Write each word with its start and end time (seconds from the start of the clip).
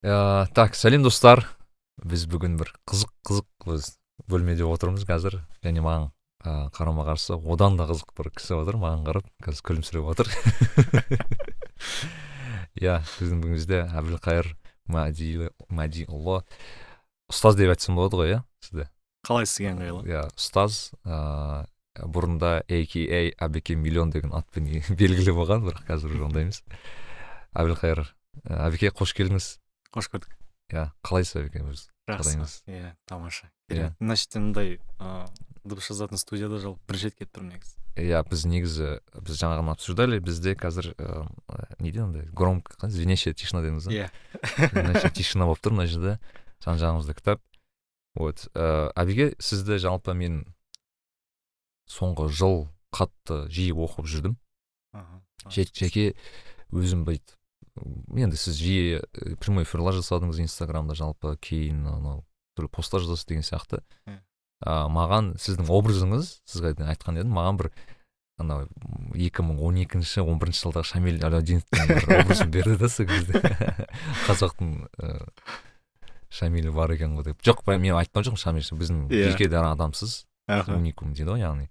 Ә, 0.00 0.48
так 0.56 0.72
сәлем 0.78 1.02
достар. 1.04 1.42
Біз 2.00 2.22
бүгін 2.32 2.54
бір 2.56 2.70
қызық 2.88 3.10
қызық 3.28 3.66
біз 3.68 3.88
бөлмеде 4.30 4.64
отырмыз 4.64 5.04
қазір. 5.04 5.42
Және 5.60 5.82
маған 5.84 6.06
ә, 6.40 6.70
қарама 6.72 7.04
қарсы 7.04 7.36
одан 7.36 7.76
да 7.76 7.84
қызық 7.90 8.14
бір 8.16 8.30
кісі 8.32 8.56
отыр 8.62 8.78
маған 8.80 9.04
қарап 9.04 9.26
қазір 9.44 9.60
күлімсіреп 9.68 10.08
отыр. 10.14 10.30
Иә 12.80 13.02
біздің 13.18 13.42
бүгінімізде 13.42 13.82
әбілқайыр 14.00 14.48
мәдиұлы 14.88 16.38
ұстаз 17.30 17.54
деп 17.58 17.74
айтсам 17.74 18.00
болады 18.00 18.16
ғой 18.16 18.32
иә 18.32 18.40
сізді? 18.64 18.88
Қалайсыз 19.28 19.60
ыңғайлы 19.68 20.00
иә 20.08 20.22
ұстаз 20.32 20.96
ыыы 21.04 22.08
бұрында 22.08 22.64
ака 22.64 23.20
әбеке 23.44 23.76
миллион 23.76 24.08
деген 24.14 24.32
атпен 24.32 24.64
белгілі 25.00 25.36
болған 25.36 25.60
бірақ 25.66 25.84
қазір 25.90 26.08
уже 26.14 26.24
ондай 26.24 26.42
емес 26.48 26.62
әбілқайыр 27.52 28.00
әбеке 28.48 28.94
қош 28.94 29.12
келдіңіз. 29.18 29.59
Қош 29.94 30.10
көрдік. 30.12 30.36
Иә 30.70 30.90
қалайсыз 31.06 31.40
әбеке 31.40 31.64
өз 31.66 31.88
жақсы. 32.08 32.62
Иә 32.70 32.94
тамаша. 33.10 33.50
Иә. 33.70 33.92
Мына 33.98 34.16
жерде 34.16 34.42
мындай 34.42 34.68
ыыы 34.98 35.26
дыбыс 35.64 35.88
жазатын 35.90 36.18
студияда 36.20 36.60
жалпы 36.62 36.80
бірінші 36.88 37.10
рет 37.10 37.16
келіп 37.18 37.32
тұрмын 37.34 37.54
негізі. 37.56 37.76
Иә 37.98 38.22
біз 38.28 38.44
негізі 38.46 38.90
біз 39.18 39.40
жаңа 39.40 39.58
ғана 39.60 39.74
обсуждали 39.74 40.20
бізде 40.22 40.54
қазір 40.58 40.92
ыыы 40.94 41.26
не 41.78 41.90
дейді 41.90 42.04
андай 42.04 42.28
громко 42.30 42.88
звенящая 42.88 43.34
тишина 43.34 43.62
дедіңіз 43.64 43.90
иә. 43.90 44.10
Звенящая 44.72 45.10
тишина 45.10 45.48
болып 45.50 45.62
тұр 45.64 45.74
мына 45.74 45.88
жерде 45.90 46.18
жан 46.64 46.78
жағымызда 46.78 47.16
кітап. 47.18 47.42
Вот 48.14 48.46
ыыы 48.54 48.92
әбеке 48.94 49.34
сізді 49.42 49.80
жалпы 49.82 50.14
мен 50.14 50.44
соңғы 51.90 52.30
жыл 52.30 52.68
қатты 52.94 53.42
жиі 53.50 53.74
оқып 53.74 54.06
жүрдім. 54.06 54.38
Жеке 55.50 56.14
өзім 56.70 57.04
бүйтіп 57.06 57.39
енді 58.16 58.36
сіз 58.36 58.58
жиі 58.58 59.00
прямой 59.42 59.64
эфирлар 59.66 59.96
жасадыңыз 59.98 60.42
инстаграмда 60.44 60.96
жалпы 60.98 61.36
кейін 61.42 61.86
анау 61.86 62.24
түрлі 62.58 62.70
посттар 62.72 63.04
жазасыз 63.04 63.28
деген 63.28 63.46
сияқты. 63.46 63.82
Ә, 64.60 64.86
маған 64.92 65.34
сіздің 65.40 65.70
образыңыз 65.72 66.34
сізге 66.48 66.74
айтқан 66.84 67.20
едім 67.20 67.32
маған 67.36 67.60
бір 67.62 67.70
анау 68.40 68.66
екі 69.14 69.44
мың 69.46 69.60
он 69.64 69.80
екінші 69.80 70.24
он 70.24 70.38
бірінші 70.40 70.66
жылдағы 70.66 70.88
шамиль 70.90 71.20
аладдиновтың 71.24 71.88
бір 71.88 72.06
образын 72.20 72.52
берді 72.52 72.76
да 72.80 72.88
сол 72.92 73.08
кезде. 73.08 73.40
Қазақтың 74.26 74.74
ыыы 75.00 75.26
шамилі 76.30 76.70
бар 76.74 76.94
екен 76.94 77.16
ғой 77.18 77.30
деп. 77.30 77.42
Жоқ 77.42 77.64
мен 77.72 77.96
айтқан 77.98 78.24
жоқпын 78.26 78.40
шамиль 78.40 78.64
біздің 78.64 79.08
иә. 79.10 79.32
жеке 79.32 79.48
дара 79.50 79.72
адамсыз. 79.74 80.24
Уникум 80.48 81.14
дейді 81.14 81.34
ғой 81.34 81.42
яғни. 81.42 81.68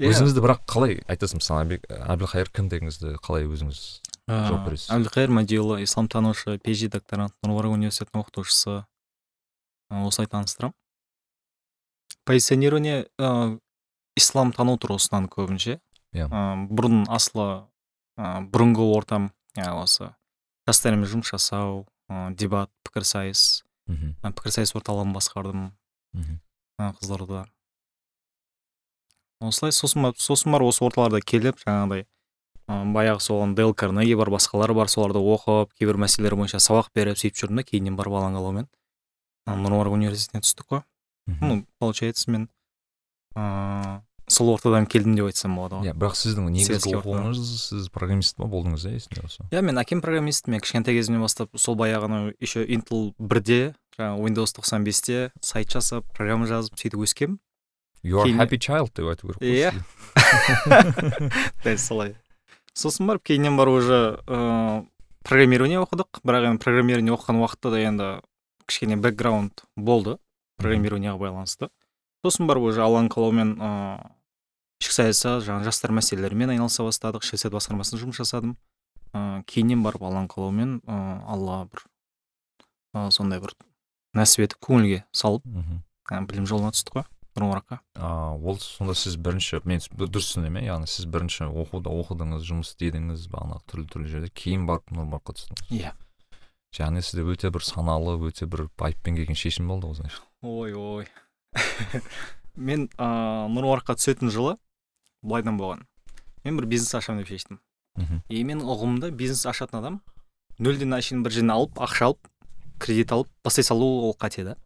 Иә. 0.00 0.14
Өзіңізді 0.14 0.40
бірақ 0.40 0.64
қалай 0.70 0.96
айтасыз 1.12 1.36
мысалы 1.36 1.80
әбілқайыр 1.84 2.48
кім 2.56 2.70
дегеніңізді 2.72 3.18
қалай 3.20 3.44
өзіңіз 3.44 3.80
жауап 4.30 4.66
бересіз 4.68 4.90
әбілқайыр 4.94 5.32
мәдиұлы 5.34 5.80
исламтанушы 5.84 6.58
пежи 6.62 6.88
докторант 6.92 7.34
нұр 7.46 7.70
университетінің 7.72 8.22
оқытушысы. 8.22 8.84
Осылай 9.90 10.28
таныстырамын. 10.30 10.74
Позиционирование 12.28 13.08
ыыы 13.18 13.58
исламтану 14.20 14.76
тұрғысынан 14.78 15.26
көбінше. 15.32 15.80
Иә. 16.14 16.28
Бұрын 16.70 17.04
асылы 17.10 17.66
ыыы 18.20 18.46
бұрынғы 18.52 18.86
ортам 18.94 19.30
ә, 19.56 19.72
осы 19.74 20.12
жастармен 20.68 21.08
жұмыс 21.10 21.32
жасау 21.34 21.86
ы 22.10 22.30
дебат 22.38 22.70
пікірсайыс. 22.86 23.64
Мхм. 23.90 24.14
Пікірсайыс 24.22 24.74
орталығын 24.78 25.16
басқардым. 25.16 25.70
Мхм. 26.14 26.38
Ы 26.78 26.92
қызылордада. 27.00 27.48
Осылай 29.40 29.72
сосын 29.72 30.04
барып 30.04 30.20
сосын 30.20 30.52
барып 30.52 30.70
осы 30.70 30.84
орталарда 30.84 31.22
келіп 31.24 31.58
жаңағыдай 31.64 32.06
баяғы 32.70 33.20
сол 33.24 33.54
дейл 33.54 33.74
карнеги 33.74 34.14
бар 34.14 34.30
басқалар 34.30 34.74
бар 34.74 34.90
соларды 34.92 35.18
оқып 35.18 35.72
кейбір 35.78 35.98
мәселелер 36.04 36.36
бойынша 36.38 36.60
сабақ 36.62 36.92
беріп 36.94 37.18
сөйтіп 37.18 37.40
жүрдім 37.42 37.60
да 37.60 37.64
кейіннен 37.66 37.96
барып 37.98 38.18
алаң 38.20 38.38
алаумен 38.38 38.68
нұр 39.50 39.90
университетіне 39.90 40.44
түстік 40.44 40.68
қой. 40.70 40.82
Ну 41.40 41.64
получается 41.78 42.30
мен 42.30 42.48
ыыы 43.34 44.00
сол 44.30 44.52
ортадан 44.54 44.86
келдім 44.86 45.16
деп 45.18 45.26
айтсам 45.30 45.56
болады 45.58 45.80
ғой. 45.80 45.90
Иә 45.90 45.94
бірақ 45.98 46.14
сіздің 46.18 46.50
негізгі 46.54 46.94
оқуыңыз 47.00 47.40
сіз 47.64 47.88
программист 47.90 48.36
па 48.38 48.46
болдыңыз 48.50 48.86
иә 48.86 48.94
есімде 49.00 49.24
болса? 49.24 49.46
Иә 49.50 49.62
мен 49.66 49.80
әкем 49.82 50.02
программист 50.04 50.46
мен 50.46 50.62
кішкентай 50.62 50.94
кезімнен 50.94 51.24
бастап 51.24 51.50
сол 51.58 51.74
баяғы 51.74 52.06
анау 52.06 52.32
еще 52.38 52.62
интл 52.62 53.10
бірде 53.18 53.74
жаңағы 53.98 54.22
windows 54.28 54.54
95-те 54.54 55.32
сайт 55.42 55.74
жасап 55.74 56.06
программа 56.14 56.46
жазып 56.46 56.78
сөйтіп 56.78 57.02
өскенмін. 57.02 57.40
You 58.06 58.22
are 58.22 58.30
happy 58.38 58.56
child 58.62 58.94
деп 58.94 59.10
айту 59.10 59.34
керек 59.34 59.42
қой 59.42 59.50
Иә. 59.50 59.74
дәл 61.64 61.78
солай. 61.78 62.14
Сосын 62.74 63.06
барып 63.10 63.24
кейіннен 63.26 63.56
барып 63.56 63.80
уже 63.80 63.98
ыыы 64.26 64.86
программирование 65.24 65.80
оқыдық. 65.82 66.22
Бірақ 66.24 66.48
енді 66.50 66.62
программирование 66.64 67.14
оқыған 67.14 67.40
уақытта 67.42 67.70
да 67.70 67.80
енді 67.82 68.08
кішкене 68.66 68.96
бэкграунд 68.96 69.64
болды. 69.76 70.16
Программированиеға 70.60 71.18
байланысты. 71.18 71.70
Сосын 72.24 72.46
барып 72.48 72.70
уже 72.70 72.82
алланың 72.84 73.10
қалауымен 73.12 73.54
ыыы 73.58 74.10
ішкі 74.80 74.96
саясат 74.96 75.44
жаңағы 75.44 75.68
жастар 75.68 75.92
мәселелерімен 75.92 76.54
айналыса 76.56 76.84
бастадық. 76.86 77.24
Ішкі 77.24 77.36
саясат 77.36 77.56
басқармасында 77.58 78.00
жұмыс 78.04 78.20
жасадым. 78.22 78.56
Ыыы 79.12 79.44
кейіннен 79.50 79.84
барып 79.84 80.02
алланың 80.02 80.28
қалауымен 80.32 80.80
ыыы 80.86 81.16
алла 81.28 81.64
бір 81.68 81.84
сондай 83.12 83.40
бір 83.40 83.54
нәсіп 84.16 84.46
етіп 84.48 84.64
көңілге 84.66 85.04
салып 85.12 85.44
мхм. 85.46 85.82
ы 86.10 86.20
білім 86.26 86.46
жолына 86.46 86.72
түстік 86.74 86.96
қой. 86.96 87.04
Нұрмараққа 87.38 87.78
а 87.94 88.34
ол 88.34 88.58
сонда 88.62 88.94
сіз 88.98 89.16
бірінші 89.20 89.60
мен 89.68 89.82
дұрыс 89.94 90.30
түсіндім 90.32 90.58
иә 90.60 90.64
яғни 90.70 90.90
сіз 90.90 91.06
бірінші 91.10 91.48
оқуда 91.50 91.92
оқыдыңыз 92.02 92.46
жұмыс 92.48 92.72
істедіңіз 92.72 93.26
бағанағы 93.32 93.62
түрлі 93.70 93.86
түрлі 93.94 94.10
жерде 94.14 94.30
кейін 94.34 94.66
барып 94.68 94.90
нұрмараққа 94.94 95.36
түстіңіз. 95.38 95.70
Иә. 95.78 95.94
Яғни 96.78 97.02
сізде 97.02 97.24
өте 97.26 97.50
бір 97.54 97.66
саналы 97.66 98.16
өте 98.28 98.46
бір 98.50 98.68
байыппен 98.78 99.18
келген 99.18 99.38
шешім 99.38 99.70
болды 99.70 99.90
ғой 99.90 100.00
значит 100.02 100.22
ой 100.42 100.74
ой. 100.74 101.08
Мен 102.56 102.88
ыыы 102.98 103.48
нұрмараққа 103.54 103.98
түсетін 104.00 104.32
жылы 104.34 104.56
былайдан 105.22 105.58
болған. 105.60 105.86
Мен 106.44 106.56
бір 106.56 106.66
бизнес 106.70 106.94
ашамын 106.94 107.22
деп 107.22 107.30
шештім. 107.30 107.60
Мхм. 107.98 108.22
И 108.28 108.42
менің 108.44 108.64
ұғымымда 108.70 109.10
бизнес 109.14 109.44
ашатын 109.46 109.80
адам 109.80 110.00
нөлден 110.58 110.94
әшейін 110.96 111.24
бір 111.24 111.34
жерден 111.34 111.54
алып 111.54 111.80
ақша 111.82 112.10
алып 112.10 112.28
кредит 112.80 113.12
алып 113.12 113.28
бастай 113.44 113.66
салу 113.66 113.88
ол 114.06 114.14
қате 114.18 114.44
да. 114.44 114.56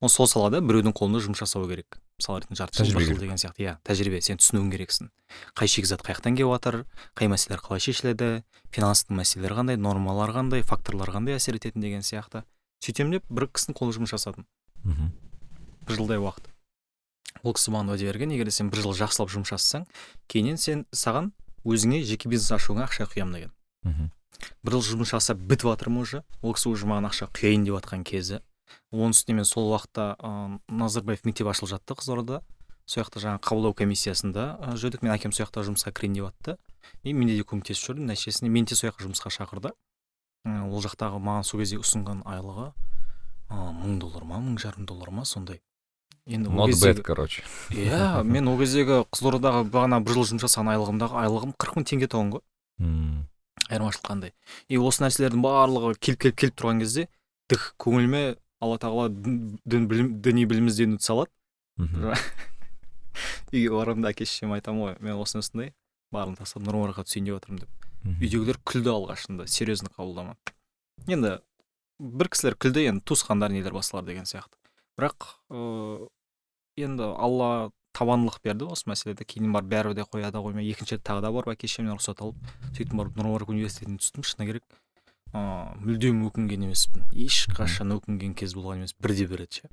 Ол 0.00 0.10
сол 0.12 0.28
салада 0.28 0.60
біреудің 0.60 0.94
қолында 0.96 1.22
жұмыс 1.24 1.40
жасау 1.40 1.68
керек. 1.68 1.98
Мысалы 2.16 2.40
ретінде 2.40 2.58
жарты 2.60 2.84
жыл 2.84 3.00
жыл 3.00 3.18
деген 3.20 3.36
сияқты 3.40 3.64
иә. 3.64 3.76
Тәжірибе 3.84 4.20
сен 4.24 4.40
түсінуің 4.40 4.70
керексің. 4.72 5.10
Қай 5.56 5.68
шикізат 5.68 6.00
қай 6.04 6.16
жақтан 6.16 6.36
келіп 6.38 6.52
жатыр 6.54 6.78
қай 7.16 7.28
мәселелер 7.28 7.60
қалай 7.60 7.82
шешіледі 7.84 8.28
финанстың 8.72 9.20
мәселелері 9.20 9.58
қандай 9.60 9.76
нормалар 9.76 10.32
қандай 10.32 10.64
факторлар 10.64 11.12
қандай 11.12 11.36
әсер 11.36 11.58
ететін 11.60 11.84
деген 11.84 12.00
сияқты. 12.00 12.44
Сөйтемін 12.80 13.18
деп 13.18 13.28
бір 13.28 13.48
кісінің 13.52 13.76
қолында 13.76 13.98
жұмыс 13.98 14.16
жасадым. 14.16 14.46
Мхм. 14.84 15.12
Бір 15.84 15.98
жылдай 16.00 16.20
уақыт. 16.24 16.48
Ол 17.44 17.52
кісі 17.56 17.72
маған 17.74 17.92
уәде 17.92 18.08
берген 18.08 18.32
егер 18.32 18.50
сен 18.50 18.70
бір 18.72 18.80
жыл 18.84 18.96
жақсылап 18.96 19.32
жұмыс 19.32 19.52
жасасаң 19.52 19.84
кейіннен 20.30 20.56
сен 20.56 20.84
саған 20.92 21.32
өзіңе 21.68 22.02
жеке 22.06 22.30
бизнес 22.32 22.52
ашуыңа 22.56 22.86
ақша 22.88 23.08
құямын 23.12 23.36
деген. 23.36 23.52
Мхм. 23.84 24.10
Бір 24.64 24.78
жыл 24.78 24.96
жұмыс 24.96 25.12
жасап 25.12 25.38
бітіп 25.38 25.68
жатырмын 25.72 26.02
уже. 26.02 26.22
Ол 26.42 26.56
кісі 26.56 26.72
уже 26.72 26.88
маған 26.88 27.10
ақша 27.10 27.28
құяйын 27.32 27.66
деп 27.66 27.76
жатқан 27.78 28.04
кезі. 28.08 28.40
Оның 28.92 29.14
үстіне 29.16 29.36
мен 29.40 29.44
сол 29.48 29.70
уақытта 29.72 30.16
ыыы 30.20 30.58
назарбаев 30.68 31.24
мектебі 31.24 31.50
ашылып 31.52 31.70
жатты 31.74 31.94
қызылордада 31.98 32.42
сол 32.86 33.02
жақта 33.02 33.22
жаңағы 33.24 33.42
қабылдау 33.46 33.74
комиссиясында 33.74 34.46
жүрдік 34.78 35.02
мен 35.02 35.12
әкем 35.16 35.32
сол 35.34 35.46
жақта 35.46 35.64
жұмысқа 35.66 35.92
кірейін 35.96 36.14
деп 36.20 36.28
жатты 36.30 36.56
и 37.02 37.12
менде 37.12 37.34
де 37.34 37.42
көмектесіп 37.42 37.82
жүрдім. 37.90 38.06
Нәтижесінде 38.06 38.50
мені 38.50 38.66
де 38.70 38.76
сол 38.78 38.90
жаққа 38.90 39.06
жұмысқа 39.08 39.30
шақырды. 39.34 39.72
Ол 40.46 40.82
жақтағы 40.84 41.18
маған 41.18 41.42
сол 41.48 41.58
кезде 41.60 41.80
ұсынған 41.82 42.20
айлығы 42.30 42.68
ы, 43.50 43.56
мың 43.56 43.96
доллар 43.98 44.22
ма 44.24 44.38
мың 44.38 44.60
жарым 44.62 44.86
доллар 44.86 45.10
ма 45.10 45.24
сондай. 45.26 45.60
Енді 46.26 46.48
ол 46.54 46.70
кездегі- 46.70 47.02
короче. 47.02 47.42
Иә 47.74 48.22
мен 48.22 48.46
ол 48.48 48.58
кездегі 48.58 49.02
қызылордадағы 49.10 49.66
бағана 49.70 49.98
бір 50.02 50.14
жыл 50.20 50.28
жұмыс 50.30 50.46
жасаған 50.46 50.70
айлығымдағы 50.76 51.18
айлығым 51.24 51.56
қырық 51.58 51.80
мың 51.80 51.86
теңге 51.90 52.06
тұғын 52.14 52.30
ғой 52.36 52.42
ммм 52.78 53.26
айырмашылық 53.66 54.06
қандай. 54.06 54.32
И 54.70 54.78
осы 54.78 55.02
нәрселердің 55.02 55.42
барлығы 55.42 55.94
келіп 55.98 56.20
келіп 56.22 56.36
келіп 56.38 56.58
тұрған 56.60 56.80
кезде 56.86 57.08
дых 57.50 57.72
көңіліме 57.82 58.36
алла 58.60 58.78
тағала 58.82 59.08
дін 59.12 59.58
дін 59.64 59.88
білім 59.90 60.12
діни 60.24 60.46
білім 60.46 60.70
іздеуді 60.72 61.00
салады. 61.04 61.32
Мхм 61.76 62.14
үйге 63.52 63.70
барамын 63.72 64.04
да 64.04 64.12
әке 64.12 64.26
шешеме 64.26 64.58
айтамын 64.58 64.82
ғой 64.82 64.96
мен 65.00 65.20
осындай 65.20 65.44
осындай 65.44 65.72
барын 66.12 66.36
тастап 66.36 66.64
нұрмараққа 66.66 67.06
түсейін 67.06 67.28
деп 67.28 67.36
жатырмын 67.38 67.62
деп. 67.62 67.86
Үйдегілер 68.20 68.58
күлді 68.66 68.92
алғашында 68.92 69.46
серьезно 69.50 69.90
қабылдамады. 69.96 70.52
Енді 71.06 71.38
бір 71.98 72.30
кісілер 72.32 72.58
күлді 72.60 72.84
енді 72.90 73.04
туысқандар 73.08 73.54
нелер 73.54 73.74
басқалар 73.76 74.06
деген 74.06 74.28
сияқты. 74.28 74.58
Бірақ 74.98 75.30
ыыы 75.50 76.08
енді 76.76 77.08
алла 77.16 77.70
табандылық 77.96 78.42
берді 78.44 78.68
осы 78.68 78.90
мәселеде. 78.90 79.24
Кейін 79.24 79.52
барып 79.54 79.70
бәрібір 79.72 79.96
де 79.96 80.04
қояды 80.04 80.42
қоймай 80.44 80.68
екінші 80.70 80.98
рет 80.98 81.06
тағы 81.06 81.24
да 81.24 81.32
барып 81.32 81.54
әке 81.54 81.70
шешемнен 81.70 81.96
рұқсат 81.96 82.20
алып 82.20 82.36
сөйтіп 82.76 82.94
барып 82.98 83.16
нұрмарак 83.16 83.52
университетіне 83.54 83.98
түстім 84.02 84.26
шыны 84.26 84.50
керек. 84.50 84.64
Ыыы 85.32 85.80
мүлдем 85.82 86.22
өкінген 86.28 86.68
емеспін. 86.68 87.04
Ешқашан 87.12 87.96
өкінген 87.96 88.34
кез 88.38 88.54
болған 88.54 88.82
емес. 88.84 88.94
Бірде 89.00 89.26
бір 89.26 89.44
рет 89.44 89.58
ше. 89.60 89.70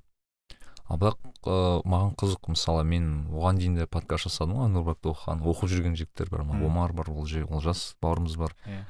Ал 0.90 0.98
бірақ 1.00 1.20
ыыы 1.48 1.84
маған 1.88 2.16
қызық 2.20 2.50
мысалы 2.56 2.84
мен 2.84 3.28
оған 3.32 3.62
дейін 3.62 3.78
де 3.80 3.86
подкаст 3.88 4.28
жасадым 4.28 4.58
ғой 4.60 4.72
нұрбекті 4.74 5.14
оқыған 5.14 5.46
оқып 5.48 5.72
жүрген 5.72 5.96
жігіттер 5.96 6.30
бар 6.34 6.44
Мм. 6.44 6.66
омар 6.68 6.94
бар 6.94 7.10
ол 7.10 7.24
олжас 7.24 7.96
бауырымыз 8.02 8.36
бар. 8.38 8.56
Иә. 8.68 8.84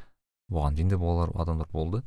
Оған 0.51 0.75
дейін 0.79 0.89
де 0.89 0.97
болар 0.97 1.29
адамдар 1.35 1.67
болды. 1.71 2.01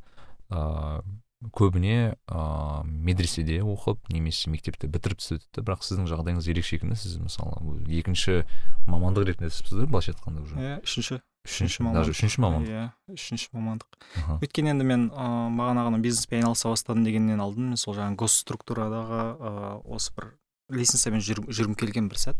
Ыыы 0.50 1.04
көбіне 1.52 2.16
ыыы 2.26 2.84
медреседе 2.88 3.60
оқып 3.60 4.08
немесе 4.10 4.50
мектепті 4.50 4.88
бітіріп 4.88 5.20
түседі 5.20 5.62
бірақ 5.62 5.84
сіздің 5.84 6.08
жағдайыңыз 6.10 6.48
ерекше 6.50 6.78
екен 6.80 6.90
да 6.90 6.96
сіз 6.96 7.18
мысалы 7.20 7.76
екінші 7.92 8.40
мамандық 8.88 9.28
ретінде 9.28 9.52
түсіпсіздер 9.52 9.86
былайша 9.86 10.14
айтқанда 10.16 10.42
уже. 10.42 10.56
Иә 10.56 10.78
үшінші. 10.82 11.20
Үшінші 11.46 11.86
даже 11.94 12.10
үшінші 12.12 12.40
мамандық. 12.42 12.68
Иә 12.68 13.14
үшінші 13.14 13.48
мамандық. 13.54 13.88
Аха. 14.18 14.38
өйткені 14.42 14.72
енді 14.74 14.84
мен 14.84 15.06
ыыы 15.10 15.54
бағана 15.56 15.86
ғана 15.86 16.00
бизнеспен 16.02 16.42
айналыса 16.42 16.68
бастадым 16.68 17.04
дегеннен 17.06 17.40
алдын 17.40 17.70
мен 17.72 17.76
сол 17.80 17.94
жаңағы 17.94 18.16
госструктурадағы 18.24 19.20
ыыы 19.38 19.96
осы 19.96 20.12
бір 20.16 20.32
лестницамен 20.74 21.20
жүр- 21.22 21.46
жүргім 21.48 21.76
келген 21.78 22.08
бір 22.10 22.18
сәт. 22.18 22.36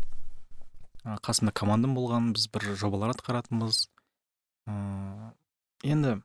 Қасымда 1.23 1.53
командам 1.55 1.95
болған 1.95 2.33
біз 2.35 2.49
бір 2.51 2.75
жобалар 2.75 3.15
атқаратынбыз. 3.15 3.87
Ыыы 4.67 5.31
енді 5.87 6.17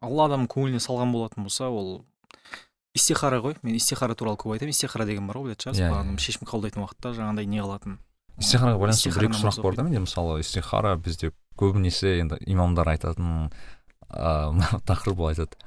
алла 0.00 0.24
адамның 0.30 0.48
көңіліне 0.48 0.80
салған 0.80 1.12
болатын 1.12 1.44
болса 1.44 1.68
ол 1.68 2.06
истихара 2.96 3.40
ғой. 3.44 3.56
Мен 3.62 3.76
истихара 3.76 4.14
туралы 4.16 4.38
көп 4.40 4.54
айтамын. 4.56 4.72
Истихара 4.72 5.04
деген 5.06 5.26
бар 5.28 5.36
ғой 5.36 5.50
білетін 5.52 5.68
шығарсыз 5.68 5.84
Иә, 5.84 5.90
бағана 5.92 6.16
иә. 6.16 6.22
шешім 6.24 6.48
қабылдайтын 6.48 6.82
уақытта 6.86 7.12
жаңағыдай 7.18 7.46
не 7.46 7.60
қылатын. 7.60 7.98
Истихараға 8.40 8.80
байланысты 8.80 9.12
бір 9.14 9.28
екі 9.28 9.40
сұрақ 9.40 9.60
бар 9.62 9.76
да 9.78 9.84
менде. 9.86 10.02
Мысалы 10.04 10.40
истихара 10.40 10.96
бізде 10.96 11.32
көбінесе 11.60 12.18
енді 12.20 12.40
имамдар 12.50 12.88
айтатын 12.94 13.50
ыыы 14.10 14.80
тақырып 14.88 15.20
ол 15.20 15.30
айтады. 15.30 15.60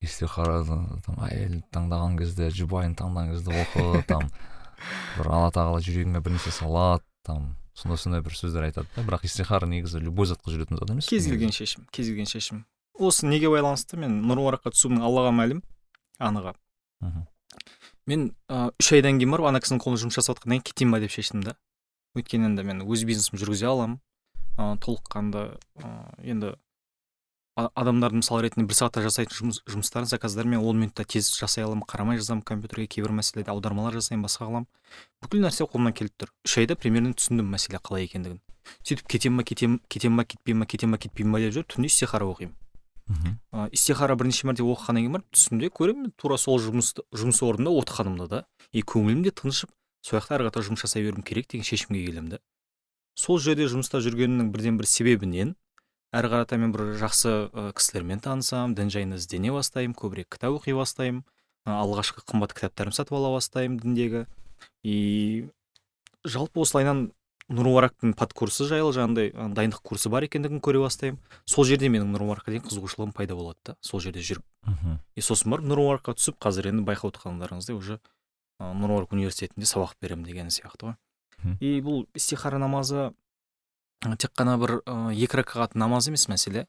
Истихара 0.00 0.62
там 0.64 1.18
әйел 1.26 1.60
таңдаған 1.74 2.16
кезде 2.20 2.48
жұбайын 2.54 2.94
таңдаған 2.96 3.34
кезде 3.34 3.64
оқы 3.64 4.04
там 4.08 4.30
бір 5.18 5.28
алла 5.28 5.50
тағала 5.52 5.82
жүрегіңе 5.84 6.22
бір 6.24 6.38
нәрсе 6.38 6.54
салады 6.56 7.04
там 7.26 7.56
сондай 7.76 7.98
сондай 8.00 8.22
бір 8.24 8.32
сөздер 8.38 8.64
айтады 8.70 8.88
да. 8.96 9.04
Бірақ 9.04 9.26
истихара 9.28 9.68
негізі 9.68 10.00
любой 10.00 10.30
затқа 10.30 10.54
жүретін 10.54 10.80
зат 10.80 10.94
емес 10.94 11.10
кез 11.10 11.28
келген 11.28 11.52
шешім 11.52 11.84
кез 11.92 12.08
келген 12.08 12.30
шешім. 12.30 12.64
Осы 12.96 13.28
неге 13.28 13.48
байланысты? 13.52 13.96
Мен 14.00 14.22
нұр 14.24 14.40
мұбаракқа 14.40 14.72
түсуім 14.72 15.02
аллаға 15.04 15.32
мәлім 15.36 15.60
аныға 16.20 16.54
Мгм. 17.00 17.22
мен 18.06 18.24
ә, 18.52 18.70
үш 18.80 18.90
айдан 18.92 19.16
кейін 19.20 19.32
барып 19.32 19.46
ана 19.48 19.60
кісінің 19.62 19.80
қолында 19.80 20.02
жұмыс 20.02 20.16
жасап 20.18 20.36
жатқаннан 20.36 20.60
кейін 20.60 20.66
кетейін 20.68 20.90
ба 20.92 21.00
деп 21.00 21.12
шештім 21.14 21.44
да. 21.46 21.54
Өйткені 22.18 22.50
енді 22.50 22.64
мен 22.66 22.82
өз 22.86 23.04
бизнесімді 23.08 23.44
жүргізе 23.44 23.70
аламын. 23.70 24.00
Ә, 24.58 24.76
толыққанды 24.82 25.46
ә, 25.80 25.92
енді 26.24 26.54
адамдардың 27.56 28.22
мысал 28.22 28.40
ретінде 28.40 28.66
бір 28.68 28.76
сағатта 28.78 29.02
жасайтын 29.04 29.36
жұмыс, 29.36 29.58
жұмыстарын 29.68 30.08
заказдарын 30.08 30.54
мен 30.54 30.64
он 30.64 30.78
минутта 30.80 31.04
тез 31.04 31.28
жасай 31.34 31.64
аламын 31.64 31.84
қарамай 31.88 32.20
жазамын 32.20 32.42
компьютерге 32.46 32.86
кейбір 32.86 33.12
мәселеде 33.18 33.50
аудармалар 33.52 33.96
жасаймын 33.98 34.24
басқа 34.26 34.46
қыламын 34.48 34.68
бүкіл 35.24 35.44
нәрсе 35.44 35.66
қолымнан 35.66 35.96
келіп 35.96 36.14
тұр. 36.16 36.32
Үш 36.46 36.56
айда 36.62 36.76
примерно 36.78 37.12
түсіндім 37.12 37.50
мәселе 37.52 37.82
қалай 37.82 38.06
екендігін. 38.06 38.40
Сөйтіп 38.86 39.10
кетемін 39.10 39.42
ба 39.42 39.44
кетемін 39.50 39.80
кетемін 39.90 40.22
ба 40.22 40.24
кетпеймін 40.30 40.64
ба 40.64 40.70
кетемін 40.70 40.96
ба 40.96 41.02
кетпеймін 41.04 41.34
ба 41.34 41.42
деп 41.42 41.54
жүріп 41.58 41.74
түнде 41.74 41.90
истихара 41.90 42.30
оқимын. 42.30 42.54
Мгм. 43.10 43.38
ә, 43.52 43.68
истихара 43.74 44.14
бірнеше 44.14 44.46
мәрте 44.46 44.62
оқығаннан 44.62 45.02
кейін 45.02 45.14
барып 45.16 45.30
түсімде 45.34 45.70
көремін. 45.74 46.12
Тура 46.16 46.38
сол 46.38 46.60
жұмысты 46.62 47.02
жұмыс 47.10 47.42
орнында 47.42 47.72
отырғанымда 47.74 48.28
да. 48.30 48.44
И 48.70 48.84
көңілім 48.86 49.24
де 49.26 49.32
тыншып 49.34 49.70
сол 50.02 50.18
жақта 50.20 50.36
ары 50.36 50.48
қарата 50.48 50.62
жұмыс 50.66 50.84
жасай 50.84 51.04
беруім 51.04 51.24
керек 51.26 51.48
деген 51.50 51.66
шешімге 51.66 52.04
келемін 52.06 52.36
да. 52.36 52.38
Сол 53.14 53.38
жерде 53.42 53.66
жұмыста 53.68 54.00
жүргенімнің 54.00 54.50
бірден 54.54 54.78
бір 54.80 54.88
себебінен 54.88 55.54
әрі 56.14 56.32
қарата 56.32 56.58
мен 56.58 56.72
бір 56.74 56.96
жақсы 56.98 57.30
ә, 57.52 57.70
кісілермен 57.76 58.22
танысамын 58.24 58.74
дін 58.74 58.90
жайында 58.90 59.20
іздене 59.20 59.52
бастаймын 59.54 59.94
көбірек 59.98 60.30
кітап 60.32 60.56
оқи 60.58 60.74
бастаймын 60.74 61.22
алғашқы 61.68 62.24
қымбат 62.26 62.54
кітаптарымды 62.56 62.96
сатып 62.96 63.18
ала 63.18 63.34
бастаймын 63.36 63.78
діндегі. 63.78 64.24
И 64.82 65.48
жалпы 66.24 66.62
осылайынан 66.64 67.10
нұр 67.50 67.66
мүбарактың 67.68 68.14
подкурсы 68.18 68.66
жайлы 68.70 68.94
жаңағыдай 68.96 69.30
ы, 69.34 69.48
дайындық 69.54 69.82
курсы 69.86 70.10
бар 70.10 70.24
екендігін 70.26 70.62
көре 70.64 70.80
бастаймын. 70.82 71.20
Сол 71.44 71.66
жерде 71.68 71.90
менің 71.92 72.12
нұр 72.14 72.24
мүбаракқа 72.24 72.54
деген 72.54 72.66
қызығушылығым 72.68 73.14
пайда 73.16 73.36
болады 73.36 73.58
да 73.72 73.76
сол 73.82 74.00
жерде 74.00 74.22
жүріп. 74.24 74.44
Мгм. 74.66 74.98
и 75.16 75.20
сосын 75.24 75.50
барып 75.50 75.66
нұр 75.66 75.82
мүбаракқа 75.82 76.14
түсіп 76.18 76.36
қазір 76.40 76.70
енді 76.70 76.84
байқап 76.86 77.10
отырғандарыңыздай 77.10 77.76
уже 77.76 77.96
ы, 77.96 78.00
нұр 78.60 78.92
мүбарак 78.92 79.14
университетінде 79.16 79.68
сабақ 79.68 79.96
беремін 80.02 80.26
деген 80.28 80.52
сияқты 80.52 80.90
ғой. 80.90 80.96
И 81.60 81.80
бұл 81.80 82.04
истихара 82.14 82.60
намазы 82.60 83.10
ы, 84.04 84.16
тек 84.16 84.34
қана 84.36 84.58
бір 84.60 84.80
ы, 84.84 85.14
екі 85.16 85.40
ракағат 85.40 85.74
намаз 85.74 86.10
емес 86.10 86.28
мәселе. 86.28 86.66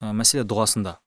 Мәселе 0.00 0.44
дұғасында. 0.44 0.98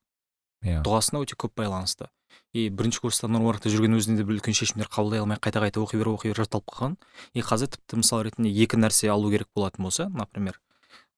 Иә. 0.65 0.81
Дұғасына 0.85 1.21
өте 1.24 1.38
көп 1.38 1.53
байланысты. 1.62 2.09
И 2.53 2.68
бірінші 2.74 3.03
курста 3.03 3.30
нұр 3.30 3.44
мүбаракта 3.45 3.69
жүрген 3.69 3.97
өзінде 3.97 4.21
де 4.21 4.25
бір 4.25 4.39
үлкен 4.39 4.57
шешімдер 4.57 4.89
қабылдай 4.89 5.21
алмай 5.21 5.38
қайта 5.38 5.62
қайта 5.62 5.81
оқи 5.81 6.00
беріп 6.00 6.18
оқи 6.18 6.31
беріп 6.31 6.41
жатталып 6.41 6.69
қалған. 6.69 6.95
И 7.33 7.45
қазір 7.45 7.69
тіпті 7.75 8.01
мысал 8.01 8.24
ретінде 8.25 8.50
екі 8.63 8.79
нәрсе 8.81 9.09
алу 9.13 9.29
керек 9.33 9.50
болатын 9.53 9.86
болса 9.86 10.09
например 10.09 10.59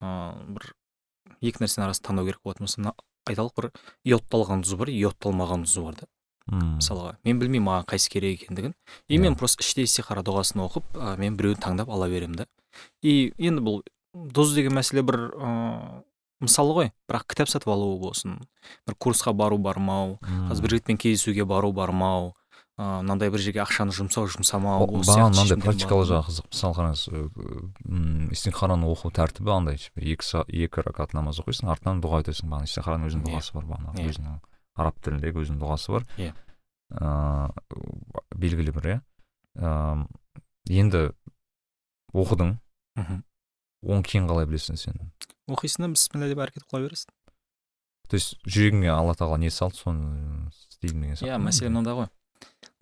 ыыы 0.03 0.55
бір 0.57 0.73
екі 1.41 1.63
нәрсенің 1.63 1.87
арасын 1.87 2.07
таңдау 2.09 2.27
керек 2.27 2.43
болатын 2.43 2.67
болса 2.67 2.95
айталық 3.29 3.55
бір 3.59 3.69
йодталған 4.11 4.65
тұз 4.65 4.75
бар 4.79 4.91
йодталмаған 4.93 5.65
тұз 5.65 5.79
бар 5.85 5.99
да. 6.01 6.09
М. 6.51 6.77
мысалға 6.77 7.15
мен 7.25 7.39
білмеймін 7.41 7.65
маған 7.65 7.85
қайсысы 7.89 8.11
керек 8.13 8.43
екендігін 8.43 8.73
и 9.09 9.17
Иә. 9.17 9.21
мен 9.21 9.35
просто 9.35 9.63
іштей 9.65 9.85
истихара 9.87 10.21
дұғасын 10.21 10.61
оқып 10.61 10.83
ә, 10.93 11.17
мен 11.17 11.35
біреуін 11.37 11.57
таңдап 11.57 11.89
ала 11.89 12.07
беремін 12.07 12.35
да 12.43 12.45
и 13.01 13.33
енді 13.39 13.61
бұл 13.65 13.81
дос 14.13 14.53
деген 14.53 14.73
мәселе 14.77 15.01
бір 15.01 15.31
ыыы 15.33 16.03
мысалы 16.45 16.73
ғой 16.77 16.91
бірақ 17.09 17.25
кітап 17.33 17.49
сатып 17.49 17.69
алу 17.73 17.97
болсын 17.97 18.37
бір 18.85 18.95
курсқа 18.99 19.33
бару 19.33 19.57
бармау 19.57 20.19
қазір 20.21 20.61
бір 20.61 20.75
жігітпен 20.77 20.97
кездесуге 21.01 21.45
бару 21.45 21.71
бармау 21.73 22.35
ыыы 22.77 23.01
мынандай 23.01 23.31
бір 23.31 23.39
жерге 23.41 23.63
ақшаны 23.65 23.95
жұмсау 23.95 24.27
жұмсамау 24.29 24.85
маған 24.85 25.31
мынандай 25.33 25.57
практикалы 25.63 26.05
жағы 26.05 26.27
қызық 26.29 26.49
мысалы 26.51 26.75
қараңыз 26.77 27.03
м 27.89 28.29
истихараны 28.35 28.85
оқу 28.91 29.09
тәртібі 29.15 29.49
андай 29.55 29.79
екі 29.95 30.43
екі 30.65 30.83
ракат 30.85 31.13
намаз 31.15 31.39
оқисың 31.41 31.71
артынан 31.71 32.01
дұға 32.03 32.21
айтасың 32.21 32.51
бағана 32.51 32.67
истихараның 32.69 33.09
өзінің 33.09 33.23
Иә. 33.25 33.31
дұғасы 33.31 33.55
бар 33.55 33.65
бағана 33.71 33.95
Иә. 33.95 34.11
өзінің 34.11 34.39
араб 34.75 34.99
тіліндегі 35.03 35.43
өзінің 35.43 35.59
дұғасы 35.61 35.95
бар. 35.95 36.07
Иә. 36.19 36.33
ыыы 36.95 37.49
белгілі 38.35 38.73
бір 38.75 38.89
иә. 38.93 38.97
Ыыы 39.59 40.07
енді 40.81 41.03
оқыдың. 42.13 42.57
Мхм. 42.95 43.21
Оны 43.85 44.03
кейін 44.07 44.27
қалай 44.29 44.47
білесің 44.49 44.79
сен? 44.79 44.99
Оқисың 45.51 45.85
да 45.85 45.91
бісміллә 45.93 46.29
деп 46.31 46.41
әрекет 46.45 46.65
қыла 46.69 46.85
бересің. 46.87 47.11
То 48.09 48.17
есть 48.17 48.37
жүрегіңе 48.45 48.89
алла 48.93 49.15
тағала 49.17 49.37
не 49.41 49.49
салды 49.49 49.77
соны 49.81 50.49
істеймін 50.69 51.01
деген 51.01 51.17
сияқты 51.17 51.31
иә 51.33 51.39
мәселе 51.41 51.69
мынада 51.73 51.95
ғой. 51.97 52.09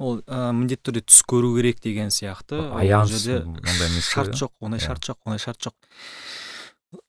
Ол 0.02 0.20
ә, 0.28 0.52
міндетті 0.56 0.90
түрде 0.90 1.04
түс 1.08 1.22
көру 1.28 1.54
керек 1.58 1.80
деген 1.84 2.10
сияқты. 2.12 2.60
Аян 2.76 3.08
шарт 3.08 4.34
иә? 4.34 4.40
жоқ 4.44 4.52
ондай 4.60 4.80
Иә. 4.80 4.86
шарт 4.88 5.04
жоқ 5.06 5.18
ондай 5.26 5.40
шарт 5.40 5.60
жоқ. 5.64 5.76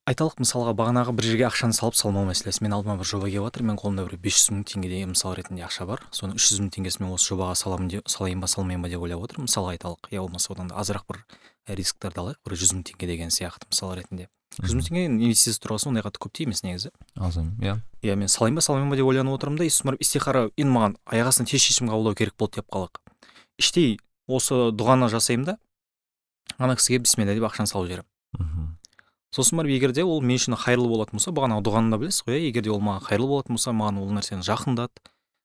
Айталық 0.08 0.40
мысалға 0.42 0.74
бағанағы 0.78 1.14
бір 1.16 1.26
жерге 1.28 1.46
ақшаны 1.48 1.76
салып 1.76 1.96
салмау 1.98 2.26
мәселесі. 2.28 2.62
Мен 2.64 2.74
алдыма 2.76 2.96
бір 3.00 3.08
жоба 3.08 3.30
келіп 3.30 3.46
жатыр 3.48 3.64
менің 3.64 3.80
қолымда 3.80 4.04
бір 4.08 4.18
бес 4.20 4.38
жүз 4.38 4.52
мың 4.54 4.64
теңгедей 4.70 5.06
мысал 5.08 5.34
ретінде 5.38 5.64
ақша 5.66 5.86
бар. 5.88 6.04
Соның 6.12 6.38
үш 6.38 6.50
жүз 6.50 6.62
мың 6.64 6.70
теңгесін 6.76 7.04
мен 7.04 7.14
осы 7.16 7.32
жобаға 7.32 7.56
саламын 7.58 7.90
деп 7.92 8.08
салайын 8.08 8.40
ба 8.44 8.50
салмайын 8.50 8.84
ба 8.84 8.92
деп 8.92 9.04
ойлап 9.04 9.24
отырмын. 9.26 9.48
Мысалға 9.48 9.74
айталық 9.76 10.10
я 10.12 10.22
болмаса 10.24 10.52
одан 10.52 10.72
да 10.72 10.78
азырақ 10.82 11.04
бір 11.08 11.22
рисктарды 11.78 12.20
алайық. 12.20 12.40
Бір 12.44 12.58
жүз 12.60 12.74
мың 12.76 12.84
теңге 12.90 13.10
деген 13.10 13.32
сияқты 13.34 13.70
мысал 13.70 13.94
ретінде. 13.96 14.28
Жүз 14.60 14.76
мың 14.76 14.86
теңге 14.86 15.06
инвестиция 15.08 15.64
тұрғысынан 15.64 15.96
ондай 15.96 16.04
қатты 16.06 16.20
көп 16.22 16.36
те 16.36 16.44
емес 16.44 16.62
негізі. 16.62 16.92
Аз 17.18 17.40
иә. 17.40 17.80
Иә 18.04 18.14
мен 18.14 18.28
салайын 18.30 18.54
ба 18.54 18.62
салмайын 18.62 18.92
ба 18.92 18.96
деп 19.00 19.08
ойланып 19.08 19.34
отырмын 19.34 19.58
да 19.58 19.66
сосын 19.66 19.90
барып 19.90 20.04
истихара 20.04 20.44
енді 20.54 20.70
маған 20.76 20.94
аяқ 21.10 21.32
астынан 21.32 21.50
тез 21.50 21.64
шешім 21.64 21.90
қабылдау 21.90 22.14
керек 22.14 22.36
болды 22.38 22.60
деп 22.60 22.68
қалайық 22.70 23.00
іштей 23.58 23.98
осы 24.26 24.70
дұғаны 24.74 25.08
жасаймын 25.12 25.48
да 25.48 25.56
ана 26.58 26.76
кісіге 26.78 27.02
бісміллә 27.04 27.34
деп 27.36 27.46
ақшаны 27.48 27.70
салып 27.70 27.90
жіберемін 27.90 28.08
мхм. 28.38 28.68
Сосын 29.34 29.58
барып 29.58 29.74
егер 29.74 29.92
де 29.92 30.04
ол 30.06 30.20
мен 30.22 30.38
үшін 30.38 30.54
қайырлы 30.54 30.86
болатын 30.88 31.18
болса 31.18 31.32
бағанағы 31.34 31.64
дұғаны 31.66 31.90
да 31.90 31.98
білесіз 31.98 32.22
ғой 32.28 32.38
иә? 32.38 32.48
егер 32.50 32.62
де 32.62 32.70
ол 32.70 32.80
маған 32.80 33.02
қайырлы 33.08 33.26
болатын 33.32 33.58
болса 33.58 33.74
маған 33.74 33.98
ол 33.98 34.12
нәрсені 34.14 34.46
жақындат 34.46 35.02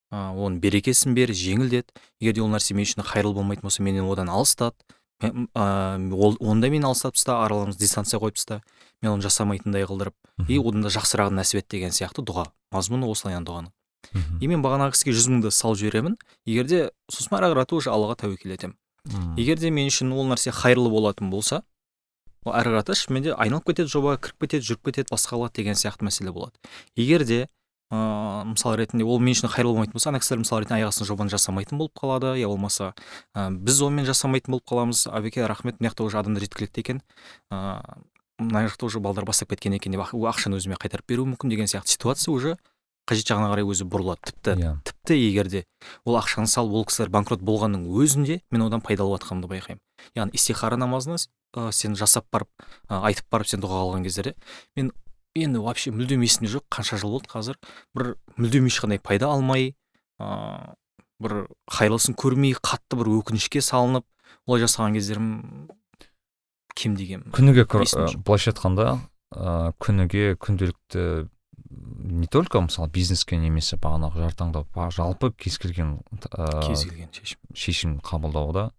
ыыы 0.09 0.45
оның 0.45 0.59
берекесін 0.61 1.13
бер 1.13 1.29
жеңілдет. 1.29 1.89
егер 2.19 2.33
де 2.33 2.41
ол 2.41 2.49
нәрсе 2.49 2.73
мен 2.73 2.85
үшін 2.85 3.03
қайырлы 3.05 3.33
болмайтын 3.33 3.63
болса 3.63 3.83
менен 3.83 4.09
одан 4.09 4.29
алыстат. 4.29 4.75
Мен- 5.21 5.49
ыыы 5.53 6.13
ол 6.13 6.37
оны 6.39 6.61
да 6.61 6.69
мені 6.69 6.85
алыстатып 6.85 7.15
таста 7.15 7.45
араларымызды 7.45 7.79
дистанция 7.79 8.19
қойып 8.19 8.35
таста 8.35 8.61
мен 9.01 9.13
оны 9.13 9.21
жасамайтындай 9.21 9.85
қылдырып. 9.85 10.13
И 10.47 10.57
одан 10.57 10.81
да 10.81 10.89
жақсырағын 10.89 11.37
нәсіп 11.37 11.61
ет 11.61 11.67
деген 11.69 11.89
сияқты 11.91 12.25
дұға. 12.25 12.47
Мазмұны 12.73 13.09
осылай 13.09 13.37
дұғаның. 13.37 13.69
И 14.41 14.47
мен 14.47 14.63
бағанағы 14.63 14.95
кісіге 14.95 15.13
жүз 15.13 15.27
мыңды 15.29 15.51
салып 15.51 15.77
жіберемін. 15.77 16.17
егер 16.45 16.65
де 16.65 16.91
сосын 17.11 17.37
ары 17.37 17.53
қарата 17.53 17.75
уже 17.75 17.89
аллаға 17.91 18.15
тәуекел 18.17 18.53
етемін. 18.53 18.75
Егер 19.37 19.59
де 19.59 19.69
мен 19.69 19.87
үшін 19.87 20.13
ол 20.13 20.25
нәрсе 20.25 20.51
қайырлы 20.51 20.89
болатын 20.89 21.29
болса 21.29 21.63
ол 22.45 22.53
ары 22.53 22.71
қарата 22.71 22.95
шынымен 22.95 23.23
де 23.23 23.33
айналып 23.35 23.67
кетеді 23.71 23.91
жоба 23.91 24.17
кіріп 24.17 24.45
кетеді 24.45 24.65
жүріп 24.69 24.89
кетеді 24.89 25.11
басқа 25.11 25.35
қылады 25.35 25.55
деген 25.59 25.75
сияқты 25.75 26.05
мәселе 26.07 26.31
болады. 26.31 26.53
Егер 26.95 27.25
де 27.25 27.47
ыыы 27.91 28.45
мысал 28.53 28.75
ретінде 28.77 29.03
ол 29.03 29.19
мен 29.19 29.33
үшін 29.33 29.49
қайырлы 29.49 29.73
болмайтын 29.73 29.93
болса 29.97 30.09
ана 30.09 30.19
кісілер 30.21 30.43
мысал 30.43 30.59
ретінде 30.61 30.83
аяқ 30.83 30.93
астынан 30.93 31.09
жобаны 31.09 31.33
жасамайтын 31.33 31.77
болып 31.77 31.93
қалады. 31.97 32.35
Я 32.37 32.47
болмаса 32.47 32.93
ә, 33.35 33.49
біз 33.49 33.81
онымен 33.81 34.05
жасамайтын 34.05 34.51
болып 34.53 34.67
қаламыз. 34.69 35.07
Абеке 35.09 35.45
рахмет 35.47 35.79
мына 35.81 35.89
жақта 35.89 36.05
уже 36.05 36.19
адамдар 36.19 36.43
жеткілікті 36.45 36.79
екен. 36.85 37.01
Ыыы 37.51 37.81
мына 38.39 38.67
жақта 38.69 38.85
уже 38.85 38.99
балдар 38.99 39.25
бастап 39.25 39.49
кеткен 39.49 39.73
екен 39.73 39.91
деп 39.91 40.05
ақ- 40.05 40.13
ақшаны 40.13 40.61
өзіме 40.61 40.77
қайтарып 40.77 41.09
беруі 41.09 41.33
мүмкін 41.33 41.49
деген 41.49 41.65
сияқты 41.65 41.97
ситуация 41.97 42.31
уже 42.31 42.57
қажет 43.09 43.25
жағына 43.25 43.49
қарай 43.49 43.65
өзі 43.65 43.89
бұрылады. 43.89 44.21
Тіпті 44.29 44.53
иә. 44.53 44.77
тіпті 44.85 45.17
егер 45.17 45.47
де 45.49 45.65
ол 46.05 46.15
ақшаны 46.15 46.45
салып 46.45 46.73
ол 46.77 46.85
кісілер 46.85 47.09
банкрот 47.09 47.41
болғанның 47.41 47.89
өзінде 47.89 48.41
мен 48.51 48.61
одан 48.61 48.81
пайда 48.85 49.03
алып 49.03 49.23
жатқанымды 49.23 49.49
байқаймын. 49.49 49.81
Яғни 50.15 50.37
истихара 50.37 50.77
намазына 50.77 51.17
ә, 51.55 51.71
сен 51.71 51.95
жасап 51.95 52.27
барып 52.31 52.49
ә, 52.89 53.01
айтып 53.09 53.29
барып 53.31 53.49
сен 53.49 53.63
дұға 53.63 53.81
қылған 53.83 54.05
кездерде 54.07 54.35
мен 54.75 54.91
енді 55.37 55.63
вообще 55.63 55.93
мүлдем 55.93 56.23
есімде 56.25 56.51
жоқ 56.55 56.67
қанша 56.73 56.99
жыл 57.01 57.15
болды 57.17 57.31
қазір 57.31 57.59
бір 57.95 58.13
мүлдем 58.37 58.69
ешқандай 58.69 59.01
пайда 59.01 59.31
алмай 59.33 59.73
ыыы 60.19 60.75
бір 61.19 61.35
қайырлысын 61.71 62.15
көрмей 62.19 62.55
қатты 62.55 62.99
бір 62.99 63.11
өкінішке 63.19 63.61
салынып 63.63 64.05
олай 64.47 64.63
жасаған 64.63 64.95
кездерім 64.95 65.29
кем 66.75 66.95
күніге 67.35 67.65
есімде 67.65 68.13
жоқ. 68.13 68.23
былайша 68.23 68.53
айтқанда 68.53 68.87
ыыы 69.35 69.73
күніге 69.83 70.37
күнделікті 70.39 71.29
не 71.69 72.27
только 72.27 72.61
мысалы 72.61 72.89
бизнеске 72.89 73.37
немесе 73.37 73.77
бағанағы 73.77 74.23
жар 74.25 74.37
таңдау 74.39 74.89
жалпы 74.95 75.31
кез 75.37 75.59
келген 75.59 75.99
ыыы 76.31 76.63
кез 76.65 76.85
келген 76.87 77.11
шешім 77.13 77.39
шешім 77.53 77.97
қабылдауда. 77.99 78.71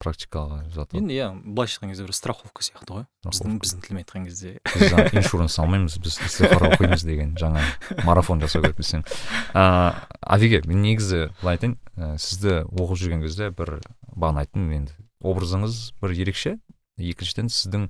Практикаға 0.00 0.62
жатады. 0.72 0.98
Енді 0.98 1.14
иә 1.14 1.26
былайша 1.44 1.76
айтқан 1.78 1.92
кезде 1.92 2.06
бір 2.06 2.16
страховка 2.16 2.64
сияқты 2.64 2.94
ғой. 2.96 3.04
Біздің 3.26 3.58
біздің 3.60 3.82
тілмен 3.84 4.02
айтқан 4.02 4.24
кезде. 4.26 4.52
Біз 4.72 4.94
иншуранс 5.20 5.58
алмаймыз 5.60 5.98
біз 6.00 6.16
истихара 6.24 6.72
оқимыз 6.74 7.04
деген 7.04 7.34
жаңа 7.40 7.62
марафон 8.06 8.40
жасау 8.40 8.64
керек 8.64 8.80
десең. 8.80 9.04
Ыыы 9.52 9.92
авиге 10.20 10.62
мен 10.66 10.82
негізі 10.86 11.28
былай 11.42 11.58
айтайын 11.58 11.76
ә, 11.96 12.16
сізді 12.16 12.62
оқып 12.70 13.00
жүрген 13.02 13.24
кезде 13.26 13.50
бір 13.52 13.80
бағана 14.16 14.46
айттым 14.46 14.72
енді 14.72 14.96
образыңыз 15.20 15.92
бір 16.00 16.16
ерекше. 16.16 16.56
Екіншіден 16.96 17.52
сіздің 17.52 17.88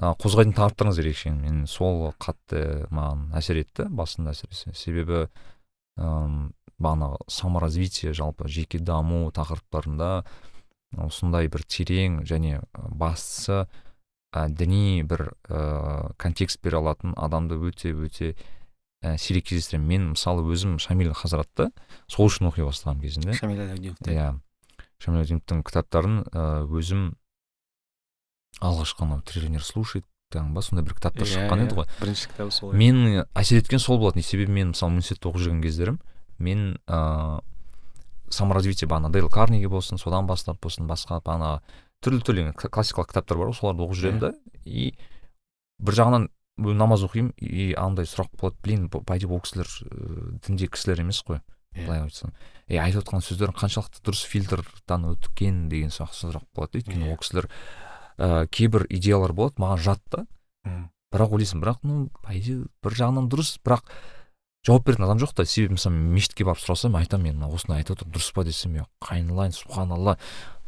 ә, 0.00 0.14
қозғайтын 0.16 0.56
тақырыптарыңыз 0.56 1.02
ерекше. 1.04 1.36
Мен 1.36 1.66
сол 1.68 2.14
қатты 2.16 2.86
маған 2.88 3.28
әсер 3.36 3.60
етті 3.60 3.90
басында 3.92 4.32
әсіресе. 4.32 4.72
Себебі 4.72 5.26
ыыы 6.00 6.52
бағанағы 6.76 7.24
саморазвитие 7.32 8.12
жалпы 8.12 8.50
жеке 8.52 8.78
даму 8.78 9.30
тақырыптарында 9.32 10.26
осындай 10.94 11.48
бір 11.50 11.64
терең 11.66 12.22
және 12.28 12.60
бастысы 12.72 13.66
ә, 14.32 14.48
діни 14.48 15.02
бір 15.02 15.32
ә, 15.48 16.12
контекст 16.20 16.60
бере 16.62 16.78
алатын 16.78 17.14
адамды 17.16 17.58
өте 17.58 17.92
өте 17.92 18.34
ә, 19.02 19.16
сирек 19.18 19.48
кездестіремін. 19.50 19.86
Мен 19.88 20.08
мысалы 20.14 20.46
өзім 20.46 20.78
шамиль 20.82 21.12
хазратты 21.12 21.70
сол 22.06 22.30
үшін 22.30 22.50
оқи 22.50 22.66
бастаған 22.66 23.00
кезінде. 23.02 23.36
Шамиль 23.36 23.62
иә. 24.06 24.34
Шамиль 25.02 25.40
кітаптарын 25.66 26.22
өзім 26.72 27.14
алғашқы 28.64 29.04
анау 29.04 29.20
триллионер 29.22 29.64
слушает 29.64 30.06
ба 30.34 30.62
сондай 30.62 30.84
бір 30.84 30.96
кітаптар 30.98 31.28
шыққан 31.28 31.66
еді 31.66 31.76
ғой. 31.78 31.86
Бірінші 32.00 32.30
кітабы 32.32 32.50
сол 32.50 32.72
иә. 32.72 32.76
мен 32.76 33.26
әсер 33.34 33.60
еткен 33.60 33.78
сол 33.78 33.98
болатын. 33.98 34.22
Себебі 34.22 34.52
мен 34.52 34.72
мысалы 34.72 34.96
университетте 34.96 35.28
оқып 35.28 35.44
жүрген 35.44 35.62
кездерім 35.62 36.00
мен 36.38 36.80
ыыы 36.86 37.40
саморазвитие 38.30 38.88
бағана 38.88 39.10
дейл 39.12 39.28
карнеги 39.30 39.66
болсын 39.70 39.98
содан 39.98 40.26
бастап 40.26 40.60
болсын 40.62 40.86
басқа 40.88 41.20
бағана 41.24 41.60
түрлі 42.04 42.22
түрлі 42.26 42.46
классикалық 42.56 43.10
кітаптар 43.12 43.38
бар 43.38 43.50
ғой 43.52 43.58
соларды 43.58 43.84
оқып 43.86 44.00
жүремін 44.00 44.20
да. 44.20 44.32
И 44.64 44.94
бір 45.78 45.98
жағынан 46.00 46.28
намаз 46.56 47.04
оқимын 47.04 47.32
и 47.36 47.72
андай 47.76 48.06
сұрақ 48.08 48.32
болады. 48.40 48.56
Блин 48.62 48.88
по 48.88 49.00
идее 49.16 49.28
ол 49.28 49.40
кісілер 49.40 49.68
ыыы, 49.90 50.38
дінде 50.46 50.68
кісілер 50.68 51.00
емес 51.04 51.22
қой 51.26 51.40
Иә. 51.76 51.84
былай 51.84 52.00
айтсам 52.00 52.32
и 52.68 52.76
айтып 52.80 53.02
отқан 53.04 53.20
сөздерің 53.20 53.56
қаншалықты 53.60 54.00
дұрыс 54.00 54.22
фильтрдан 54.24 55.02
өткен 55.10 55.66
деген 55.68 55.90
сияқты 55.92 56.30
сұрақ 56.30 56.46
болады 56.56 56.80
өйткені 56.80 57.04
Иә. 57.04 57.12
ол 57.12 57.18
кісілер 57.20 57.50
ыыы 58.16 58.46
кейбір 58.48 58.86
идеялар 58.88 59.34
болады 59.36 59.60
маған 59.60 59.82
жат 59.84 60.00
та. 60.08 60.24
Бірақ 61.12 61.36
ойлайсың 61.36 61.60
бірақ 61.60 61.84
ну 61.84 62.08
по 62.22 62.32
идее 62.32 62.64
бір 62.82 62.96
жағынан 62.96 63.28
дұрыс 63.28 63.58
бірақ 63.60 63.84
жауап 64.66 64.86
беретін 64.86 65.06
адам 65.06 65.20
жоқ 65.22 65.34
та. 65.34 65.46
Себебі 65.46 65.76
мысалы 65.76 65.94
мешітке 65.94 66.44
барып 66.44 66.60
сұрасам 66.62 66.98
айтамын 66.98 67.30
мен 67.30 67.38
мына 67.40 67.50
осыны 67.54 67.76
айтып 67.78 68.00
отыр 68.00 68.10
дұрыс 68.16 68.32
па? 68.34 68.44
десем 68.44 68.74
я 68.76 68.86
қайнылайын 69.04 69.54
субханалла 69.54 70.16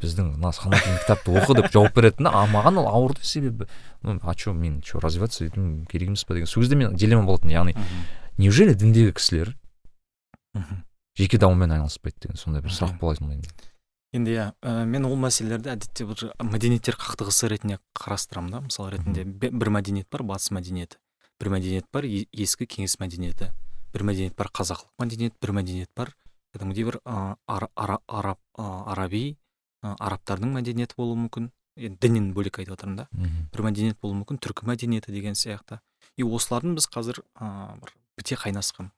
біздің 0.02 0.36
мына 0.36 0.52
санатын 0.54 0.98
кітапты 1.02 1.34
оқы 1.34 1.56
деп 1.58 1.72
жауап 1.74 1.94
беретін 1.96 2.28
да. 2.28 2.34
А 2.38 2.46
маған 2.46 2.78
ол 2.78 2.88
ауыр 2.88 3.16
да 3.18 3.24
себебі. 3.24 3.66
Ну 4.02 4.18
а 4.22 4.34
че 4.34 4.52
мен 4.52 4.80
че 4.82 4.98
развиваться 4.98 5.44
етуім 5.44 5.86
керек 5.86 6.08
емес 6.08 6.24
па 6.24 6.34
деген. 6.34 6.46
Сол 6.46 6.62
кезде 6.62 6.76
мен 6.76 6.94
дилемма 6.94 7.26
болатын 7.26 7.50
яғни 7.50 7.74
неужели 8.38 8.74
діндегі 8.74 9.12
кісілер 9.12 9.56
жеке 11.18 11.38
дамумен 11.38 11.72
айналыспайды 11.74 12.22
деген 12.22 12.38
сондай 12.38 12.62
бір 12.62 12.70
сұрақ 12.70 12.98
болатын 13.00 13.42
енді 14.14 14.32
иә 14.32 14.44
ә, 14.64 14.86
мен 14.88 15.04
ол 15.04 15.18
мәселелерді 15.20 15.74
әдетте 15.74 16.06
бір 16.08 16.30
мәдениеттер 16.40 16.96
қақтығысы 16.96 17.50
ретінде 17.52 17.76
қарастырамын 17.98 18.54
да. 18.54 18.60
Мысалы 18.64 18.94
ретінде 18.94 19.24
бір 19.26 19.68
мәдениет 19.74 20.08
бар 20.10 20.22
батыс 20.24 20.48
мәдениеті. 20.54 20.96
Бір 21.40 21.52
мәдениет 21.52 21.90
бар 21.92 22.06
е- 22.08 22.24
ескі 22.32 22.64
кеңес 22.64 22.96
мәдениеті. 23.02 23.50
Бір 23.94 24.04
мәдениет 24.08 24.36
бар 24.38 24.50
қазақылық 24.54 24.90
мәдениет 25.02 25.36
бір 25.40 25.54
мәдениет 25.58 25.90
бар. 25.96 26.14
Кәдімгідей 26.54 26.88
бір 26.88 27.00
ә, 27.04 27.36
ара, 27.46 27.68
ара, 27.76 27.98
араб 28.08 28.38
араби 28.56 29.38
арабтардың 29.82 30.54
мәдениеті 30.56 30.96
болуы 30.98 31.18
мүмкін. 31.24 31.50
Енді 31.78 32.00
діннен 32.02 32.30
бөлек 32.34 32.58
айтып 32.58 32.74
отырмын 32.74 32.96
да. 33.02 33.08
Бір 33.52 33.64
мәдениет 33.68 34.00
болуы 34.02 34.20
мүмкін 34.22 34.40
түркі 34.42 34.66
мәдениеті 34.66 35.12
деген 35.14 35.36
сияқты. 35.38 35.80
И 36.16 36.24
осылардың 36.26 36.74
біз 36.78 36.88
қазір 36.90 37.20
ә, 37.38 37.76
бір 37.78 37.94
біте 38.18 38.38
қайнасқан 38.40 38.90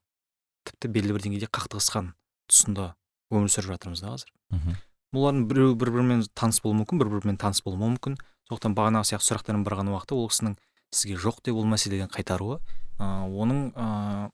тіпті 0.64 0.88
белгілі 0.88 1.16
бір 1.16 1.24
деңгейде 1.26 1.48
қақтығысқан 1.52 2.12
тұсында 2.48 2.94
өмір 3.32 3.52
сүріп 3.52 3.74
жатырмыз 3.74 4.00
да 4.00 4.14
қазір. 4.14 4.32
Мхм. 4.54 4.78
Олардың 5.16 5.46
біреуі 5.50 5.76
бір 5.80 5.92
бірімен 5.96 6.24
таныс 6.38 6.60
болуы 6.64 6.80
мүмкін 6.80 7.00
бір 7.02 7.12
бірімен 7.12 7.38
таныс 7.40 7.62
болмауы 7.66 7.96
мүмкін. 7.96 8.18
Сондықтан 8.48 8.76
бағанағы 8.78 9.10
сияқты 9.10 9.28
сұрақтардың 9.28 9.64
барған 9.66 9.90
уақытта 9.92 10.16
ол 10.16 10.28
кісінің 10.30 10.56
сізге 10.94 11.16
жоқ 11.20 11.40
деп 11.46 11.58
ол 11.58 11.66
мәселеден 11.70 12.10
қайтаруы 12.10 12.58
ә, 12.98 13.06
оның 13.28 13.72
ә, 13.74 14.30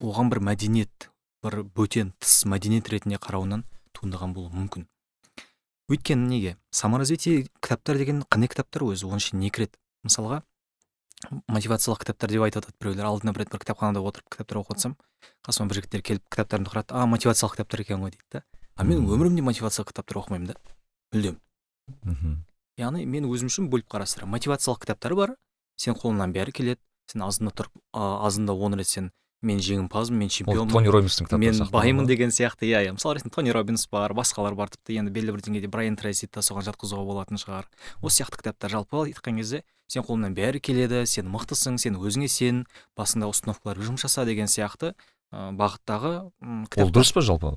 оған 0.00 0.30
бір 0.32 0.40
мәдениет 0.50 1.10
бір 1.44 1.62
бөтен 1.76 2.12
тыс 2.20 2.44
мәдениет 2.48 2.88
ретінде 2.92 3.20
қарауынан 3.20 3.64
туындаған 3.96 4.34
болуы 4.36 4.52
мүмкін. 4.54 4.86
Өйткені 5.90 6.28
неге? 6.28 6.56
Саморазвитие 6.70 7.48
кітаптар 7.60 7.98
деген 7.98 8.22
қандай 8.30 8.50
кітаптар 8.50 8.84
өзі? 8.86 9.08
Оның 9.08 9.22
ішіне 9.22 9.46
не 9.46 9.50
кіреді 9.50 9.78
мысалға 10.06 10.42
мотивациялық 11.50 12.04
кітаптар 12.04 12.30
деп 12.30 12.44
айтып 12.46 12.64
жатады 12.64 12.76
біреулер. 12.80 13.08
Алдына 13.10 13.34
бір 13.34 13.44
рет 13.44 13.50
бір 13.52 13.60
кітапханада 13.64 14.00
отырып 14.00 14.30
кітаптар 14.32 14.60
оқып 14.62 14.78
жатсам 14.78 14.94
қасыма 15.44 15.68
бір 15.68 15.80
жігіттер 15.80 16.04
келіп 16.06 16.24
кітаптарымды 16.32 16.72
қарады 16.72 16.96
а 16.96 17.04
мотивациялық 17.10 17.58
кітаптар 17.58 17.82
екен 17.84 18.00
ғой 18.00 18.14
дейді 18.14 18.24
да. 18.32 18.42
А 18.76 18.84
мен 18.84 19.04
өмірімде 19.04 19.44
мотивациялық 19.44 19.92
кітаптар 19.92 20.22
оқымаймын 20.22 20.54
да 20.54 20.56
мүлдем. 21.12 21.36
Мхм 22.06 22.38
яғни 22.80 23.04
мен 23.04 23.28
өзім 23.28 23.50
үшін 23.52 23.68
бөліп 23.68 23.90
қарастырамын. 23.92 24.38
Мотивациялық 24.38 24.80
кітаптар 24.86 25.14
бар. 25.18 25.34
Сен 25.76 25.98
қолыңнан 25.98 26.32
бәрі 26.32 26.54
келеді. 26.56 26.80
Сен 27.10 27.24
азында 27.26 27.52
тұрып 27.52 27.74
азында 27.92 28.54
он 28.54 28.78
рет 28.78 28.88
сен 28.88 29.10
мен 29.42 29.60
жеңімпазбын 29.64 30.18
мен 30.20 30.28
ол 30.28 30.34
чемпионмын 30.34 30.72
тони 30.74 30.90
кітаптары 30.90 31.40
мен 31.40 31.70
баймын 31.72 32.06
деген 32.06 32.30
сияқты 32.30 32.68
иә 32.68 32.82
иә. 32.84 32.92
Мысалы 32.92 33.16
ретінде 33.16 33.34
тони 33.34 33.52
робинс 33.54 33.86
бар 33.90 34.12
басқалар 34.12 34.54
бар 34.54 34.68
тіпті 34.68 34.98
енді 35.00 35.12
белгілі 35.14 35.36
бір 35.38 35.44
деңгейде 35.46 35.70
брайан 35.72 35.96
трейсиді 35.96 36.34
да 36.36 36.44
соған 36.44 36.66
жатқызуға 36.68 37.04
болатын 37.08 37.40
шығар. 37.40 37.68
Осы 38.02 38.20
сияқты 38.20 38.42
кітаптар. 38.42 38.70
Жалпы 38.70 39.00
айтқан 39.06 39.40
кезде 39.40 39.62
сен 39.88 40.04
қолыңнан 40.04 40.36
бәрі 40.36 40.60
келеді 40.60 41.06
сен 41.08 41.30
мықтысың 41.32 41.78
сен 41.80 41.96
өзіңе 41.96 42.28
сен 42.28 42.66
басында 42.96 43.30
установкалар 43.32 43.80
жұмыс 43.80 44.04
жаса 44.04 44.26
деген 44.28 44.46
сияқты 44.46 44.92
ә, 45.32 45.50
бағыттағы 45.56 46.30
м, 46.42 46.66
ол 46.76 46.92
дұрыс 46.92 47.14
па 47.16 47.24
жалпы? 47.24 47.56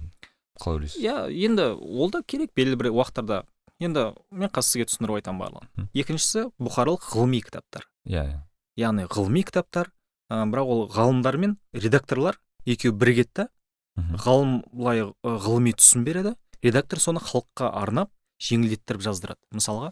Қалай 0.61 0.79
ойлайсыз? 0.79 1.01
Иә 1.03 1.27
енді 1.29 1.73
ол 1.75 2.09
да 2.13 2.23
керек 2.25 2.53
белгілі 2.55 2.79
бір 2.79 2.91
уақыттарда. 2.95 3.43
Енді 3.83 4.13
мен 4.31 4.49
қазір 4.53 4.69
сізге 4.69 4.87
түсіндіріп 4.87 5.19
айтамын 5.19 5.41
барлығын. 5.43 5.89
Екіншісі 5.93 6.47
бұқаралық 6.61 7.09
ғылыми 7.11 7.41
кітаптар. 7.43 7.87
Иә 8.07 8.23
иә. 8.23 8.37
Яғни 8.77 9.05
ғылыми 9.09 9.43
кітаптар 9.45 9.89
ә, 10.33 10.43
бірақ 10.49 10.71
ол 10.73 10.87
ғалымдар 10.89 11.37
мен 11.37 11.57
редакторлар 11.73 12.39
екеуі 12.65 12.95
бірігеді 12.97 13.33
да 13.43 13.47
ғалым 13.93 14.63
былай 14.73 15.05
ғылыми 15.21 15.75
түсін 15.77 16.05
береді. 16.07 16.33
Редактор 16.63 17.01
соны 17.03 17.21
халыққа 17.21 17.69
арнап 17.77 18.09
жеңілдеттіріп 18.41 19.03
жаздырады. 19.05 19.41
Мысалға 19.53 19.91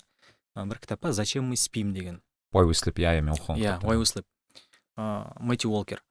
ә, 0.55 0.65
бір 0.65 0.79
кітап 0.81 1.01
бар 1.03 1.13
зачем 1.13 1.45
мы 1.51 1.57
спим? 1.57 1.93
деген. 1.93 2.21
Why 2.53 2.65
we 2.65 2.74
sleep? 2.74 2.98
Иә 2.98 3.19
иә 3.19 3.21
мен 3.21 3.36
оқыған 3.36 3.60
иә 3.62 3.77
why 3.83 4.00
we 4.00 4.07
sleep? 4.07 4.25
Мэтью 5.39 5.71
уолкер. 5.71 6.01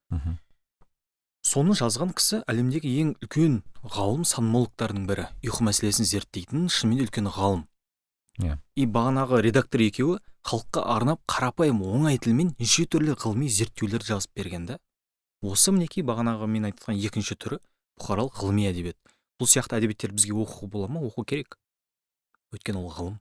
Соны 1.40 1.74
жазған 1.74 2.12
кісі 2.14 2.42
әлемдегі 2.46 2.90
ең 3.00 3.12
үлкен 3.24 3.62
ғалым 3.82 4.26
санмологтардың 4.28 5.06
бірі. 5.08 5.26
Ұйқы 5.42 5.64
мәселесін 5.66 6.06
зерттейтін 6.06 6.68
шынымен 6.68 7.06
үлкен 7.06 7.30
ғалым. 7.32 7.64
Иә. 8.40 8.58
и 8.76 8.86
бағанағы 8.86 9.40
редактор 9.42 9.80
екеуі 9.84 10.18
халыққа 10.48 10.84
арнап 10.96 11.20
қарапайым 11.28 11.82
оңай 11.84 12.18
тілмен 12.18 12.54
неше 12.58 12.86
түрлі 12.86 13.14
ғылыми 13.20 13.48
зерттеулер 13.48 14.02
жазып 14.02 14.32
берген 14.34 14.66
да. 14.66 14.78
Осы 15.42 15.72
мінекей 15.72 16.02
бағанағы 16.04 16.46
мен 16.46 16.64
айтқан 16.70 16.96
екінші 16.96 17.36
түрі 17.36 17.58
бұқаралық 18.00 18.40
ғылыми 18.40 18.66
әдебиет. 18.70 18.96
Бұл 19.40 19.48
сияқты 19.48 19.76
әдебиеттер 19.78 20.12
бізге 20.12 20.32
оқуға 20.36 20.68
бола 20.68 20.88
ма? 20.88 21.00
Оқу 21.00 21.24
керек. 21.24 21.58
Өйткені 22.52 22.80
ол 22.80 22.90
ғылым. 22.92 23.20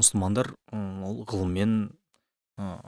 Мұсылмандар 0.00 0.54
ол 0.72 1.24
ғылыммен 1.24 1.94
ы, 2.58 2.80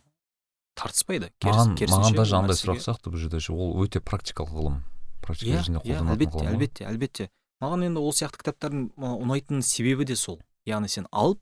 тартыспайды. 0.77 1.31
Маған 1.45 1.77
керісінше 1.79 2.17
маған 2.17 2.39
андай 2.41 2.51
нәрсеге- 2.51 2.61
сұрақ 2.65 2.83
сияқты 2.85 3.13
бұл 3.13 3.21
жерде 3.23 3.41
ол 3.53 3.77
өте 3.85 4.01
практикалық 4.01 4.53
ғылым. 4.53 4.83
Практика 5.23 5.51
иә 5.51 5.81
иә 5.85 6.01
әлбетте 6.03 6.37
ғылым. 6.37 6.45
ғой. 6.45 6.53
әлбетте 6.53 6.87
әлбетте. 6.91 7.29
Маған 7.63 7.87
енді 7.89 8.01
ол 8.05 8.13
сияқты 8.13 8.43
кітаптардың 8.43 8.91
ұнайтын 8.99 9.63
себебі 9.63 10.05
де 10.05 10.17
сол. 10.17 10.41
Яғни 10.67 10.91
сен 10.91 11.07
алып 11.13 11.41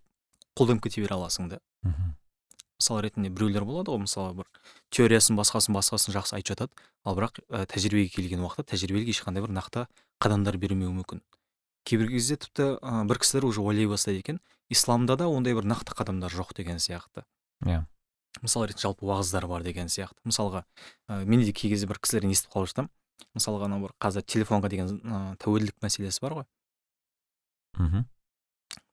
қолданып 0.59 0.85
кете 0.87 1.03
бере 1.03 1.17
аласың 1.17 1.49
да. 1.51 1.61
Мхм. 1.83 2.15
мысал 2.81 3.01
ретінде 3.01 3.31
біреулер 3.31 3.65
болады 3.65 3.93
ғой 3.93 4.03
мысалы 4.05 4.35
бір 4.35 4.49
теориясын 4.91 5.37
басқасын 5.39 5.75
басқасын 5.77 6.13
жақсы 6.13 6.35
айтып 6.37 6.55
жатады. 6.55 6.73
Ал 7.05 7.17
бірақ 7.17 7.39
ә, 7.49 7.65
тәжірибеге 7.71 8.11
келген 8.13 8.43
уақытта 8.45 8.75
тәжірибелік 8.75 9.09
ешқандай 9.15 9.45
бір 9.45 9.55
нақты 9.55 9.87
қадамдар 10.21 10.59
бермеуі 10.59 10.93
мүмкін. 10.93 11.23
Кейбір 11.85 12.11
кезде 12.11 12.37
тіпті 12.37 12.77
ә, 12.83 13.05
бір 13.07 13.21
кісілер 13.23 13.47
уже 13.47 13.63
ойлай 13.63 13.87
бастайды 13.87 14.21
екен 14.21 14.41
исламда 14.69 15.17
да 15.17 15.29
ондай 15.29 15.55
бір 15.55 15.65
нақты 15.71 15.95
қадамдар 15.95 16.35
жоқ 16.35 16.55
деген 16.57 16.83
сияқты. 16.83 17.25
Иә. 17.65 17.87
Мысал 18.43 18.67
ретінде 18.67 18.89
жалпы 18.89 19.07
уағыздар 19.07 19.47
бар 19.47 19.63
деген 19.63 19.87
сияқты. 19.87 20.19
Мысалға 20.27 20.65
ә, 21.09 21.25
мен 21.25 21.45
де 21.45 21.53
кей 21.53 21.71
кезде 21.71 21.87
бір 21.87 22.03
кісілерден 22.03 22.35
естіп 22.35 22.53
қалып 22.53 22.73
жатамын 22.75 22.91
мысалға 23.35 23.69
анау 23.69 23.85
бір 23.87 23.95
қазір 24.03 24.25
телефонға 24.27 24.71
деген 24.73 24.99
тәуелділік 25.43 25.79
мәселесі 25.83 26.23
бар 26.23 26.41
ғой. 26.41 26.47
Мхм. 27.79 28.05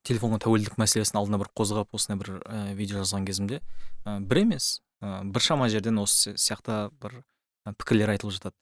Телефонға 0.08 0.42
тәуелділік 0.46 0.78
мәселесін 0.82 1.20
алдына 1.22 1.40
бір 1.42 1.52
қозғап 1.58 1.94
осындай 1.98 2.20
бір 2.22 2.32
ә, 2.42 2.74
видео 2.78 3.02
жазған 3.02 3.26
кезімде 3.28 3.62
ә, 4.06 4.20
бір 4.20 4.44
емес 4.44 4.82
ә, 5.02 5.22
біршама 5.24 5.70
жерден 5.70 6.02
осы 6.02 6.36
сияқты 6.36 6.90
бір 7.02 7.22
пікірлер 7.78 8.16
айтылып 8.16 8.38
жатады. 8.38 8.56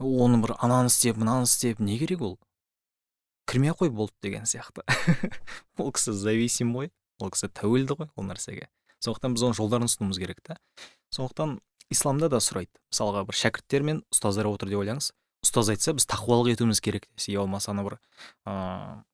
Оны 0.00 0.40
бір 0.42 0.56
ананы 0.60 0.90
істеп 0.92 1.18
мынаны 1.20 1.48
істеп 1.48 1.80
не 1.80 1.98
керек 1.98 2.22
ол? 2.24 2.38
Кірмей 3.46 3.72
қой 3.76 3.90
болды 3.90 4.14
деген 4.22 4.44
сияқты. 4.48 4.82
Ол 5.78 5.92
кісі 5.92 6.12
зависим 6.12 6.72
ғой 6.76 6.90
ол 7.20 7.30
кісі 7.32 7.48
тәуелді 7.52 7.96
ғой 8.00 8.10
ол 8.16 8.26
нәрсеге. 8.28 8.68
Сондықтан 9.04 9.36
біз 9.36 9.44
оның 9.46 9.56
жолдарын 9.56 9.88
ұсынуымыз 9.88 10.18
керек 10.20 10.40
та. 10.44 10.56
Сондықтан 11.14 11.60
исламда 11.92 12.28
да 12.32 12.40
сұрайды. 12.42 12.72
Мысалға 12.90 13.24
бір 13.28 13.38
шәкірттер 13.38 13.86
мен 13.86 14.02
ұстаздар 14.12 14.48
отыр 14.50 14.72
деп 14.72 14.82
ойлаңыз. 14.82 15.12
Ұстаз 15.46 15.70
айтса 15.72 15.94
біз 15.96 16.08
тақуалық 16.10 16.56
етуіміз 16.56 16.80
керек 16.82 17.06
десе 17.14 17.36
я 17.36 17.44
болмаса 17.44 17.70
ана 17.70 17.84
бір 17.86 17.98
ыыы 18.48 19.04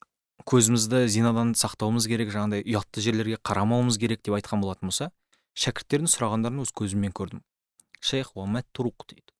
көзімізді 0.49 1.05
зинадан 1.11 1.53
сақтауымыз 1.57 2.07
керек 2.11 2.31
жаңағыдай 2.33 2.65
ұятты 2.67 3.03
жерлерге 3.03 3.39
қарамауымыз 3.41 3.99
керек 4.01 4.23
деп 4.23 4.37
айтқан 4.37 4.63
болатын 4.63 4.91
болса 4.91 5.09
шәкірттердің 5.57 6.11
сұрағандарын 6.11 6.63
өз 6.63 6.73
көзіммен 6.75 7.13
көрдім. 7.15 7.43
Шейх 8.03 8.33
турук 8.73 9.05
дейді. 9.07 9.31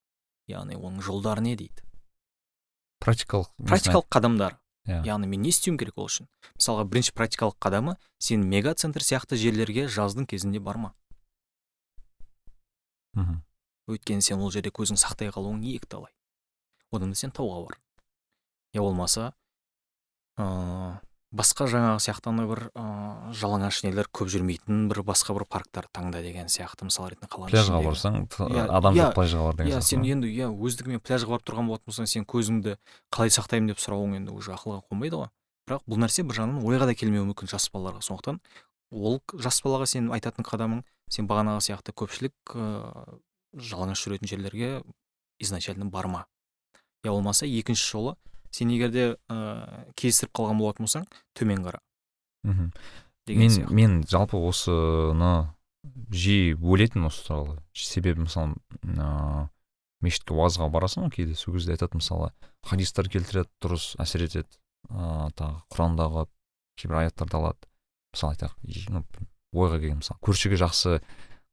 Яғни 0.48 0.76
оның 0.76 1.02
жолдары 1.02 1.42
не 1.42 1.56
дейді? 1.56 1.84
Практикалық 3.00 3.52
практикалық 3.60 4.08
қадамдар. 4.10 4.58
Иә. 4.88 5.04
Яғни 5.08 5.28
мен 5.28 5.42
не 5.42 5.50
істеуім 5.50 5.78
керек 5.80 5.98
ол 5.98 6.08
үшін? 6.08 6.28
Мысалға 6.60 6.84
бірінші 6.92 7.14
практикалық 7.16 7.56
қадамы 7.60 7.96
сен 8.20 8.44
мегацентр 8.48 9.04
сияқты 9.04 9.40
жерлерге 9.40 9.88
жаздың 9.88 10.28
кезінде 10.28 10.60
барма 10.60 10.94
мхм. 13.14 13.42
Өйткені 13.88 14.24
сен 14.26 14.42
ол 14.42 14.52
жерде 14.52 14.72
көзің 14.74 15.00
сақтай 15.00 15.32
қалуың 15.34 15.64
екіталай. 15.76 16.12
Одан 16.92 17.14
да 17.14 17.20
сен 17.20 17.32
тауға 17.32 17.64
бар. 17.68 17.80
Я 18.74 18.82
болмаса 18.82 19.34
ыыы 20.38 20.94
басқа 21.34 21.66
жаңағы 21.66 22.02
сияқты 22.06 22.30
андай 22.30 22.46
бір 22.46 22.60
ыыы 22.78 23.34
жалаңаш 23.40 23.80
нелер 23.88 24.08
көп 24.14 24.30
жүрмейтін 24.30 24.88
бір 24.92 25.02
басқа 25.08 25.34
бір 25.34 25.48
парктар 25.50 25.88
таңда 25.90 26.22
деген 26.22 26.46
сияқты 26.46 26.86
мысал 26.86 27.08
ретінде 27.10 27.30
қаланың 27.34 27.54
пляжға 27.56 27.80
барсаң 27.82 28.18
Иә, 28.54 28.68
адам 28.70 28.94
иә, 28.94 29.08
жоқ 29.08 29.16
пляжға 29.18 29.46
бар 29.48 29.56
деген 29.58 29.72
иә 29.72 29.80
сияқты 29.80 29.90
сен 29.90 30.04
ма? 30.04 30.12
енді 30.14 30.30
иә 30.30 30.50
өздігімен 30.54 31.02
пляжға 31.02 31.34
барып 31.34 31.48
тұрған 31.50 31.72
болатын 31.72 31.90
болсаң 31.90 32.10
сен 32.12 32.28
көзіңді 32.30 32.76
қалай 33.10 33.34
сақтаймын 33.34 33.74
деп 33.74 33.82
сұрауың 33.82 34.14
енді 34.20 34.36
уже 34.38 34.54
ақылға 34.54 34.84
қонбайды 34.92 35.24
ғой. 35.24 35.32
Бірақ 35.66 35.88
бұл 35.90 36.02
нәрсе 36.04 36.22
бір 36.28 36.38
жағынан 36.38 36.62
ойға 36.70 36.86
да 36.86 36.94
келмеуі 36.94 37.26
мүмкін 37.32 37.50
жас 37.50 37.66
балаларға. 37.74 38.04
Сондықтан 38.06 38.40
ол 38.94 39.22
жас 39.34 39.62
балаға 39.66 39.88
сен 39.90 40.12
айтатын 40.14 40.46
қадамың 40.46 40.84
сен 41.10 41.26
бағанағы 41.26 41.66
сияқты 41.66 41.96
көпшілік 41.98 42.54
ыыы 42.54 43.18
жалаңаш 43.58 44.06
жүретін 44.06 44.30
жерлерге 44.30 44.84
изначально 45.40 45.86
барма. 45.86 46.26
Я 47.04 47.12
болмаса 47.12 47.48
екінші 47.48 47.90
жолы 47.90 48.16
сен 48.54 48.70
егер 48.74 48.94
де 48.94 49.06
ыыы 49.32 49.88
кездестіріп 49.98 50.34
қалған 50.38 50.62
болатын 50.62 50.86
болсаң 50.86 51.08
төмен 51.38 51.66
қара. 51.66 51.82
Мхм. 52.44 52.72
Деген 53.26 53.42
мен 53.42 53.52
сияқты. 53.52 53.74
мен 53.74 54.04
жалпы 54.08 54.38
осыны 54.38 55.34
жиі 56.14 56.56
ойлайтынмын 56.62 57.10
осы 57.10 57.26
туралы. 57.28 57.58
Себебі 57.74 58.28
мысалы 58.28 58.56
ыыы 58.84 59.50
мешітке 60.04 60.36
уазға 60.36 60.70
барасың 60.70 61.08
ғой 61.08 61.16
кейде 61.18 61.36
сол 61.36 61.56
кезде 61.56 61.74
айтады 61.76 61.98
мысалы 61.98 62.32
хадистер 62.68 63.10
келтіреді 63.10 63.50
дұрыс 63.64 63.94
әсер 64.00 64.28
етеді. 64.28 64.50
Ыыы 64.90 65.32
тағы 65.40 65.62
құрандағы 65.74 66.28
кейбір 66.78 67.04
аяттарды 67.04 67.40
алады. 67.40 67.70
Мысалы 68.14 68.36
айтайық 68.36 69.24
ойға 69.54 69.80
келген 69.80 70.02
мысалы 70.02 70.20
көршіге 70.26 70.58
жақсы 70.62 71.00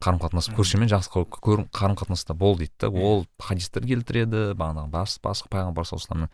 қарым 0.01 0.21
қатынас 0.23 0.49
көршімен 0.57 0.89
жақсы 0.91 1.13
қарым 1.13 1.97
қатынаста 1.99 2.35
бол 2.35 2.57
дейді 2.57 2.73
да 2.81 2.89
ол 2.91 3.27
хадистер 3.39 3.85
келтіреді 3.85 4.55
бағанағы 4.57 4.89
бас 4.93 5.19
басқа 5.23 5.51
пайғамбар 5.53 5.89
саллаллаху 5.89 6.31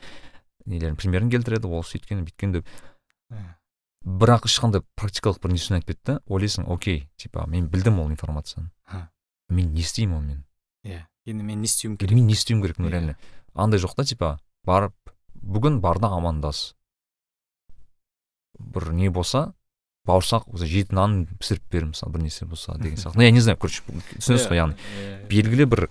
нелерін 0.65 0.97
примерін 0.97 1.31
келтіреді 1.31 1.69
ол 1.69 1.83
сөйткен 1.85 2.25
бүйткен 2.25 2.53
деп. 2.57 2.67
Иә. 3.31 3.55
бірақ 4.07 4.47
ешқандай 4.47 4.83
практикалық 4.97 5.41
бір 5.43 5.51
несін 5.53 5.77
айтпайды 5.81 5.99
да 6.07 6.21
ойлайсың 6.31 6.69
окей 6.71 7.09
типа 7.19 7.45
мен 7.51 7.67
білдім 7.69 7.99
ол 8.01 8.11
информацияны. 8.11 8.71
Мен 9.51 9.73
не 9.75 9.81
істеймін 9.83 10.17
онымен 10.19 10.45
иә 10.87 11.05
енді 11.27 11.43
мен 11.43 11.61
не 11.61 11.67
істеуім 11.67 11.97
керек? 11.97 12.15
мен 12.15 12.27
не 12.27 12.33
істеуім 12.35 12.63
керек 12.63 12.79
ну 12.79 12.87
Иә. 12.87 12.91
реально. 12.93 13.17
Андай 13.55 13.81
жоқ 13.81 13.97
та 13.97 14.05
типа 14.05 14.39
барып 14.65 14.95
бүгін 15.35 15.81
бар 15.81 15.99
да 15.99 16.09
амандас. 16.15 16.77
Бір 18.59 18.93
не 18.93 19.11
болса 19.11 19.53
бауырсақ 20.07 20.47
осы 20.55 20.67
жеті 20.71 20.95
нан 20.95 21.25
пісіріп 21.41 21.65
бер 21.73 21.85
мысалы 21.91 22.13
бір 22.15 22.23
нәрсе 22.29 22.47
болса 22.47 22.77
деген 22.79 22.97
сияқты. 23.03 23.17
Ну 23.19 23.23
я 23.27 23.31
не 23.35 23.41
знаю 23.41 23.59
короче 23.59 23.83
түсінесіз 24.17 24.47
ғой 24.49 24.61
яғни. 24.63 24.77
Иә. 25.03 25.27
белгілі 25.29 25.67
бір 25.67 25.89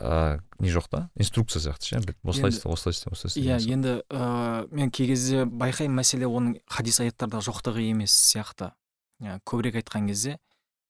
ыыы 0.00 0.40
не 0.58 0.70
жоқ 0.70 0.88
та 0.90 1.10
инструкция 1.14 1.60
сияқты 1.60 1.84
ше? 1.84 2.14
Осылай 2.24 2.50
істе 2.50 2.68
осылай 2.68 2.92
істе 2.92 3.10
осылай 3.10 3.30
істе 3.30 3.42
иә 3.42 3.58
енді 3.74 3.94
ыыы 4.08 4.68
мен 4.70 4.90
кей 4.90 5.06
кезде 5.10 5.44
байқаймын 5.44 6.00
мәселе 6.00 6.26
оның 6.26 6.58
хадис 6.66 7.00
аяттарда 7.00 7.42
жоқтығы 7.44 7.84
емес 7.90 8.14
сияқты. 8.14 8.72
Иә, 9.20 9.40
көбірек 9.44 9.80
айтқан 9.82 10.08
кезде 10.08 10.38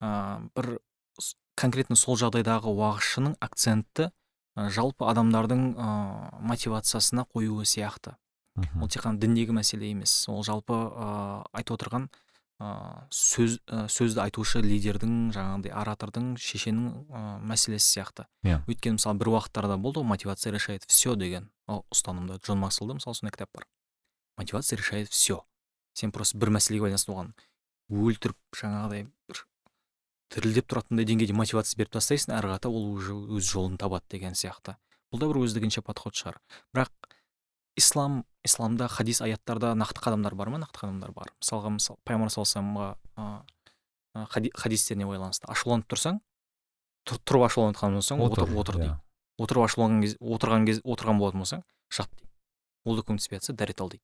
ыыы 0.00 0.48
бір 0.54 0.78
конкретно 1.58 1.96
сол 1.96 2.16
жағдайдағы 2.20 2.70
уағызшының 2.70 3.36
акцентті 3.40 4.10
жалпы 4.56 5.08
адамдардың 5.10 5.66
ыыы 5.74 6.46
мотивациясына 6.52 7.26
қоюы 7.32 7.64
сияқты. 7.64 8.16
Ол 8.80 8.88
тек 8.88 9.04
қана 9.04 9.18
діндегі 9.22 9.54
мәселе 9.54 9.90
емес 9.90 10.24
ол 10.28 10.42
жалпы 10.42 10.74
ыыы 10.74 11.44
айтып 11.52 11.78
отырған 11.78 12.08
ыыы 12.58 13.06
сөз 13.14 13.58
ы, 13.66 13.84
сөзді 13.88 14.22
айтушы 14.24 14.62
лидердің 14.64 15.30
жаңағыдай 15.34 15.72
оратордың 15.72 16.32
шешенің 16.42 16.88
ы, 17.06 17.22
мәселесі 17.46 17.86
сияқты. 17.98 18.26
Иә. 18.42 18.62
өйткені 18.66 18.98
мысалы 18.98 19.18
бір 19.18 19.30
уақыттарда 19.36 19.76
болды 19.78 20.00
ғой 20.00 20.10
мотивация 20.14 20.52
решает 20.52 20.84
все 20.88 21.14
деген. 21.14 21.50
Ұстанымда 21.68 22.40
джон 22.42 22.58
максвеллда 22.58 22.98
мысалы 22.98 23.14
сондай 23.14 23.32
кітап 23.32 23.50
бар. 23.54 23.66
Мотивация 24.36 24.76
решает 24.76 25.08
все 25.08 25.44
сен 25.98 26.12
просто 26.12 26.38
бір 26.38 26.52
мәселеге 26.54 26.86
байланысты 26.86 27.12
оған 27.12 27.32
өлтіріп 27.90 28.58
жаңағыдай 28.60 29.06
бір 29.28 29.42
дірілдеп 30.34 30.68
тұратындай 30.70 31.08
деңгейде 31.08 31.34
мотивация 31.36 31.78
беріп 31.80 31.96
тастайсың 31.96 32.34
әрі 32.36 32.52
қарата 32.52 32.70
ол 32.70 32.90
уже 32.92 33.16
өз 33.16 33.48
жолын 33.48 33.78
табады 33.80 34.06
деген 34.14 34.36
сияқты. 34.38 34.76
Бұл 35.10 35.22
да 35.22 35.30
бір 35.30 35.40
өздігінше 35.46 35.82
подход 35.82 36.14
шығар. 36.18 36.36
Бірақ 36.76 36.92
ислам 37.78 38.24
исламда 38.44 38.88
хадис 38.88 39.22
аяттарда 39.22 39.74
нақты 39.78 40.02
қадамдар 40.02 40.34
бар 40.34 40.50
ма? 40.50 40.58
нақты 40.58 40.82
қадамдар 40.82 41.12
бар. 41.14 41.32
мысалға 41.40 41.70
мысал 41.78 41.98
пайғамбар 42.04 42.30
саллаллаху 42.34 43.44
алейhi 44.14 44.52
хадистеріне 44.56 45.06
байланысты. 45.06 45.46
Ашуланып 45.50 45.88
тұрсаң 45.90 46.20
тұр, 47.06 47.20
тұрып 47.24 47.46
ашуланып 47.48 47.76
жатқан 47.76 47.98
болсаң 47.98 48.22
отыр, 48.24 48.50
отыр 48.56 48.74
иә. 48.74 48.80
дейді. 48.82 48.96
Отырып 49.38 49.64
ашуланған 49.68 50.02
кез 50.02 50.16
отырған 50.18 50.66
кез 50.66 50.80
отырған 50.84 51.18
болатын 51.20 51.42
болсаң 51.44 51.62
жат 51.94 52.10
дейді. 52.16 52.30
Ол 52.84 52.96
да 52.96 53.02
көмектеспей 53.02 53.54
дәрет 53.54 53.80
ал 53.80 53.90
дейді. 53.90 54.02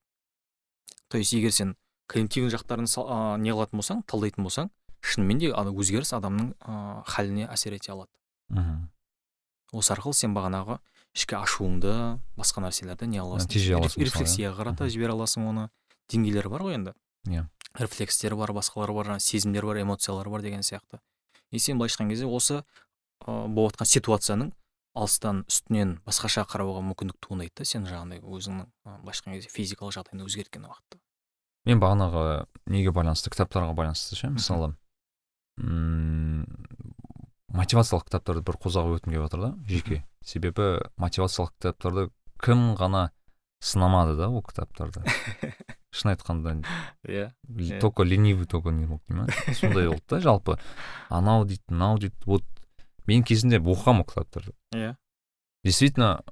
То 1.08 1.18
есть 1.18 1.32
егер 1.32 1.52
сен 1.52 1.76
когнитивный 2.06 2.50
жақтарын 2.50 2.86
а, 3.08 3.36
не 3.38 3.50
қылатын 3.50 3.80
болсаң 3.80 4.02
талдайтын 4.06 4.44
болсаң 4.44 4.70
шынымен 5.00 5.38
де 5.38 5.52
ана 5.52 5.70
өзгеріс 5.70 6.12
адамның 6.16 6.54
ә, 6.60 7.02
халіне 7.06 7.48
әсер 7.48 7.74
ете 7.74 7.92
алады. 7.92 8.10
Мхм. 8.48 8.90
осы 9.72 9.94
арқылы 9.94 10.14
сен 10.14 10.34
бағанағы 10.36 10.78
ішкі 11.14 11.38
ашуыңды 11.38 11.94
басқа 12.36 12.64
нәрселерді 12.64 13.08
не 13.08 13.22
аласың? 13.22 13.50
Тежей 13.50 13.76
аласың 13.78 14.02
мысалы, 14.02 14.04
иә. 14.04 14.10
рефлексияға 14.10 14.58
қарата 14.60 14.88
жібере 14.90 15.14
аласың 15.14 15.46
оны. 15.48 15.68
Деңгейлері 16.10 16.50
бар 16.50 16.66
ғой 16.66 16.74
енді. 16.78 16.94
Иә. 17.30 17.46
рефлекстері 17.78 18.36
бар 18.38 18.52
басқалары 18.54 18.94
бар 18.94 19.08
жаңағы 19.08 19.24
сезімдер 19.24 19.66
бар 19.66 19.80
эмоциялар 19.82 20.28
бар 20.30 20.42
деген 20.42 20.60
сияқты. 20.60 21.00
И 21.50 21.58
сен 21.58 21.78
былайша 21.78 22.02
айтқан 22.02 22.10
кезде 22.10 22.26
осы 22.26 22.62
ыыы 23.26 23.48
болып 23.48 23.74
жатқан 23.74 23.90
ситуацияның 23.90 24.52
алыстан 24.94 25.42
үстінен 25.50 25.98
басқаша 26.06 26.44
қарауға 26.46 26.82
мүмкіндік 26.86 27.18
туындайды 27.20 27.52
да 27.58 27.64
сен 27.64 27.86
жаңағыдай 27.88 28.22
өзіңнің 28.22 28.68
былайша 29.02 29.24
айтқан 29.24 29.34
кезде 29.34 29.50
физикалық 29.50 29.94
жағдайыңды 29.96 30.28
өзгерткен 30.28 30.68
уақытта. 30.68 31.00
Мен 31.66 31.80
бағанағы 31.82 32.46
неге 32.70 32.92
байланысты 32.94 33.32
кітаптарға 33.34 33.74
байланысты 33.74 34.14
ше 34.14 34.30
мысалы 34.30 34.74
мм 35.58 36.46
мотивациялық 37.54 38.08
кітаптарды 38.08 38.42
бір 38.46 38.56
қозғап 38.62 38.88
өткім 38.96 39.14
келіп 39.14 39.24
жатыр 39.28 39.40
да 39.44 39.50
жеке. 39.70 40.00
Себебі 40.24 40.66
мотивациялық 41.00 41.52
кітаптарды 41.58 42.08
кім 42.42 42.74
ғана 42.78 43.10
сынамады 43.64 44.16
да 44.18 44.28
ол 44.28 44.42
кітаптарды? 44.42 45.04
шын 45.94 46.10
айтқанда 46.14 46.56
иә 47.06 47.28
Л- 47.46 47.80
только 47.80 48.02
ленивый 48.02 48.46
только 48.50 48.70
не 48.74 48.86
сондай 49.54 49.86
болды 49.88 50.02
да 50.10 50.20
жалпы. 50.20 50.58
Анау 51.08 51.44
дейді 51.44 51.62
мынау 51.70 51.98
дейді. 51.98 52.14
Вот 52.26 52.44
мен 53.06 53.22
кезінде 53.22 53.60
оқығанмын 53.62 54.02
ол 54.02 54.08
кітаптарды. 54.10 54.52
Иә. 54.74 54.96
Действительно 55.64 56.24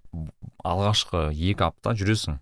алғашқы 0.65 1.31
екі 1.33 1.65
апта 1.69 1.95
жүресің. 1.97 2.41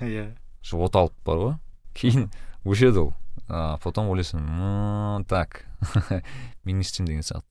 Иә. 0.00 0.32
Живот 0.64 0.96
алып 0.96 1.14
бар 1.26 1.36
ғой. 1.44 1.54
Кейін 1.94 2.30
өшеді 2.64 3.04
ол. 3.06 3.12
А 3.48 3.76
потом 3.82 4.08
ойлайсың 4.12 4.40
«М, 4.40 5.24
так 5.28 5.64
мен 6.64 6.78
не 6.78 6.84
істеймін 6.86 7.08
деген 7.10 7.22
сияқты 7.26 7.44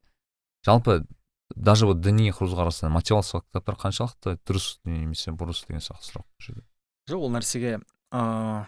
жалпы 0.65 1.05
даже 1.55 1.85
вот 1.85 2.01
діни 2.01 2.31
көзқарастан 2.31 2.93
мотивациялық 2.95 3.47
кітаптар 3.49 3.79
қаншалықты 3.81 4.37
дұрыс 4.47 4.77
немесе 4.85 5.31
бұрыс 5.31 5.65
деген 5.67 5.83
сияқты 5.83 6.07
сұрақ 6.11 6.27
бұл 6.27 6.45
жерде. 6.45 6.63
жоқ 7.09 7.25
ол 7.25 7.33
нәрсеге 7.35 7.73
ыыы 8.11 8.67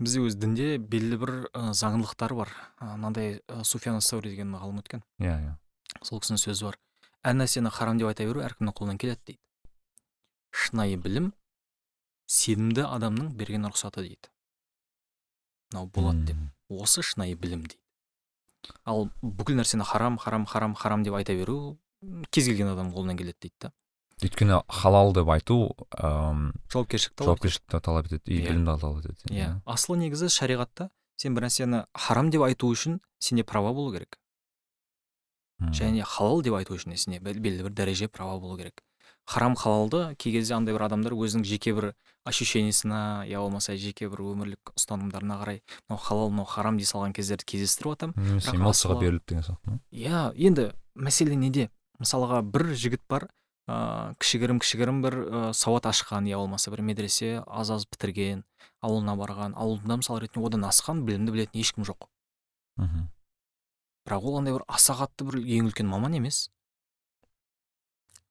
бізде 0.00 0.22
өз 0.24 0.36
дінде 0.40 0.78
белгілі 0.78 1.18
бір 1.20 1.32
ы, 1.52 1.72
заңдылықтар 1.76 2.34
бар. 2.34 2.52
Мынандай 2.80 3.40
ы, 3.48 3.64
суфиян 3.64 4.00
саури 4.00 4.32
деген 4.32 4.54
ғалым 4.56 4.80
өткен. 4.80 5.02
Иә 5.20 5.36
иә. 5.36 5.56
Сол 6.02 6.22
кісінің 6.22 6.40
сөзі 6.40 6.68
бар. 6.68 6.78
Әр 7.24 7.36
нәрсені 7.36 7.72
харам 7.72 8.00
деп 8.00 8.08
айта 8.08 8.24
беру 8.24 8.40
әркімнің 8.44 8.76
қолынан 8.76 9.00
келеді 9.00 9.20
дейді. 9.26 9.40
Шынайы 10.56 10.96
білім 10.96 11.32
сенімді 12.30 12.86
адамның 12.88 13.34
берген 13.36 13.68
рұқсаты 13.68 14.06
дейді. 14.06 14.32
Мынау 15.72 15.90
болады 15.92 16.32
деп. 16.32 16.40
Осы 16.68 17.04
шынайы 17.04 17.36
білім 17.36 17.66
дейді. 17.66 17.79
Ал 18.84 19.08
бүкіл 19.22 19.56
нәрсені 19.60 19.84
харам 19.86 20.18
харам 20.18 20.46
харам 20.46 20.74
харам 20.74 21.02
деп 21.06 21.14
айта 21.14 21.34
беру 21.34 21.78
кез 22.30 22.46
келген 22.48 22.72
адамның 22.74 22.92
қолынан 22.96 23.18
келеді 23.18 23.38
дейді 23.40 23.54
да. 23.66 23.72
Өйткені 24.20 24.60
халал 24.68 25.12
деп 25.16 25.28
айту 25.32 25.56
ыыы 25.96 26.52
жауапкершілік 26.72 27.22
жауапкершілікті 27.24 27.80
талап 27.80 28.06
етеді 28.10 28.34
и 28.34 28.40
Иә. 28.40 28.48
білімді 28.50 28.76
талап 28.80 29.04
етеді 29.04 29.32
иә. 29.32 29.48
асылы 29.64 29.96
негізі 30.04 30.28
шариғатта 30.28 30.90
сен 31.16 31.34
бір 31.34 31.48
нәрсені 31.48 31.84
харам 31.94 32.30
деп 32.30 32.42
айту 32.44 32.68
үшін 32.72 33.00
сенде 33.18 33.44
права 33.44 33.72
болу 33.72 33.92
керек. 33.92 34.18
Және 35.60 36.02
халал 36.08 36.40
деп 36.42 36.54
айту 36.56 36.74
үшін 36.76 36.96
сенде 36.96 37.18
бел- 37.20 37.40
белгілі 37.40 37.66
бір 37.68 37.72
дәреже 37.76 38.08
права 38.08 38.38
болу 38.40 38.56
керек. 38.56 38.80
Харам 39.26 39.54
халалды 39.56 40.14
кей 40.18 40.32
кезде 40.32 40.54
андай 40.54 40.74
бір 40.74 40.86
адамдар 40.88 41.12
өзінің 41.14 41.44
жеке 41.44 41.74
бір 41.74 41.92
ощущениесіне 42.26 43.28
я 43.30 43.40
болмаса 43.40 43.76
жеке 43.76 44.08
бір 44.08 44.22
өмірлік 44.32 44.72
ұстанымдарына 44.76 45.36
қарай 45.42 45.60
мынау 45.88 46.00
халал 46.02 46.30
мынау 46.30 46.46
харам 46.46 46.78
дей 46.78 46.86
салған 46.86 47.12
кездерді 47.16 47.44
кездестіріп 47.46 47.94
жатамын 47.94 48.14
немесе 48.16 48.56
асылы- 48.56 49.00
беріліп 49.00 49.26
деген 49.28 49.44
сияқты 49.44 49.78
иә 49.92 50.32
енді 50.36 50.72
мәселе 50.96 51.36
неде? 51.36 51.70
Мысалға 52.00 52.42
бір 52.42 52.74
жігіт 52.74 53.02
бар 53.08 53.28
ыыы 53.68 54.14
кішігірім 54.18 54.58
кішігірім 54.58 55.02
бір 55.04 55.14
ә, 55.20 55.52
сауат 55.54 55.86
ашқан 55.86 56.26
я 56.26 56.38
болмаса 56.38 56.70
бір 56.72 56.82
медресе 56.82 57.42
аз 57.46 57.70
аз 57.70 57.84
бітірген 57.86 58.42
ауылына 58.82 59.14
барған. 59.20 59.54
Ауылында 59.54 60.00
мысалы 60.00 60.24
ретінде 60.24 60.46
одан 60.48 60.64
асқан 60.64 61.04
білімді 61.04 61.30
білетін 61.32 61.60
ешкім 61.60 61.84
жоқ. 61.84 62.08
Мхм. 62.80 63.06
Бірақ 64.08 64.24
ол 64.24 64.38
андай 64.40 64.54
бір 64.56 64.64
аса 64.66 64.94
қатты 64.96 65.24
бір 65.28 65.38
ең 65.44 65.68
үлкен 65.70 65.86
маман 65.86 66.14
емес. 66.16 66.48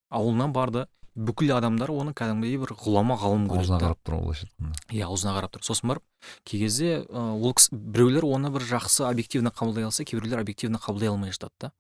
Ауылына 0.09 0.49
барды. 0.53 0.85
Бүкіл 1.19 1.51
адамдар 1.57 1.91
оны 1.91 2.13
кәдімгідей 2.15 2.59
бір 2.61 2.75
ғұлама 2.79 3.17
ғалым 3.19 3.47
көреді 3.49 3.73
аузына 3.73 3.79
қарап 3.81 3.99
тұр 4.05 4.19
былайша 4.21 4.45
айтқанда. 4.47 4.83
Иә 4.93 5.07
аузына 5.09 5.33
қарап 5.35 5.55
тұр. 5.55 5.63
Сосын 5.67 5.89
барып 5.89 6.03
кей 6.47 6.61
кезде 6.61 6.91
ол 7.09 7.53
кісі 7.57 7.75
біреулер 7.75 8.27
оны 8.29 8.51
бір 8.53 8.63
жақсы 8.69 9.03
объективно 9.09 9.51
қабылдай 9.51 9.89
алса 9.89 10.05
кейбіреулер 10.05 10.45
объективно 10.45 10.79
қабылдай 10.79 11.09
алмай 11.09 11.33
жатады 11.33 11.51
да. 11.59 11.71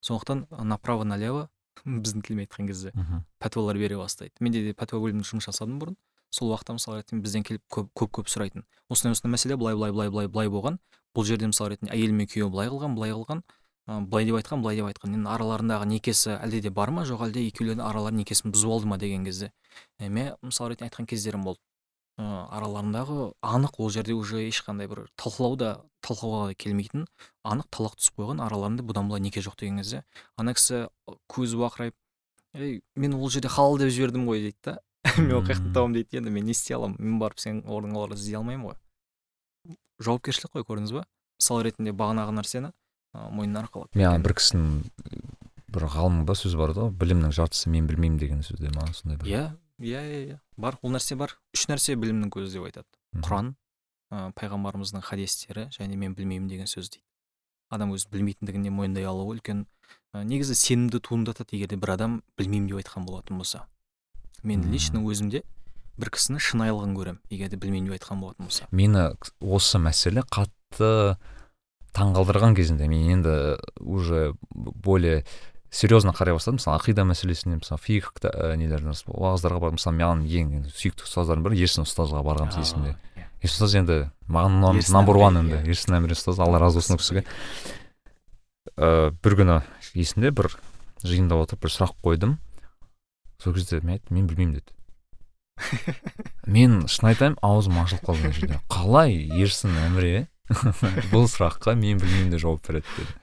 Сондықтан 0.00 0.46
направо 0.64 1.04
налево 1.04 1.48
біздің 1.84 2.24
тілмен 2.24 2.46
айтқан 2.46 2.70
кезде 2.70 2.94
пәтуалар 3.42 3.76
бере 3.76 3.98
бастайды. 3.98 4.32
Менде 4.40 4.62
де 4.62 4.72
пәтуа 4.72 5.02
бөлімінде 5.02 5.28
жұмыс 5.28 5.50
жасадым 5.50 5.78
бұрын. 5.82 5.98
Сол 6.32 6.52
уақытта 6.52 6.78
мысалы 6.78 7.02
ретінде 7.02 7.22
бізден 7.26 7.44
келіп 7.44 7.62
көп 7.68 7.90
көп 7.92 8.12
көп 8.20 8.30
сұрайтын. 8.32 8.64
Осындай 8.88 9.12
осындай 9.12 9.34
мәселе 9.34 9.56
былай 9.60 9.74
былай 9.76 9.92
былай 9.92 10.08
былай 10.08 10.28
былай 10.32 10.48
болған. 10.48 10.78
Бұл 11.12 11.26
жерде 11.28 11.50
мысалы 11.50 11.74
ретінде 11.74 11.92
әйелі 11.92 12.16
мен 12.16 12.30
күйеуі 12.30 12.48
былай 12.54 12.70
қылған 12.72 12.94
былай 12.96 13.12
қылған. 13.12 13.42
Былай 13.86 14.26
деп 14.26 14.38
айтқан 14.38 14.62
былай 14.62 14.78
деп 14.78 14.86
айтқан. 14.90 15.16
Енді 15.16 15.30
араларындағы 15.32 15.86
некесі 15.90 16.36
әлде 16.36 16.60
де 16.62 16.70
бар 16.70 16.92
ма? 16.94 17.04
Жоқ 17.08 17.26
әлде 17.26 17.42
екеулерінің 17.48 17.84
аралары 17.86 18.16
некесін 18.16 18.52
бұзып 18.54 18.70
алды 18.76 18.90
ма 18.90 18.98
деген 18.98 19.24
кезде. 19.24 19.52
Ә, 19.98 20.08
мен 20.08 20.36
мысалы 20.42 20.72
ретінде 20.72 20.90
айтқан 20.90 21.08
кездерім 21.10 21.42
болды. 21.46 21.60
Ы, 22.18 22.22
араларындағы 22.22 23.32
анық 23.42 23.80
ол 23.80 23.90
жерде 23.90 24.14
уже 24.14 24.44
ешқандай 24.46 24.86
бір 24.86 25.06
талқылау 25.16 25.56
да 25.56 25.72
талқылауға 26.04 26.52
да 26.52 26.58
келмейтін 26.60 27.06
анық 27.42 27.70
талақ 27.72 27.96
түсіп 27.96 28.20
қойған 28.20 28.42
араларында 28.44 28.84
бұдан 28.84 29.08
былай 29.08 29.24
неке 29.24 29.40
жоқ 29.40 29.56
деген 29.58 29.80
кезде 29.80 30.02
ана 30.36 30.52
кісі 30.52 30.90
көзі 31.32 31.56
бақырайып 31.62 31.96
ей 32.60 32.82
мен 32.96 33.14
ол 33.16 33.30
жерде 33.32 33.48
халал 33.48 33.78
деп 33.80 33.88
жібердім 33.88 34.28
ғой 34.28 34.44
дейді 34.44 34.58
да. 34.62 34.78
Мен 35.18 35.32
ол 35.34 35.42
қаяқтан 35.42 35.72
табамын 35.72 35.96
дейді. 35.96 36.20
Енді 36.20 36.30
мен 36.30 36.44
не 36.44 36.52
істей 36.52 36.76
аламын? 36.76 37.00
Мен 37.00 37.18
барып 37.18 37.40
сенің 37.40 37.64
орныңа 37.66 37.98
оларды 37.98 38.20
іздей 38.20 38.36
алмаймын 38.38 38.68
ғой 38.68 38.76
жауапкершілік 40.02 40.52
қой 40.56 40.66
көрдіңіз 40.68 40.94
ба 40.96 41.04
мысал 41.40 41.62
ретінде 41.64 41.92
бағанағы 41.96 42.34
нәрсені. 42.38 42.70
Мойнына 43.12 43.64
арқалап 43.64 43.94
мен 43.94 44.08
ана 44.08 44.22
бір 44.24 44.36
кісінің 44.38 44.82
бір 45.72 45.86
ғалымда 45.88 46.36
сөз 46.36 46.56
бар 46.60 46.74
да 46.76 46.88
білімнің 46.90 47.32
жартысы 47.32 47.70
мен 47.72 47.86
білмеймін 47.88 48.18
деген 48.20 48.42
сөзде 48.44 48.70
маған 48.74 48.92
сондай 48.96 49.18
бір. 49.20 49.28
Иә 49.28 49.44
иә 49.80 50.02
иә 50.02 50.20
иә. 50.32 50.38
Бар 50.56 50.78
ол 50.82 50.92
нәрсе 50.92 51.16
бар. 51.16 51.36
Үш 51.56 51.66
нәрсе 51.70 51.96
білімнің 51.96 52.32
көзі 52.32 52.58
деп 52.58 52.66
айтады. 52.68 52.88
Құран 53.24 53.54
ы, 54.12 54.32
пайғамбарымыздың 54.36 55.04
хадистері 55.04 55.68
және 55.72 55.96
мен 55.96 56.14
білмеймін 56.16 56.48
деген 56.48 56.68
сөз 56.68 56.92
дейді. 56.92 57.04
Адам 57.72 57.94
өзі 57.96 58.10
білмейтіндігіне 58.12 58.70
мойындай 58.70 59.08
алуы 59.08 59.38
үлкен 59.38 59.64
ы, 60.12 60.24
негізі 60.28 60.56
сенімді 60.60 61.00
туындатады 61.00 61.56
егер 61.56 61.72
де 61.72 61.80
бір 61.80 61.96
адам 61.96 62.20
білмеймін 62.36 62.68
деп 62.68 62.82
айтқан 62.82 63.08
болатын 63.08 63.40
болса. 63.40 63.64
Мен 64.42 64.64
лично 64.72 65.00
өзімде 65.00 65.42
бір 65.96 66.12
кісінің 66.12 66.40
шынайылығын 66.40 66.96
көремін 66.96 67.20
егер 67.32 67.48
де 67.48 67.56
білмеймін 67.56 67.88
деп 67.88 67.96
айтқан 67.96 68.20
болатын 68.20 68.48
болса. 68.48 68.68
Мені 68.70 69.08
осы 69.40 69.80
мәселе 69.80 70.24
қатты 70.28 71.16
таңғалдырған 71.96 72.56
кезінде 72.56 72.88
мен 72.88 73.08
енді 73.16 73.34
уже 73.80 74.34
более 74.52 75.24
серьезно 75.72 76.12
қарай 76.12 76.36
бастадым. 76.36 76.60
Мысалы 76.60 76.78
ақида 76.78 77.04
мәселесіне 77.08 77.58
мысалы 77.58 77.80
фих 77.80 78.12
ә, 78.20 78.56
нелеріне 78.60 78.92
уағыздарға 78.92 79.60
барып 79.60 79.78
мысалы 79.78 79.96
маған 79.96 80.24
ең 80.28 80.66
сүйікті 80.68 81.06
ұстаздардың 81.08 81.46
бірі 81.46 81.62
ерсін 81.64 81.86
ұстазға 81.86 82.20
барғанбыз 82.26 82.60
есімде. 82.60 82.92
иә. 83.16 83.26
ерсін 83.40 83.56
ұстаз 83.56 83.76
енді 83.80 83.96
маған 84.28 84.60
номер 84.60 85.16
уан 85.16 85.40
енді. 85.40 85.62
иә. 85.62 85.72
ерсін 85.72 85.96
әміре 85.96 86.12
ұстаз 86.12 86.40
алла 86.44 86.60
разы 86.60 86.80
болсын 86.80 86.96
ол 86.96 87.00
кісіге. 87.00 87.24
Ыыы 88.76 89.16
бір 89.24 89.36
күні 89.40 89.58
есімде 89.96 90.30
бір 90.30 90.52
жиында 91.02 91.40
отырып 91.40 91.64
бір 91.64 91.72
сұрақ 91.72 91.96
қойдым. 92.04 92.36
Сол 93.40 93.56
кезде 93.56 93.80
мен 93.80 93.96
айттым 93.96 94.20
мен 94.20 94.28
білмеймін 94.28 94.60
деді. 94.60 94.76
Мен 96.46 96.86
шын 96.88 97.12
айтайын 97.12 97.36
аузым 97.44 97.78
ашылып 97.82 98.06
қалды 98.06 98.22
мына 98.22 98.34
жерде. 98.34 98.60
Қалай 98.72 99.14
ерсін 99.36 99.76
әміре 99.84 100.26
бұл 101.12 101.28
сұраққа 101.30 101.74
мен 101.78 102.00
білмеймін 102.00 102.32
деп 102.34 102.42
жауап 102.42 102.66
береді 102.66 102.86
деді. 102.98 103.14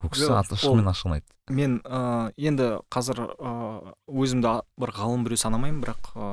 Ол 0.00 0.12
кісі 0.14 0.56
шынымен 0.56 0.88
ашығын 0.88 1.18
айтты. 1.18 1.34
мен 1.52 1.80
ы, 1.84 2.32
енді 2.40 2.80
қазір 2.88 3.20
ы, 3.36 3.94
өзімді 4.08 4.62
бір 4.80 4.92
ғалым 4.96 5.26
біреу 5.26 5.40
санамаймын 5.42 5.82
бірақ 5.84 6.12
ы, 6.16 6.30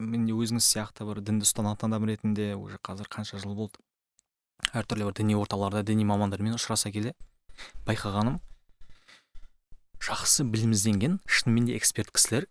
мен 0.00 0.26
де 0.28 0.36
өзіңіз 0.36 0.66
сияқты 0.66 1.06
бір 1.08 1.22
дінді 1.24 1.48
ұстанатын 1.48 1.88
адам 1.88 2.04
ретінде 2.10 2.52
уже 2.56 2.76
қазір 2.84 3.08
қанша 3.08 3.40
жыл 3.40 3.54
болды. 3.56 3.80
Әртүрлі 4.76 5.08
бір 5.08 5.16
діни 5.22 5.38
орталарда 5.40 5.82
діни 5.82 6.04
мамандармен 6.04 6.58
ұшыраса 6.58 6.92
келе 6.92 7.14
байқағаным 7.88 8.40
жақсы 10.00 10.44
білім 10.48 10.72
ізденген 10.76 11.18
шынымен 11.28 11.68
де 11.68 11.76
эксперт 11.76 12.12
кісілер 12.12 12.46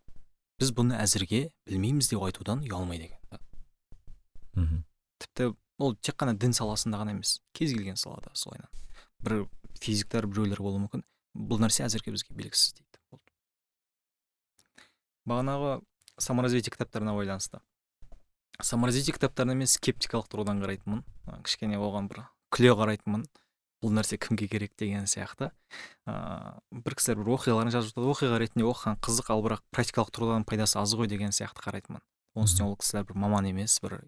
біз 0.62 0.74
бұны 0.76 0.98
әзірге 1.00 1.50
білмейміз 1.70 2.10
деп 2.12 2.26
айтудан 2.26 2.62
ұялмайды 2.66 3.10
екен. 3.10 3.42
Мхм. 4.58 4.84
Тіпті 5.22 5.54
ол 5.80 5.96
тек 5.96 6.20
қана 6.20 6.36
дін 6.38 6.54
саласында 6.54 7.00
ғана 7.02 7.16
емес 7.16 7.40
кез 7.56 7.74
келген 7.74 7.98
салада 8.00 8.32
солайынан 8.34 8.70
бір 9.24 9.48
физиктар 9.80 10.28
біреулер 10.28 10.62
болуы 10.64 10.84
мүмкін. 10.86 11.04
Бұл 11.36 11.62
нәрсе 11.64 11.86
әзірге 11.86 12.14
бізге 12.16 12.36
белгісіз 12.36 12.76
дейді. 12.78 13.00
Болды 13.12 13.36
бағанағы 15.30 15.80
саморазвитие 16.20 16.74
кітаптарына 16.74 17.14
байланысты. 17.16 17.62
Саморазвитие 18.62 19.16
кітаптарына 19.16 19.56
мен 19.56 19.70
скептикалық 19.70 20.28
тұрғыдан 20.32 20.64
қарайтынмын. 20.64 21.04
Кішкене 21.46 21.80
оған 21.80 22.10
бір 22.12 22.26
күле 22.56 22.74
қарайтынмын. 22.80 23.28
Бұл 23.80 23.94
нәрсе 23.96 24.18
кімге 24.20 24.50
керек 24.52 24.74
деген 24.80 25.06
сияқты. 25.08 25.54
Ыыы 26.10 26.82
бір 26.84 26.98
кісілер 27.00 27.22
бір 27.22 27.36
оқиғаларын 27.38 27.72
жазып 27.72 27.94
жатады. 27.94 28.10
Оқиға 28.12 28.40
ретінде 28.42 28.68
оқыған 28.68 29.00
қызық 29.00 29.32
ал 29.32 29.44
бірақ 29.46 29.64
практикалық 29.72 30.12
тұрғыдан 30.12 30.48
пайдасы 30.50 30.80
аз 30.82 30.96
ғой 31.00 31.08
деген 31.08 31.32
сияқты 31.32 31.64
қарайтынмын. 31.64 32.04
Оның 32.36 32.50
үстіне 32.50 32.68
ол 32.68 32.76
кісілер 32.76 33.08
бір 33.08 33.22
маман 33.24 33.48
емес 33.48 33.80
бір 33.80 34.02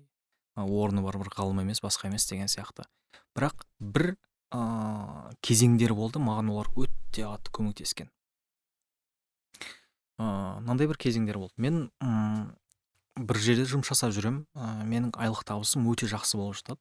орны 0.56 1.02
бар 1.06 1.18
бір 1.22 1.32
ғалым 1.36 1.64
емес 1.64 1.82
басқа 1.84 2.10
емес 2.10 2.28
деген 2.30 2.52
сияқты. 2.52 2.86
Бірақ 3.36 3.66
бір 3.80 4.16
ыыы 4.52 5.36
кезеңдер 5.46 5.94
болды 5.96 6.20
маған 6.20 6.52
олар 6.52 6.70
өте 6.76 7.24
қатты 7.24 7.54
көмектескен. 7.56 8.12
Ыыы 10.20 10.60
мынандай 10.62 10.88
бір 10.92 11.00
кезеңдер 11.00 11.40
болды. 11.40 11.56
Мен 11.58 11.90
м, 12.04 12.52
бір 13.16 13.40
жерде 13.40 13.66
жұмыс 13.70 13.92
жасап 13.92 14.14
жүремін 14.16 14.46
ә, 14.56 14.84
менің 14.88 15.12
айлық 15.16 15.44
табысым 15.48 15.88
өте 15.92 16.08
жақсы 16.12 16.38
болып 16.40 16.60
жатады. 16.60 16.80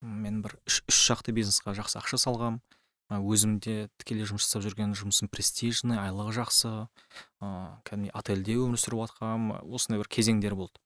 Мен 0.00 0.40
бір 0.42 0.56
үш, 0.66 0.80
үш 0.88 1.00
жақты 1.10 1.34
бизнесқа 1.36 1.74
жақсы 1.76 2.00
ақша 2.00 2.20
салғам. 2.20 2.60
Ә, 3.10 3.20
өзім 3.20 3.58
де 3.60 3.90
тікелей 4.00 4.28
жұмыс 4.28 4.46
жасап 4.46 4.64
жүрген 4.64 4.94
жұмысым 4.96 5.28
престижный 5.28 6.00
айлығы 6.00 6.36
жақсы. 6.40 6.72
Ыыы 7.44 7.68
кәдімгідей 7.84 8.14
отельде 8.16 8.56
өмір 8.56 8.80
сүріп 8.80 9.04
жатқам 9.04 9.52
осындай 9.68 10.00
бір 10.00 10.08
кезеңдер 10.08 10.56
болды. 10.56 10.80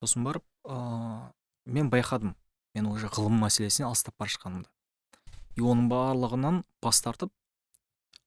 Сосын 0.00 0.24
барып 0.24 0.46
ыыы 0.64 1.28
мен 1.70 1.90
байқадым. 1.90 2.34
Мен 2.74 2.86
уже 2.86 3.08
ғылым 3.10 3.40
мәселесінен 3.42 3.88
алыстап 3.88 4.14
бара 4.18 4.30
жатқанымды. 4.30 4.68
И 5.56 5.62
оның 5.62 5.88
барлығынан 5.90 6.62
бас 6.82 7.00
тартып 7.02 7.32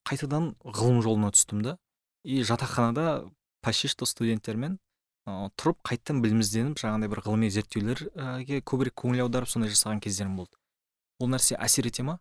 қайтадан 0.08 0.54
ғылым 0.64 1.02
жолына 1.04 1.32
түстім 1.36 1.62
да 1.64 1.78
и 2.24 2.42
жатақханада 2.44 3.30
почти 3.62 3.88
что 3.88 4.06
студенттермен 4.06 4.80
ыыы 5.28 5.52
тұрып 5.56 5.80
қайтадан 5.88 6.20
білім 6.24 6.44
ізденіп 6.44 6.80
жаңағыдай 6.82 7.12
бір 7.12 7.22
ғылыми 7.24 7.50
зерттеулерге 7.56 8.60
көбірек 8.68 8.96
көңіл 9.00 9.24
аударып 9.26 9.50
сондай 9.50 9.72
жасаған 9.72 10.04
кездерім 10.04 10.36
болды. 10.36 10.60
Ол 11.20 11.32
нәрсе 11.32 11.56
әсер 11.56 11.88
ете 11.88 12.04
ма? 12.04 12.20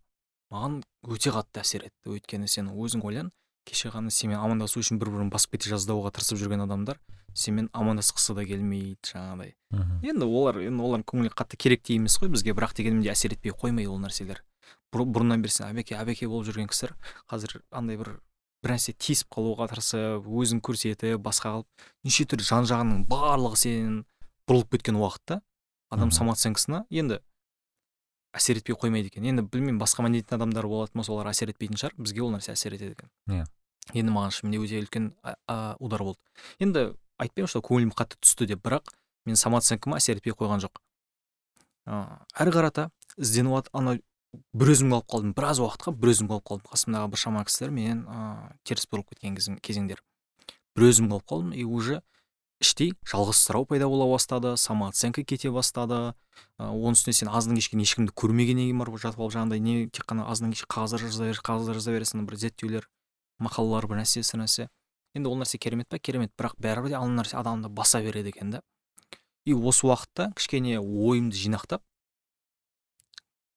Маған 0.55 0.83
өте 1.03 1.33
қатты 1.35 1.63
әсер 1.65 1.89
етті. 1.89 2.15
Өйткені 2.15 2.47
сен 2.47 2.71
өзің 2.71 3.03
ойлан 3.03 3.33
кеше 3.69 3.91
ғана 3.95 4.11
сенімен 4.11 4.41
амандасу 4.43 4.81
үшін 4.83 4.99
бір 4.99 5.11
бірін 5.15 5.31
басып 5.33 5.57
кете 5.57 5.71
жаздауға 5.73 6.13
тырысып 6.17 6.41
жүрген 6.41 6.65
адамдар 6.65 6.99
сенімен 7.35 7.69
амандасқысы 7.73 8.35
да 8.37 8.45
келмейді 8.45 9.13
жаңағыдай. 9.13 9.55
Мхм. 9.73 10.01
Енді 10.05 10.27
олар 10.27 10.59
енді 10.61 10.83
олардың 10.85 11.07
көңілі 11.09 11.33
қатты 11.33 11.57
керек 11.57 11.83
те 11.83 11.95
емес 11.97 12.19
қой 12.21 12.29
бізге 12.29 12.53
бірақ 12.53 12.75
дегенмен 12.77 13.03
де 13.03 13.13
әсер 13.13 13.33
етпей 13.33 13.55
қоймайды 13.57 13.89
ол 13.89 14.03
нәрселер. 14.03 14.43
Бұрын- 14.93 15.15
бұрыннан 15.15 15.41
бері 15.41 15.55
сен 15.55 15.71
әбеке 15.71 15.97
әбеке 15.97 16.29
болып 16.29 16.51
жүрген 16.51 16.69
кісілер 16.69 16.93
қазір 17.31 17.63
андай 17.73 17.97
бір 17.97 18.19
бір 18.63 18.75
нәрсе 18.77 18.93
тиісіп 18.93 19.33
қалуға 19.33 19.71
тырысып 19.73 20.29
өзін 20.29 20.61
көрсетіп 20.61 21.23
басқа 21.25 21.55
қылып 21.57 21.67
неше 22.05 22.27
түрлі 22.29 22.45
жан 22.45 22.69
жағының 22.69 23.07
барлығы 23.09 23.57
сен 23.57 24.05
бұрылып 24.47 24.77
кеткен 24.77 25.01
уақытта 25.01 25.41
адам 25.91 26.13
самооценкасына 26.13 26.85
енді 26.91 27.23
әсер 28.33 28.59
етпей 28.61 28.77
қоймайды 28.77 29.11
екен. 29.13 29.27
Енді 29.29 29.45
білмеймін 29.45 29.81
басқа 29.81 30.05
мәдениеттің 30.07 30.39
адамдары 30.39 30.71
болатын 30.71 31.01
болса 31.01 31.13
олар 31.13 31.31
әсер 31.33 31.53
етпейтін 31.53 31.81
шығар. 31.81 31.97
Бізге 31.99 32.23
ол 32.25 32.33
нәрсе 32.35 32.55
әсер 32.55 32.77
етеді 32.77 32.97
екен. 32.97 33.11
Иә. 33.29 33.45
енді 33.93 34.13
маған 34.15 34.33
шынымен 34.37 34.63
өте 34.63 34.79
үлкен 34.81 35.11
удар 35.83 36.05
болды. 36.07 36.21
Енді 36.63 36.93
айтпаймын 37.19 37.51
что 37.51 37.61
көңілім 37.67 37.93
қатты 37.97 38.19
түсті 38.23 38.47
деп 38.53 38.63
бірақ 38.63 38.93
мен 39.27 39.37
самооценкама 39.37 39.99
әсер 39.99 40.21
етпей 40.21 40.37
қойған 40.39 40.63
жоқ. 40.63 40.79
Ә, 41.87 42.23
әрі 42.39 42.55
қарата 42.55 42.89
ізденіп 43.19 43.69
ана 43.75 43.99
бір 44.55 44.73
өзім 44.73 44.95
қалып 44.95 45.11
қалдым. 45.11 45.35
Біраз 45.37 45.61
уақытқа 45.61 45.93
бір 45.99 46.15
өзім 46.15 46.31
қалып 46.31 46.47
қалдым. 46.49 46.71
Қасымдағы 46.73 47.11
біршама 47.13 47.45
кісілер 47.45 47.75
менен 47.75 48.05
ә, 48.07 48.55
теріс 48.65 48.87
бұрылып 48.87 49.13
кеткен 49.13 49.59
кезеңдер. 49.61 50.01
Бір 50.77 50.89
өзім 50.89 51.11
қалып 51.11 51.27
қалдым 51.29 51.53
и 51.59 51.65
уже 51.65 52.03
іштей 52.63 52.95
жалғызсырау 53.11 53.67
пайда 53.69 53.89
бола 53.91 54.09
бастады 54.11 54.57
самооценка 54.57 55.25
кете 55.27 55.51
бастады. 55.51 56.15
Оның 56.59 56.97
үстіне 56.97 57.15
сен 57.19 57.29
аздан 57.29 57.59
кешке 57.59 57.77
ешкімді 57.77 58.15
көрмегеннен 58.17 58.71
кейін 58.71 58.83
барып 58.83 59.01
жатып 59.03 59.21
алып 59.21 59.35
жаңағыдай 59.37 59.61
не 59.61 59.89
тек 59.91 60.07
қана 60.09 60.29
аздан 60.31 60.55
кешке 60.55 60.71
қағаздар 60.73 61.05
жаза 61.05 61.27
бересің 61.27 61.47
қағаздар 61.49 61.81
жаза 61.81 61.97
бересің 61.97 62.27
бір 62.27 62.39
зерттеулер 62.47 62.89
мақалалар 63.43 63.89
бір 63.91 64.03
нәрсе 64.03 64.23
сір 64.23 64.45
нәрсе. 64.45 64.69
Енді 65.15 65.29
ол 65.29 65.41
нәрсе 65.43 65.59
керемет 65.59 65.91
па 65.91 65.99
керемет. 65.99 66.33
Бірақ 66.39 66.57
бәрібір 66.63 66.95
де 66.95 67.01
ана 67.03 67.21
нәрсе 67.21 67.37
адамды 67.37 67.69
баса 67.69 68.01
береді 68.01 68.33
екен 68.33 68.55
да 68.55 68.63
и 69.45 69.53
осы 69.53 69.87
уақытта 69.89 70.31
кішкене 70.39 70.79
ойымды 70.79 71.35
жинақтап 71.39 71.83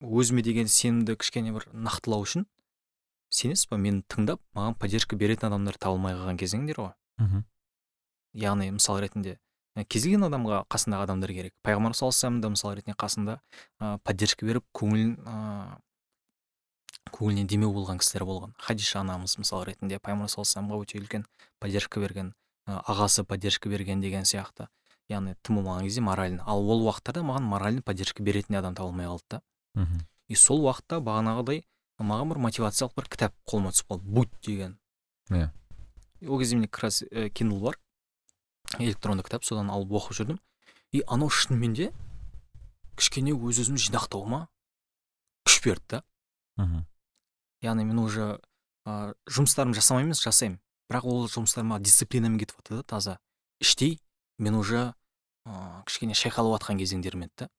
өзіме 0.02 0.42
деген 0.42 0.66
сенімді 0.70 1.14
кішкене 1.20 1.52
бір 1.54 1.68
нақтылау 1.70 2.26
үшін 2.26 2.46
сенесіз 3.30 3.68
ба 3.70 3.78
мені 3.78 4.02
тыңдап 4.10 4.42
маған 4.56 4.74
поддержка 4.80 5.18
беретін 5.18 5.50
адамдар 5.50 5.78
таба 5.78 5.94
алмай 5.94 6.16
қалған 6.18 6.40
кезеңдер 6.42 6.80
ғой. 6.80 6.92
Мхм. 7.22 7.44
Яғни 8.36 8.70
мысал 8.76 9.00
ретінде 9.00 9.38
кез 9.84 10.06
келген 10.06 10.24
адамға 10.30 10.62
қасындағы 10.72 11.04
адамдар 11.04 11.32
керек. 11.36 11.52
Пайғамбар 11.66 11.92
саллаллаху 11.96 12.40
да 12.40 12.48
мысал 12.48 12.72
ретінде 12.76 12.96
қасында 12.96 13.40
ә, 13.80 13.98
поддержка 14.04 14.46
беріп 14.46 14.64
көңілін 14.72 15.18
ә, 15.20 15.76
көңіліне 17.12 17.44
демеу 17.44 17.74
болған 17.74 18.00
кісілер 18.00 18.24
болған. 18.24 18.54
Хадиша 18.56 19.02
анамыз 19.02 19.36
мысал 19.36 19.66
ретінде 19.68 19.98
пайғамбар 20.00 20.32
саллаллаху 20.32 20.86
өте 20.86 20.96
үлкен 21.02 21.26
поддержка 21.60 22.00
берген 22.00 22.32
ә, 22.66 22.80
ағасы 22.88 23.24
поддержка 23.24 23.68
берген 23.68 24.00
деген 24.00 24.24
сияқты. 24.24 24.70
Яғни 25.12 25.36
тым 25.42 25.60
болмаған 25.60 25.84
кезде 25.84 26.00
морально. 26.00 26.42
Ал 26.46 26.64
ол 26.64 26.88
уақыттарда 26.88 27.22
маған 27.22 27.44
моральный 27.44 27.82
поддержка 27.82 28.24
беретін 28.24 28.56
адам 28.56 28.74
табылмай 28.74 29.06
қалды 29.06 29.28
да. 29.30 29.42
Мхм. 29.74 30.00
И 30.26 30.34
сол 30.34 30.64
уақытта 30.64 30.98
бағанағыдай 31.04 31.62
маған 32.00 32.32
бір 32.32 32.40
мотивациялық 32.48 32.96
бір 32.96 33.08
кітап 33.12 33.36
қолыма 33.46 33.70
түсіп 33.70 33.92
қалды. 33.92 34.02
Будь 34.02 34.32
деген. 34.42 34.78
Иә. 35.30 35.52
И 36.18 36.26
ол 36.26 36.40
кезде 36.40 36.56
менде 36.56 36.68
как 36.68 36.84
раз 36.84 37.02
ә, 37.02 37.30
kindle 37.30 37.60
бар. 37.60 37.78
Электронды 38.78 39.24
кітап 39.26 39.44
содан 39.44 39.70
алып 39.70 39.94
оқып 39.98 40.18
жүрдім. 40.20 40.40
И 40.92 41.02
анау 41.06 41.30
шынымен 41.30 41.74
де 41.74 41.92
кішкене 42.96 43.34
өз 43.36 43.60
өзімді 43.64 43.82
жинақтауыма 43.88 44.46
күш 45.46 45.60
берді 45.64 45.98
да. 45.98 46.02
Мхм. 46.56 46.86
Яғни 47.64 47.84
мен 47.84 47.98
уже 48.00 48.38
ә, 48.86 49.14
жұмыстарымды 49.28 49.80
жасамаймын 49.80 50.14
емес 50.14 50.22
жасаймын. 50.24 50.60
Бірақ 50.90 51.08
ол 51.08 51.26
жұмыстар 51.28 51.66
маған 51.66 51.84
дисциплинамен 51.84 52.38
кетіп 52.40 52.60
жатыр 52.62 52.80
да 52.80 52.86
таза. 52.94 53.18
Іштей 53.60 53.98
мен 54.38 54.56
уже 54.56 54.94
ә, 55.44 55.82
кішкене 55.86 56.16
шайқалып 56.16 56.56
жатқан 56.56 56.80
кезеңдерім 56.80 57.26
еді 57.26 57.44
да. 57.44 57.50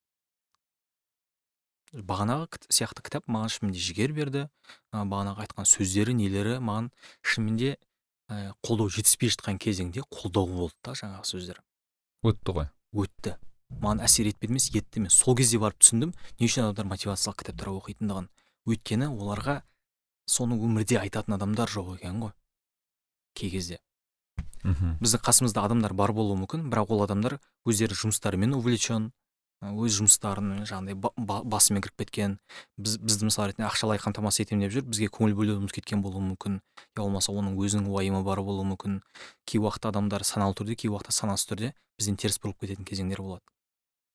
Бағанағы 1.93 2.59
сияқты 2.67 3.03
кітап 3.05 3.29
маған 3.31 3.53
шынымен 3.53 3.75
де 3.75 3.83
жігер 3.83 4.13
берді. 4.13 4.47
Ә, 4.91 5.03
бағанағы 5.03 5.45
айтқан 5.45 5.69
сөздері 5.69 6.15
нелері 6.17 6.57
маған 6.59 6.91
шынымен 7.21 7.57
де 7.61 7.77
ә, 8.29 8.53
қолдау 8.65 8.89
жетіспей 8.91 9.31
жатқан 9.33 9.59
кезеңде 9.61 10.03
қолдау 10.11 10.47
болды 10.47 10.75
да 10.83 10.95
жаңағы 10.97 11.27
сөздер. 11.27 11.61
Өтті 12.27 12.55
ғой. 12.57 12.69
Өтті. 12.93 13.35
Маған 13.81 14.03
әсер 14.05 14.29
етпеді 14.29 14.53
емес 14.53 14.69
етті 14.71 15.01
емес 15.01 15.17
сол 15.19 15.35
кезде 15.35 15.59
барып 15.59 15.79
түсіндім 15.81 16.13
не 16.39 16.47
үшін 16.47 16.67
адамдар 16.67 16.87
мотивациялық 16.93 17.41
кітаптар 17.41 17.71
оқитындығын. 17.73 18.29
Өйткені 18.67 19.09
оларға 19.11 19.61
соны 20.27 20.55
өмірде 20.59 20.99
айтатын 21.01 21.35
адамдар 21.35 21.71
жоқ 21.71 21.97
екен 21.97 22.21
ғой. 22.23 22.33
Кей 23.35 23.51
кезде. 23.51 23.79
Мхм. 24.63 24.97
Біздің 25.03 25.23
қасымызда 25.23 25.63
адамдар 25.67 25.93
бар 25.93 26.11
болуы 26.15 26.39
мүмкін 26.41 26.67
бірақ 26.71 26.91
ол 26.95 27.03
адамдар 27.05 27.37
өздері 27.67 27.95
жұмыстарымен 27.95 28.55
увлечен 28.57 29.11
өз 29.61 29.95
жұмыстарының 29.97 30.65
жаңағыдай 30.69 30.95
ба- 31.01 31.13
ба- 31.17 31.41
басымен 31.43 31.81
кіріп 31.81 32.03
кеткен 32.03 32.37
біз 32.77 32.97
бізді 33.01 33.25
мысал 33.25 33.47
ретінде 33.49 33.65
ақшалай 33.65 33.97
қамтамасыз 33.97 34.45
етемін 34.45 34.67
деп 34.67 34.75
жүр 34.75 34.85
бізге 34.91 35.09
көңіл 35.09 35.33
бөлуіміз 35.33 35.73
кеткен 35.73 36.03
болуы 36.05 36.21
мүмкін. 36.21 36.59
Я 36.93 37.01
болмаса 37.01 37.33
оның 37.33 37.57
өзінің 37.57 37.89
уайымы 37.89 38.21
бар 38.23 38.43
болуы 38.45 38.67
мүмкін. 38.69 39.01
Кей 39.49 39.57
уақытта 39.59 39.89
адамдар 39.89 40.23
саналы 40.23 40.53
түрде 40.53 40.75
кей 40.77 40.91
уақытта 40.93 41.11
санасыз 41.11 41.49
түрде 41.49 41.73
бізден 41.97 42.17
теріс 42.21 42.37
бұрылып 42.37 42.61
кететін 42.61 42.85
кезеңдер 42.85 43.21
болады. 43.25 43.41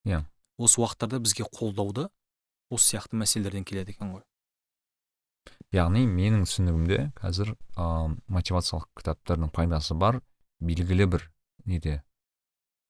Иә. 0.06 0.24
осы 0.58 0.78
уақыттарда 0.80 1.18
бізге 1.18 1.42
қолдауды 1.50 2.08
осы 2.70 2.94
сияқты 2.94 3.18
мәселелерден 3.18 3.64
келеді 3.64 3.96
екен 3.96 4.12
ғой. 4.14 4.22
Яғни 5.72 6.04
менің 6.06 6.44
түсінігімде 6.46 7.12
қазір 7.18 7.56
ә, 7.74 8.14
мотивациялық 8.28 8.86
кітаптардың 8.94 9.50
пайдасы 9.50 9.94
бар 9.98 10.20
белгілі 10.60 11.06
бір 11.06 11.24
неде 11.64 12.02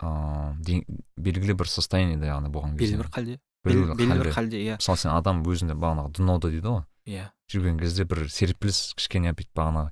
ыыы 0.03 0.85
белгілі 1.17 1.55
бір 1.59 1.69
состояниеде 1.71 2.27
яғни 2.27 2.51
болған 2.53 2.77
кезде. 2.79 2.97
Белгілі 2.97 3.03
бір 3.03 3.11
халде? 3.15 3.39
Белгілі 3.65 3.87
бел- 3.87 3.97
белгілі 3.97 4.19
бір 4.25 4.33
халде. 4.35 4.57
иә. 4.59 4.77
Мысалы 4.81 4.99
сен 4.99 5.11
адам 5.15 5.43
өзінде 5.47 5.75
бағанағы 5.79 6.13
днода 6.19 6.51
дейді 6.51 6.67
ғой. 6.67 6.85
Иә. 7.07 7.29
Жүрген 7.53 7.79
кезде 7.79 8.05
бір 8.05 8.29
серпіліс 8.31 8.95
кішкене 8.99 9.33
бүйтіп 9.33 9.55
бағанағы 9.55 9.91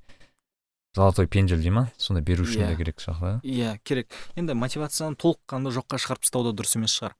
золотой 0.94 1.26
пендель 1.28 1.60
дей 1.62 1.70
ма? 1.70 1.90
Сондай 1.96 2.22
беру 2.24 2.42
үшін 2.44 2.62
Иә. 2.64 2.68
де 2.72 2.76
керек 2.76 2.98
сияқты 3.00 3.20
да. 3.20 3.40
Иә 3.44 3.78
керек. 3.84 4.10
Енді 4.34 4.54
мотивацияны 4.54 5.14
толыққанды 5.16 5.70
жоққа 5.70 5.98
шығарып 6.02 6.22
тастау 6.26 6.42
да 6.50 6.50
дұрыс 6.62 6.74
емес 6.76 6.90
шығар. 6.98 7.14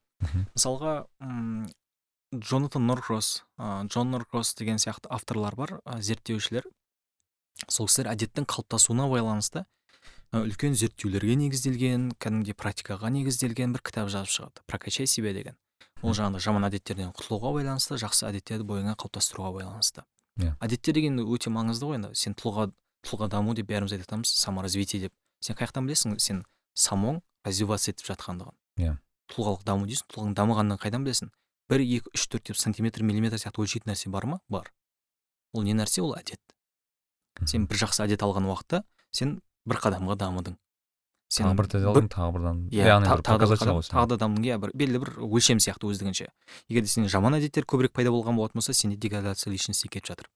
Мысалға 0.57 1.07
м, 1.21 1.69
джонатан 2.35 2.87
норкросс 2.87 3.45
джон 3.87 4.11
норкросс 4.11 4.55
деген 4.55 4.77
сияқты 4.77 5.07
авторлар 5.09 5.55
бар 5.57 5.81
зерттеушілер. 6.01 6.65
Сол 7.69 7.87
кісілер 7.87 8.11
әдеттің 8.15 8.47
қалыптасуына 8.47 9.07
байланысты 9.11 9.65
үлкен 10.31 10.77
зерттеулерге 10.79 11.35
негізделген 11.41 12.11
кәдімгідей 12.23 12.55
практикаға 12.55 13.11
негізделген 13.11 13.73
бір 13.75 13.83
кітап 13.83 14.11
жазып 14.13 14.31
шығады. 14.31 14.63
Прокачай 14.71 15.09
себя 15.11 15.33
деген. 15.35 15.57
Ол 16.03 16.15
жаңағыдай 16.15 16.45
жаман 16.45 16.67
әдеттерден 16.69 17.11
құтылуға 17.17 17.51
байланысты 17.59 17.99
жақсы 17.99 18.29
әдеттерді 18.29 18.65
бойыңа 18.69 18.95
қалыптастыруға 18.95 19.51
байланысты. 19.59 20.05
Иә. 20.39 20.55
әдеттер 20.63 20.95
деген 20.95 21.19
өте 21.21 21.51
маңызды 21.51 21.89
ғой 21.91 21.99
енді. 21.99 22.15
Сен 22.15 22.39
тұлға 22.39 22.71
тұлға 23.05 23.29
даму 23.29 23.55
деп 23.59 23.69
бәріміз 23.69 23.93
айтамыз 23.99 24.31
саморазвитие 24.31 25.03
деп. 25.09 25.13
Сен 25.43 25.59
қай 25.59 25.67
жақтан 25.67 25.91
білесің? 25.91 26.17
Сен 26.23 26.45
самоң 26.79 27.21
развиваться 27.45 27.91
етіп 27.91 28.07
жатқандығын. 28.15 28.57
Иә. 28.81 28.97
тұлғалық 29.35 29.67
даму 29.67 29.87
дейсің 29.91 30.09
тұлғаң 30.15 30.35
дамығанын 30.39 30.81
қайдан 30.81 31.05
білесің? 31.05 31.31
Бір 31.71 31.85
екі 31.85 32.11
үш 32.15 32.27
төрт 32.27 32.49
деп 32.49 32.57
сантиметр 32.59 33.03
миллиметр 33.03 33.39
сияқты 33.39 33.63
өлшейтін 33.63 33.93
нәрсе 33.93 34.11
бар 34.11 34.27
ма? 34.27 34.41
Бар. 34.49 34.73
Ол 35.53 35.63
не 35.63 35.75
нәрсе? 35.75 36.03
Ол 36.03 36.17
әдет. 36.19 36.41
Сен 37.47 37.69
бір 37.71 37.85
жақсы 37.85 38.03
әдет 38.07 38.25
алған 38.27 38.49
уақытта 38.51 38.83
сен 39.13 39.39
бір 39.67 39.81
қадамға 39.85 40.17
дамыдың. 40.21 40.57
Сен 41.31 41.47
тағы 41.47 41.57
бір 41.61 41.87
алдың 41.91 42.09
тағы 42.11 42.33
бірдан. 42.35 42.61
иә 42.75 42.87
яғни 42.91 43.07
бір 43.07 43.23
тағы 43.23 43.23
да 43.23 43.23
бір 43.23 43.39
показатель 43.39 43.67
қадам, 43.67 43.77
ғой 43.79 43.85
сен. 43.87 43.95
тағы 43.95 44.09
да 44.11 44.17
дамдың 44.25 44.47
иә 44.49 44.59
бір 44.59 44.73
белгілі 44.75 45.01
бір 45.05 45.11
өлшем 45.29 45.63
сияқты 45.63 45.87
өздігінше. 45.87 46.27
Егер 46.69 46.83
де 46.83 46.91
сен 46.91 47.07
жаман 47.07 47.39
әдеттер 47.39 47.69
көбірек 47.71 47.95
пайда 47.95 48.11
болған 48.11 48.35
болатын 48.35 48.59
болса 48.59 48.75
сенде 48.75 48.97
деградация 48.97 49.53
личности 49.53 49.87
кетіп 49.87 50.11
жатыр. 50.11 50.27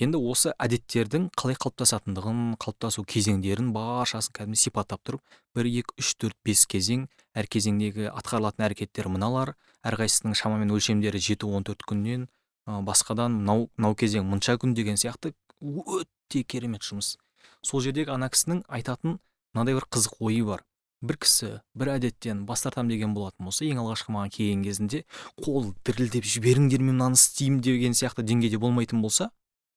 Енді 0.00 0.16
осы 0.16 0.54
әдеттердің 0.56 1.26
қалай 1.36 1.58
қалыптасатындығын 1.60 2.54
қалыптасу 2.56 3.02
кезеңдерін 3.04 3.68
баршасын 3.74 4.32
кәдімгі 4.32 4.56
сипаттап 4.56 5.02
тұрып 5.04 5.20
бір 5.54 5.68
екі 5.68 5.92
үш 6.00 6.14
төрт 6.16 6.38
бес 6.42 6.62
кезең 6.64 7.02
әр 7.36 7.46
кезеңдегі 7.52 8.08
атқарылатын 8.08 8.64
әрекеттер 8.64 9.10
мыналар 9.12 9.52
әрқайсысының 9.84 10.38
шамамен 10.40 10.72
өлшемдері 10.72 11.20
жеті 11.20 11.52
он 11.52 11.68
төрт 11.68 11.84
күннен 11.84 12.24
ә, 12.64 12.80
басқадан 12.80 13.42
мынау 13.42 13.68
мынау 13.76 13.98
кезең 14.00 14.24
мұнша 14.24 14.56
күн 14.56 14.72
деген 14.72 14.96
сияқты 14.96 15.34
өте 15.60 16.46
керемет 16.48 16.80
жұмыс. 16.80 17.18
Сол 17.66 17.80
жердегі 17.84 18.10
ана 18.14 18.28
кісінің 18.32 18.64
айтатын 18.68 19.18
мынандай 19.54 19.74
бір 19.76 19.86
қызық 19.90 20.20
ойы 20.20 20.44
бар. 20.46 20.64
Бір 21.00 21.16
кісі 21.16 21.60
бір 21.74 21.94
әдеттен 21.96 22.44
бас 22.44 22.60
тартамын 22.66 22.90
деген 22.92 23.14
болатын 23.16 23.46
болса 23.48 23.64
ең 23.64 23.78
алғашқы 23.80 24.12
маған 24.12 24.32
келген 24.34 24.64
кезінде 24.66 25.04
қол 25.40 25.70
дірілдеп 25.88 26.26
жіберіңдер 26.28 26.82
мен 26.84 26.98
мынаны 26.98 27.16
істеймін 27.16 27.62
деген 27.64 27.96
сияқты 27.96 28.20
деңгейде 28.22 28.58
болмайтын 28.60 29.00
болса 29.00 29.30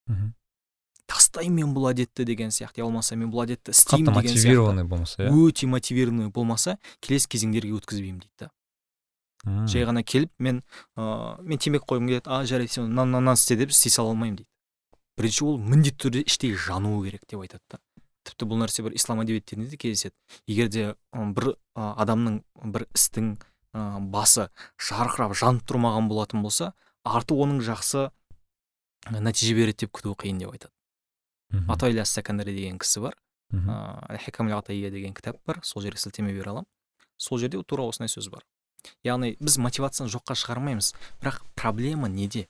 Мгм. 0.07 0.33
тастаймын 1.07 1.55
мен 1.63 1.71
бұл 1.75 1.87
әдетті 1.93 2.25
деген 2.27 2.51
сияқты 2.51 2.83
я 2.83 2.83
болмаса 2.83 3.15
мен 3.15 3.31
бұл 3.31 3.45
әдетті 3.45 3.71
істеймін 3.71 4.11
деген 4.11 4.35
сияқты 4.35 4.35
мотивированный 4.35 4.83
болмаса 4.83 5.23
иә? 5.23 5.31
Өте 5.31 5.67
мотивированный 5.67 6.29
болмаса 6.29 6.77
келесі 6.99 7.29
кезеңдерге 7.31 7.71
өткізбеймін 7.79 8.19
дейді 8.19 8.35
да. 8.43 8.51
Жай 9.67 9.83
ғана 9.87 10.03
келіп 10.03 10.31
мен 10.39 10.61
ыыы 10.97 11.39
мен 11.43 11.57
темекі 11.59 11.87
қойғым 11.87 12.07
келеді 12.11 12.27
а 12.27 12.43
жарайды 12.43 12.71
сен 12.71 12.87
мынаны 12.91 13.15
мынаны 13.15 13.35
істе 13.39 13.55
деп 13.55 13.71
істей 13.71 13.91
сала 13.91 14.11
алмаймын 14.11 14.37
дейді. 14.43 14.49
Бірінші 15.17 15.45
ол 15.45 15.57
міндетті 15.61 16.07
түрде 16.07 16.23
іштей 16.25 16.55
жануы 16.55 17.05
керек 17.05 17.25
деп 17.29 17.43
айтады 17.43 17.63
да. 17.71 17.79
Тіпті 18.23 18.47
бұл 18.47 18.61
нәрсе 18.63 18.83
бір 18.85 18.95
ислам 18.95 19.19
әдебиеттерінде 19.23 19.69
де 19.69 19.77
кездеседі. 19.77 20.15
Егер 20.47 20.69
де 20.71 20.95
бір 21.13 21.55
адамның 21.75 22.41
бір 22.63 22.87
істің 22.95 23.35
басы 23.73 24.47
жарқырап 24.79 25.35
жанып 25.35 25.65
тұрмаған 25.67 26.07
болатын 26.07 26.43
болса 26.45 26.71
арты 27.03 27.35
оның 27.35 27.59
жақсы 27.65 28.09
нәтиже 29.11 29.57
береді 29.57 29.85
деп 29.85 29.91
күту 29.99 30.15
қиын 30.15 30.39
деп 30.39 30.53
айтады. 30.55 30.71
Атайля 31.67 32.05
сакандари 32.05 32.55
деген 32.55 32.79
кісі 32.79 33.03
бар. 33.03 33.17
Атайя 33.51 34.89
деген 34.89 35.13
кітап 35.13 35.37
бар. 35.45 35.59
Сол 35.63 35.83
жерге 35.83 35.99
сілтеме 35.99 36.31
бере 36.33 36.49
аламын. 36.49 36.69
Сол 37.17 37.37
жерде 37.37 37.61
тура 37.63 37.83
осындай 37.83 38.09
сөз 38.09 38.31
бар. 38.31 38.45
Яғни 39.03 39.35
біз 39.39 39.59
мотивацияны 39.61 40.11
жоққа 40.11 40.35
шығармаймыз 40.39 40.93
бірақ 41.21 41.43
проблема 41.55 42.09
неде? 42.09 42.47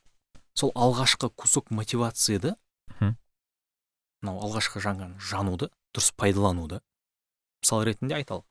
Сол 0.53 0.71
алғашқы 0.75 1.29
кусок 1.35 1.71
мотивацияды 1.71 2.55
мынау 2.99 4.39
алғашқы 4.47 4.79
жанған 4.83 5.17
жануды 5.19 5.69
дұрыс 5.93 6.13
пайдалануды 6.15 6.79
мысал 7.63 7.83
ретінде 7.83 8.15
айталық 8.21 8.45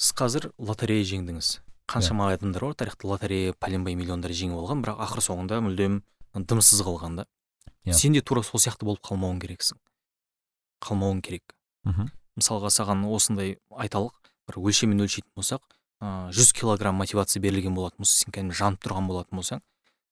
сіз 0.00 0.14
қазір 0.16 0.46
лотерея 0.56 1.04
жеңдіңіз. 1.04 1.58
Қаншама 1.90 2.30
адамдар 2.32 2.64
бар 2.64 2.76
тарихта 2.78 3.08
лотерея 3.08 3.52
пәленбай 3.60 3.96
миллиондар 3.98 4.32
жеңіп 4.32 4.62
алған 4.62 4.84
бірақ 4.84 5.02
ақыр 5.04 5.24
соңында 5.26 5.58
мүлдем 5.66 5.98
дымсыз 6.34 6.80
қалған 6.86 7.20
да. 7.20 7.26
Иә. 7.84 7.92
сен 7.92 8.12
де 8.12 8.22
тура 8.22 8.42
сол 8.42 8.60
сияқты 8.60 8.86
болып 8.88 9.02
қалмауың 9.04 9.40
керексің. 9.42 9.76
Қалмауың 10.80 11.20
керек. 11.20 11.56
Мхм, 11.84 12.08
мысалға 12.36 12.70
саған 12.72 13.04
осындай 13.08 13.58
айталық 13.70 14.32
бір 14.48 14.60
өлшеммен 14.60 15.04
өлшейтін 15.04 15.32
болсақ 15.36 15.64
ыыы 16.00 16.32
жүз 16.32 16.52
килограмм 16.56 16.96
мотивация 16.96 17.40
берілген 17.40 17.74
болатын 17.74 18.04
болса 18.04 18.24
сен 18.24 18.32
кәдімгі 18.32 18.56
жанып 18.56 18.84
тұрған 18.84 19.08
болатын 19.08 19.40
болсаң 19.40 19.60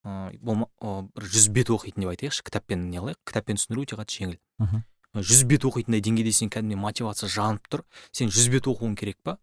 ыыы 0.04 1.08
бір 1.14 1.26
жүз 1.26 1.48
бет 1.54 1.70
оқитын 1.74 2.04
деп 2.04 2.12
айтайықшы 2.12 2.44
кітаппен 2.46 2.88
не 2.90 3.00
қылайық? 3.00 3.20
Кітаппен 3.26 3.58
түсіндіру 3.58 3.84
өте 3.84 3.98
қатты 3.98 4.18
жеңіл. 4.18 4.38
Мхм. 4.62 4.84
Жүз 5.18 5.44
бет 5.48 5.64
оқитындай 5.64 6.02
деңгейде 6.04 6.32
сен 6.32 6.50
кәдімгідей 6.52 6.78
мотивация 6.78 7.28
жанып 7.32 7.68
тұр 7.72 7.84
сен 8.12 8.28
жүз 8.28 8.50
бет 8.52 8.68
оқуың 8.70 8.94
керек 8.98 9.18
па? 9.24 9.38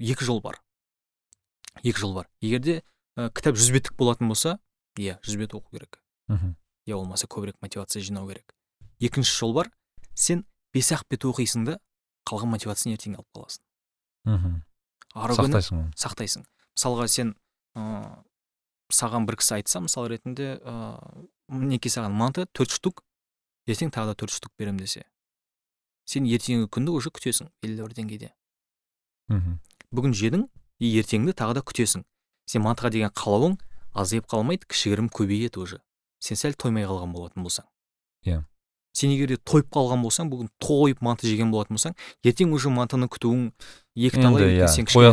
Екі 0.00 0.24
жол 0.24 0.40
бар. 0.40 0.60
Екі 1.82 2.00
жол 2.00 2.14
бар. 2.16 2.28
Егер 2.40 2.60
де 2.64 2.76
ә, 3.16 3.28
кітап 3.30 3.58
жүз 3.60 3.70
беттік 3.76 3.96
болатын 4.00 4.28
болса 4.32 4.58
иә 4.98 5.18
жүз 5.22 5.36
бет 5.36 5.54
оқу 5.54 5.70
керек. 5.76 6.00
Мхм, 6.28 6.56
я 6.86 6.96
болмаса 6.96 7.28
көбірек 7.28 7.60
мотивация 7.60 8.02
жинау 8.02 8.28
керек. 8.28 8.56
Екінші 8.98 9.36
жол 9.36 9.54
бар. 9.54 9.70
Сен 10.14 10.46
бес 10.72 10.90
ақ 10.92 11.04
бет 11.10 11.24
оқисың 11.28 11.66
да 11.68 11.78
қалған 12.28 12.50
мотивацияны 12.56 12.96
ертең 12.96 13.20
алып 13.20 13.28
қаласың. 13.36 13.62
Мхм. 14.24 14.56
ары 15.14 15.36
сақтайсың 15.36 15.86
сақтайсың. 15.96 16.44
Мысалға 16.76 17.06
сен 17.08 17.34
ыыы 17.78 18.24
саған 18.90 19.26
бір 19.28 19.38
кісі 19.38 19.60
айтса 19.60 19.80
мысал 19.84 20.08
ретінде 20.10 20.56
ыыы 20.58 21.28
мінекей 21.50 21.92
саған 21.92 22.14
манты 22.14 22.46
төрт 22.56 22.74
штук 22.74 23.04
ертең 23.70 23.92
тағы 23.94 24.12
да 24.12 24.18
төрт 24.18 24.34
штук 24.34 24.52
беремін 24.58 24.82
десе. 24.82 25.04
Сен 26.10 26.26
ертеңгі 26.26 26.66
күнді 26.74 26.94
уже 26.96 27.12
күтесің 27.14 27.50
белгілі 27.62 27.86
бір 27.86 27.94
деңгейде. 27.98 28.30
Мхм, 29.30 29.58
бүгін 29.94 30.14
жедің 30.16 30.46
и 30.82 30.90
ертеңді 30.98 31.34
тағы 31.38 31.60
да 31.60 31.62
күтесің. 31.62 32.02
Сен 32.50 32.64
мантыға 32.66 32.90
деген 32.90 33.12
қалауың 33.14 33.58
азайып 33.94 34.26
қалмайды 34.30 34.66
кішігірім 34.66 35.10
көбейеді 35.14 35.62
уже. 35.62 35.78
Сен 36.18 36.40
сәл 36.40 36.56
тоймай 36.58 36.88
қалған 36.88 37.14
болатын 37.14 37.46
болсаң. 37.46 37.68
Иә. 38.26 38.42
Сен 39.00 39.12
егер 39.14 39.32
де 39.32 39.38
тойып 39.40 39.70
қалған 39.72 40.02
болсаң 40.04 40.30
бүгін 40.32 40.50
тойып 40.62 41.00
манты 41.04 41.28
жеген 41.30 41.50
болатын 41.54 41.78
болсаң 41.78 41.96
ертең 42.26 42.52
уже 42.56 42.72
мантыны 42.72 43.08
күтуің 43.10 43.50
екі 43.96 44.20
талай 44.22 44.54
иә, 44.54 44.68
сен 44.70 44.86
кішкене, 44.86 45.12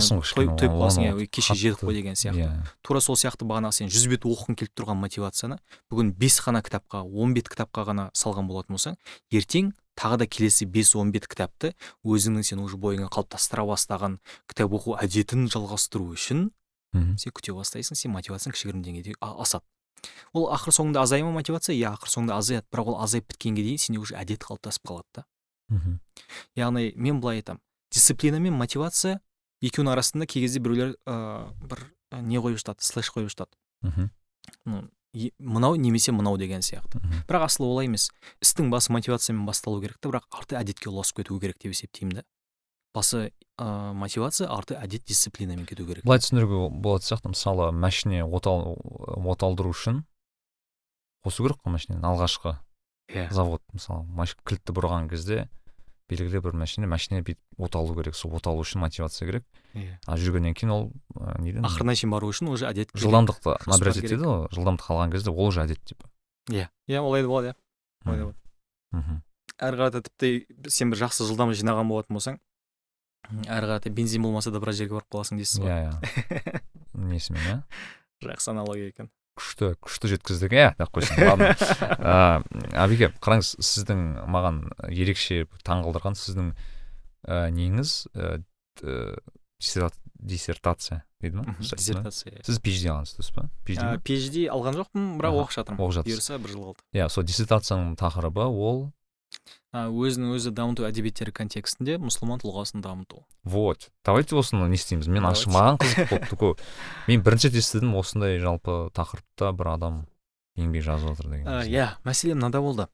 тойып 0.60 0.76
қаласың 0.76 1.08
иә 1.08 1.16
«Ой, 1.16 1.28
кеше 1.28 1.56
жедік 1.56 1.82
қой 1.82 1.96
деген 1.98 2.16
сияқты. 2.20 2.46
иә. 2.46 2.68
Тура 2.84 3.02
сол 3.02 3.18
сияқты 3.18 3.48
бағанағы 3.48 3.80
сен 3.80 3.90
жүз 3.90 4.08
бет 4.12 4.28
оқығың 4.28 4.60
келіп 4.60 4.74
тұрған 4.78 5.00
мотивацияны 5.02 5.58
бүгін 5.92 6.14
бес 6.14 6.40
қана 6.44 6.62
кітапқа 6.62 7.02
он 7.04 7.34
бет 7.34 7.50
кітапқа 7.50 7.88
ғана 7.90 8.10
салған 8.14 8.48
болатын 8.48 8.78
болсаң 8.78 8.98
ертең 9.32 9.74
тағы 9.98 10.18
да 10.22 10.28
келесі 10.28 10.66
бес 10.70 10.94
он 10.96 11.12
бет 11.12 11.28
кітапты 11.28 11.74
өзіңнің 12.06 12.44
сен 12.46 12.60
уже 12.62 12.78
бойыңа 12.78 13.10
қалыптастыра 13.10 13.66
бастаған 13.66 14.20
кітап 14.48 14.78
оқу 14.78 14.96
әдетін 15.02 15.50
жалғастыру 15.50 16.14
үшін 16.14 16.52
сен 17.18 17.34
күте 17.34 17.54
бастайсың 17.58 17.98
сен 17.98 18.14
мотивацияң 18.14 18.54
кішігірім 18.54 18.86
деңгейде 18.86 19.18
асады 19.22 19.66
ол 20.34 20.50
ақыр 20.54 20.76
соңында 20.76 21.02
азая 21.02 21.24
ма 21.26 21.32
мотивация? 21.36 21.76
Иә 21.76 21.94
ақыр 21.96 22.12
соңында 22.12 22.38
азаяды. 22.38 22.68
Бірақ 22.72 22.94
ол 22.94 23.00
азайып 23.04 23.28
біткенге 23.32 23.64
дейін 23.64 23.82
сенде 23.82 24.00
уже 24.00 24.16
әдет 24.16 24.46
қалыптасып 24.46 24.86
қалады 24.88 25.08
да. 25.16 25.26
Мхм, 25.70 26.00
яғни 26.56 26.92
мен 26.96 27.22
былай 27.22 27.42
айтамын. 27.42 27.62
Дисциплина 27.92 28.40
мен 28.40 28.54
мотивация 28.54 29.20
екеуінің 29.62 29.96
арасында 29.96 30.28
кей 30.28 30.44
кезде 30.46 30.60
біреулер 30.60 30.96
ыыы 31.08 31.68
бір 31.68 31.84
і 32.18 32.22
не 32.24 32.40
қойып 32.44 32.62
жатады 32.62 32.86
слэш 32.86 33.12
қойып 33.16 33.32
жатады. 33.34 33.52
Мхм, 33.82 34.90
мынау 35.40 35.76
немесе 35.76 36.12
мынау 36.12 36.38
деген 36.38 36.62
сияқты. 36.62 37.02
Бірақ 37.28 37.48
асылы 37.48 37.68
олай 37.68 37.86
емес. 37.88 38.12
істің 38.44 38.70
басы 38.70 38.92
мотивациямен 38.94 39.46
басталу 39.46 39.82
керек 39.82 39.98
та 40.00 40.10
бірақ 40.10 40.28
арты 40.32 40.58
әдетке 40.60 40.90
ұласып 40.92 41.24
кетуі 41.24 41.40
керек 41.42 41.58
деп 41.60 41.74
есептеймін 41.74 42.22
да. 42.22 42.24
Басы 42.98 43.32
ыыы 43.58 43.94
мотивация 43.98 44.50
арты 44.54 44.78
әдет 44.78 45.06
дисциплинамен 45.08 45.66
кету 45.66 45.86
керек. 45.86 46.06
Былай 46.06 46.22
түсіндіруге 46.22 46.70
болатын 46.70 47.08
сияқты 47.10 47.34
мысалы 47.34 47.72
машине 47.72 48.24
отал 48.26 48.78
оталдыру 48.78 49.74
үшін 49.74 50.04
қосу 51.26 51.46
керек 51.46 51.62
қой 51.64 51.74
машинені 51.78 52.06
алғашқы 52.06 52.58
иә. 53.10 53.30
завод 53.34 53.62
мысалы 53.74 54.06
кілтті 54.46 54.76
бұрған 54.78 55.10
кезде 55.10 55.48
белгілі 56.08 56.40
бір 56.46 56.54
машина 56.56 56.88
машина 56.88 57.22
бүйтіп 57.26 57.40
оталу 57.58 57.96
керек 57.98 58.16
сол 58.16 58.36
оталу 58.38 58.62
үшін 58.64 58.80
мотивация 58.86 59.28
керек. 59.28 59.46
Иә. 59.74 59.98
А 60.06 60.16
жүргеннен 60.18 60.56
кейін 60.56 60.72
ол 60.72 60.92
ә, 61.16 61.42
неден? 61.42 61.66
Ақырына 61.68 61.98
шейін 61.98 62.14
бару 62.14 62.30
үшін 62.32 62.54
уже 62.54 62.70
әдет 62.70 62.94
жылдамдықты 62.94 63.58
керек. 63.66 63.98
етеді 63.98 64.24
ғой 64.24 64.48
жылдамдық 64.56 64.88
алған 64.94 65.12
кезде 65.12 65.32
ол 65.34 65.50
уже 65.50 65.66
әдет 65.66 65.84
типа 65.84 66.08
иә 66.48 66.70
иә 66.88 67.02
олай 67.02 67.24
да 67.24 67.28
болады 67.28 67.48
иә. 67.50 67.56
Олай 68.06 68.20
да 68.20 68.26
болады. 68.30 68.38
Мхм 68.92 69.24
әрі 69.58 69.80
қарата 69.82 70.04
тіпті 70.06 70.70
сен 70.70 70.92
бір 70.94 71.02
жақсы 71.02 71.26
жылдам 71.26 71.52
жинаған 71.58 71.90
болатын 71.90 72.18
болсаң 72.18 72.38
әрі 73.48 73.70
қарата 73.70 73.92
бензин 73.94 74.24
болмаса 74.24 74.52
да 74.52 74.62
біраз 74.64 74.80
жерге 74.80 74.98
барып 74.98 75.10
қаласың 75.14 75.42
дейсіз 75.42 75.62
ғой. 75.64 75.72
Иә 75.72 75.92
иә. 75.92 76.62
Несімен 77.12 77.44
иә 77.44 77.58
жақсы 78.24 78.52
аналогия 78.54 78.92
екен. 78.94 79.12
Күшті 79.38 79.76
күшті 79.86 80.10
жеткіздік 80.16 80.56
иә? 80.58 80.70
Деп 80.80 80.90
қойсын 80.96 81.28
ладно. 81.28 81.52
Әбеке 82.86 83.12
қараңыз 83.22 83.54
сіздің 83.62 84.06
маған 84.34 84.64
ерекше 84.90 85.44
таңғалдырған 85.68 86.18
сіздің 86.18 86.54
ә, 87.28 87.52
неңіз 87.54 88.08
ә, 88.18 88.40
диссертация 90.18 91.04
дейді 91.22 91.38
ма? 91.38 91.56
Диссертация 91.60 92.34
иә. 92.34 92.44
сіз 92.46 92.60
PhD 92.62 92.90
алғансыз 92.90 93.18
дұрыс 93.20 93.32
па? 93.36 93.46
PhD 93.66 94.48
алған 94.54 94.78
жоқпын 94.82 95.08
бірақ 95.22 95.38
оқып 95.44 95.56
жатырмын. 95.56 95.82
оқып 95.86 95.96
жатырсыз. 96.00 96.18
бұйырса 96.18 96.40
бір 96.42 96.54
жыл 96.54 96.64
қалды. 96.68 96.86
Иә 96.98 97.10
сол 97.10 97.26
диссертацияның 97.30 97.96
тақырыбы 98.02 98.46
ол 98.50 98.84
өзін 99.76 100.32
өзі 100.34 100.52
дамыту 100.56 100.86
әдебиеттері 100.88 101.34
контекстінде 101.36 101.98
мұсылман 102.00 102.40
тұлғасын 102.42 102.82
дамыту. 102.82 103.24
Вот. 103.44 103.90
Давайте 104.06 104.36
осыны 104.40 104.68
не 104.70 104.76
істейміз. 104.80 105.08
Мен 105.12 105.26
ашық 105.28 105.52
Давайте. 105.52 105.58
маған 105.58 105.80
қызық 105.84 106.30
тұр 106.32 106.38
көп 106.40 106.62
мен 107.08 107.22
бірінші 107.26 107.50
рет 107.52 107.60
естідім 107.60 107.96
осындай 108.00 108.40
жалпы 108.40 108.90
тақырыпта 108.96 109.52
бір 109.58 109.74
адам 109.76 110.00
еңбек 110.58 110.84
жазып 110.88 111.12
жатыр 111.14 111.32
деген 111.36 111.52
иә 111.68 111.90
мәселе 112.08 112.34
мынада 112.40 112.62
болды. 112.64 112.88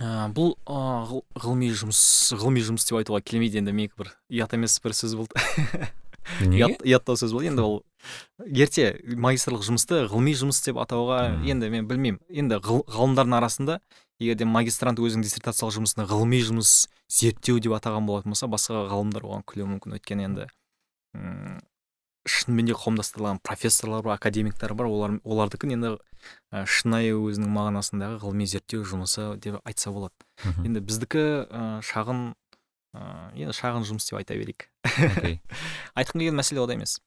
Ә, 0.00 0.28
бұл 0.32 0.54
ә, 0.64 1.04
ғыл- 1.08 1.24
ғылыми 1.36 1.68
жұмыс 1.76 2.00
ғылыми 2.36 2.62
жұмыс 2.64 2.86
деп 2.88 3.00
айтуға 3.00 3.20
келмейді 3.24 3.58
енді 3.60 3.72
менікі 3.76 3.98
бір 4.00 4.12
ұят 4.32 4.54
емес 4.56 4.78
бір 4.84 4.94
сөз 4.96 5.16
болды. 5.18 5.36
Ұят 6.40 6.80
ұяттау 6.84 7.16
сөз 7.20 7.32
болды. 7.36 7.50
Енді 7.52 7.64
ол 7.68 7.82
ерте 8.46 8.86
магистрлық 9.16 9.64
жұмысты 9.66 10.02
ғылыми 10.10 10.34
жұмыс 10.38 10.62
деп 10.66 10.78
атауға 10.82 11.18
енді 11.48 11.70
мен 11.72 11.86
білмеймін. 11.90 12.20
Енді 12.30 12.58
ғыл- 12.64 12.84
ғалымдардың 12.88 13.36
арасында 13.40 13.78
егер 14.22 14.36
де 14.38 14.44
магистрант 14.48 14.98
өзінің 15.02 15.24
диссертациялық 15.26 15.74
жұмысына 15.78 16.06
ғылыми 16.10 16.40
жұмыс 16.46 16.74
зерттеу 17.10 17.58
деп 17.60 17.72
атаған 17.78 18.06
болатын 18.06 18.30
болса 18.34 18.46
басқа 18.50 18.84
ғалымдар 18.92 19.24
оған 19.26 19.42
күлуі 19.48 19.66
мүмкін. 19.74 19.96
Өйткені 19.98 20.28
енді 20.28 20.46
м, 21.16 21.58
шынымен 22.28 22.70
де 22.70 22.76
қауымдастырылған 22.78 23.40
профессорлар 23.44 24.02
бар 24.06 24.14
академиктер 24.16 24.72
бар. 24.74 24.86
Олар 24.88 25.18
олардікін 25.24 25.74
енді 25.76 25.90
ә, 26.54 26.64
шынайы 26.64 27.12
өзінің 27.18 27.50
мағынасындағы 27.52 28.20
ғылыми 28.22 28.46
зерттеу 28.48 28.84
жұмысы 28.88 29.34
деп 29.44 29.58
айтса 29.66 29.90
болады. 29.92 30.14
Енді 30.64 30.80
біздікі 30.80 31.24
ә, 31.50 31.82
шағын 31.84 32.22
ә, 32.96 33.02
енді 33.36 33.52
шағын 33.58 33.84
жұмыс 33.84 34.08
деп 34.08 34.22
айта 34.22 34.38
берейік. 34.38 34.70
Окей. 34.86 35.40
айтқым 35.98 36.22
келген 36.22 36.38
мәселе 36.40 36.62
ода 36.64 36.78
емес. 36.78 37.00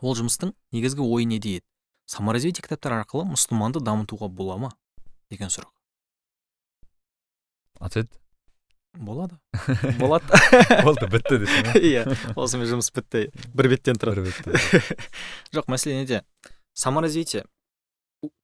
Ол 0.00 0.16
жұмыстың 0.18 0.54
негізгі 0.74 1.04
ойы 1.04 1.26
неде 1.28 1.58
еді 1.58 1.66
саморазвитие 2.08 2.64
кітаптары 2.64 3.02
арқылы 3.02 3.26
мұсылманды 3.28 3.82
дамытуға 3.84 4.30
бола 4.32 4.56
ма? 4.60 4.70
деген 5.30 5.52
сұрақ. 5.52 5.70
Ответ 7.80 8.08
болады. 8.94 9.36
Болады. 10.00 10.40
Болды 10.82 11.08
бітті 11.12 11.38
десең 11.44 11.68
иә? 11.76 12.04
осымен 12.34 12.66
жұмыс 12.70 12.88
бітті. 12.94 13.28
Бір 13.54 13.68
беттен 13.74 14.00
тұрады. 14.00 14.24
бір 14.24 14.96
жоқ 15.54 15.68
мәселе 15.70 16.00
неде? 16.00 16.22
Саморазвитие 16.74 17.44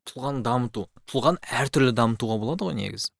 тұлғаны 0.06 0.44
дамыту 0.46 0.86
тұлғаны 1.10 1.40
әртүрлі 1.42 1.94
дамытуға 1.96 2.38
болады 2.42 2.68
ғой 2.68 2.76
негізі. 2.78 3.10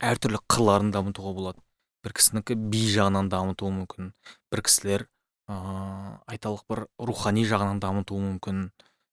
Әртүрлі 0.00 0.42
қырларын 0.46 0.92
дамытуға 0.94 1.32
болады. 1.34 1.64
Бір 2.04 2.14
кісінікі 2.16 2.56
би 2.70 2.84
жағынан 2.92 3.32
дамытуы 3.32 3.72
мүмкін. 3.74 4.12
Бір 4.52 4.62
кісілер 4.68 5.08
ыыы 5.50 6.14
айталық 6.30 6.64
бір 6.70 6.86
рухани 7.10 7.42
жағынан 7.48 7.82
дамытуы 7.82 8.22
мүмкін 8.22 8.70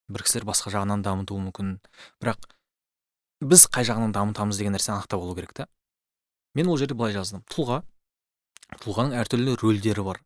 бір 0.07 0.23
кісілер 0.23 0.45
басқа 0.47 0.71
жағынан 0.71 1.03
дамытуы 1.03 1.41
мүмкін. 1.47 1.77
Бірақ 2.21 2.47
біз 3.43 3.67
қай 3.73 3.87
жағынан 3.87 4.13
дамытамыз 4.15 4.59
деген 4.59 4.75
нәрсені 4.77 4.97
анықтап 4.97 5.21
алу 5.21 5.35
керек 5.35 5.53
та. 5.53 5.67
Мен 6.55 6.69
ол 6.71 6.77
жерде 6.79 6.95
былай 6.95 7.13
жаздым. 7.15 7.43
Тұлға 7.51 7.81
тұлғаның 8.83 9.17
әртүрлі 9.19 9.57
рөлдері 9.61 10.05
бар. 10.07 10.21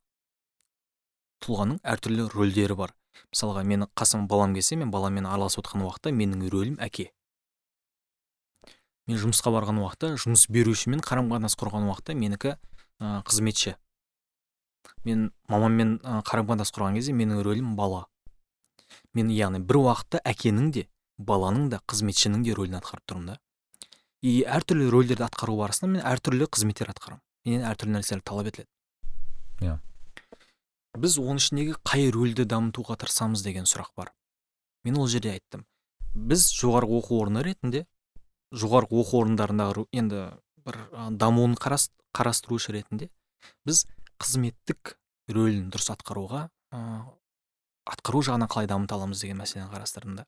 Тұлғаның 1.41 1.81
әртүрлі 1.81 2.27
рөлдері 2.35 2.77
бар. 2.77 2.93
Мысалға 3.33 3.63
менің 3.67 3.89
қасыма 3.97 4.27
балам 4.29 4.53
келсе 4.55 4.77
мен 4.77 4.91
баламмен 4.93 5.25
араласып 5.27 5.65
отқан 5.65 5.83
уақытта 5.87 6.13
менің 6.15 6.45
рөлім 6.53 6.77
әке. 6.79 7.09
Мен 9.09 9.19
жұмысқа 9.19 9.51
барған 9.51 9.81
уақытта 9.81 10.13
жұмыс 10.21 10.45
берушімен 10.53 11.01
қарым 11.03 11.31
қатынас 11.31 11.57
құрған 11.59 11.89
уақытта 11.89 12.15
менікі 12.15 12.53
ә, 12.55 13.23
қызметші. 13.27 13.75
Мен 15.05 15.29
мамаммен 15.51 15.97
қарым 16.27 16.49
қатынас 16.49 16.73
құрған 16.75 16.97
кезде 16.99 17.13
менің 17.17 17.43
рөлім 17.45 17.75
бала. 17.75 18.05
Мен 19.13 19.31
яғни 19.33 19.61
бір 19.63 19.81
уақытта 19.81 20.21
әкенің 20.27 20.71
де 20.75 20.87
баланың 21.17 21.69
да 21.71 21.81
қызметшінің 21.91 22.43
де 22.45 22.55
рөлін 22.57 22.79
атқарып 22.79 23.05
тұрмын 23.09 23.33
да. 23.33 23.37
И 24.21 24.41
әртүрлі 24.45 24.89
рөлдерді 24.93 25.25
атқару 25.25 25.57
барысында 25.57 25.95
мен 25.95 26.05
әртүрлі 26.05 26.47
қызметтер 26.47 26.91
атқарамын. 26.93 27.23
Менен 27.45 27.65
әртүрлі 27.71 27.95
нәрселер 27.97 28.21
талап 28.21 28.51
етіледі. 28.51 28.69
Иә. 29.65 29.77
Біз 31.01 31.17
оның 31.21 31.41
ішіндегі 31.41 31.77
қай 31.87 32.11
рөлді 32.13 32.45
дамытуға 32.45 32.99
тырысамыз 33.01 33.41
деген 33.45 33.65
сұрақ 33.69 33.93
бар. 33.97 34.11
Мен 34.85 34.99
ол 35.01 35.07
жерде 35.09 35.33
айттым. 35.33 35.65
Біз 36.13 36.49
жоғарғы 36.53 36.99
оқу 36.99 37.21
орны 37.23 37.43
ретінде 37.47 37.85
жоғарғы 38.51 38.99
оқу 39.01 39.21
орындарындағы 39.23 39.85
енді 39.95 40.25
бір 40.65 40.77
дамуын 41.17 41.55
қарастырушы 41.55 42.75
ретінде 42.75 43.07
біз 43.65 43.85
қызметтік 44.21 44.95
рөлін 45.31 45.69
дұрыс 45.73 45.91
атқаруға 45.93 46.47
ә, 46.71 46.81
атқару 47.89 48.21
жағынан 48.25 48.49
қалай 48.51 48.69
дамыта 48.69 48.95
аламыз 48.95 49.21
деген 49.23 49.41
мәселені 49.41 49.71
қарастырдым 49.73 50.21
да. 50.21 50.25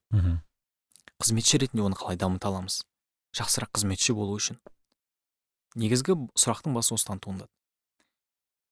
Қызметші 1.22 1.62
ретінде 1.62 1.86
оны 1.86 1.96
қалай 1.96 2.18
дамыта 2.18 2.50
аламыз? 2.50 2.82
Жақсырақ 3.38 3.72
қызметші 3.78 4.16
болу 4.18 4.36
үшін. 4.38 4.60
Негізгі 5.76 6.18
сұрақтың 6.38 6.74
басы 6.76 6.94
осыдан 6.94 7.22
туындады. 7.24 7.50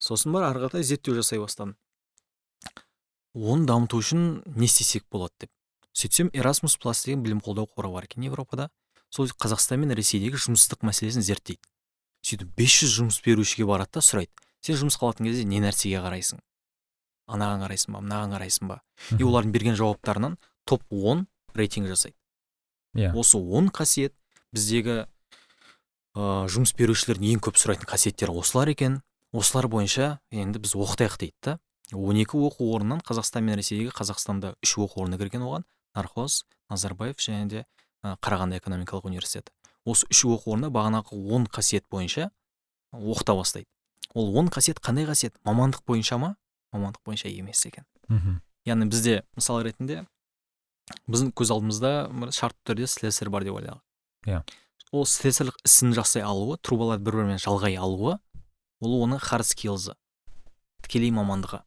Сосын 0.01 0.33
бар 0.33 0.49
ары 0.49 0.65
қаратай 0.65 0.83
зерттеу 0.83 1.15
жасай 1.15 1.39
бастадым. 1.39 1.77
Оны 3.33 3.65
дамыту 3.69 4.01
үшін 4.01 4.43
не 4.57 4.65
істесек 4.65 5.05
болады 5.09 5.45
деп. 5.45 5.51
Сөйтсем 5.93 6.29
erasmus 6.33 6.77
плюс 6.81 7.03
деген 7.05 7.23
білім 7.23 7.41
қолдау 7.41 7.69
қоры 7.69 7.91
бар 7.93 8.05
екен 8.09 8.23
европада. 8.23 8.69
Сол 9.09 9.27
қазақстан 9.27 9.77
мен 9.77 9.93
ресейдегі 9.95 10.39
жұмыссыздық 10.39 10.85
мәселесін 10.87 11.23
зерттейді. 11.25 11.61
Сөйтіп 12.25 12.53
500 12.57 12.95
жұмыс 12.97 13.21
берушіге 13.25 13.65
барады 13.65 13.97
да 13.99 14.05
сұрайды. 14.05 14.31
Сен 14.61 14.77
жұмысқа 14.79 15.09
алатын 15.09 15.29
кезде 15.29 15.45
не 15.45 15.61
нәрсеге 15.63 16.01
қарайсың? 16.03 16.41
Анаған 17.31 17.65
қарайсың 17.65 17.95
ба 17.95 18.01
мынаған 18.03 18.35
қарайсың 18.35 18.69
ба? 18.69 18.81
И 19.17 19.23
олардың 19.23 19.53
берген 19.55 19.77
жауаптарынан 19.79 20.37
топ 20.65 20.83
10 20.89 21.25
рейтинг 21.55 21.87
жасайды. 21.87 22.17
Иә. 22.95 23.11
Yeah. 23.11 23.15
осы 23.15 23.39
10 23.39 23.71
қасиет 23.71 24.13
біздегі 24.51 25.05
ә, 26.15 26.45
жұмыс 26.51 26.73
берушілердің 26.75 27.37
ең 27.37 27.43
көп 27.45 27.59
сұрайтын 27.59 27.87
қасиеттері 27.87 28.35
осылар 28.35 28.71
екен. 28.73 28.99
Осылар 29.31 29.69
бойынша 29.71 30.19
енді 30.31 30.59
біз 30.59 30.75
оқытайық 30.75 31.17
дейді 31.21 31.35
да. 31.41 31.59
он 31.93 32.19
екі 32.19 32.35
оқу 32.35 32.67
орнынан 32.75 32.99
қазақстан 32.99 33.47
мен 33.47 33.55
ресейдегі 33.55 33.93
қазақстанда 33.95 34.55
үш 34.63 34.75
оқу 34.75 35.05
орны 35.05 35.17
кірген 35.17 35.45
оған 35.47 35.63
нархоз 35.95 36.43
назарбаев 36.69 37.15
және 37.15 37.47
де 37.47 37.65
қарағанды 38.03 38.59
экономикалық 38.59 39.07
университеті. 39.07 39.51
Осы 39.85 40.07
үш 40.11 40.25
оқу 40.27 40.51
орны 40.55 40.67
бағанағы 40.67 41.15
он 41.31 41.47
қасиет 41.47 41.87
бойынша 41.89 42.31
оқыта 42.91 43.35
бастайды. 43.35 43.67
Ол 44.13 44.37
он 44.37 44.49
қасиет 44.49 44.79
қандай 44.79 45.05
қасиет? 45.05 45.35
Мамандық 45.45 45.85
бойынша 45.87 46.17
ма? 46.17 46.35
Мамандық 46.73 47.03
бойынша 47.05 47.29
емес 47.29 47.65
екен. 47.65 47.85
Мхм. 48.07 48.41
Яғни 48.65 48.89
бізде 48.91 49.23
мысал 49.35 49.61
ретінде 49.63 50.05
біздің 51.07 51.31
көз 51.33 51.51
алдымызда 51.55 52.09
бір 52.11 52.33
шартты 52.35 52.73
түрде 52.73 52.87
слесарь 52.87 53.29
бар 53.29 53.43
деп 53.43 53.55
ойлайық. 53.57 53.81
Иә. 54.27 54.43
Ол 54.91 55.05
слесарлық 55.07 55.57
ісін 55.65 55.95
жасай 55.95 56.23
алуы 56.23 56.57
трубаларды 56.61 57.05
бір 57.07 57.21
бірімен 57.21 57.39
жалғай 57.41 57.77
алуы 57.79 58.17
ол 58.81 58.97
оның 59.05 59.21
хард 59.23 59.47
скиллзы 59.47 59.95
тікелей 60.83 61.13
мамандығы. 61.15 61.61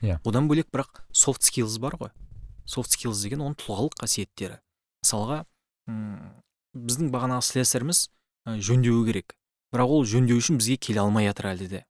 Иә. 0.00 0.20
Одан 0.24 0.48
бөлек 0.48 0.70
бірақ 0.70 1.02
софт 1.12 1.42
скиллз 1.42 1.78
бар 1.82 1.96
ғой. 2.00 2.12
Софт 2.64 2.94
скиллз 2.94 3.24
деген 3.24 3.42
оның 3.42 3.58
тұлғалық 3.60 3.98
қасиеттері. 4.00 4.60
Мысалға 5.02 5.42
біздің 5.90 7.10
бағанағы 7.10 7.44
слесаріміз 7.50 8.06
жөндеуі 8.46 9.04
керек. 9.10 9.34
Бірақ 9.74 9.94
ол 9.96 10.04
жөндеу 10.08 10.40
үшін 10.40 10.58
бізге 10.60 10.76
келе 10.76 11.00
алмай 11.02 11.28
жатыр 11.30 11.52
әлде 11.52 11.68
де. 11.68 11.84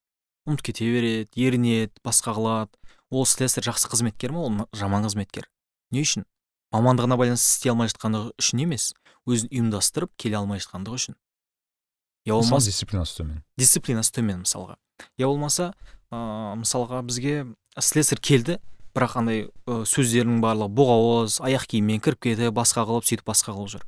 Ұмытып 0.49 0.70
кете 0.70 0.89
береді 0.91 1.47
ерінеді 1.47 2.03
басқа 2.05 2.35
қылады. 2.37 2.76
Ол 3.11 3.26
слесарь 3.26 3.66
жақсы 3.66 3.91
қызметкер 3.91 4.33
ма? 4.33 4.45
Ол 4.47 4.68
жаман 4.76 5.05
қызметкер. 5.05 5.49
Не 5.91 6.05
үшін? 6.05 6.24
Мамандығына 6.70 7.16
байланысты 7.18 7.59
істей 7.59 7.72
алмай 7.72 7.91
жатқандығы 7.91 8.33
үшін 8.39 8.62
емес 8.62 8.93
өзін 9.26 9.51
ұйымдастырып 9.51 10.12
келе 10.16 10.39
алмай 10.39 10.62
жатқандығы 10.62 11.01
үшін. 11.01 11.16
Я 12.24 12.35
болмаса 12.37 12.70
дисциплинасы 12.70 13.16
төмен. 13.18 13.43
дисциплинасы 13.59 14.12
төмен 14.12 14.45
мысалға. 14.45 14.76
Я 15.18 15.26
болмаса 15.26 15.72
ә, 16.12 16.55
мысалға 16.61 17.03
бізге 17.03 17.47
слесарь 17.81 18.20
келді 18.20 18.61
бірақ 18.95 19.16
андай 19.18 19.43
ә, 19.66 19.83
сөздерінің 19.89 20.43
барлығы 20.45 20.70
боғауыз 20.78 21.41
аяқ 21.43 21.66
киіммен 21.72 22.03
кіріп 22.05 22.22
кетіп 22.28 22.55
басқа 22.55 22.85
қылып 22.87 23.09
сөйтіп 23.09 23.26
басқа 23.26 23.57
қылып 23.57 23.74
жүр. 23.74 23.87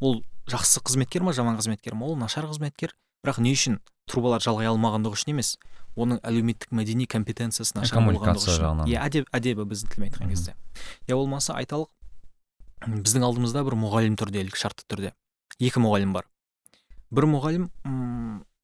Ол 0.00 0.20
жақсы 0.46 0.82
қызметкер 0.84 1.24
ма 1.26 1.32
жаман 1.32 1.58
қызметкер 1.58 1.96
ма? 1.96 2.06
Ол 2.06 2.16
нашар 2.20 2.46
қызметкер. 2.46 2.94
Бірақ 3.22 3.38
не 3.42 3.54
үшін 3.54 3.78
трубалар 4.10 4.42
жалғай 4.42 4.68
алмағандығы 4.70 5.18
үшін 5.18 5.32
емес 5.34 5.56
оның 5.96 6.20
әлеуметтік 6.26 6.72
мәдени 6.74 7.06
компетенциясы 7.06 7.76
нашар 7.76 7.98
коммуникация 8.00 8.54
жағынан. 8.56 8.88
Иә 8.88 9.02
әдеп 9.06 9.28
әдебі 9.36 9.66
біздің 9.68 9.92
тілмен 9.92 10.08
айтқан 10.08 10.32
кезде. 10.32 10.54
Я 11.06 11.16
болмаса 11.16 11.54
айталық 11.60 11.90
біздің 12.82 13.26
алдымызда 13.28 13.62
бір 13.66 13.76
мұғалім 13.78 14.16
тұр 14.18 14.32
делік 14.32 14.56
шартты 14.56 14.88
түрде. 14.88 15.12
Екі 15.60 15.82
мұғалім 15.84 16.16
бар. 16.16 16.26
Бір 17.12 17.28
мұғалім 17.28 17.68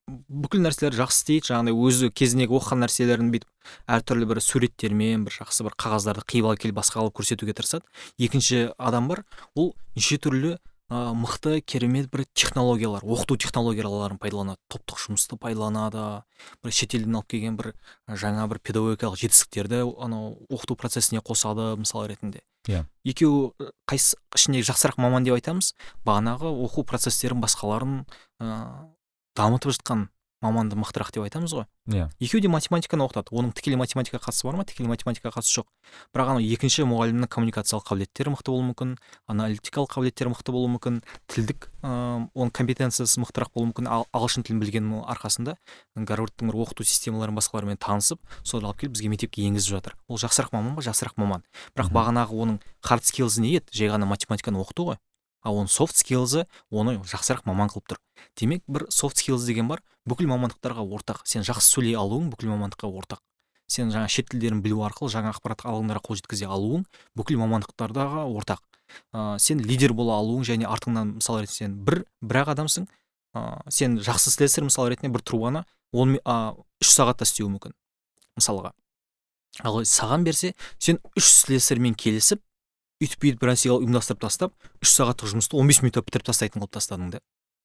бүкіл 0.09 0.63
нәрселерді 0.65 1.03
жақсы 1.03 1.19
істейді 1.21 1.51
жаңағыдай 1.51 1.77
өзі 1.85 2.09
кезіндегі 2.17 2.57
оқыған 2.57 2.81
нәрселерін 2.81 3.29
бүйтіп 3.35 3.73
әртүрлі 3.93 4.29
бір 4.31 4.41
суреттермен 4.41 5.27
бір 5.27 5.37
жақсы 5.37 5.67
бір 5.67 5.77
қағаздарды 5.77 6.25
қиып 6.25 6.49
алып 6.49 6.63
келіп 6.63 6.79
басқа 6.81 7.03
қылып 7.03 7.19
көрсетуге 7.21 7.53
тырысады. 7.53 7.85
Екінші 8.17 8.71
адам 8.79 9.11
бар 9.13 9.27
ол 9.55 9.75
неше 9.95 10.17
түрлі 10.17 10.57
ә, 10.89 11.13
мықты 11.13 11.61
керемет 11.61 12.09
бір 12.11 12.25
технологиялар 12.35 13.05
оқыту 13.05 13.37
технологияларын 13.37 14.19
пайдаланады. 14.19 14.59
Топтық 14.73 15.01
жұмысты 15.05 15.39
пайдаланады 15.41 16.25
бір 16.65 16.73
шетелден 16.73 17.21
алып 17.21 17.31
келген 17.35 17.57
бір 17.61 17.73
жаңа 18.09 18.49
бір 18.49 18.61
педагогикалық 18.65 19.21
жетістіктерді 19.21 19.83
анау 20.01 20.39
оқыту 20.49 20.77
процесіне 20.81 21.21
қосады 21.21 21.75
мысал 21.77 22.07
ретінде. 22.09 22.43
Иә. 22.69 22.85
Екеуі 23.05 23.53
қайсы 23.89 24.17
ішінде 24.35 24.65
жақсырақ 24.67 24.99
маман 25.01 25.25
деп 25.25 25.39
айтамыз 25.39 25.75
бағанағы 26.09 26.51
оқу 26.67 26.85
процестерін 26.89 27.41
басқаларын 27.45 28.03
ә, 28.41 28.89
дамытып 29.37 29.77
жатқан 29.77 30.09
маманды 30.43 30.77
мықтырақ 30.79 31.11
деп 31.13 31.25
айтамыз 31.27 31.53
ғой. 31.53 31.67
Иә. 31.91 32.09
Екеуі 32.21 32.43
де 32.45 32.49
математиканы 32.49 33.03
оқытады. 33.03 33.33
Оның 33.35 33.53
тікелей 33.57 33.79
математикаға 33.81 34.29
қатысы 34.29 34.47
бар 34.47 34.59
ма? 34.61 34.65
Тікелей 34.69 34.89
математикаға 34.91 35.41
қатысы 35.41 35.59
жоқ. 35.59 35.67
Бірақ 36.15 36.31
анау 36.35 36.45
екінші 36.45 36.85
мұғалімнің 36.87 37.31
коммуникациялық 37.33 37.89
қабілеттері 37.89 38.33
мықты 38.35 38.53
болуы 38.53 38.69
мүмкін 38.69 38.95
аналитикалық 39.27 39.91
қабілеттері 39.97 40.33
мықты 40.35 40.55
болуы 40.55 40.71
мүмкін 40.77 41.01
тілдік 41.33 41.69
ыыы 41.83 42.29
оның 42.39 42.53
компетенциясы 42.55 43.19
мықтырақ 43.25 43.51
болуы 43.55 43.73
мүмкін 43.73 43.89
ал, 43.91 44.07
ағылшын 44.13 44.47
тілін 44.47 44.63
білгеннің 44.63 45.03
арқасында 45.11 45.57
гарвардтың 45.97 46.53
бір 46.53 46.61
оқыту 46.63 46.85
системаларын 46.85 47.39
басқалармен 47.39 47.81
танысып 47.81 48.21
соны 48.45 48.69
алып 48.69 48.85
келіп 48.85 48.95
бізге 48.95 49.09
мектепке 49.09 49.47
енгізіп 49.49 49.79
жатыр. 49.79 49.97
Ол 50.09 50.19
жақсырақ 50.21 50.53
маман 50.53 50.77
ба? 50.77 50.85
Жақсырақ 50.85 51.17
маман. 51.17 51.45
Бірақ 51.75 51.93
бағанағы 51.95 52.35
оның 52.35 52.61
хард 52.83 53.07
скиллзы 53.09 53.43
не 53.43 53.57
еді? 53.59 53.71
Жай 53.73 53.91
ғана 53.95 54.07
математиканы 54.11 54.61
оқыту 54.61 54.93
ғой. 54.93 54.99
Ал 55.49 55.59
оның 55.63 55.71
софт 55.73 55.97
скиллзы 55.99 56.45
оны 56.71 56.99
жақсырақ 57.09 57.47
маман 57.49 57.73
қылып 57.73 57.95
тұр. 57.95 58.01
Демек 58.37 58.63
бір 58.69 58.87
софт 58.93 59.19
скиллз 59.19 59.47
деген 59.49 59.69
бар 59.69 59.83
бүкіл 60.09 60.29
мамандықтарға 60.31 60.85
ортақ. 60.85 61.25
Сен 61.25 61.47
жақсы 61.47 61.73
сөйлей 61.73 61.97
алуың 61.99 62.31
бүкіл 62.33 62.53
мамандыққа 62.53 62.89
ортақ. 62.89 63.23
Сен 63.69 63.93
жаңа 63.93 64.09
шет 64.09 64.31
тілдерін 64.33 64.63
білу 64.65 64.81
арқылы 64.87 65.13
жаңа 65.13 65.35
ақпарат 65.35 65.67
алаңдарға 65.69 66.05
қол 66.07 66.21
жеткізе 66.21 66.49
алуың 66.49 66.87
бүкіл 67.19 67.41
мамандықтардағы 67.43 68.25
ортақ. 68.33 68.63
Ә, 69.13 69.37
сен 69.39 69.61
лидер 69.61 69.93
бола 69.93 70.17
алуың 70.23 70.47
және 70.49 70.65
артыңнан 70.65 71.19
мысал 71.19 71.43
ретінде 71.43 71.67
сен 71.67 71.75
бір 71.85 72.05
бір 72.23 72.43
ақ 72.45 72.55
адамсың. 72.55 72.89
Ә, 73.37 73.61
сен 73.69 73.99
жақсы 74.01 74.33
слесарь 74.33 74.65
мысал 74.65 74.89
ретінде 74.89 75.13
бір 75.13 75.21
трубаны 75.21 75.65
он 75.93 76.17
үш 76.17 76.95
сағатта 76.95 77.29
істеуі 77.29 77.53
мүмкін 77.53 77.77
мысалға. 78.41 78.73
Ал 79.65 79.83
саған 79.85 80.25
берсе 80.25 80.55
сен 80.79 81.01
үш 81.17 81.29
слесарьмен 81.43 81.97
келісіп 81.99 82.41
үйтіп 83.03 83.23
бүйтіп 83.23 83.41
бір 83.43 83.53
нәрсе 83.53 83.71
ұйымдастырып 83.75 84.21
тастап 84.25 84.55
үш 84.83 84.95
сағаттық 84.97 85.33
жұмысты 85.35 85.59
он 85.59 85.71
бес 85.71 85.83
минутта 85.83 86.03
бітіріп 86.03 86.31
тастайтын 86.31 86.63
қылып 86.63 86.75
тастадың 86.79 87.13
да. 87.15 87.21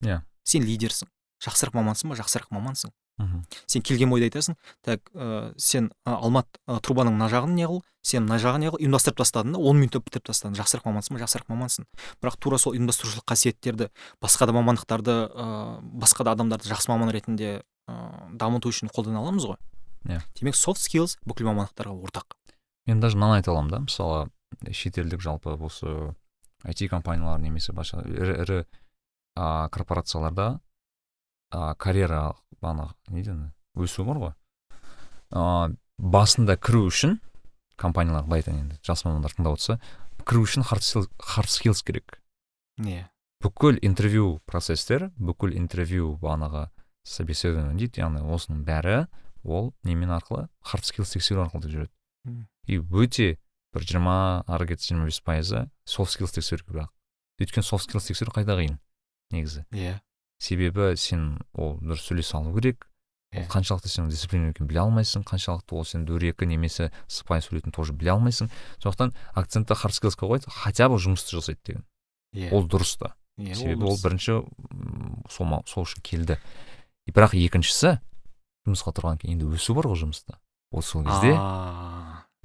Иә. 0.06 0.22
Сен 0.44 0.66
лидерсің 0.68 1.10
жақсырақ 1.44 1.76
мамансың 1.76 2.12
ба? 2.12 2.18
Жақсырақ 2.20 2.52
мамансың. 2.54 2.94
Мхм. 3.22 3.44
Сен 3.70 3.84
келген 3.86 4.10
бойда 4.10 4.26
айтасың 4.26 4.56
так 4.82 5.04
ә, 5.14 5.54
сен 5.58 5.92
ә, 6.06 6.16
алмат 6.16 6.48
ә, 6.66 6.80
трубаның 6.82 7.14
мына 7.14 7.28
жағын 7.30 7.54
не 7.54 7.68
қыл 7.70 7.84
сен 8.02 8.26
мына 8.26 8.40
жағын 8.42 8.64
не 8.64 8.72
қыл 8.72 8.80
ұйымдастырып 8.80 9.20
тастадың 9.22 9.54
да 9.54 9.60
он 9.62 9.78
минутта 9.78 10.02
бітіріп 10.02 10.26
тастадың. 10.32 10.56
Жақсырақ 10.58 10.88
мамансың 10.88 11.18
ба? 11.18 11.22
Жақсырақ 11.22 11.52
мамансың 11.52 11.86
бірақ 12.24 12.40
тура 12.42 12.58
сол 12.58 12.74
ұйымдастырушылық 12.74 13.28
қасиеттерді 13.30 13.92
басқа 14.24 14.48
да 14.50 14.58
мамандықтарды 14.58 15.18
ә, 15.30 15.46
басқа 15.84 16.26
да 16.26 16.34
адамдарды 16.34 16.72
жақсы 16.72 16.90
маман 16.90 17.14
ретінде 17.14 17.62
ә, 17.86 17.94
дамыту 18.34 18.74
үшін 18.74 18.90
қолдана 18.90 19.22
аламыз 19.22 19.46
ғой. 19.52 19.62
Иә. 20.10 20.24
Демек 20.40 20.58
софт 20.58 20.82
скиллз 20.82 21.20
бүкіл 21.22 21.52
мамандықтарға 21.52 21.94
ортақ. 21.94 22.34
Мен 22.88 23.00
даже 23.00 23.16
мынаны 23.16 23.38
айта 23.38 23.54
аламын 23.54 23.70
да 23.72 23.84
мысалы 23.86 24.32
шетелдік 24.72 25.22
жалпы 25.24 25.56
осы 25.58 26.14
IT 26.64 26.88
компаниялар 26.92 27.42
немесе 27.44 27.74
басқа 27.76 28.04
ірі 28.08 28.36
ірі 28.44 28.60
ә, 29.36 29.70
корпорацияларда 29.70 30.60
ә, 31.52 31.76
карьера 31.76 32.34
бағанағы 32.62 32.94
не 33.10 33.24
дейді 33.24 33.52
өсу 33.76 34.06
бар 34.08 34.22
ғой. 34.22 34.34
Ә, 35.34 35.76
басында 35.98 36.58
кіру 36.58 36.88
үшін 36.88 37.20
компаниялар 37.76 38.24
былай 38.28 38.44
айтайын 38.44 38.62
енді 38.68 38.80
жас 38.86 39.04
мамандар 39.06 39.36
тыңдап 39.36 39.58
отырса 39.58 39.80
кіру 40.24 40.46
үшін 40.48 40.64
хард 40.68 41.50
скиллз 41.52 41.84
керек. 41.84 42.22
Иә 42.80 43.10
бүкіл 43.44 43.78
интервью 43.84 44.40
процесстер 44.48 45.10
бүкіл 45.20 45.58
интервью 45.58 46.14
бағанағы 46.22 46.70
собеседование 47.04 47.76
дейді 47.76 48.00
яғни 48.00 48.24
осының 48.24 48.64
бәрі 48.64 49.02
ол 49.44 49.74
немен 49.84 50.14
арқылы 50.16 50.48
хард 50.64 50.88
скиллс 50.88 51.12
тексеру 51.12 51.44
арқылы 51.44 51.68
жүреді. 51.68 51.92
И 52.72 52.80
өте 52.80 53.38
бір 53.74 53.86
жиырма 53.90 54.44
ары 54.48 54.68
кетсе 54.70 54.94
жиырма 54.94 55.10
бес 55.10 55.20
пайызы 55.26 55.68
софт 55.86 56.14
скиллс 56.14 56.32
тексеру 56.36 56.64
бірақ. 56.70 56.90
Өйткені 57.42 57.66
софт 57.66 57.90
скиллс 57.90 58.08
тексеру 58.08 58.32
қайда 58.32 58.56
қиын 58.60 58.78
негізі? 59.34 59.66
Иә. 59.74 60.00
Себебі 60.40 60.94
сен 60.98 61.40
ол 61.54 61.80
дұрыс 61.82 62.06
сөйлесе 62.10 62.38
алу 62.38 62.54
керек 62.56 62.88
ол 63.34 63.42
Иә. 63.42 63.48
қаншалықты 63.50 63.90
сен 63.90 64.10
дисциплина 64.10 64.52
екенін 64.52 64.70
біле 64.70 64.84
алмайсың 64.84 65.24
қаншалықты 65.26 65.74
ол 65.74 65.86
сен 65.86 66.06
дөрекі 66.06 66.46
немесе 66.46 66.92
сыпайы 67.08 67.42
сөйлейтінін 67.42 67.74
тоже 67.74 67.94
біле 67.98 68.14
алмайсың. 68.14 68.52
Сондықтан 68.78 69.16
акцентті 69.34 69.74
хард 69.74 69.98
скиллсқа 69.98 70.30
қойды 70.30 70.54
хотя 70.54 70.90
бы 70.90 71.00
жұмысты 71.02 71.40
жасайды 71.40 71.60
деген. 71.66 71.86
Иә. 72.36 72.52
Ол 72.54 72.68
дұрыс 72.70 73.00
та. 73.00 73.16
Иә, 73.42 73.56
себебі 73.58 73.90
ол 73.90 73.98
бірінші 73.98 74.44
сол 75.34 75.64
сол 75.66 75.88
үшін 75.88 76.06
келді. 76.06 76.38
И 77.08 77.12
бірақ 77.12 77.34
екіншісі 77.34 77.98
жұмысқа 78.68 78.94
тұрғаннан 78.94 79.24
кейін 79.24 79.40
енді 79.40 79.50
өсу 79.58 79.74
бар 79.74 79.90
ғой 79.90 80.04
жұмыста. 80.04 80.38
Ол 80.70 80.86
сол 80.86 81.02
кезде 81.08 81.34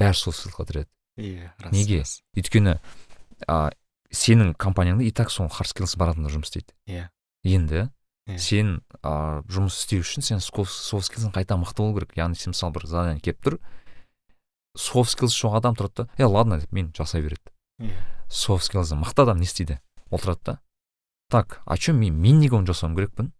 бәрі 0.00 0.16
сол 0.16 0.32
скиллға 0.32 0.64
кіреді 0.64 0.88
иә 1.18 1.50
рас, 1.58 1.72
Неге? 1.74 2.00
рас. 2.00 2.22
өйткені 2.38 2.78
а, 3.46 3.70
сенің 4.14 4.54
компанияңда 4.54 5.04
и 5.04 5.10
так 5.10 5.30
сол 5.34 5.48
хард 5.52 5.68
скиллс 5.74 5.96
бар 5.98 6.14
адамдар 6.14 6.32
жұмыс 6.32 6.48
істейді. 6.52 6.72
Иә. 6.86 7.08
енді 7.44 7.88
Иә. 8.28 8.38
сен 8.38 8.82
а, 9.02 9.42
жұмыс 9.48 9.76
істеу 9.82 10.04
үшін 10.04 10.22
сен 10.22 10.40
софт 10.40 11.10
скиллсың 11.10 11.32
қайта 11.34 11.58
мықты 11.58 11.82
болу 11.82 11.98
керек. 11.98 12.14
Яғни 12.16 12.36
сен 12.38 12.54
мысалы 12.54 12.72
бір 12.76 12.86
задание 12.86 13.20
келіп 13.20 13.42
тұр 13.44 13.58
софт 14.76 15.12
скиллс 15.16 15.34
жоқ 15.34 15.58
адам 15.58 15.74
тұрады 15.74 16.06
да 16.06 16.08
е 16.22 16.24
ладно 16.24 16.60
деп 16.60 16.72
мен 16.72 16.92
жасай 16.96 17.22
береді. 17.22 17.50
Иә. 17.80 17.98
Софт 18.30 18.68
скиллсы 18.68 18.94
мықты 18.94 19.22
адам 19.26 19.38
не 19.38 19.48
істейді? 19.48 19.80
Отырады 20.10 20.40
да 20.44 20.60
так 21.30 21.60
а 21.66 21.76
че 21.76 21.92
мен 21.92 22.14
мен 22.14 22.38
неге 22.38 22.56
оны 22.56 22.66
жасауым 22.66 22.96
керекпін? 22.96 23.32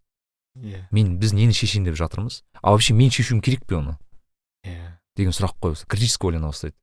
Иә. 0.57 0.87
Мен 0.91 1.17
біз 1.19 1.33
нені 1.33 1.53
шешейін? 1.53 1.85
деп 1.85 1.95
жатырмыз. 1.95 2.43
А 2.61 2.71
вообще 2.71 2.93
мен 2.93 3.09
шешуім 3.09 3.41
керек 3.41 3.65
пе 3.65 3.75
оны? 3.75 3.97
Иә. 4.65 4.97
деген 5.15 5.31
сұрақ 5.31 5.55
қоя 5.61 5.85
критически 5.87 6.25
ойлана 6.25 6.47
бастайды. 6.47 6.75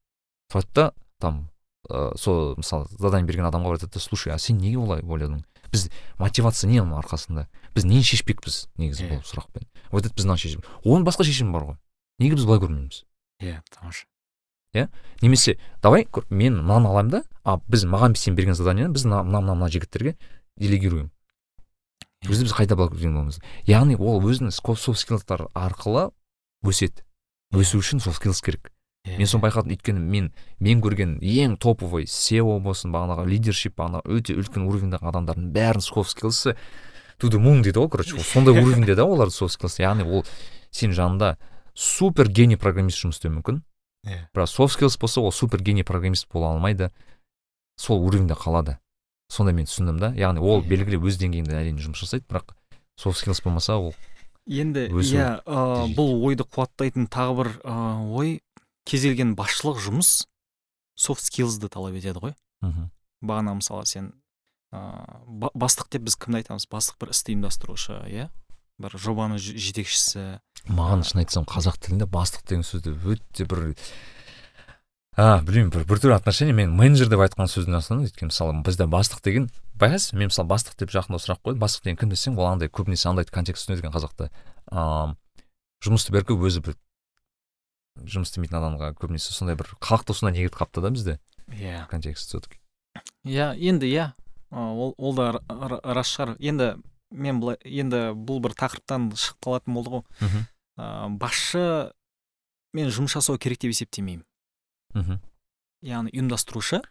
Тұрады 0.51 0.73
да 0.75 0.93
там 1.21 1.49
ә, 1.91 2.17
сол 2.19 2.55
мысалы 2.57 2.87
задание 2.99 3.27
берген 3.27 3.47
адамға 3.49 3.77
айтады 3.77 3.95
да 3.95 4.01
слушай 4.01 4.33
а 4.33 4.39
сен 4.39 4.59
неге 4.59 4.79
олай 4.79 5.03
ойладың 5.03 5.45
біз 5.73 5.89
мотивация 6.19 6.71
не 6.71 6.79
оның 6.81 7.01
арқасында? 7.03 7.47
Біз 7.75 7.85
нені 7.85 8.03
шешпекпіз 8.07 8.69
негізі 8.79 9.05
Иә. 9.05 9.09
бұл 9.11 9.25
сұрақпен. 9.27 9.67
Ол 9.91 9.99
айтады 9.99 10.15
біз 10.15 10.25
мынаны 10.25 10.39
шешеміз 10.39 10.69
оның 10.85 11.05
басқа 11.05 11.27
шешімі 11.27 11.53
бар 11.53 11.65
ғой. 11.67 11.77
Неге 12.23 12.37
біз 12.39 12.47
былай 12.47 12.61
көрмейміз? 12.63 13.03
Иә 13.43 13.61
тамаша 13.75 14.07
немесе 15.23 15.59
давай 15.83 16.05
көр- 16.05 16.27
мен 16.31 16.55
мынаны 16.63 16.87
аламын 16.89 17.11
да 17.11 17.23
а 17.45 17.57
біз 17.67 17.85
маған 17.85 18.17
сен 18.17 18.37
берген 18.37 18.55
заданиені 18.55 18.93
біз 18.95 19.05
мына 19.05 19.23
мына 19.25 19.55
мына 19.55 19.69
жігіттерге 19.73 20.17
делегируем. 20.57 21.11
Иә. 22.23 22.31
өзі 22.31 22.45
біз 22.45 22.53
қайта 22.53 22.77
былай 22.77 22.91
көрген 22.95 23.13
боламыз 23.17 23.41
яғни 23.67 23.97
ол 23.97 24.21
өзінің 24.23 24.53
софт 24.53 25.01
скиллстар 25.01 25.49
арқылы 25.55 26.13
өседі. 26.63 27.03
Өсу 27.53 27.79
үшін 27.79 28.01
софт 28.01 28.21
скиллс 28.21 28.41
керек. 28.43 28.73
Иә, 29.07 29.19
мен 29.21 29.29
соны 29.31 29.45
байқадым. 29.45 29.71
Өйткені 29.77 30.01
мен 30.03 30.33
мен 30.59 30.81
көрген 30.83 31.17
ең 31.23 31.57
топовый 31.63 32.09
SEO 32.11 32.59
болсын 32.61 32.91
бағанағы 32.95 33.27
лидершип 33.31 33.77
бағанағы 33.79 34.19
өте 34.19 34.35
үлкен 34.35 34.67
уровеньдегі 34.67 35.07
адамдардың 35.07 35.53
бәрінің 35.55 35.87
софт 35.87 36.17
скиллсы 36.17 36.57
to 37.21 37.31
the 37.31 37.39
moon 37.39 37.63
дейді 37.63 37.79
ғой 37.81 37.91
короче 37.93 38.19
сондай 38.19 38.59
уровеньде 38.59 38.97
да 38.99 39.07
олардың 39.07 39.37
софт 39.37 39.55
скиллс 39.55 39.79
яғни 39.79 40.05
ол 40.05 40.25
сен 40.71 40.93
жанында 40.93 41.37
супер 41.73 42.29
гений 42.29 42.59
программист 42.59 43.05
жұмыс 43.05 43.21
істеуі 43.21 43.37
мүмкін. 43.39 43.63
Иә 44.07 44.27
бірақ 44.35 44.51
софт 44.51 44.75
скиллс 44.75 44.99
болса 44.99 45.21
ол 45.21 45.33
супер 45.33 45.63
гений 45.63 45.85
программист 45.85 46.27
бола 46.33 46.51
алмайды. 46.53 46.91
Сол 47.79 48.03
уровеньде 48.03 48.35
қалады. 48.35 48.79
Сонда 49.29 49.53
мен 49.53 49.67
түсіндім 49.67 50.01
да. 50.01 50.13
Яғни 50.17 50.41
ол 50.41 50.63
белгілі 50.63 50.99
өз 50.99 51.19
деңгейінде 51.21 51.57
әрине 51.59 51.83
жұмыс 51.83 52.03
жасайды 52.05 52.27
бірақ 52.29 52.55
софт 52.97 53.21
скиллс 53.21 53.43
болмаса 53.45 53.77
ол 53.77 53.95
енді 54.47 54.87
иә 54.89 55.43
бұл 55.97 56.23
ойды 56.25 56.45
қуаттайтын 56.47 57.09
тағы 57.11 57.37
бір 57.41 57.49
ой. 57.67 58.41
Кез 58.87 59.05
келген 59.05 59.35
басшылық 59.39 59.83
жұмыс 59.83 60.25
софт 60.97 61.27
скиллсды 61.27 61.69
талап 61.69 61.99
етеді 61.99 62.23
ғой. 62.23 62.35
Мхм. 62.65 62.89
Бағана 63.27 63.57
мысалы 63.59 63.87
сен 63.91 64.13
ә, 64.73 64.81
бастық 65.27 65.91
деп 65.93 66.07
біз 66.07 66.17
кімді 66.17 66.45
айтамыз? 66.45 66.69
Бастық 66.71 67.01
бір 67.03 67.13
істі 67.13 67.35
ұйымдастырушы 67.35 68.01
иә? 68.09 68.31
бір 68.81 68.97
жобаны 69.01 69.39
жетекшісі. 69.41 70.39
Маған 70.69 71.05
шын 71.07 71.23
айтсам 71.23 71.47
қазақ 71.49 71.79
тілінде 71.81 72.09
бастық 72.11 72.45
деген 72.49 72.65
сөзді 72.67 72.93
өте 73.09 73.47
бір 73.49 73.73
а 75.17 75.41
білмеймін 75.41 75.71
бір 75.73 75.87
біртүрлі 75.89 76.17
отношение. 76.19 76.53
Мен 76.53 76.75
менеджер 76.77 77.09
деп 77.09 77.23
айтқан 77.25 77.49
сөздің 77.49 77.79
астынан 77.79 78.05
өйткені 78.05 78.29
мысалы 78.29 78.57
бізде 78.67 78.85
бастық 78.85 79.23
деген 79.25 79.49
байқайсыз 79.81 80.13
мен 80.13 80.29
мысалы 80.29 80.51
бастық 80.51 80.77
деп 80.77 80.93
жақында 80.93 81.23
сұрақ 81.25 81.41
қойдым. 81.41 81.63
Бастық 81.63 81.87
деген 81.89 82.01
кім 82.03 82.13
десең 82.13 82.37
ол 82.37 82.51
андай 82.51 82.69
көбінесе 82.69 83.09
андай 83.09 83.25
контекст 83.25 83.65
түсінеді 83.65 83.87
екен 83.87 83.97
қазақта. 83.97 84.29
Ыыы 84.69 85.17
жұмысты 85.87 86.13
бәрібір 86.13 86.51
өзі 86.51 86.65
бір 86.67 86.77
жұмыс 88.05 88.31
істемейтін 88.31 88.59
адамға 88.61 88.93
көбінесе 89.01 89.33
сондай 89.33 89.57
бір 89.57 89.71
халықты 89.81 90.17
сондай 90.17 90.37
негізіп 90.37 90.59
қалыпты 90.61 90.85
да 90.85 90.91
бізде. 90.91 91.19
Иә. 91.49 91.87
Контекст 91.89 92.29
все 92.29 92.41
таки 92.41 92.61
иә 93.25 93.55
енді 93.57 93.89
иә. 93.89 94.13
Ә, 94.51 94.59
ол, 94.59 94.95
ол 94.99 95.15
да 95.15 95.41
рас 95.49 96.11
шығар. 96.13 96.37
Енді 96.39 96.77
мен 97.11 97.41
былай 97.41 97.59
енді 97.65 98.13
бұл 98.15 98.41
бір 98.45 98.57
тақырыптан 98.59 99.11
шығып 99.15 99.43
қалатын 99.47 99.77
болды 99.77 99.95
ғой. 99.97 100.05
Мхм. 100.21 100.47
Ә, 100.77 101.09
басшы 101.19 101.65
мен 102.77 102.91
жұмыс 102.93 103.17
жасау 103.17 103.39
керек 103.39 103.63
деп 103.63 103.75
есептемеймін. 103.75 104.25
Мхм. 104.95 105.21
Яғни 105.87 106.13
ұйымдастырушы. 106.15 106.83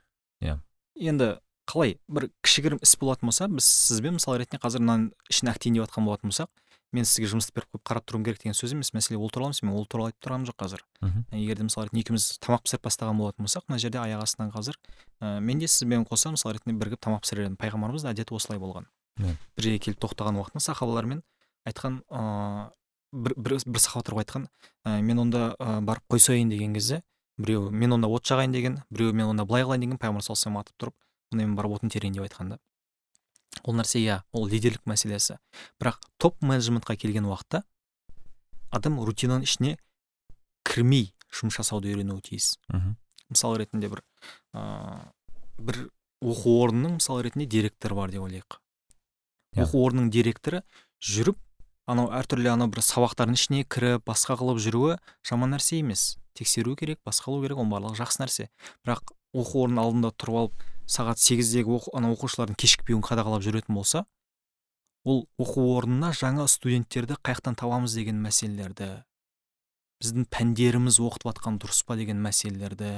Иә. 0.43 0.59
енді 0.95 1.37
қалай 1.67 1.97
бір 2.07 2.29
кішігірім 2.45 2.79
іс 2.83 2.95
болатын 3.01 3.29
болса 3.29 3.47
біз 3.49 3.65
сізбен 3.65 4.17
мысалы 4.19 4.39
ретінде 4.41 4.61
қазір 4.61 4.83
мынаның 4.83 5.07
ішін 5.31 5.49
әктейін 5.51 5.79
деп 5.79 5.87
жатқан 5.87 6.05
болатын 6.07 6.31
болсақ 6.31 6.49
мен 6.93 7.05
сізге 7.05 7.29
жұмысты 7.33 7.55
беріп 7.55 7.75
қойып 7.75 7.83
қарап 7.89 8.05
тұруым 8.05 8.25
керек 8.25 8.41
деген 8.43 8.55
сөз 8.55 8.73
емес. 8.73 8.91
мәселе 8.93 9.17
ол 9.17 9.29
туралы 9.29 9.51
емес 9.53 9.63
мен 9.63 9.73
ол 9.73 9.85
туралы 9.85 10.11
айтып 10.11 10.27
тұрғаным 10.27 10.45
жоқ 10.45 10.57
қазір. 10.59 10.83
Мхм 11.01 11.23
егер 11.31 11.57
де 11.57 11.63
мысалы 11.63 11.87
ретінде 11.87 12.01
екеуміз 12.05 12.39
тамақ 12.39 12.63
пісіріп 12.65 12.85
бастаған 12.85 13.17
болатын 13.17 13.45
болсақ 13.45 13.67
мына 13.67 13.79
жерде 13.79 13.99
аяқ 13.99 14.23
астынан 14.23 14.51
қазір 14.51 14.77
ә, 15.21 15.39
мен 15.39 15.59
де 15.59 15.67
сізбен 15.67 16.05
қоса 16.05 16.31
мысалы 16.31 16.55
ретінде 16.55 16.77
бірігіп 16.77 17.01
тамақ 17.01 17.25
пісірер 17.25 17.49
едім 17.49 17.57
пайғамбарымыз 17.57 18.05
да 18.05 18.13
әдеті 18.13 18.35
осылай 18.35 18.59
болған. 18.59 18.87
Бір 19.19 19.63
жерге 19.63 19.79
келіп 19.79 19.99
тоқтаған 19.99 20.39
уақытында 20.39 20.63
сахабалармен 20.63 21.23
айтқан 21.65 22.01
ыыы 22.09 22.69
бір, 23.15 23.33
бір, 23.37 23.57
бір 23.65 23.79
сахабалар 23.79 24.23
айтқан 24.23 24.47
ә, 24.85 25.01
мен 25.01 25.19
онда 25.19 25.55
ә, 25.59 25.81
барып 25.81 26.03
қойсайын 26.11 26.49
деген 26.49 26.73
кезде 26.73 27.01
біреу 27.37 27.69
мен 27.71 27.93
онда 27.95 28.07
от 28.07 28.27
жағайын 28.27 28.51
деген 28.51 28.79
біреу 28.89 29.13
мен 29.13 29.31
онда 29.31 29.45
былай 29.45 29.63
қылайын 29.63 29.83
деген 29.85 29.99
пайғамбар 29.99 30.23
саллаллаху 30.23 30.49
алейhi 30.51 30.65
атып 30.65 30.83
тұрып 30.83 30.95
онда 31.33 31.45
мен 31.45 31.55
барып 31.55 31.77
отын 31.77 31.89
терейін 31.89 32.19
деп 32.19 32.27
айтқан 32.27 32.55
да. 32.55 32.59
Ол 33.63 33.77
нәрсе 33.79 34.01
иә 34.01 34.19
ол 34.35 34.49
лидерлік 34.49 34.83
мәселесі. 34.89 35.39
Бірақ 35.79 36.01
топ 36.17 36.41
менеджментқа 36.41 36.97
келген 36.99 37.29
уақытта 37.29 37.63
адам 38.71 38.99
рутинаның 38.99 39.47
ішіне 39.47 39.77
кірмей 40.67 41.13
жұмыс 41.31 41.61
жасауды 41.61 41.93
үйренуі 41.93 42.23
тиіс. 42.25 42.55
Мхм 42.73 42.95
мысал 43.29 43.55
ретінде 43.57 43.89
бір 43.89 44.01
ыыы 44.53 45.65
бір 45.65 45.79
оқу 46.25 46.53
орнының 46.65 46.97
мысал 46.99 47.21
ретінде 47.23 47.47
директоры 47.49 47.97
бар 47.97 48.11
деп 48.13 48.25
ойлайық. 48.25 48.59
Оқу 49.55 49.81
орнының 49.87 50.11
директоры 50.13 50.61
жүріп 50.99 51.39
анау 51.89 52.11
әртүрлі 52.13 52.51
анау 52.53 52.69
бір 52.73 52.83
сабақтардың 52.85 53.39
ішіне 53.39 53.65
кіріп 53.65 54.05
басқа 54.09 54.37
қылып 54.41 54.61
жүруі 54.61 54.97
жаман 55.25 55.55
нәрсе 55.55 55.79
емес. 55.81 56.17
Тексеру 56.35 56.75
керек 56.75 56.99
басқа 57.05 57.31
қылу 57.31 57.45
керек 57.45 57.61
оның 57.61 57.73
барлығы 57.75 58.01
жақсы 58.01 58.21
нәрсе. 58.23 58.49
Бірақ 58.85 59.15
оқу 59.33 59.65
орнының 59.65 59.83
алдында 59.85 60.11
тұрып 60.19 60.41
алып 60.41 60.65
сағат 60.85 61.19
сегіздегі 61.21 61.71
оқу, 61.77 61.91
ана 61.97 62.11
оқушылардың 62.13 62.57
кешікпеуін 62.59 63.03
қадағалап 63.05 63.43
жүретін 63.45 63.75
болса 63.77 64.05
ол 65.05 65.25
оқу 65.41 65.65
орнына 65.75 66.11
жаңа 66.17 66.47
студенттерді 66.49 67.17
қай 67.21 67.37
жақтан 67.37 67.57
табамыз 67.59 67.93
деген 67.97 68.17
мәселелерді 68.23 69.03
біздің 70.01 70.25
пәндеріміз 70.33 70.99
оқытып 71.01 71.31
жатқан 71.31 71.59
дұрыс 71.61 71.83
па 71.85 71.97
деген 71.97 72.21
мәселелерді 72.25 72.89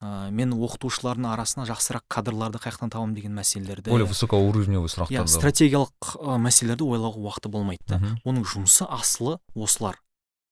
ә, 0.00 0.30
мен 0.30 0.54
оқытушылардың 0.54 1.26
арасына 1.32 1.66
жақсырақ 1.68 2.06
кадрларды 2.08 2.60
қай 2.62 2.74
жақтан 2.74 2.94
табамын 2.94 3.16
деген 3.18 3.34
мәселелерді 3.36 3.90
более 3.90 4.08
высокоуровневый 4.08 4.88
иә 4.88 4.94
сұрақтарды 4.94 5.34
стратегиялық 5.34 6.14
ә, 6.22 6.38
мәселелерді 6.46 6.86
ойлауға 6.86 7.24
уақыты 7.26 7.50
болмайды 7.50 7.82
да. 7.90 8.00
Оның 8.24 8.46
жұмысы 8.46 8.86
асылы 8.86 9.38
осылар. 9.54 9.98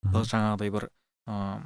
Жаңағыдай 0.03 0.73
бір 0.73 0.89
ә, 1.27 1.63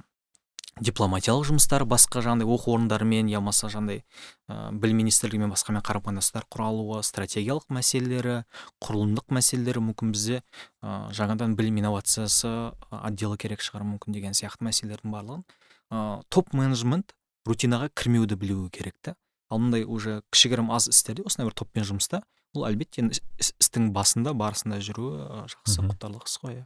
дипломатиялық 0.84 1.48
жұмыстар 1.50 1.86
басқа 1.90 2.22
жаңағыдай 2.26 2.48
оқу 2.54 2.74
орындарымен 2.76 3.30
я 3.32 3.40
болмаса 3.40 3.70
жаңағыдай 3.72 4.04
ә, 4.50 4.72
білім 4.78 5.02
министрлігімен 5.02 5.52
басқамен 5.54 5.84
қарым 5.86 6.04
қатынастар 6.06 6.46
құралуы 6.54 7.02
стратегиялық 7.06 7.66
мәселелері 7.74 8.44
құрылымдық 8.84 9.34
мәселелері 9.38 9.84
мүмкін 9.90 10.14
бізде 10.16 10.42
ә, 10.84 11.12
жаңадан 11.18 11.56
білім 11.58 11.82
инновациясы 11.82 12.52
отделы 12.92 13.38
керек 13.42 13.66
шығар 13.66 13.86
мүмкін 13.88 14.18
деген 14.18 14.38
сияқты 14.38 14.68
мәселелердің 14.70 15.14
барлығын 15.16 15.46
ә, 15.92 16.22
топ 16.30 16.54
менеджмент 16.54 17.16
рутинаға 17.48 17.90
кірмеуді 17.96 18.36
білуі 18.38 18.70
керек 18.70 18.98
та 19.02 19.16
ал 19.50 19.60
мындай 19.64 19.86
уже 19.88 20.22
кішігірім 20.36 20.72
аз 20.76 20.90
істерде 20.92 21.24
осындай 21.24 21.48
бір 21.48 21.56
топпен 21.56 21.86
жұмыста 21.88 22.22
ол 22.54 22.66
әлбетте 22.68 23.02
енді 23.02 23.22
іс- 23.40 23.54
істің 23.62 23.92
басында 23.96 24.34
барысында 24.36 24.82
жүруі 24.84 25.48
жақсы 25.54 25.84
құптарлық 25.88 26.28
іс 26.28 26.38
қой 26.44 26.58
иә. 26.60 26.66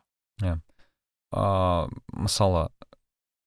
Ыыы 1.32 1.90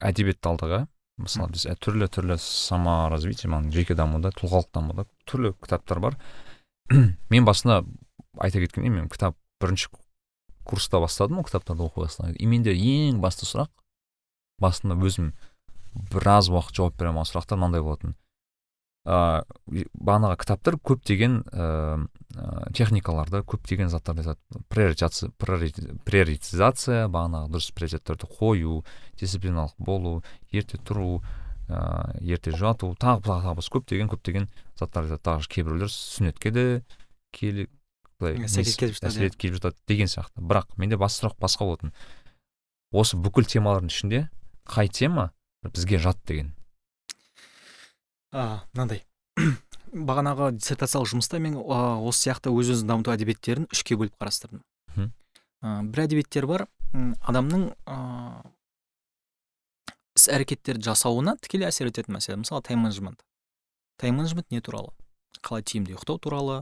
мысалы 0.04 0.12
әдебиет 0.12 0.46
алдыға 0.46 0.86
мысалы 1.18 1.52
біз 1.54 1.66
түрлі 1.80 2.08
түрлі 2.10 2.36
саморазвитие 2.40 3.50
маған 3.50 3.70
жеке 3.72 3.94
дамуда 3.94 4.32
тұлғалық 4.34 4.70
дамуда 4.74 5.06
түрлі 5.26 5.54
кітаптар 5.62 6.00
бар. 6.00 6.16
Мен 7.30 7.44
басында 7.44 7.84
айта 8.38 8.60
кеткендей 8.60 8.90
мен 8.90 9.08
кітап 9.08 9.36
бірінші 9.60 9.88
курста 10.64 11.00
бастадым 11.00 11.38
ғой 11.38 11.46
кітаптарды 11.48 11.86
оқи 11.86 12.02
бастаған 12.02 12.36
и 12.36 12.46
менде 12.46 12.74
ең 12.74 13.20
басты 13.22 13.46
сұрақ 13.46 13.70
басында 14.60 14.98
өзім 14.98 15.32
біраз 16.10 16.50
уақыт 16.50 16.74
жауап 16.76 16.98
бере 16.98 17.12
алмаған 17.12 17.30
сұрақтар 17.30 17.60
мынандай 17.60 17.82
болатын. 17.84 18.16
Ыыы 19.04 19.84
бағанағы 19.92 20.38
кітаптар 20.40 20.78
көптеген 20.80 21.42
ыыы 21.52 22.08
ә, 22.34 22.72
техникаларды 22.72 23.42
көптеген 23.44 23.92
заттарды 23.92 24.24
айтады. 24.24 24.40
Приоритизация 26.08 27.04
бағанағы 27.12 27.52
дұрыс 27.52 27.70
приоритеттерді 27.76 28.30
қою 28.38 28.80
дисциплиналық 29.20 29.76
болу 29.78 30.22
ерте 30.50 30.80
тұру 30.80 31.20
ыыы 31.68 32.32
ерте 32.32 32.56
жату 32.56 32.94
тағы 32.96 33.22
тағы 33.28 33.52
тағы 33.52 33.68
көптеген 33.76 34.08
көптеген 34.08 34.48
заттар 34.80 35.04
айтады 35.04 35.22
тағы 35.22 35.48
кейбіреулер 35.52 35.92
сүннетке 35.92 36.50
де 36.50 36.66
келе 37.30 37.68
былай 38.18 38.40
иә. 38.40 38.48
келіп 39.36 39.60
жатады 39.60 39.76
деген 39.86 40.08
сияқты. 40.08 40.40
Бірақ 40.40 40.76
менде 40.76 40.96
басты 40.96 41.26
сұрақ 41.26 41.38
басқа 41.40 41.68
болатын. 41.68 41.92
Осы 42.94 43.18
бүкіл 43.18 43.44
темалардың 43.44 43.90
ішінде 43.90 44.28
қай 44.64 44.88
тема 44.88 45.32
бізге 45.64 45.98
жат 45.98 46.18
деген? 46.24 46.54
Мынандай. 48.34 49.04
бағанағы 49.94 50.50
диссертациялық 50.58 51.10
жұмыста 51.12 51.38
мен 51.42 51.56
осы 51.58 52.26
сияқты 52.26 52.50
өз 52.50 52.72
өзін 52.74 52.90
дамыту 52.90 53.12
әдебиеттерін 53.14 53.68
үшке 53.72 53.96
бөліп 53.98 54.16
қарастырдым. 54.18 54.64
Бір 55.62 56.02
әдебиеттер 56.04 56.46
бар 56.50 56.66
адамның 56.94 57.70
ыыы 57.86 58.50
іс 60.14 60.28
әрекеттерді 60.30 60.90
жасауына 60.90 61.36
тікелей 61.42 61.66
әсер 61.70 61.88
ететін 61.90 62.14
мәселе. 62.18 62.36
Мысалы 62.38 62.62
тайм 62.62 62.84
менеджмент 62.84 63.24
тайм 63.98 64.18
менеджмент 64.18 64.50
не 64.50 64.60
туралы? 64.60 64.92
Қалай 65.42 65.64
тиімді 65.66 65.94
ұйықтау 65.94 66.20
туралы 66.22 66.60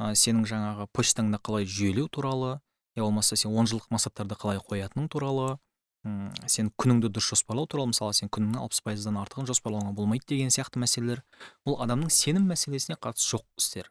ә, 0.00 0.12
сенің 0.16 0.44
жаңағы 0.48 0.88
почтаңды 0.96 1.40
қалай 1.40 1.64
жүйелеу 1.68 2.08
туралы 2.12 2.58
я 2.96 3.02
болмаса 3.02 3.36
сен 3.36 3.56
он 3.56 3.68
жылдық 3.70 3.88
мақсаттарды 3.94 4.36
қалай 4.36 4.60
қоятының 4.60 5.08
туралы 5.12 5.58
м 6.06 6.30
сен 6.48 6.70
күніңді 6.80 7.10
дұрыс 7.12 7.34
жоспарлау 7.34 7.68
туралы 7.68 7.92
мысалы 7.92 8.14
сен 8.16 8.30
күніңнің 8.32 8.62
алпыс 8.62 8.80
пайыздан 8.86 9.18
артығын 9.20 9.48
жоспарлауға 9.50 9.92
болмайды 9.96 10.30
деген 10.32 10.52
сияқты 10.54 10.80
мәселелер 10.80 11.22
бұл 11.66 11.76
адамның 11.84 12.12
сенім 12.14 12.46
мәселесіне 12.48 12.96
қатысы 12.96 13.36
жоқ 13.36 13.44
істер. 13.60 13.90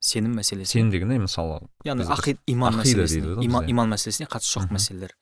Сенім 0.00 0.38
мәселесі 0.38 0.78
сенім 0.78 0.92
дегенде 0.94 1.18
мысалы? 1.20 1.60
Яғни 1.84 2.06
ақид 2.14 2.38
иман 2.46 2.78
мәселесіне 2.78 3.42
иман, 3.44 3.66
иман 3.68 3.90
мәселесіне 3.92 4.30
қатысы 4.30 4.54
жоқ 4.56 4.70
мәселелер. 4.72 5.16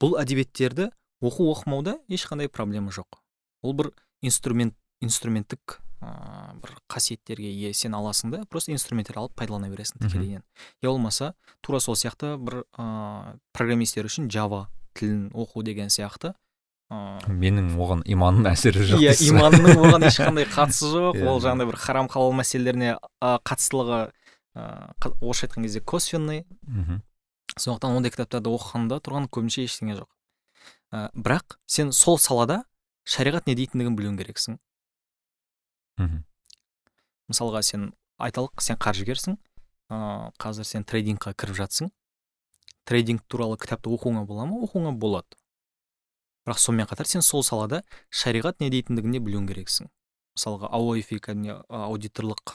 Бұл 0.00 0.18
әдебиеттерді 0.20 0.90
оқу 1.24 1.48
оқымауда 1.54 1.96
ешқандай 2.12 2.48
проблема 2.48 2.92
жоқ. 2.94 3.18
Ол 3.62 3.74
бір 3.74 3.90
инструмент 4.22 4.76
инструменттік 5.00 5.80
ыыы 6.00 6.58
бір 6.62 6.74
қасиеттерге 6.90 7.50
ие 7.50 7.72
сен 7.74 7.94
аласың 7.94 8.32
да 8.34 8.44
просто 8.48 8.72
инструменттер 8.72 9.18
алып 9.20 9.34
пайдалана 9.36 9.70
бересің 9.72 10.00
тікелейінен 10.04 10.44
я 10.82 10.88
болмаса 10.88 11.34
тура 11.60 11.80
сол 11.80 11.96
сияқты 11.96 12.36
бір 12.38 12.62
ыыы 12.78 13.36
программисттер 13.56 14.08
үшін 14.08 14.30
жава 14.32 14.68
тілін 14.98 15.28
оқу 15.34 15.64
деген 15.66 15.92
сияқты 15.92 16.32
ыыы 16.90 17.36
менің 17.42 17.74
оған 17.76 18.06
иманның 18.08 18.48
әсері 18.52 18.86
жоқ 18.94 19.04
иә 19.04 19.14
иманның 19.28 19.76
оған 19.76 20.08
ешқандай 20.08 20.48
қатысы 20.56 20.88
жоқ. 20.90 21.20
Ол 21.22 21.38
жаңағыдай 21.44 21.70
бір 21.70 21.78
харам 21.78 22.08
халал 22.10 22.32
мәселелеріне 22.34 22.96
қатыстылығы 23.20 24.00
ыыы 24.56 25.14
орысша 25.20 25.46
айтқан 25.46 25.68
кезде 25.68 25.80
косвенный. 25.80 26.46
Мхм 26.66 27.04
сондықтан 27.58 27.96
ондай 27.98 28.12
кітаптарды 28.14 28.50
оқығанда 28.52 29.00
тұрған 29.04 29.28
көбінше 29.32 29.64
ештеңе 29.66 29.96
жоқ. 29.98 30.08
Ә, 30.94 31.08
бірақ 31.14 31.56
сен 31.66 31.92
сол 31.94 32.18
салада 32.18 32.62
шариғат 33.08 33.48
не 33.50 33.56
дейтіндігін 33.58 33.96
білуің 33.98 34.18
керексің. 34.20 34.58
Мхм 36.00 36.24
мысалға 37.30 37.62
сен 37.62 37.90
айталық 38.20 38.62
сен 38.64 38.78
қаржыгерсің 38.80 39.36
ыыы 39.90 40.30
қазір 40.40 40.66
сен 40.66 40.84
трейдингқа 40.86 41.34
кіріп 41.34 41.58
жатсың. 41.60 41.90
Трейдинг 42.88 43.22
туралы 43.28 43.58
кітапты 43.60 43.90
оқуыңа 43.92 44.24
бола 44.26 44.46
ма? 44.48 44.58
Оқуыңа 44.64 44.92
болады. 44.98 45.38
Бірақ 46.46 46.58
сонымен 46.58 46.88
қатар 46.90 47.06
сен 47.06 47.22
сол 47.22 47.44
салада 47.46 47.82
шариғат 48.10 48.62
не 48.62 48.70
дейтіндігін 48.72 49.14
де 49.14 49.20
білуің 49.22 49.48
керексің. 49.50 49.90
Мысалға 50.38 50.70
ауифи 50.72 51.20
аудиторлық 51.68 52.54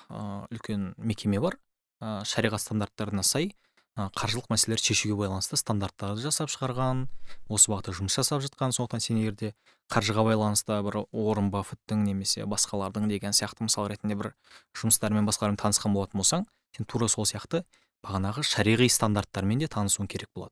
үлкен 0.52 0.94
мекеме 0.98 1.40
бар. 1.40 1.60
Шариғат 2.02 2.64
стандарттарына 2.64 3.24
сай 3.24 3.54
қаржылық 3.96 4.50
мәселелерді 4.52 4.92
шешуге 4.92 5.16
байланысты 5.16 5.56
стандарттарды 5.56 6.20
жасап 6.26 6.50
шығарған 6.52 7.06
осы 7.48 7.72
бағытта 7.72 7.94
жұмыс 7.96 8.18
жасап 8.20 8.44
жатқан. 8.44 8.76
Сондықтан 8.76 9.00
сен 9.00 9.22
егер 9.22 9.38
де 9.40 9.54
қаржыға 9.88 10.26
байланысты 10.28 10.82
бір 10.84 11.06
орын 11.16 11.48
баффеттің 11.54 12.04
немесе 12.04 12.44
басқалардың 12.44 13.08
деген 13.08 13.32
сияқты 13.32 13.64
мысал 13.64 13.88
ретінде 13.88 14.18
бір 14.20 14.34
жұмыстармен 14.76 15.24
басқалармен 15.30 15.62
танысқан 15.62 15.96
болатын 15.96 16.20
болсаң 16.20 16.48
сен 16.76 16.90
тура 16.92 17.08
сол 17.08 17.24
сияқты 17.24 17.64
бағанағы 18.04 18.44
шариғи 18.44 18.90
стандарттармен 18.92 19.64
де 19.64 19.72
танысуың 19.72 20.12
керек 20.12 20.30
болады. 20.36 20.52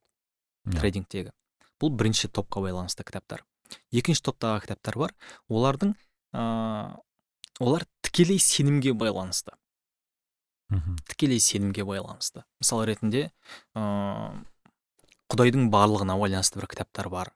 Yeah. 0.63 0.79
трейдингтегі. 0.79 1.33
Бұл 1.83 1.91
бірінші 1.99 2.29
топқа 2.31 2.63
байланысты 2.63 3.03
кітаптар. 3.03 3.43
Екінші 3.91 4.23
топтағы 4.29 4.63
кітаптар 4.63 4.95
бар. 5.01 5.13
Олардың 5.51 5.97
ыыы 6.31 6.95
олар 7.59 7.85
тікелей 8.01 8.39
сенімге 8.39 8.93
байланысты. 8.95 9.51
Тікелей 11.09 11.39
сенімге 11.39 11.83
байланысты. 11.87 12.43
Мысал 12.61 12.83
ретінде 12.85 13.31
ыыы 13.75 14.43
құдайдың 15.33 15.69
барлығына 15.73 16.17
байланысты 16.19 16.59
бір 16.59 16.67
кітаптар 16.71 17.09
бар. 17.09 17.33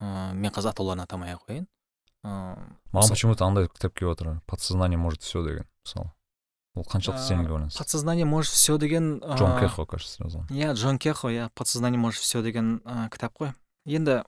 Ыыы 0.00 0.34
мен 0.34 0.52
қазір 0.52 0.72
атауларын 0.72 1.04
атамай 1.04 1.34
ақ 1.36 1.46
қояйын. 1.48 1.68
Ыыы 2.24 2.56
маған 2.92 3.14
почему 3.14 3.36
то 3.36 3.46
андай 3.46 3.68
кітап 3.68 3.94
келіп 3.94 4.12
отыр. 4.12 4.40
Подсознание 4.46 4.98
может 4.98 5.22
все 5.22 5.42
деген 5.44 5.68
мысалы. 5.84 6.12
Ол 6.74 6.84
қаншалықты 6.84 7.26
сенімге 7.26 7.50
байланысты? 7.52 7.78
Подсознание 7.78 8.24
может 8.24 8.52
все 8.52 8.78
деген 8.78 9.18
джон 9.18 9.60
кехо 9.60 9.84
кажется 9.86 10.24
иә 10.48 10.72
джон 10.72 10.98
кехо 10.98 11.28
иә 11.28 11.50
подсознание 11.54 11.98
может 12.00 12.20
все 12.20 12.42
деген 12.42 12.80
кітап 13.12 13.36
қой. 13.36 13.52
Енді 13.84 14.24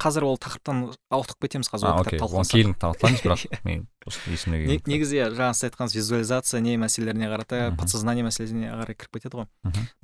қазір 0.00 0.26
ол 0.28 0.36
тақырыптан 0.40 0.82
ауытқып 1.12 1.46
кетеміз 1.46 1.70
қазір 1.72 1.90
ол 1.90 2.04
кітап 2.04 2.32
кейін 2.50 2.74
талқылаймыз 2.80 3.22
бірақ 3.24 3.44
мен 3.68 3.86
есіме 4.06 4.60
негізі 4.86 5.20
иә 5.20 5.28
жаңа 5.32 5.56
сіз 5.56 5.70
айтқан 5.70 5.92
визуализация 5.94 6.60
не 6.60 6.76
мәселелеріне 6.80 7.30
қарата 7.32 7.60
подсознание 7.80 8.26
мәселесіне 8.26 8.72
қарай 8.74 8.98
кіріп 8.98 9.18
кетеді 9.18 9.40
ғой. 9.40 9.48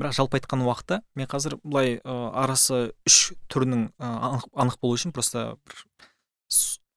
Бірақ 0.01 0.17
жалпы 0.17 0.41
айтқан 0.41 0.65
уақытта 0.65 1.03
мен 1.15 1.29
қазір 1.29 1.59
былай 1.63 2.01
арасы 2.05 2.93
үш 3.07 3.35
түрінің 3.53 3.91
анық, 4.01 4.81
болу 4.81 4.97
үшін 4.97 5.13
просто 5.13 5.59
бір 5.69 5.85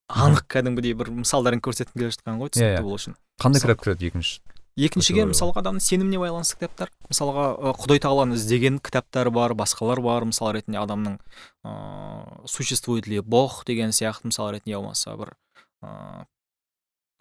анық 0.08 0.46
кәдімгідей 0.56 0.96
бір 0.96 1.12
мысалдарын 1.20 1.64
көрсеткім 1.66 2.00
келе 2.00 2.16
жатқан 2.16 2.40
ғой 2.40 2.54
түсінікті 2.56 2.86
болу 2.86 3.00
үшін. 3.00 3.20
Қандай 3.42 3.64
кітап 3.64 3.84
кіреді 3.84 4.12
екінші? 4.12 4.40
Екіншіге 4.76 5.26
мысалға 5.32 5.62
адамның 5.64 5.84
сеніміне 5.84 6.20
байланысты 6.20 6.60
кітаптар. 6.60 6.92
Мысалға 7.08 7.46
құдай 7.80 8.02
тағаланы 8.04 8.36
іздеген 8.36 8.80
кітаптар 8.84 9.32
бар 9.32 9.56
басқалар 9.56 10.02
бар 10.04 10.28
мысал 10.28 10.52
ретінде 10.56 10.82
адамның 10.82 11.18
ыыы 11.64 12.48
существует 12.48 13.08
ли 13.08 13.22
бог 13.22 13.64
деген 13.66 13.96
сияқты 13.96 14.32
мысал 14.32 14.52
ретінде 14.52 14.76
болмаса 14.76 15.16
бір 15.16 15.36
ыыы 15.82 16.26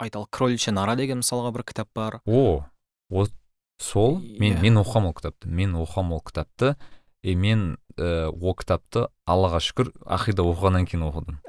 айталық 0.03 0.29
кроличья 0.31 0.73
нора 0.75 0.95
деген 0.99 1.23
мысалға 1.23 1.53
бір 1.55 1.63
кітап 1.63 1.89
бар. 1.95 2.19
О 2.25 2.65
вот 3.09 3.31
сол. 3.79 4.19
Мен 4.39 4.59
мен 4.61 4.79
оқығанмын 4.81 5.13
ол 5.13 5.15
кітапты. 5.15 5.47
Мен 5.47 5.75
оқығанмын 5.79 6.17
ол 6.19 6.23
кітапты. 6.25 6.75
И 7.23 7.35
мен 7.35 7.77
ә, 7.97 8.29
ол 8.29 8.55
кітапты 8.55 9.07
аллаға 9.25 9.61
шүкір 9.63 9.93
ақида 10.03 10.43
оқығаннан 10.43 10.89
кейін 10.89 11.07
оқыдым. 11.07 11.39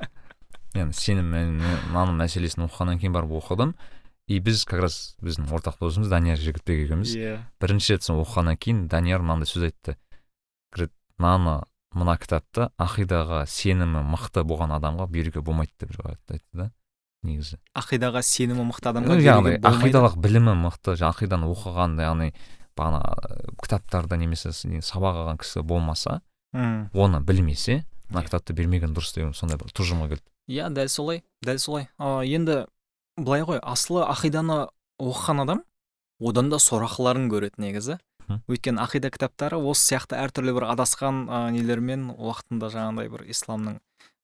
Яғни 0.76 0.94
сенім 0.94 1.32
наным 1.94 2.20
мәселесін 2.20 2.68
оқығаннан 2.68 3.00
кейін 3.00 3.16
барып 3.16 3.32
оқыдым. 3.40 3.74
И 4.30 4.38
біз 4.38 4.62
как 4.64 4.84
раз 4.84 4.96
біздің 5.24 5.48
ортақ 5.50 5.80
досымыз 5.82 6.10
данияр 6.12 6.38
жігітбек 6.38 6.84
екеуміз. 6.84 7.16
Иә. 7.18 7.34
Yeah. 7.34 7.40
бірінші 7.58 7.96
рет 7.96 8.06
оқығаннан 8.06 8.58
кейін 8.62 8.84
данияр 8.86 9.24
мынандай 9.26 9.50
сөз 9.50 9.66
айтты. 9.66 9.96
Говорит 10.70 10.94
мынаны 11.18 11.64
мына 11.90 12.14
кітапты 12.14 12.68
ақидаға 12.78 13.42
сенімі 13.50 14.04
мықты 14.06 14.44
болған 14.46 14.76
адамға 14.78 15.08
беруге 15.10 15.42
болмайды 15.42 15.74
деп 15.82 15.98
айтты 16.06 16.38
да 16.54 16.70
негізі. 17.26 17.58
Ақидаға 17.74 18.22
сенімі 18.22 18.68
мықты 18.70 18.92
адамға 18.92 19.18
яғни 19.18 19.58
ақидалық 19.66 20.14
білімі 20.22 20.54
мықты 20.62 20.94
ақиданы 20.94 21.50
оқыған 21.50 21.98
яғни 21.98 22.30
бағана 22.78 23.02
кітаптарды 23.58 24.14
немесе 24.22 24.54
сабақ 24.54 25.24
алған 25.24 25.42
кісі 25.42 25.66
болмаса 25.66 26.20
оны 26.54 27.18
білмесе 27.18 27.82
мына 28.08 28.22
кітапты 28.22 28.54
бермеген 28.54 28.94
дұрыс 28.94 29.10
деген 29.16 29.34
сондай 29.34 29.58
бір 29.58 29.74
тұжырымға 29.74 30.14
келді. 30.14 30.26
Иә 30.46 30.70
дәл 30.70 30.88
солай 30.88 31.24
дәл 31.42 31.58
солай. 31.58 31.90
Енді 31.98 32.68
былай 33.24 33.44
ғой 33.46 33.60
асылы 33.62 34.04
ақиданы 34.08 34.68
оқыған 35.00 35.44
адам 35.44 35.64
одан 36.20 36.50
да 36.52 36.58
сорақыларын 36.60 37.28
көреді 37.32 37.62
негізі. 37.62 37.98
Өйткені 38.46 38.78
ақида 38.84 39.10
кітаптары 39.10 39.58
осы 39.58 39.90
сияқты 39.90 40.18
әртүрлі 40.20 40.54
бір 40.54 40.68
адасқан 40.70 41.24
ә, 41.26 41.38
нелермен 41.50 42.12
уақытында 42.14 42.68
жаңағыдай 42.70 43.10
бір 43.10 43.24
исламның 43.32 43.78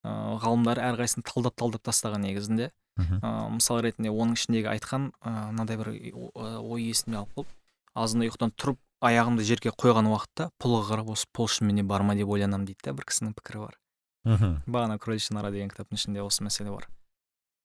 ә, 0.06 0.12
ғалымдары 0.44 0.84
әрқайсысын 0.92 1.26
талдап 1.26 1.56
талдап 1.58 1.82
тастаған 1.88 2.22
негізінде. 2.28 2.70
Ә, 2.96 3.30
мысал 3.50 3.80
ретінде 3.82 4.12
оның 4.14 4.38
ішіндегі 4.38 4.70
айтқан 4.76 5.10
мынандай 5.24 5.80
бір 5.80 5.90
ой 5.96 6.86
есіме 6.86 7.18
алып 7.24 7.34
қалып 7.34 7.50
азында 7.96 8.28
ұйқыдан 8.30 8.54
тұрып 8.54 8.78
аяғымды 9.04 9.44
жерге 9.44 9.72
қойған 9.74 10.08
уақытта 10.12 10.50
пұлға 10.62 10.86
қарап 10.92 11.10
осы 11.16 11.28
пұл 11.34 11.50
шынымен 11.50 11.88
бар 11.88 12.06
ма? 12.06 12.14
деп 12.16 12.30
ойланамын 12.30 12.68
дейді 12.68 12.86
да 12.88 12.94
бір 12.96 13.08
кісінің 13.10 13.34
пікірі 13.36 13.64
бар. 13.66 13.78
Мхм. 14.24 14.54
Бағана 14.66 14.98
кроличья 14.98 15.36
нора 15.36 15.50
деген 15.50 15.68
кітаптың 15.70 16.00
ішінде 16.00 16.24
осы 16.24 16.44
мәселе 16.46 16.72
бар. 16.72 16.88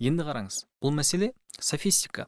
Енді 0.02 0.26
қараңыз 0.26 0.64
бұл 0.82 0.94
мәселе 0.98 1.32
софистика. 1.60 2.28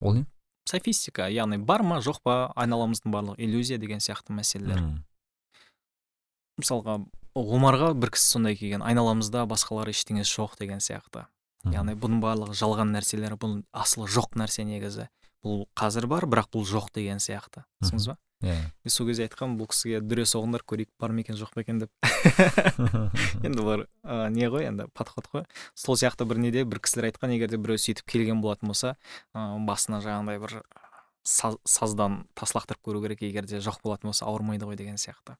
Ол 0.00 0.16
не? 0.16 0.26
Софистика 0.68 1.28
яғни 1.28 1.58
бар 1.66 1.84
ма 1.84 2.00
жоқ 2.04 2.22
па 2.24 2.36
айналамыздың 2.56 3.12
барлығы 3.12 3.44
иллюзия 3.44 3.78
деген 3.78 4.00
сияқты 4.00 4.32
мәселелер. 4.36 4.80
Мм. 4.80 5.04
мысалға 6.60 6.98
омарға 7.34 7.92
бір 7.96 8.12
кісі 8.14 8.34
сондай 8.36 8.56
келген 8.56 8.82
айналамызда 8.84 9.46
басқалар 9.48 9.88
ештеңесі 9.92 10.40
жоқ 10.40 10.58
деген 10.60 10.80
сияқты. 10.80 11.26
Мгм. 11.64 11.74
яғни 11.74 11.94
бұның 12.00 12.20
барлығы 12.24 12.56
жалған 12.56 12.92
нәрселер 12.96 13.36
бұл 13.36 13.62
асылы 13.72 14.08
жоқ 14.08 14.36
нәрсе 14.40 14.64
негізі. 14.64 15.08
Бұл 15.44 15.66
қазір 15.76 16.06
бар 16.08 16.24
бірақ 16.28 16.50
бұл 16.52 16.64
жоқ 16.68 16.92
деген 16.94 17.20
сияқты. 17.20 17.64
Түсіндіңіз 17.82 18.08
ба? 18.12 18.16
Иә. 18.42 18.56
Мен 18.84 18.92
сол 18.92 19.08
кезде 19.08 19.26
айтқанмын 19.26 19.58
бұл 19.60 19.68
кісіге 19.70 20.00
дүре 20.04 20.24
соғыңдар 20.28 20.64
көрейік 20.68 20.90
бар 21.00 21.12
ма 21.12 21.22
екен 21.24 21.36
жоқ 21.36 21.52
па 21.54 21.64
екен? 21.64 21.82
деп. 21.82 21.90
Енді 23.44 23.60
бұлар 23.60 23.84
ә, 24.04 24.30
не 24.32 24.48
ғой 24.48 24.68
енді 24.68 24.88
подход 24.96 25.28
қой. 25.32 25.44
Сол 25.74 25.98
сияқты 26.00 26.24
бір 26.28 26.40
неде 26.40 26.64
бір 26.64 26.80
кісілер 26.80 27.10
айтқан 27.10 27.34
егер 27.36 27.52
де 27.52 27.60
біреу 27.60 27.80
сөйтіп 27.80 28.06
келген 28.08 28.40
болатын 28.40 28.72
болса 28.72 28.94
ә, 29.34 29.58
басына 29.66 30.00
жаңағыдай 30.04 30.40
бір 30.40 30.56
саз, 31.24 31.58
саздан 31.64 32.24
тас 32.34 32.54
лақтырып 32.56 32.80
көру 32.84 33.02
керек 33.04 33.22
егер 33.22 33.46
де 33.48 33.60
жоқ 33.60 33.82
болатын 33.84 34.10
болса 34.10 34.26
ауырмайды 34.26 34.68
ғой 34.68 34.80
деген 34.80 34.96
сияқты. 34.96 35.36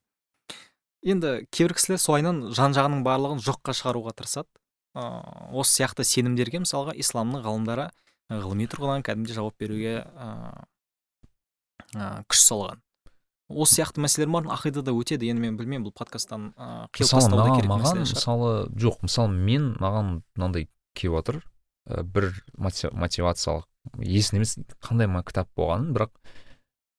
Енді 1.01 1.47
кейбір 1.49 1.73
кісілер 1.77 1.97
солайынан 2.01 2.51
жан 2.53 2.75
жағының 2.77 3.01
барлығын 3.07 3.41
жоққа 3.41 3.73
шығаруға 3.73 4.13
тырысады. 4.13 4.49
Ә, 4.93 5.01
осы 5.57 5.79
сияқты 5.79 6.05
сенімдерге 6.05 6.61
мысалға 6.61 6.93
исламның 6.99 7.41
ғалымдары 7.47 7.89
ғылыми 8.29 8.67
тұрғыдан 8.69 9.03
кәдімгідей 9.07 9.37
жауап 9.39 9.57
беруге 9.59 9.95
ә, 10.03 10.27
ә, 11.95 12.23
күш 12.29 12.43
салған. 12.45 12.83
Осы 13.55 13.79
сияқты 13.81 14.01
мәселелер 14.03 14.31
бар 14.31 14.49
ақидада 14.55 14.93
өтеді. 14.95 15.29
Енді 15.31 15.41
мен 15.45 15.57
білмеймін 15.59 15.87
бұл 15.89 15.93
подкасттан 15.95 16.51
ыыы 16.57 16.87
тастау 16.97 17.37
да 17.37 17.47
керек 17.55 17.69
маған 17.71 18.03
мысалы 18.05 18.51
жоқ. 18.75 19.01
Мысалы 19.07 19.31
мен 19.35 19.73
маған 19.79 20.21
мынандай 20.35 20.67
келіп 20.95 21.17
жатыр 21.19 21.41
ә, 21.89 22.03
бір 22.03 22.31
моти- 22.57 22.91
мотивациялық 22.91 23.65
есімде 24.01 24.41
емес 24.41 24.57
қандай 24.83 25.07
ма 25.09 25.23
кітап 25.23 25.49
болғанын 25.57 25.93
бірақ 25.95 26.11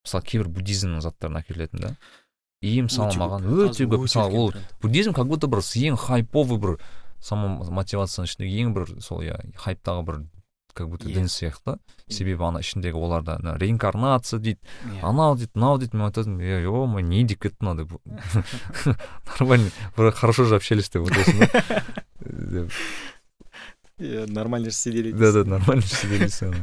мысалы 0.05 0.25
кейбір 0.27 0.49
буддизмнің 0.51 1.01
заттарын 1.05 1.39
әкелетін 1.43 1.81
да. 1.85 1.97
И 2.63 2.81
мысалы 2.83 3.15
маған 3.19 3.47
өте 3.47 3.87
көп. 3.91 4.05
мысалы 4.07 4.35
ол 4.39 4.53
буддизм 4.83 5.13
как 5.13 5.27
будто 5.27 5.47
бір 5.51 5.63
ең 5.63 5.97
хайповый 5.99 6.59
бір 6.59 6.77
мотивацияның 7.31 8.29
ішіндегі 8.29 8.63
ең 8.63 8.73
бір 8.75 8.93
сол 9.03 9.23
иә 9.23 9.39
хайптағы 9.59 10.05
бір 10.07 10.21
как 10.75 10.89
будто 10.89 11.09
Иә. 11.09 11.15
дін 11.15 11.27
сияқты 11.29 11.79
себебі 12.09 12.43
ана 12.45 12.61
ішіндегі 12.61 12.97
оларда 12.97 13.37
ана 13.41 13.57
реинкарнация 13.59 14.39
дейді 14.41 14.59
Иә. 14.89 15.01
анау 15.09 15.37
дейді 15.37 15.53
мынау 15.55 15.79
дейді 15.79 15.97
мен 15.97 16.07
айтатынмын 16.09 16.41
е 16.41 16.63
е 16.65 16.87
мое 16.87 17.03
не 17.03 17.25
деп 17.25 17.41
кетті 17.43 17.57
мынау 17.61 17.77
деп 17.77 17.93
нормально 19.41 19.71
хорошо 20.13 20.45
же 20.45 20.57
общались 20.57 20.89
деп 20.91 21.03
отырсың 21.07 21.39
да 22.21 22.67
иә 24.03 24.27
нормально 24.31 24.71
же 24.71 24.77
сидели 24.77 25.13
да 25.13 25.33
да 25.33 25.45
нормально 25.45 25.83
сиделись 25.83 26.43
ана. 26.43 26.57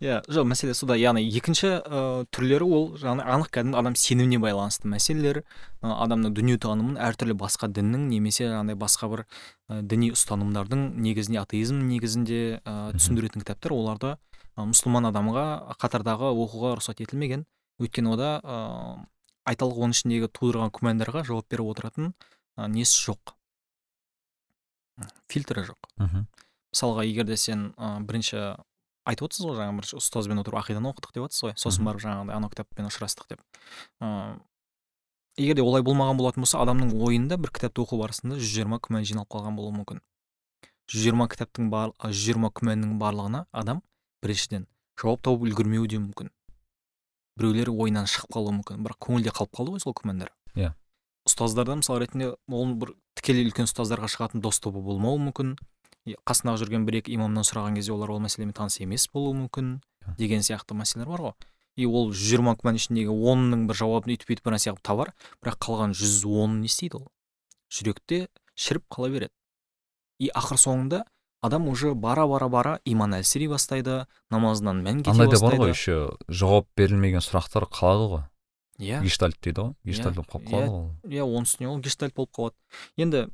иә 0.00 0.22
жоқ 0.26 0.48
мәселе 0.50 0.74
сода 0.74 0.96
яғни 0.98 1.22
екінші 1.22 1.70
ыыы 1.78 2.26
түрлері 2.34 2.66
ол 2.66 2.86
жаңағы 2.98 3.28
анық 3.36 3.50
кәдімгі 3.54 3.78
адам 3.78 3.94
сеніміне 3.94 4.40
байланысты 4.42 4.90
мәселелер. 4.90 5.42
Ы, 5.82 5.92
адамның 5.92 6.34
дүниетанымын 6.34 6.98
әртүрлі 6.98 7.36
басқа 7.38 7.68
діннің 7.70 8.08
немесе 8.10 8.48
жаңағыдай 8.48 8.78
басқа 8.82 9.10
бір 9.12 9.24
діни 9.68 10.10
ұстанымдардың 10.16 10.84
негізінде 11.06 11.40
атеизм 11.44 11.84
негізінде 11.86 12.42
түсіндіретін 12.66 13.44
кітаптар 13.44 13.76
оларды 13.76 14.16
ы, 14.16 14.66
мұсылман 14.72 15.06
адамға 15.12 15.76
қатардағы 15.78 16.34
оқуға 16.34 16.76
рұқсат 16.80 17.04
етілмеген. 17.04 17.46
Өйткені 17.80 18.16
ода 18.16 18.34
ыыы 18.42 19.06
айталық 19.52 19.78
оның 19.82 19.96
ішіндегі 19.96 20.28
тудырған 20.38 20.70
күмәндарға 20.74 21.24
жауап 21.26 21.48
беріп 21.50 21.72
отыратын 21.74 22.12
несі 22.70 23.00
жоқ? 23.08 23.34
Фильтрі 25.28 25.64
жоқ. 25.66 25.88
Мхм. 25.98 26.26
Мысалға 26.72 27.04
егер 27.06 27.28
де 27.28 27.36
сен 27.36 27.72
ә, 27.76 27.98
бірінші 28.04 28.38
айтып 29.08 29.28
отырсыз 29.28 29.46
ғой 29.46 29.58
жаңағы 29.58 29.78
бірінші 29.80 29.98
ұстазбен 29.98 30.40
отырып 30.42 30.60
ақиданы 30.62 30.92
оқыдық 30.92 31.14
деп 31.16 31.26
жатсыз 31.26 31.44
ғой 31.46 31.54
сосын 31.58 31.86
барып 31.88 32.04
жаңағыдай 32.04 32.36
анау 32.38 32.50
кітаппен 32.52 32.88
ұшырастық 32.88 33.28
деп. 33.32 33.44
Ыыы 34.02 34.40
егер 35.36 35.56
де 35.56 35.62
олай 35.64 35.82
болмаған 35.82 36.18
болатын 36.20 36.44
болса 36.44 36.60
адамның 36.62 36.92
ойында 37.02 37.38
бір 37.40 37.52
кітапты 37.56 37.82
оқу 37.82 37.98
барысында 38.00 38.36
жүз 38.36 38.52
жиырма 38.52 38.78
күмән 38.84 39.06
жиналып 39.08 39.30
қалған 39.32 39.56
болуы 39.56 39.72
мүмкін. 39.78 40.02
Жүз 40.92 41.06
жиырма 41.06 41.28
кітаптың 41.32 41.70
бар 41.72 41.94
жүз 42.02 42.20
жиырма 42.26 42.52
күмәннің 42.52 42.98
барлығына 43.00 43.46
адам 43.50 43.80
біріншіден 44.22 44.66
жауап 45.00 45.22
тауып 45.24 45.46
үлгермеуі 45.48 45.88
де 45.88 46.00
мүмкін. 46.02 46.30
Біреулері 47.40 47.72
ойынан 47.72 48.08
шығып 48.12 48.36
қалуы 48.36 48.52
мүмкін 48.58 48.84
бірақ 48.84 49.00
көңілде 49.06 49.32
қалып 49.32 49.56
қалды 49.56 49.72
ғой 49.72 49.80
сол 49.80 49.96
күмәндар. 49.96 50.32
Иә. 50.52 50.74
ұстаздардан 51.24 51.80
мысал 51.80 51.96
ретінде 52.02 52.34
ол 52.48 52.74
бір 52.76 52.92
тікелей 53.16 53.48
үлкен 53.48 53.70
ұстаздарға 53.70 54.10
шығатын 54.12 54.42
дос 54.44 54.60
тобы 54.60 54.82
болмауы 54.84 55.22
мүмкін. 55.30 55.54
Қасындағы 56.26 56.62
жүрген 56.64 56.84
бір 56.88 56.98
екі 57.02 57.14
имамнан 57.14 57.44
сұраған 57.46 57.76
кезде 57.78 57.92
олар 57.94 58.10
ол 58.10 58.20
мәселемен 58.24 58.54
таныс 58.56 58.80
емес 58.82 59.08
болуы 59.12 59.34
мүмкін 59.38 59.80
Иә. 60.02 60.16
деген 60.18 60.40
сияқты 60.42 60.74
мәселелер 60.74 61.08
бар 61.08 61.20
ғой. 61.20 61.32
И 61.76 61.86
ол 61.86 62.10
жүз 62.10 62.26
жиырма 62.32 62.56
күмән 62.58 62.76
ішіндегі 62.76 63.12
онның 63.14 63.66
бір 63.68 63.78
жауабын 63.78 64.12
өйтіп 64.16 64.28
бүйтіп 64.32 64.44
бір 64.48 64.56
нәрсе 64.56 64.72
қылып 64.72 64.82
табар 64.82 65.12
бірақ 65.44 65.56
қалған 65.62 65.94
жүз 65.94 66.24
онын 66.26 66.60
не 66.60 66.66
істейді 66.66 66.98
ол. 66.98 67.06
Жүректе 67.70 68.26
шіріп 68.58 68.84
қала 68.90 69.08
береді. 69.14 69.32
И 70.18 70.28
ақыр 70.34 70.58
соңында 70.58 71.04
адам 71.40 71.68
уже 71.68 71.94
бара 71.94 72.26
бара 72.26 72.48
бара 72.48 72.80
иманы 72.84 73.22
әлсірей 73.22 73.48
бастайды 73.48 74.04
намазынан 74.30 74.82
мән 74.84 75.00
кете 75.06 75.10
андай 75.14 75.26
да 75.30 75.38
бар 75.40 75.56
бастайды. 75.56 75.62
ғой 75.62 75.70
еще 75.70 75.96
жауап 76.28 76.66
берілмеген 76.76 77.22
сұрақтар 77.24 77.66
қалады 77.70 78.08
ғой. 78.10 78.24
Иә. 78.78 79.00
Гештальт 79.02 79.38
дейді 79.40 79.60
ғой 79.62 79.74
гештальт 79.84 80.16
болып 80.16 80.30
қалып 80.34 80.50
қалады 80.50 80.66
ғой 80.66 80.76
ол. 80.76 80.90
иә 81.08 81.22
оның 81.24 81.46
үстіне 81.48 81.68
ол 81.70 81.78
гештальт 81.80 82.14
болып 82.14 82.30
қалады. 82.36 82.54
Енді 82.96 83.28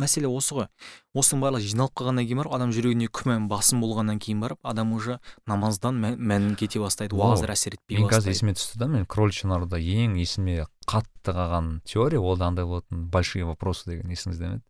мәселе 0.00 0.28
осы 0.28 0.56
ғой. 0.56 0.66
Осының 1.14 1.42
барлығы 1.44 1.70
жиналып 1.70 1.94
қалғаннан 2.00 2.26
кейін 2.26 2.40
барып 2.42 2.54
адам 2.56 2.74
жүрегіне 2.74 3.08
күмән 3.14 3.46
басым 3.50 3.80
болғаннан 3.84 4.18
кейін 4.22 4.42
барып 4.42 4.58
адам 4.66 4.92
уже 4.96 5.18
намаздан 5.46 6.00
мән, 6.02 6.18
мән 6.18 6.54
кете 6.58 6.82
бастайды 6.82 7.16
уағыздар 7.16 7.54
әсер 7.54 7.78
етпей 7.78 8.00
мен 8.02 8.10
қазір 8.10 8.34
есіме 8.34 8.56
түсті 8.58 8.80
да 8.82 8.88
мен 8.90 9.06
кроличинарда 9.06 9.78
ең 9.78 10.18
есіме 10.18 10.66
қатты 10.90 11.34
қалған 11.34 11.80
теория 11.86 12.20
ол 12.20 12.36
да 12.36 12.50
андай 12.50 12.66
болатын 12.66 13.06
большие 13.10 13.46
вопросы 13.46 13.90
деген 13.92 14.10
есіңізде 14.10 14.50
ме? 14.50 14.60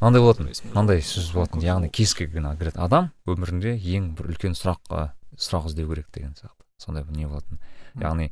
Мынандай 0.00 0.22
болатын 0.22 0.52
мынандай 0.70 1.02
сөз 1.04 1.32
болатын 1.34 1.66
яғни 1.66 1.90
кез 1.92 2.14
келген 2.14 2.46
говорят 2.54 2.78
адам 2.78 3.10
өмірінде 3.28 3.74
ең 3.76 4.14
бір 4.16 4.30
үлкен 4.32 4.54
сұраққа 4.56 5.10
сұрақ 5.36 5.68
іздеу 5.70 5.90
керек 5.90 6.08
деген 6.14 6.32
сияқты. 6.38 6.64
Сондай 6.80 7.04
бір 7.04 7.16
не 7.18 7.26
болатын. 7.28 7.60
Яғни 8.00 8.30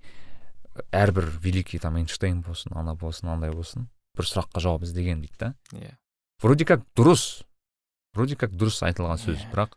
әрбір 0.92 1.28
великий 1.42 1.80
там 1.82 1.98
эйнштейн 2.00 2.40
болсын 2.42 2.72
ана 2.76 2.94
болсын 2.94 3.28
андай 3.34 3.52
болсын. 3.52 3.88
Бір 4.18 4.28
сұраққа 4.28 4.60
жауап 4.64 4.82
іздеген 4.86 5.22
дейді 5.24 5.38
да. 5.38 5.54
Иә. 5.72 5.94
Вроде 6.42 6.64
как 6.68 6.84
дұрыс. 6.98 7.44
Вроде 8.14 8.36
как 8.36 8.50
дұрыс 8.52 8.82
айтылған 8.86 9.18
сөз 9.22 9.38
Иә. 9.38 9.50
бірақ 9.54 9.74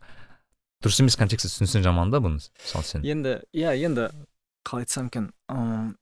дұрыс 0.82 1.00
емес 1.02 1.16
контекстте 1.16 1.48
түсінсең 1.50 1.84
жаман 1.86 2.10
да 2.10 2.18
бұны 2.22 2.40
мысалы 2.42 2.84
сен 2.84 3.04
енді 3.06 3.38
иә 3.54 3.74
енді 3.86 4.08
қалай 4.66 4.82
айтсам 4.86 5.06
екен 5.10 5.28
ым, 5.50 5.92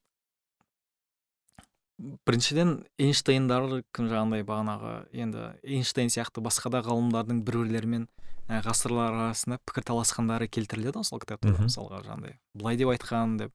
біріншіден 2.00 2.70
эйнштейндар 3.00 3.66
кім 3.92 4.08
жаңағындай 4.08 4.44
бағанағы 4.48 4.92
енді 5.12 5.42
эйнштейн 5.60 6.08
сияқты 6.12 6.40
басқа 6.44 6.72
да 6.72 6.80
ғалымдардың 6.86 7.42
бір 7.44 7.58
бірлерімен 7.60 8.06
ә, 8.48 8.62
ғасырлар 8.64 9.12
арасында 9.26 9.58
пікірталасқандары 9.68 10.48
келтіріледі 10.48 10.96
ғой 11.02 11.08
сол 11.10 11.20
кітаптарда 11.20 11.58
Мгм. 11.58 11.68
мысалға 11.68 12.00
жаңағыдай 12.06 12.38
былай 12.56 12.80
деп 12.80 12.92
айтқан 12.94 13.36
деп 13.42 13.52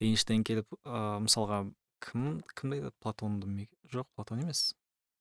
эйнштейн 0.00 0.44
келіп 0.46 0.70
ә, 0.86 1.18
мысалға 1.26 1.64
кім 2.04 2.42
кімді 2.54 2.80
айтады 2.80 2.94
платонды 3.02 3.46
ме 3.50 3.68
жоқ 3.92 4.06
платон 4.16 4.44
емес 4.44 4.74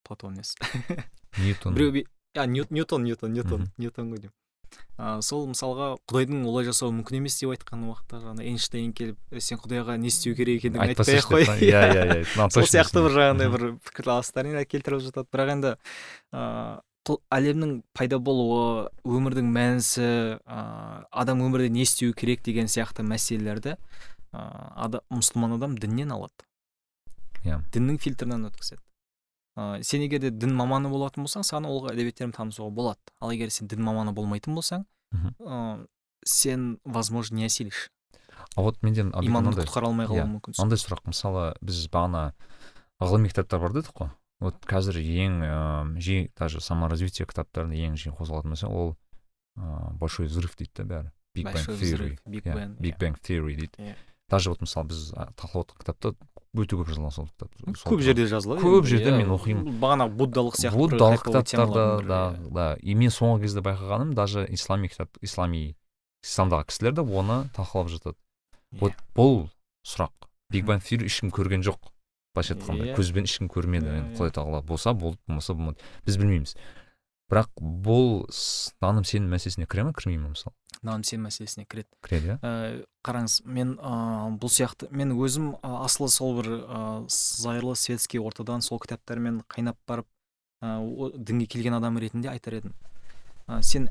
платон 0.04 0.36
емес 0.36 0.56
ньютон 1.38 1.76
біреу 1.76 2.04
а 2.38 2.46
Нью- 2.46 2.68
ньютон 2.70 3.04
ньютон 3.04 3.34
ньютон 3.34 3.72
ньютон 3.78 4.12
ғой 4.14 4.20
деймін 4.28 5.22
сол 5.22 5.46
мысалға 5.52 5.88
құдайдың 6.10 6.42
олай 6.50 6.66
жасауы 6.68 6.94
мүмкін 7.00 7.20
емес 7.20 7.38
деп 7.40 7.54
айтқан 7.54 7.86
уақытта 7.88 8.20
жаңағы 8.24 8.48
эйнштейн 8.50 8.94
келіп 8.98 9.18
«Е, 9.32 9.42
сен 9.42 9.60
құдайға 9.62 9.96
не 10.02 10.10
істеу 10.12 10.36
керек 10.36 10.60
екендігін 10.64 10.92
айтпай 10.92 11.20
ақ 11.22 11.30
қой 11.32 11.46
иә 11.46 11.84
иә 11.94 12.04
иә 12.24 12.50
сол 12.56 12.66
сияқты 12.66 13.04
бір 13.06 13.16
жаңағындай 13.16 13.52
бір 13.54 13.66
пікірталастар 13.88 14.50
не 14.50 14.66
келтіріліп 14.66 15.06
жатады. 15.08 15.30
Бірақ 15.34 15.54
енді 15.54 15.74
ыыы 16.34 16.82
әлемнің 17.38 17.76
пайда 17.96 18.20
болуы 18.20 18.90
өмірдің 19.06 19.48
мәнісі 19.54 20.08
ыыы 20.42 21.06
адам 21.12 21.46
өмірде 21.46 21.70
не 21.72 21.86
істеу 21.88 22.14
керек 22.18 22.44
деген 22.44 22.68
сияқты 22.68 23.06
мәселелерді 23.08 23.78
ыыы 24.34 25.02
мұсылман 25.14 25.56
адам 25.56 25.78
діннен 25.78 26.12
алады. 26.18 26.47
Иә. 27.48 27.62
діннің 27.74 27.98
фильтрінен 28.04 28.46
өткізеді. 28.50 28.82
Ыыы 29.58 29.84
сен 29.84 30.02
егер 30.06 30.20
де 30.22 30.30
дін 30.32 30.54
маманы 30.54 30.90
болатын 30.92 31.24
болсаң 31.26 31.46
саған 31.48 31.66
ол 31.66 31.88
әдебиеттермен 31.90 32.34
танысуға 32.36 32.70
болады. 32.70 33.00
Ал 33.20 33.32
егер 33.32 33.50
сен 33.50 33.68
дін 33.68 33.82
маманы 33.82 34.12
болмайтын 34.14 34.54
болсаң 34.54 34.86
ыыы 35.16 35.88
сен 36.26 36.80
возможно 36.84 37.36
не 37.38 37.46
осилишь. 37.46 37.90
А 38.56 38.62
вот 38.62 38.82
менден 38.84 39.12
Абик, 39.14 39.30
иманыңды 39.32 39.66
құтқара 39.66 39.90
алмай 39.90 40.06
қалуы 40.08 40.22
иә, 40.22 40.28
мүмкін 40.30 40.58
мынандай 40.58 40.78
сұрақ. 40.78 41.06
Мысалы 41.10 41.56
біз 41.62 41.88
бағана 41.90 42.34
ғылыми 43.02 43.30
кітаптар 43.32 43.60
бар 43.60 43.74
дедік 43.74 43.94
қой. 43.98 44.10
Вот 44.40 44.62
қазір 44.70 45.00
ең 45.02 45.42
ыыы 45.42 46.02
жиі 46.02 46.32
даже 46.38 46.62
саморазвитие 46.62 47.26
кітаптарында 47.26 47.76
ең 47.76 47.98
жиі 47.98 48.14
қозғалатын 48.14 48.54
нәрсе 48.54 48.70
ол 48.70 48.94
ыыы 49.58 49.98
большой 49.98 50.28
взрыв 50.28 50.54
дейді 50.58 50.84
да 50.84 50.84
бәрі. 50.86 51.12
Иә, 51.38 51.46
Bang, 51.46 52.78
big 52.82 52.96
иә. 52.96 53.00
bang 53.00 53.18
theory 53.22 53.56
дейді. 53.56 53.78
Иә. 53.78 53.96
даже 54.30 54.50
вот 54.50 54.62
мысалы 54.62 54.88
біз 54.90 55.14
талқылап 55.38 55.70
отырған 55.70 55.82
кітапта 55.82 56.16
өте 56.64 56.78
көп 56.80 56.90
жазылған 56.92 57.14
сол 57.14 57.28
кітап 57.28 57.52
көп 57.88 58.02
жерде 58.06 58.26
жазылады 58.28 58.62
көп 58.62 58.86
жерде 58.90 59.12
иә. 59.12 59.18
мен 59.18 59.34
оқимын. 59.36 59.80
бағанағы 59.82 60.16
буддалық 60.18 60.58
сияқты 60.58 60.78
буддалық 60.78 61.24
кітаптарда 61.26 61.86
да 62.02 62.22
иә. 62.38 62.54
да 62.54 62.66
и 62.82 62.96
мен 62.96 63.10
соңғы 63.10 63.42
кезде 63.42 63.62
байқағаным 63.62 64.14
даже 64.14 64.46
ислами 64.50 64.88
кітап 64.88 65.10
ислами 65.22 65.76
исламдағы 66.24 66.68
кісілер 66.72 66.94
де 66.94 67.02
оны 67.02 67.50
талқылап 67.56 67.90
жатады 67.90 68.18
Иә. 68.74 68.80
вот 68.82 68.94
бұл 69.16 69.50
сұрақ 69.88 70.12
биг 70.52 70.66
банг 70.66 70.84
теория 70.84 71.08
ешкім 71.08 71.32
көрген 71.32 71.64
жоқ 71.64 71.80
былайша 72.36 72.56
айтқанда 72.56 72.92
Иә. 72.92 72.96
көзбен 72.98 73.24
ешкім 73.24 73.48
көрмеді 73.48 73.88
Иә, 73.88 74.00
енді 74.02 74.12
иә. 74.14 74.18
құдай 74.20 74.34
тағала 74.36 74.62
болса 74.62 74.94
болды 74.94 75.20
болмаса 75.28 75.54
болмады 75.54 75.80
біз 76.06 76.18
білмейміз 76.18 76.56
бірақ 77.32 77.50
бұл 77.60 78.28
наным 78.82 79.04
сенім 79.08 79.32
мәселесіне 79.32 79.68
кіре 79.68 79.84
ма 79.88 79.94
кірмей 79.94 80.18
ма 80.18 80.30
мысалы 80.36 80.54
наным 80.86 81.04
сенім 81.08 81.28
мәселесіне 81.28 81.66
кіреді. 81.70 81.90
Кіреді 82.06 82.34
иә? 82.34 82.38
Ә, 82.42 82.84
қараңыз 83.06 83.40
мен 83.46 83.76
ә, 83.78 83.94
бұл 84.38 84.52
сияқты 84.52 84.90
мен 84.92 85.14
өзім 85.16 85.54
ә, 85.62 85.72
асылы 85.86 86.10
сол 86.14 86.36
бір 86.42 86.50
ә, 86.66 86.82
зайырлы 87.08 87.76
светский 87.76 88.20
ортадан 88.20 88.62
сол 88.62 88.82
кітаптармен 88.84 89.42
қайнап 89.50 89.80
барып 89.88 90.08
ә, 90.62 90.78
дінге 91.18 91.48
келген 91.48 91.78
адам 91.78 91.98
ретінде 91.98 92.30
айтар 92.34 92.60
едім. 92.60 92.76
Ә, 93.48 93.62
сен 93.62 93.90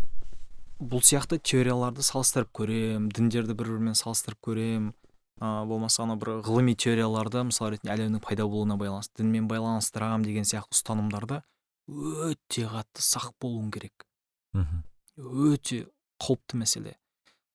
бұл 0.78 1.03
сияқты 1.03 1.41
теорияларды 1.41 2.05
салыстырып 2.05 2.53
көрем 2.55 3.11
діндерді 3.14 3.57
бір 3.57 3.72
бірімен 3.76 3.97
салыстырып 3.97 4.43
көрем 4.45 4.93
ә, 5.41 5.64
болмаса 5.66 6.05
анау 6.05 6.20
бір 6.20 6.41
ғылыми 6.47 6.76
теорияларды 6.76 7.47
мысал 7.49 7.72
ретінде 7.72 7.95
әлемнің 7.95 8.24
пайда 8.24 8.45
болуына 8.45 8.76
байланысты 8.80 9.22
дінмен 9.22 9.49
байланыстырамын 9.49 10.26
деген 10.26 10.45
сияқты 10.49 10.76
ұстанымдарды 10.76 11.41
өте 11.87 12.66
қатты 12.66 13.03
сақ 13.05 13.32
болуың 13.41 13.70
керек. 13.70 14.07
Мхм. 14.53 14.82
Өте 15.16 15.87
қауіпті 16.22 16.60
мәселе. 16.62 16.96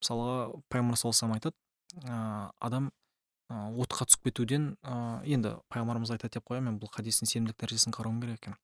Мысалға 0.02 0.62
пайғамбар 0.72 0.98
саллаллаху 0.98 1.38
айтады 1.38 1.56
ә, 2.06 2.52
адам 2.60 2.92
ә, 3.52 3.70
отқа 3.84 4.08
түсіп 4.10 4.30
кетуден 4.30 4.76
ә, 4.82 5.22
енді 5.28 5.56
пайғамбарымыз 5.74 6.14
айтады 6.16 6.40
деп 6.40 6.48
қоямын 6.50 6.72
мен 6.72 6.80
бұл 6.82 6.92
хадистің 6.94 7.30
сенімділік 7.30 7.60
дәрежесін 7.62 7.96
қарауым 7.96 8.22
керек 8.24 8.40
екен 8.42 8.56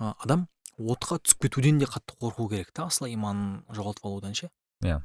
ә, 0.00 0.14
адам 0.24 0.46
отқа 0.78 1.20
түсіп 1.22 1.46
кетуден 1.46 1.78
де 1.80 1.88
қатты 1.88 2.16
қорқу 2.20 2.48
керек 2.50 2.72
та 2.72 2.86
асылы 2.90 3.12
иманын 3.14 3.62
жоғалтып 3.70 4.08
алудан 4.08 4.34
ше? 4.34 4.50
Иә. 4.84 5.00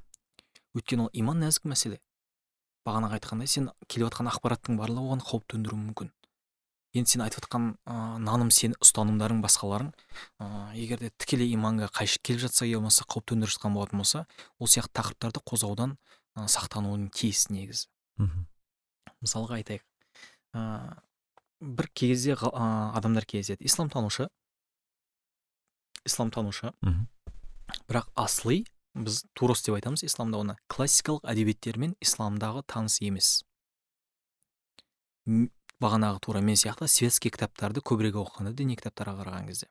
өйткені 0.75 1.07
ол 1.07 1.09
иман 1.13 1.39
нәзік 1.43 1.67
мәселе. 1.67 1.99
Бағанағы 2.87 3.19
айтқандай 3.19 3.47
сен 3.47 3.69
келіп 3.87 4.09
жатқан 4.09 4.31
ақпараттың 4.31 4.79
барлығы 4.79 5.11
оған 5.11 5.23
қауіп 5.27 5.47
төндіруі 5.53 5.79
мүмкін. 5.81 6.11
Енді 6.93 7.13
сен 7.13 7.23
айтып 7.23 7.45
жатқан 7.45 7.67
ә, 7.87 7.95
наным 8.19 8.51
сен 8.51 8.75
ұстанымдарың 8.83 9.41
басқаларың 9.43 9.91
ә, 10.43 10.47
егер 10.75 10.99
де 10.99 11.11
тікелей 11.17 11.53
иманға 11.55 11.87
қайшы 11.95 12.19
келіп 12.23 12.43
жатса 12.47 12.67
я 12.67 12.79
болмаса 12.79 13.05
қауіп 13.07 13.29
төндіріп 13.31 13.55
жатқан 13.55 13.77
болатын 13.77 14.01
болса 14.03 14.25
ол 14.59 14.67
сияқты 14.67 14.99
тақырыптарды 14.99 15.43
қозғаудан 15.47 15.95
ә, 16.35 16.47
сақтануың 16.51 17.07
тиіс 17.15 17.47
негізі. 17.53 17.87
Мхм. 18.19 18.45
Мысалға 19.23 19.61
айтайық. 19.61 19.85
Ә, 20.53 20.99
бір 21.61 21.89
кезде 21.95 22.35
ә, 22.35 22.67
адамдар 22.97 23.25
кездеседі. 23.25 23.63
Исламтанушы 23.65 24.27
исламтанушы 26.05 26.73
бірақ 27.87 28.09
асли 28.17 28.63
біз 28.95 29.23
турос 29.37 29.61
деп 29.63 29.77
айтамыз 29.77 30.03
исламда 30.03 30.41
оны 30.41 30.55
классикалық 30.71 31.23
әдебиеттермен 31.31 31.95
исламдағы 32.03 32.65
таныс 32.67 32.99
емес. 33.05 33.43
Бағанағы 35.82 36.21
тура 36.21 36.41
мен 36.41 36.55
сияқты 36.59 36.88
светский 36.88 37.34
кітаптарды 37.34 37.82
көбірек 37.82 38.19
оқыған 38.21 38.53
діни 38.55 38.77
кітаптарға 38.79 39.23
қараған 39.23 39.47
кезде. 39.49 39.67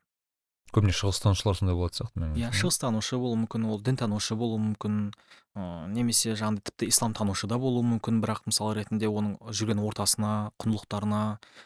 Көбіне 0.71 0.93
шығыстанушылар 0.95 1.57
сондай 1.59 1.75
болатын 1.75 2.05
сияқты 2.05 2.21
менің 2.21 2.35
иә 2.37 2.47
ойымша. 2.47 2.59
шығыстанушы 2.61 3.17
болуы 3.19 3.39
мүмкін 3.41 3.65
ол 3.67 3.81
дінтанушы 3.83 4.37
болуы 4.39 4.59
мүмкін 4.69 4.99
ыыы 5.51 5.89
немесе 5.91 6.31
жаңағыдай 6.31 6.63
тіпті 6.69 6.87
исламтанушы 6.93 7.49
да 7.51 7.57
болуы 7.59 7.83
мүмкін 7.89 8.21
бірақ 8.23 8.45
мысал 8.47 8.71
ретінде 8.77 9.09
оның 9.11 9.35
жүрген 9.51 9.81
ортасына 9.83 10.53
құндылықтарына 10.63 11.21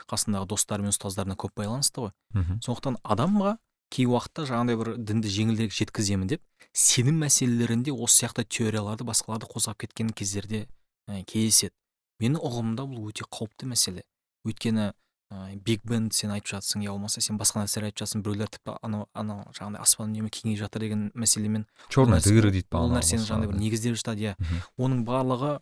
қасындағы 0.10 0.50
достары 0.50 0.82
мен 0.82 0.96
ұстаздарына 0.96 1.38
көп 1.38 1.54
байланысты 1.54 2.02
ғой. 2.02 2.12
Мхм. 2.34 2.58
Сондықтан 2.66 2.98
адамға 3.04 3.58
кей 3.94 4.10
уақытта 4.10 4.48
жаңағыдай 4.50 4.80
бір 4.82 4.92
дінді 4.98 5.30
жеңілірек 5.30 5.78
жеткіземін 5.78 6.34
деп 6.34 6.42
сенім 6.74 7.22
мәселелерінде 7.22 7.94
осы 7.94 8.26
сияқты 8.26 8.44
теорияларды 8.50 9.06
басқаларды 9.06 9.46
қозғап 9.54 9.86
кеткен 9.86 10.10
кездерде 10.10 10.66
ә, 11.06 11.22
кездеседі. 11.30 11.78
Менің 12.20 12.42
ұғымымда 12.42 12.90
бұл 12.90 13.12
өте 13.12 13.28
қауіпті 13.30 13.70
мәселе. 13.70 14.04
Өйткені 14.46 14.94
ә, 15.32 15.56
биг 15.66 15.82
бенд 15.84 16.14
сен 16.14 16.32
айтып 16.36 16.56
жатсың 16.56 16.84
я 16.86 16.94
болмаса 16.94 17.22
сен 17.22 17.40
басқа 17.42 17.64
нәрселер 17.64 17.90
айтып 17.90 18.04
жатсың 18.04 18.24
біреулер 18.26 18.52
тіпті 18.54 18.78
анау 18.86 19.08
анау 19.14 19.46
жаңағыдай 19.58 19.82
аспан 19.82 20.12
үнемі 20.12 20.32
кеңейіп 20.34 20.62
жатыр 20.62 20.86
деген 20.86 21.08
мәселемен 21.14 21.66
черная 21.90 22.22
дыра 22.22 22.52
дейді 22.54 22.70
ол 22.78 22.94
нәрсені 22.94 23.26
жаңағыдай 23.26 23.52
бір 23.52 23.62
негіздеп 23.62 23.98
жатады 23.98 24.30
иә. 24.30 24.36
Оның 24.78 25.04
барлығы 25.08 25.58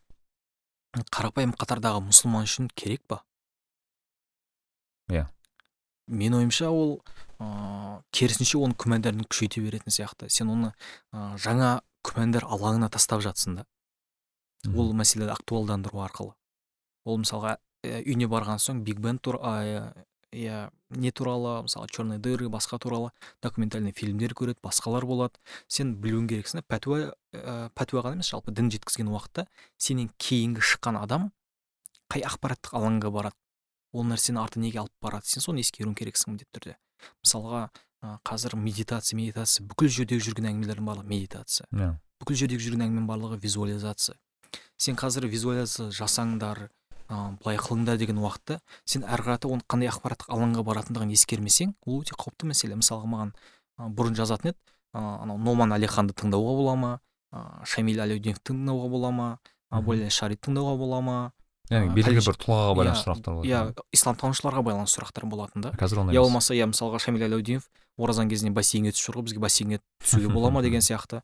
қарапайым 1.14 1.56
қатардағы 1.58 2.04
мұсылман 2.10 2.46
үшін 2.50 2.70
керек 2.76 3.02
па? 3.08 3.24
Иә. 5.10 5.28
менің 6.08 6.44
ойымша 6.44 6.70
ол 6.70 7.00
ыыы 7.40 8.02
керісінше 8.12 8.60
оның 8.60 8.76
күмәндарын 8.80 9.26
күшейте 9.26 9.62
беретін 9.64 9.92
сияқты. 9.92 10.30
Сен 10.30 10.52
оны 10.52 10.74
ы 11.14 11.38
жаңа 11.40 11.82
күмәндар 12.04 12.46
алаңына 12.46 12.90
тастап 12.92 13.24
жатсың 13.24 13.62
да. 13.62 13.66
Ол 14.76 14.94
мәселені 14.94 15.32
актуалдандыру 15.32 16.04
арқылы. 16.04 16.36
Ол 17.06 17.20
мысалға 17.24 17.58
ә, 17.58 17.60
үйіне 17.84 18.30
барған 18.32 18.62
соң 18.64 18.84
биг 18.88 19.00
бен 19.04 19.20
иә 20.34 20.72
не 20.90 21.12
туралы 21.12 21.64
мысалы 21.64 21.88
черные 21.88 22.20
дыры 22.20 22.50
басқа 22.50 22.80
туралы 22.80 23.12
документальный 23.42 23.94
фильмдер 23.94 24.34
көреді 24.34 24.62
басқалар 24.64 25.06
болады. 25.06 25.40
Сен 25.68 25.96
білуің 26.02 26.28
керексің 26.30 26.62
да 26.62 26.66
пәтуа 26.68 27.14
ә, 27.34 27.70
пәтуа 27.78 28.04
ғана 28.04 28.18
емес 28.18 28.32
жалпы 28.34 28.54
дін 28.54 28.72
жеткізген 28.74 29.10
уақытта 29.14 29.48
сенен 29.78 30.10
кейінгі 30.18 30.62
шыққан 30.62 30.98
адам 31.02 31.32
қай 32.12 32.26
ақпараттық 32.26 32.78
алаңға 32.78 33.14
барады? 33.14 33.38
Ол 33.94 34.06
нәрсені 34.10 34.42
арты 34.42 34.60
неге 34.60 34.82
алып 34.82 34.94
барады? 35.02 35.30
Сен 35.30 35.46
соны 35.46 35.62
ескеруің 35.62 35.96
керексің 35.98 36.34
міндетті 36.34 36.58
түрде. 36.58 36.78
Мысалға 37.24 37.68
ә, 38.02 38.18
қазір 38.26 38.58
медитация 38.58 39.18
медитация 39.18 39.66
бүкіл 39.70 39.90
жердегі 39.90 40.30
жүрген 40.30 40.50
әңгімелердің 40.50 40.90
барлығы 40.90 41.10
медитация. 41.10 41.68
Иә. 41.74 41.94
Бүкіл 42.22 42.40
жердегі 42.46 42.68
жүрген 42.68 42.88
әңгіменің 42.88 43.10
барлығы 43.10 43.42
визуализация. 43.44 44.18
Сен 44.78 44.98
қазір 44.98 45.28
визуализация 45.30 45.90
жасаңдар 45.94 46.68
ә, 47.14 47.38
былай 47.44 47.60
қылыңдар 47.62 48.00
деген 48.02 48.18
уақытта 48.24 48.58
сен 48.90 49.06
әрі 49.06 49.28
қарата 49.28 49.50
оның 49.52 49.68
қандай 49.70 49.92
ақпараттық 49.92 50.34
алаңға 50.34 50.66
баратындығын 50.66 51.14
ескермесең 51.14 51.76
ол 51.86 52.02
өте 52.02 52.18
қауіпті 52.18 52.50
мәселе. 52.50 52.78
Мысалға 52.80 53.10
маған 53.12 53.34
ә, 53.78 53.90
бұрын 53.94 54.18
жазатын 54.18 54.54
еді 54.54 54.60
ә, 54.98 55.04
анау 55.22 55.38
номан 55.38 55.76
әлиханды 55.78 56.16
тыңдауға 56.18 56.58
бола 56.58 56.76
ма 56.80 56.92
ә, 57.34 57.46
шамиль 57.70 58.02
әлеудиновті 58.02 58.50
тыңдауға 58.50 58.90
бола 58.90 59.14
ма 59.14 59.30
абуля 59.74 60.10
шарит 60.10 60.42
тыңдауға 60.46 60.78
бола 60.78 61.02
ма 61.02 61.18
яғни 61.72 61.94
белгілі 61.96 62.22
бір 62.26 62.38
тұлғаға 62.42 62.74
байланысты 62.78 63.04
Иә, 63.04 63.08
сұрақтар 63.08 63.38
болады 63.38 63.50
иә 63.50 63.86
исламтанушыларға 63.98 64.64
байланысты 64.68 65.00
сұрақтар 65.00 65.26
болатын 65.32 65.64
да. 65.66 65.72
Қазір 65.80 66.04
ондай 66.04 66.18
емес. 66.18 66.28
болмаса 66.28 66.58
иә 66.58 66.68
мысалға 66.70 67.00
шамиль 67.00 67.26
әлеудинов 67.30 67.70
оразаның 67.98 68.34
кезінде 68.34 68.54
бассейнге 68.54 68.92
түсіп 68.94 69.08
жүр 69.08 69.20
ғой 69.22 69.28
бізге 69.30 69.44
бассейнге 69.44 69.80
түсуге 70.04 70.30
бола 70.34 70.52
ма? 70.52 70.62
деген 70.62 70.82
сияқты. 70.88 71.22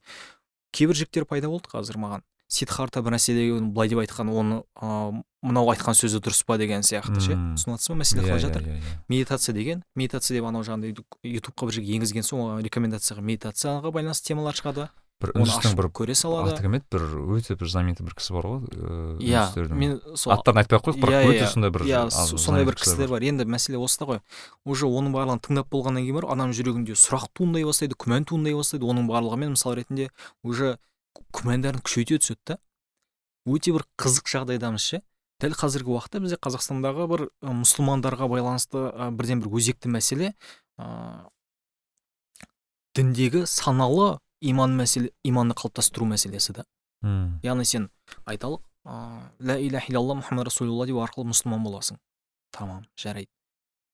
Кейбір 0.71 0.95
жігіттер 0.95 1.25
пайда 1.25 1.49
болды 1.51 1.69
қазір 1.69 1.99
маған. 1.99 2.23
Сидхарта 2.47 3.03
бір 3.03 3.17
нәрседе 3.17 3.45
былай 3.59 3.89
деп 3.89 3.99
айтқан 4.05 4.31
оны 4.31 4.63
ыыы 4.81 5.23
мынау 5.41 5.69
айтқан 5.71 5.95
сөзі 5.95 6.19
дұрыс 6.23 6.43
па 6.45 6.57
деген 6.59 6.83
сияқты 6.83 7.21
ше? 7.23 7.35
Түсініп 7.55 7.77
жатсыз 7.77 7.91
ба? 7.93 7.99
мәселе 8.01 8.21
Иә, 8.21 8.27
қалай 8.27 8.39
иә, 8.39 8.43
жатыр? 8.43 8.63
иә, 8.63 8.95
медитация 9.07 9.53
деген? 9.55 9.83
Медитация 9.95 10.35
деп 10.35 10.47
анау 10.49 10.65
жаңағыдай 10.67 10.97
ютубқа 11.37 11.69
бір 11.69 11.77
жерге 11.79 11.95
енгізген 11.95 12.27
соң 12.27 12.41
оған 12.43 12.65
рекомендацияға 12.67 13.23
медитацияға 13.23 13.93
байланысты 13.95 14.33
темалар 14.33 14.59
шығады. 14.59 14.89
Бір 15.19 15.33
үндістің 15.35 15.73
бір 15.75 15.87
көре 15.91 16.15
салады. 16.15 16.53
аты 16.53 16.63
кім 16.63 16.75
еді 16.77 16.85
бір 16.95 17.01
өте 17.35 17.55
бір 17.59 17.67
знаменитый 17.67 18.05
бір 18.07 18.13
кісі 18.15 18.35
бар 18.37 18.45
ғой 18.47 18.59
ыыы, 18.71 19.17
иә 19.19 19.65
мен 19.75 19.97
сол 20.15 20.31
аттарын 20.31 20.61
айтпай 20.61 20.79
ақ 20.79 20.85
қояйық 20.87 21.01
бірақ 21.03 21.27
өте 21.27 21.49
сондай 21.51 21.73
бір 21.75 21.83
иә 21.83 22.03
сондай 22.39 22.63
бір 22.63 22.77
кісілер 22.79 23.11
бар. 23.11 23.25
енді 23.27 23.43
мәселе 23.43 23.75
осыда 23.83 24.07
ғой. 24.07 24.21
Уже 24.63 24.87
оның 24.87 25.11
барлығын 25.11 25.43
тыңдап 25.43 25.67
болғаннан 25.75 26.07
кейін 26.07 26.21
барып 26.21 26.31
адамның 26.31 26.55
жүрегінде 26.55 26.95
сұрақ 26.95 27.27
туындай 27.35 27.67
бастайды 27.67 27.99
күмән 27.99 28.23
туындай 28.31 28.55
бастайды. 28.55 28.87
Оның 28.87 29.11
барлығымен 29.11 29.59
мысал 29.59 29.75
ретінде 29.75 30.07
уже 30.47 30.77
күмәндарын 31.35 31.83
күшейте 31.83 32.15
түседі 32.23 32.39
да. 32.47 32.59
Өте 33.43 33.75
бір 33.75 33.83
қызық 33.99 34.23
жағдайдамыз 34.23 34.79
ше? 34.79 35.01
Дәл 35.39 35.55
қазіргі 35.59 35.93
уақытта 35.95 36.21
бізде 36.23 36.39
қазақстандағы 36.43 37.07
бір 37.11 37.25
мұсылмандарға 37.41 38.29
байланысты 38.31 38.85
бірден 39.15 39.43
бір 39.43 39.59
өзекті 39.59 39.91
мәселе 39.91 40.33
ыыы 40.77 41.27
діндегі 42.97 43.45
саналы 43.47 44.17
иман 44.41 44.75
мәселе 44.79 45.13
иманды 45.23 45.55
қалыптастыру 45.59 46.09
мәселесі 46.09 46.57
да 46.59 46.65
яғни 47.45 47.65
сен 47.65 47.89
айталық 48.25 48.65
ыыы 48.85 49.47
ля 49.47 49.57
иляха 49.59 49.91
илlallah 49.91 50.19
мұхаммад 50.21 50.47
расулалла 50.49 50.87
деу 50.87 50.99
арқылы 51.03 51.29
мұсылман 51.29 51.63
боласың. 51.63 51.99
Тамам 52.51 52.85
жарайды. 52.97 53.29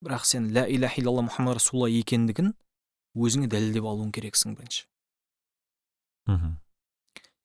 Бірақ 0.04 0.26
сен 0.26 0.52
ля 0.54 0.66
иляха 0.70 1.02
илlallah 1.02 1.28
мұхаммад 1.28 1.58
расулалла 1.60 1.90
екендігін 1.92 2.54
өзіңе 3.16 3.50
дәлелдеп 3.52 3.86
алуың 3.86 4.12
керексің 4.16 4.56
бірінші. 4.56 4.86
Мхм. 6.28 6.58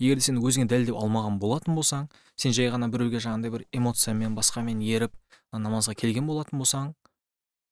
Егер 0.00 0.16
де 0.20 0.24
сен 0.26 0.40
өзіңе 0.40 0.66
дәлелдеп 0.70 0.96
алмаған 0.96 1.38
болатын 1.42 1.76
болсаң 1.76 2.08
сен 2.40 2.52
жай 2.56 2.70
ғана 2.72 2.88
біреуге 2.90 3.20
жаңағыдай 3.20 3.52
бір 3.54 3.66
эмоциямен 3.76 4.34
басқамен 4.38 4.80
еріп 4.82 5.12
намазға 5.52 5.94
келген 5.94 6.26
болатын 6.26 6.58
болсаң 6.62 6.90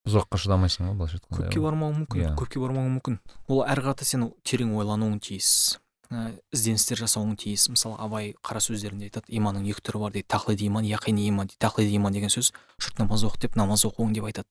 ұзаққа 0.09 0.39
шыдамайсың 0.41 0.87
ғой 0.89 0.95
былайша 0.97 1.18
айтқанда 1.18 1.43
көпке 1.43 1.61
бармауың 1.64 1.97
мүмкін 2.03 2.22
Иә. 2.22 2.31
көпке 2.39 2.61
бармауың 2.62 2.93
мүмкін. 2.97 3.18
Ол 3.49 3.61
әрі 3.66 3.83
қарата 3.85 4.07
сен 4.09 4.22
терең 4.47 4.70
ойлануың 4.79 5.18
тиіс 5.20 5.79
ә, 6.09 6.31
ізденістер 6.55 6.97
жасауың 7.03 7.35
тиіс. 7.37 7.66
Мысалы 7.68 7.99
абай 8.01 8.31
қара 8.41 8.62
сөздерінде 8.64 9.11
айтады 9.11 9.29
иманның 9.29 9.66
екі 9.68 9.85
түрі 9.85 10.01
бар 10.01 10.14
дейді. 10.14 10.24
Тақлиди 10.33 10.64
иман 10.70 10.87
яқини 10.89 11.26
иман 11.29 11.51
дейді. 11.51 11.61
Тақлиди 11.61 11.93
иман 11.99 12.16
деген 12.16 12.33
сөз 12.33 12.55
жұрт 12.81 13.03
намаз 13.03 13.26
оқы 13.29 13.43
деп 13.45 13.57
намаз 13.61 13.85
оқуың 13.85 14.14
деп 14.16 14.24
айтады. 14.31 14.49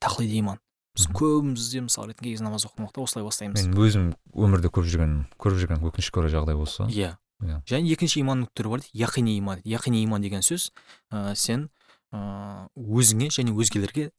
Тақлиди 0.00 0.40
иман 0.40 0.56
біз 0.98 1.06
көбіміз 1.14 1.70
де 1.70 1.80
мысалы 1.86 2.10
ретінде 2.10 2.34
кей 2.34 2.42
намаз 2.42 2.66
оқыған 2.66 2.88
уақытта 2.88 3.04
осылай 3.06 3.24
бастаймыз. 3.24 3.64
Мен 3.64 3.78
өзім 3.78 4.06
өмірде 4.34 4.70
көріп 4.74 4.90
жүрген 4.90 5.16
көріп 5.38 5.62
жүрген 5.62 5.84
өкінішке 5.86 6.20
орай 6.20 6.32
жағдай 6.34 6.58
осы 6.58 6.88
иә. 6.90 7.14
Иә. 7.38 7.60
және 7.70 7.92
екінші 7.94 8.18
иманның 8.24 8.48
түрі 8.50 8.72
бар 8.72 8.80
дейді 8.82 8.98
яқини 8.98 9.38
иман. 9.38 9.60
Яқини 9.62 10.02
иман 10.02 10.22
деген 10.22 10.42
сөз 10.42 10.72
ә, 11.12 11.36
сен 11.38 11.68
ә, 12.10 12.66
өзіңе 12.74 13.30
және 13.30 13.54
өзгелерге 13.54 14.10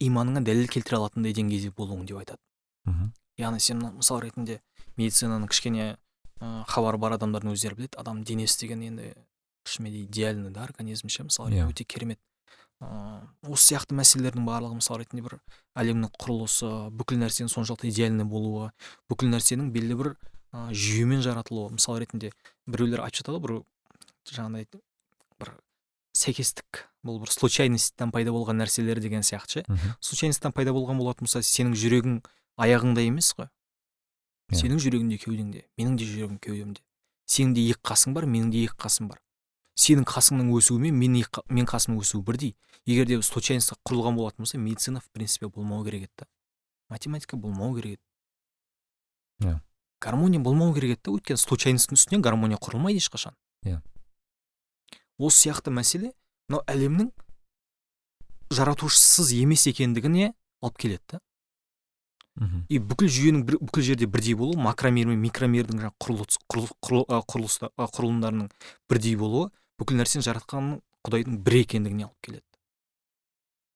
иманыңа 0.00 0.40
дәлел 0.40 0.70
келтіре 0.72 0.96
алатындай 0.96 1.34
деңгейде 1.36 1.74
болуың 1.76 2.06
деп 2.08 2.22
айтады. 2.22 2.40
Мхм. 2.88 3.12
Яғни 3.36 3.60
сен 3.60 3.84
мысал 3.84 4.22
ретінде 4.24 4.62
медицинаның 4.96 5.52
кішкене 5.52 5.98
ә, 6.40 6.64
хабары 6.72 6.96
бар 6.96 7.18
адамдардың 7.18 7.52
өздері 7.52 7.76
біледі. 7.76 8.00
Адам 8.00 8.24
денесі 8.24 8.64
деген 8.64 8.80
енді 8.88 9.12
шынымен 9.68 9.92
де 9.92 10.04
идеальный 10.06 10.50
да 10.50 10.64
организм 10.64 11.08
ше 11.08 11.24
мысалы 11.28 11.52
Иә. 11.52 11.68
өте 11.68 11.84
керемет. 11.84 12.18
Осы 12.82 13.72
сияқты 13.72 13.96
мәселелердің 13.98 14.46
барлығы 14.46 14.78
мысалы 14.78 15.02
ретінде 15.02 15.24
бір 15.26 15.38
әлемнің 15.78 16.12
құрылысы 16.18 16.70
бүкіл 16.98 17.20
нәрсенің 17.22 17.50
соншалықты 17.52 17.90
идеальный 17.90 18.26
болуы 18.28 18.70
бүкіл 19.10 19.30
нәрсенің 19.32 19.70
белгілі 19.74 19.98
бір 20.00 20.10
ә, 20.52 20.68
жүйемен 20.70 21.22
жаратылуы 21.24 21.72
мысал 21.76 21.98
ретінде 22.02 22.32
біреулер 22.66 23.04
айтып 23.06 23.22
жатады 23.22 23.38
ғой 23.38 23.46
бір 23.46 24.34
жаңағыдай 24.34 24.68
бір 25.42 25.54
сәйкестік 26.18 26.84
бұл 27.06 27.18
бір 27.22 27.32
случайностьтан 27.34 28.12
пайда 28.14 28.34
болған 28.34 28.60
нәрселер 28.62 29.00
деген 29.02 29.24
сияқты 29.26 29.62
ше. 29.62 29.94
Случайностьтан 30.00 30.52
пайда 30.54 30.74
болған 30.74 31.00
болатын 31.00 31.26
болса 31.26 31.42
сенің 31.42 31.74
жүрегің 31.78 32.20
аяғыңда 32.62 33.06
емес 33.08 33.32
қой. 33.34 33.48
Иә. 34.52 34.60
сенің 34.60 34.78
жүрегің 34.84 35.10
де 35.10 35.18
кеудеңде 35.18 35.64
менің 35.78 35.96
де 35.98 36.06
жүрегім 36.06 36.38
кеудемде. 36.38 36.82
Сенің 37.26 37.54
де 37.56 37.66
екі 37.72 37.80
қасың 37.90 38.14
бар 38.14 38.26
менің 38.28 38.52
де 38.52 38.64
екі 38.66 38.76
қасым 38.78 39.08
бар. 39.08 39.18
Сенің 39.74 40.04
қасыңның 40.04 40.52
өсуімен 40.58 40.94
мен 40.94 41.16
мен 41.48 41.66
қасымның 41.66 42.02
өсуі 42.02 42.22
бірдей. 42.22 42.56
Егер 42.86 43.06
де 43.06 43.20
случайностьқа 43.22 43.78
құрылған 43.86 44.16
болатын 44.16 44.42
болса 44.42 44.58
медицина 44.58 45.00
в 45.00 45.08
принципе 45.12 45.48
болмау 45.48 45.84
керек 45.84 46.10
еді 46.10 46.26
математика 46.88 47.36
болмау 47.36 47.74
керек 47.76 47.98
еді. 47.98 48.02
Иә. 49.48 49.60
гармония 50.00 50.40
болмау 50.40 50.74
керек 50.74 50.98
еді 50.98 51.02
да 51.04 51.10
өйткені 51.12 51.38
случайностьтың 51.38 51.94
үстіне 51.94 52.20
гармония 52.20 52.58
құрылмайды 52.58 52.98
ешқашан. 52.98 53.34
Иә. 53.64 53.80
осы 55.18 55.48
сияқты 55.48 55.70
мәселе 55.70 56.12
мынау 56.48 56.64
әлемнің 56.66 57.12
жаратушысыз 58.52 59.32
емес 59.38 59.66
екендігіне 59.70 60.34
алып 60.60 60.78
келеді 60.78 61.02
да. 61.12 61.20
Мхм. 62.34 62.64
И 62.68 62.78
бүкіл 62.80 63.08
жүйенің 63.12 63.42
бір, 63.44 63.58
бүкіл 63.60 63.82
жерде 63.84 64.06
бірдей 64.08 64.34
болуы 64.34 64.56
макромер 64.56 65.06
мен 65.10 65.20
микромердің 65.20 65.82
жаңағы 65.82 65.96
құрылыс 66.00 66.38
құрыл- 66.48 66.72
құрыл- 66.80 67.04
а, 67.08 67.20
құрылыста 67.28 67.68
а, 67.76 67.88
құрылымдарының 67.92 68.48
бірдей 68.88 69.16
болуы 69.20 69.50
бүкіл 69.80 70.00
нәрсені 70.00 70.24
жаратқан 70.26 70.74
құдайдың 71.06 71.38
бір 71.44 71.58
екендігіне 71.62 72.08
алып 72.08 72.26
келеді. 72.26 72.46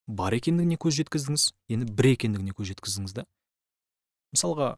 Бар 0.07 0.37
екендігіне 0.37 0.79
көз 0.79 1.01
жеткіздіңіз 1.01 1.49
енді 1.73 1.93
бір 1.97 2.13
екендігіне 2.13 2.55
көз 2.57 2.73
жеткіздіңіз 2.75 3.17
да. 3.17 3.27
Мысалға 4.35 4.77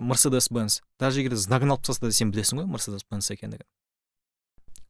мерседес 0.00 0.48
бенс 0.50 0.80
даже 0.98 1.20
егер 1.20 1.36
знагын 1.36 1.74
алып 1.74 1.84
тастаса 1.86 2.08
да 2.08 2.16
сен 2.16 2.32
білесің 2.32 2.62
ғой 2.62 2.70
мерседес 2.70 3.04
бенс 3.10 3.30
екендігін. 3.30 3.66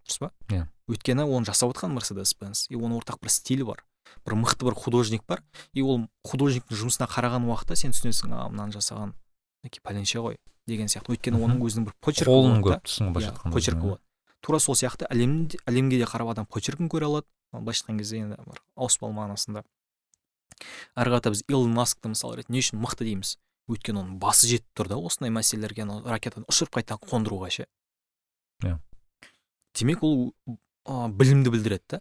Дұрыс 0.06 0.20
па? 0.22 0.30
Иә. 0.48 0.66
өйткені 0.86 1.26
оны 1.26 1.46
жасап 1.48 1.74
отқан 1.74 1.94
мерседес 1.96 2.34
бенс 2.38 2.66
и 2.70 2.76
оның 2.78 3.00
ортақ 3.00 3.18
бір 3.22 3.32
стилі 3.34 3.66
бар 3.66 3.82
бір 4.24 4.36
мықты 4.38 4.68
бір 4.68 4.76
художник 4.78 5.24
бар 5.26 5.42
и 5.74 5.82
ол 5.82 6.06
художниктің 6.24 6.78
жұмысына 6.78 7.08
қараған 7.10 7.48
уақытта 7.50 7.74
сен 7.76 7.94
түсінесің 7.94 8.36
а 8.36 8.46
мынаны 8.48 8.76
жасаған 8.76 9.16
мінекей 9.64 9.82
пәленше 9.82 10.22
ғой 10.22 10.38
деген 10.66 10.86
сияқты. 10.86 11.16
Өйткені 11.16 11.42
оның 11.42 11.62
өзінің 11.66 11.88
бір 11.88 11.96
почеркі 12.06 12.30
қолын 12.30 12.62
көріп 12.62 12.86
тұрсың 12.86 13.08
ғой 13.08 13.16
былайша 13.16 13.32
айтқанда 13.34 13.58
почеркі 13.58 13.82
болады. 13.82 14.02
Тура 14.44 14.60
сол 14.62 14.76
сияқты 14.78 15.08
әлемде 15.10 15.58
әлемге 15.66 16.00
де 16.02 16.08
қарап 16.08 16.32
адам 16.32 16.46
почеркін 16.46 16.90
көре 16.92 17.08
алады. 17.08 17.26
Ал 17.52 17.62
былайша 17.62 17.84
айтқан 17.84 17.98
кезде 17.98 18.20
енді 18.24 18.38
бір 18.42 18.60
ауыспалы 18.76 19.14
мағынасында 19.16 19.62
ары 20.96 21.12
қарата 21.12 21.32
біз 21.32 21.44
илон 21.48 21.74
маскты 21.76 22.10
мысалы 22.10 22.40
ретінде 22.40 22.56
не 22.56 22.64
үшін 22.64 22.80
мықты 22.82 23.06
дейміз? 23.06 23.36
Өйткені 23.70 24.02
оның 24.02 24.18
басы 24.22 24.48
жетіп 24.48 24.66
тұр 24.78 24.90
да 24.92 24.98
осындай 24.98 25.32
мәселелерге 25.34 25.84
анау 25.84 26.04
ракетаны 26.06 26.46
ұшырып 26.50 26.78
қайтадан 26.78 27.02
қондыруға 27.02 27.50
ше. 27.50 27.66
Иә. 28.62 28.78
демек 29.74 30.02
ол 30.02 30.32
ә, 30.86 31.08
білімді 31.12 31.50
білдіреді 31.50 31.84
да. 31.90 32.00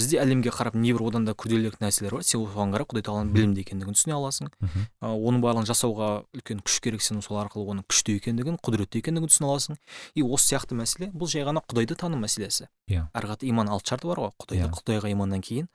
Бізде 0.00 0.18
әлемге 0.22 0.50
қарап 0.50 0.74
небір 0.80 1.04
одан 1.10 1.26
да 1.28 1.34
күрделірек 1.36 1.76
нәрселер 1.84 2.16
бар. 2.16 2.24
Сен 2.24 2.40
соған 2.40 2.72
қарап 2.72 2.88
құдай 2.90 3.04
тағаланың 3.04 3.32
білімді 3.36 3.60
екендігін 3.62 3.94
түсіне 3.98 4.16
аласың. 4.16 4.48
Мхм. 4.64 4.86
Ә, 5.04 5.12
оның 5.12 5.42
барлығын 5.44 5.68
жасауға 5.68 6.08
үлкен 6.34 6.64
күш 6.64 6.80
керек 6.80 7.04
сен 7.04 7.20
сол 7.20 7.38
арқылы 7.42 7.68
оның 7.74 7.84
күшті 7.86 8.16
екендігін 8.16 8.56
құдіретті 8.64 9.02
екендігін 9.04 9.28
түсіне 9.30 9.50
аласың. 9.52 9.78
И 10.16 10.24
осы 10.24 10.54
сияқты 10.54 10.74
мәселе 10.80 11.10
бұл 11.12 11.28
жай 11.30 11.44
ғана 11.44 11.60
құдайды 11.68 11.94
тану 12.00 12.16
мәселесі. 12.16 12.66
Иә. 12.90 13.06
ары 13.14 13.28
қарата 13.28 13.46
иман 13.46 13.68
алты 13.68 13.92
шарты 13.92 14.08
бар 14.08 14.18
ғой. 14.18 14.32
Құдайды 14.40 14.66
Иә. 14.66 14.72
құдайға 14.74 15.12
иманнан 15.12 15.40
кейін 15.46 15.68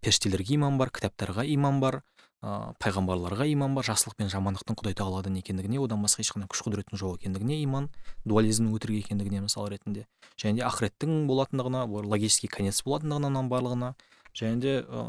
періштелерге 0.00 0.54
иман 0.54 0.78
бар 0.78 0.88
кітаптарға 0.88 1.44
иман 1.52 1.80
бар. 1.80 2.02
Ә, 2.44 2.74
пайғамбарларға 2.82 3.46
иман 3.48 3.74
бар 3.76 3.86
жақсылық 3.88 4.18
пен 4.18 4.28
жамандықтың 4.32 4.76
құдай 4.76 4.96
тағаладан 4.98 5.38
екендігіне 5.40 5.80
одан 5.80 6.02
басқа 6.04 6.20
ешқандай 6.24 6.48
күш 6.52 6.60
құдіреттің 6.66 7.00
жоқ 7.00 7.22
екендігіне 7.22 7.56
иман 7.64 7.88
дуализмнің 8.28 8.74
өтірік 8.76 9.06
екендігіне 9.06 9.40
мысал 9.46 9.68
ретінде. 9.72 10.04
Және 10.36 10.60
де 10.60 10.66
ақыреттің 10.68 11.24
болатындығына 11.30 11.86
бір 11.88 12.10
логический 12.12 12.52
конец 12.52 12.82
болатындығына 12.84 13.32
мынаның 13.32 13.48
барлығына. 13.54 13.94
Және 14.36 14.60
де 14.60 14.76
ә, 14.84 15.06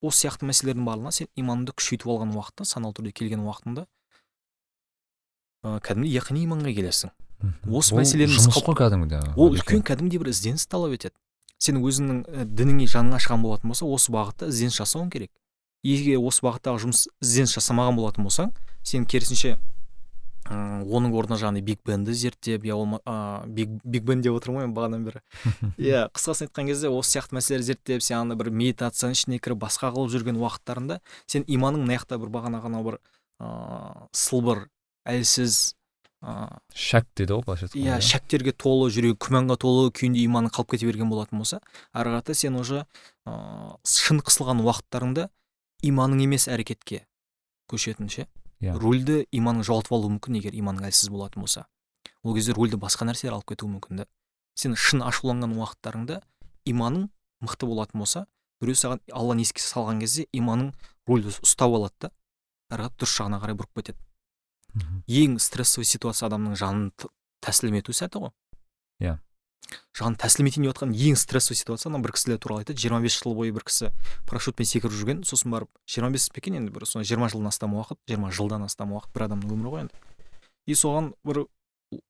осы 0.00 0.24
сияқты 0.24 0.48
мәселелердің 0.48 0.88
барлығына 0.88 1.12
сен 1.12 1.28
иманыңды 1.36 1.76
күшейтіп 1.76 2.08
алған 2.14 2.32
уақытта 2.36 2.64
саналы 2.64 2.96
түрде 2.96 3.12
келген 3.12 3.44
уақытында 3.44 3.86
ә, 5.66 5.78
кәдімгі 5.84 6.16
яқини 6.16 6.46
иманға 6.46 6.72
келесің. 6.72 7.12
Осы 7.68 7.96
мәселені 7.98 8.32
жұмыс 8.32 8.62
қой 8.64 8.76
кәдімгідей 8.78 9.34
ол 9.36 9.52
үлкен 9.52 9.82
кәдімгідей 9.84 10.22
бір 10.22 10.30
ізденіс 10.32 10.64
талап 10.70 10.94
етеді. 10.96 11.12
Сен 11.60 11.80
өзіңнің 11.80 12.46
дініңе 12.56 12.86
жаның 12.92 13.16
ашқан 13.18 13.42
болатын 13.44 13.72
болса 13.72 13.88
осы 13.88 14.12
бағытта 14.12 14.48
ізденіс 14.48 14.78
жасауың 14.80 15.10
керек. 15.12 15.32
Егер 15.86 16.20
осы 16.26 16.42
бағыттағы 16.46 16.82
жұмыс 16.86 17.06
ізденіс 17.22 17.56
жасамаған 17.58 17.96
болатын 17.98 18.26
болсаң 18.26 18.52
сен 18.86 19.04
керісінше 19.06 19.56
м, 20.50 20.82
оның 20.86 21.14
орнына 21.18 21.38
жаңағыдай 21.40 21.64
биг 21.66 21.80
бенді 21.86 22.14
зерттеп 22.14 22.66
я 22.68 22.76
болма 22.78 23.00
ә, 23.06 23.46
биг 23.46 23.76
биг 23.84 24.04
бен 24.06 24.22
деп 24.22 24.36
отырмын 24.38 24.66
ғой 24.66 24.74
бағанадан 24.76 25.06
бері. 25.08 25.22
Иә 25.78 26.06
қысқасын 26.14 26.46
айтқан 26.48 26.70
кезде 26.70 26.90
осы 26.92 27.16
сияқты 27.16 27.38
мәселелерді 27.38 27.70
зерттеп 27.72 28.02
сен 28.06 28.18
ана 28.20 28.36
бір 28.38 28.50
медитацияның 28.54 29.16
ішіне 29.18 29.40
кіріп 29.42 29.62
басқа 29.64 29.90
қылып 29.94 30.12
жүрген 30.14 30.38
уақыттарында 30.42 31.00
сен 31.26 31.46
иманың 31.46 31.82
мына 31.86 31.98
жақта 31.98 32.20
бір 32.22 32.30
бағанағы 32.38 32.70
анау 32.70 32.86
бір 32.90 33.00
ыыы 33.42 34.06
сылбыр 34.16 34.62
әлсіз 35.06 35.58
ыыы 36.22 36.46
шәк 36.74 37.08
дейді 37.18 37.36
ғой 37.36 37.44
былайша 37.46 37.66
иә 37.66 37.72
айтқанда 37.74 38.06
шәктерге 38.06 38.54
толы 38.56 38.88
жүрегі 38.94 39.18
күмәнға 39.26 39.58
толы 39.66 39.90
күйінде 39.98 40.22
иманың 40.24 40.54
қалып 40.54 40.72
кете 40.76 40.86
берген 40.88 41.10
болатын 41.10 41.42
болса 41.42 41.60
ары 41.92 42.14
қарата 42.14 42.34
сен 42.34 42.56
уже 42.56 42.84
ыыы 43.26 43.76
шын 43.84 44.22
қысылған 44.24 44.62
уақыттарыңда 44.64 45.28
иманың 45.84 46.22
емес 46.24 46.48
әрекетке 46.48 47.04
көшетін 47.70 48.08
ше 48.10 48.26
Иә. 48.62 48.72
рульді 48.80 49.26
иманың 49.36 49.66
жоғалтып 49.68 49.92
алуы 49.92 50.10
мүмкін 50.16 50.38
егер 50.38 50.54
иманың 50.56 50.86
әлсіз 50.88 51.10
болатын 51.12 51.42
болса 51.44 51.66
ол 52.24 52.34
кезде 52.34 52.54
рульді 52.56 52.78
басқа 52.80 53.04
нәрселер 53.04 53.34
алып 53.36 53.50
кетуі 53.52 53.68
мүмкін 53.74 54.00
да 54.00 54.06
сен 54.56 54.72
шын 54.74 55.02
ашуланған 55.04 55.52
уақыттарыңда 55.58 56.22
иманың 56.72 57.10
мықты 57.44 57.68
болатын 57.68 58.00
болса 58.00 58.24
біреу 58.62 58.74
саған 58.80 59.02
алланы 59.12 59.44
еске 59.44 59.60
салған 59.60 60.00
кезде 60.00 60.24
иманың 60.32 60.72
рульді 61.06 61.34
ұстап 61.44 61.76
алады 61.76 62.08
да 62.08 62.10
ары 62.72 62.88
дұрыс 62.96 63.18
жағына 63.20 63.42
қарай 63.44 63.58
бұрып 63.60 63.76
кетеді 63.76 63.98
Мхм. 64.72 65.02
ең 65.06 65.36
стрессовый 65.38 65.84
ситуация 65.84 66.30
адамның 66.30 66.56
жанын 66.56 66.90
тәсілім 67.44 67.76
ету 67.82 67.92
сәті 67.92 68.24
ғой 68.24 68.32
Иә. 69.04 69.18
Жанын 69.96 70.16
тәсілім 70.20 70.48
етейін 70.50 70.66
деп 70.66 70.74
жатқан 70.74 70.92
ең 70.94 71.16
стрессовый 71.18 71.58
ситуация 71.58 71.90
ана 71.90 71.98
бір 71.98 72.12
кісілер 72.12 72.38
туралы 72.38 72.62
айтады. 72.62 72.78
жиырма 72.78 73.00
бес 73.02 73.16
жыл 73.18 73.34
бойы 73.34 73.52
бір 73.52 73.64
кісі 73.66 73.90
парашютпен 74.26 74.66
секіріп 74.66 74.92
жүрген. 74.92 75.24
сосын 75.24 75.50
барып 75.50 75.70
жиырма 75.88 76.12
бес 76.12 76.28
пе 76.30 76.40
екен 76.40 76.54
енді 76.60 76.70
бір 76.70 76.86
соны 76.86 77.04
жиырма 77.04 77.28
жылдан 77.28 77.48
астам 77.48 77.74
уақыт 77.74 77.98
жиырма 78.06 78.30
жылдан 78.30 78.62
астам 78.62 78.92
уақыт 78.92 79.10
бір 79.14 79.26
адамның 79.26 79.50
өмірі 79.56 79.70
ғой 79.72 79.80
енді. 79.86 79.94
И 80.66 80.74
соған 80.74 81.14
бір 81.24 81.46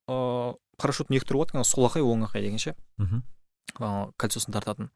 ыыы 0.09 0.57
парашюттың 0.77 1.17
екі 1.17 1.27
түрі 1.31 1.41
болады 1.41 1.57
екен 1.57 1.65
солақай 1.65 2.03
оңақай 2.03 2.43
деген 2.43 2.59
ше. 2.59 2.75
Мхм. 2.99 3.23
Ыыы 3.81 4.13
кольцосын 4.19 4.53
тартатын. 4.53 4.91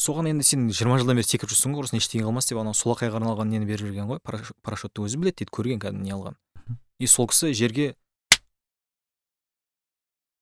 Соған 0.00 0.30
енді 0.30 0.44
сен 0.46 0.70
жиырма 0.70 0.98
жылдан 1.00 1.18
бері 1.18 1.26
секіріп 1.26 1.50
жүрсің 1.50 1.74
ғой 1.74 1.82
құрысын 1.82 1.98
ештеңе 2.00 2.24
қылмас 2.24 2.48
деп 2.48 2.58
анау 2.62 2.72
солақайға 2.72 3.20
арналған 3.20 3.50
нені 3.52 3.66
беріп 3.68 3.90
жүрген 3.90 4.08
ғой? 4.08 4.20
Параш- 4.24 4.54
парашютты 4.62 5.02
өзі 5.04 5.18
біледі 5.20 5.42
дейді 5.44 5.52
көрген 5.52 5.82
кәдімгі 5.82 6.06
не 6.08 6.14
алған 6.14 6.38
и 7.00 7.06
сол 7.06 7.26
кісі 7.28 7.52
жерге 7.56 7.94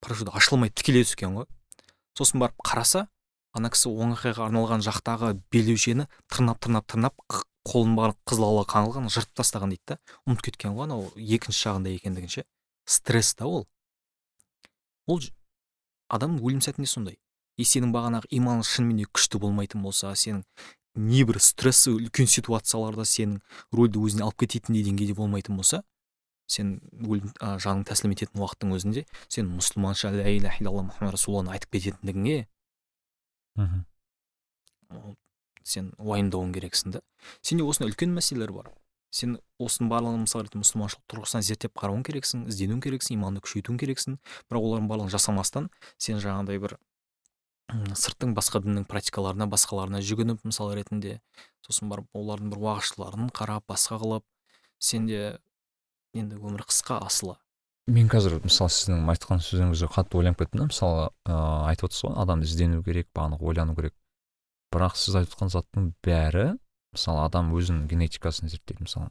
парашют 0.01 0.31
ашылмай 0.33 0.71
тікелей 0.71 1.05
түскен 1.07 1.37
ғой. 1.39 1.47
Сосын 2.19 2.43
барып 2.43 2.59
қараса 2.65 3.07
ана 3.57 3.71
кісі 3.73 3.91
оңақайға 3.91 4.49
арналған 4.49 4.85
жақтағы 4.87 5.35
белдеушені 5.53 6.09
тырнап 6.31 6.61
тырнап 6.63 6.87
тырнап 6.91 7.17
қолын 7.69 7.97
барлық 7.99 8.19
қызыл 8.29 8.47
ала 8.49 8.65
қаңылған 8.69 9.11
жыртып 9.13 9.41
тастаған 9.41 9.75
дейді 9.75 9.95
да. 9.95 9.99
Ұмытып 10.27 10.51
кеткен 10.51 10.77
ғой 10.77 10.89
анау 10.89 11.09
екінші 11.17 11.69
жағында 11.69 11.95
екендігін 11.99 12.33
ше 12.33 12.45
стресс 12.89 13.35
та 13.37 13.47
ол. 13.47 13.67
Ол 15.07 15.21
адамның 16.09 16.41
өлім 16.45 16.63
сәтінде 16.65 16.89
сондай? 16.89 17.19
И 17.59 17.67
сенің 17.67 17.93
бағанағы 17.93 18.31
иманың 18.39 18.65
шынымен 18.65 19.03
де 19.03 19.09
күшті 19.11 19.41
болмайтын 19.43 19.83
болса 19.83 20.15
сенің 20.17 20.45
небір 20.99 21.41
стрессі 21.43 21.93
үлкен 21.93 22.31
ситуацияларда 22.31 23.05
сенің 23.05 23.41
рөлді 23.75 24.03
өзіне 24.07 24.25
алып 24.27 24.45
кететіндей 24.45 24.87
деңгейде 24.87 25.17
болмайтын 25.19 25.59
болса 25.59 25.83
сен 26.49 26.79
өлім 27.05 27.31
а, 27.45 27.57
жаның 27.61 27.85
тәсілім 27.89 28.15
ететін 28.17 28.43
уақыттың 28.43 28.75
өзінде 28.79 29.05
сен 29.29 29.51
мұсылманша 29.53 30.11
ля 30.15 30.25
иляха 30.33 30.63
илlalла 30.63 30.87
мұхаммад 30.89 31.15
расулалланы 31.15 31.53
айтып 31.55 31.77
кететіндігіңе 31.77 32.39
мхм. 33.59 33.85
Сен 35.69 35.93
уайымдауың 36.01 36.55
керексің 36.57 36.97
да. 36.97 37.03
Сенде 37.45 37.67
осындай 37.69 37.93
үлкен 37.93 38.15
мәселелер 38.17 38.55
бар. 38.57 38.71
Сен 39.13 39.37
осының 39.61 39.91
барлығын 39.93 40.25
мысалы 40.25 40.47
ретінде 40.47 40.63
мұсылманшылық 40.63 41.05
тұрғысынан 41.13 41.45
зерттеп 41.45 41.75
қарауың 41.77 42.05
керексің 42.09 42.47
ізденуің 42.49 42.81
керексің 42.87 43.19
иманды 43.19 43.43
күшейтуің 43.45 43.81
керексің. 43.83 44.17
Бірақ 44.49 44.69
олардың 44.69 44.89
барлығын 44.89 45.13
жасамастан 45.13 45.69
сен 46.01 46.23
жаңағыдай 46.25 46.63
бір 46.65 46.79
сырттың 47.69 48.33
басқа 48.37 48.63
діннің 48.65 48.87
практикаларына 48.89 49.49
басқаларына 49.53 50.01
жүгініп 50.01 50.47
мысалы 50.49 50.79
ретінде 50.79 51.19
сосын 51.67 51.91
барып 51.93 52.09
олардың 52.17 52.49
бір 52.55 52.63
уағызшыларын 52.65 53.29
қарап 53.37 53.67
басқа 53.69 53.99
қылып 54.01 54.25
сенде 54.81 55.37
енді 56.17 56.35
өмір 56.39 56.63
қысқа 56.69 56.95
асылы. 57.05 57.35
Мен 57.89 58.09
қазір 58.13 58.33
мысалы 58.45 58.69
сіздің 58.73 59.09
айтқан 59.15 59.41
сөзіңізге 59.41 59.89
қатты 59.95 60.19
ойланып 60.21 60.39
кеттім 60.43 60.59
да 60.61 60.67
мысалы 60.69 61.05
ыыы 61.25 61.69
айтып 61.71 61.85
отырсыз 61.89 62.05
ғой 62.05 62.13
адам 62.23 62.39
іздену 62.45 62.83
керек 62.85 63.07
бағанағы 63.17 63.43
ойлану 63.49 63.73
керек. 63.79 63.95
Бірақ 64.75 64.95
сіз 65.01 65.13
айтып 65.23 65.33
жатқан 65.35 65.49
заттың 65.55 65.83
бәрі 66.05 66.47
мысалы 66.93 67.21
адам 67.25 67.45
өзінің 67.57 67.89
генетикасын 67.89 68.45
зерттейді 68.53 68.85
мысалы 68.85 69.09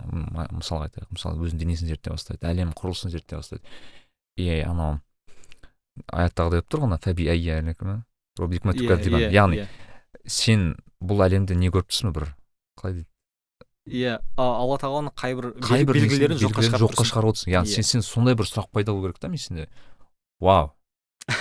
мысалға 0.53 0.83
айтайық 0.91 1.09
мысалы 1.17 1.35
өзінің 1.41 1.59
денесін 1.63 1.89
зерттей 1.89 2.13
бастайды 2.13 2.45
әлем 2.49 2.69
құрылысын 2.77 3.09
зерттей 3.13 3.37
бастайды. 3.41 3.65
И 4.37 4.39
анау 4.61 5.01
аяттағыдай 6.13 6.61
деп 6.61 6.69
тұр 6.69 6.85
ғой 6.85 6.89
иә 7.25 7.33
яғни 9.33 9.65
сен 10.29 10.77
бұл 11.01 11.25
әлемде 11.25 11.57
не 11.57 11.73
көріп 11.73 11.89
тұрсың 11.89 12.13
бір? 12.13 12.29
Қалай 12.77 12.93
дейді 12.99 13.09
иә 13.87 14.17
алла 14.37 14.77
тағаланың 14.81 15.13
қайбір 15.17 15.49
қайбір 15.63 15.99
белгілерін 16.01 16.39
жоққа 16.41 16.65
шығарып 16.67 16.99
шығарып 17.07 17.31
отырсың. 17.33 17.53
Яғни 17.53 17.73
сен, 17.77 17.87
сен 17.87 18.05
сондай 18.05 18.35
бір 18.37 18.49
сұрақ 18.49 18.69
пайда 18.75 18.93
болу 18.93 19.07
керек 19.07 19.19
та 19.23 19.31
мен 19.31 19.41
сенде. 19.41 19.67
Вау. 20.39 20.73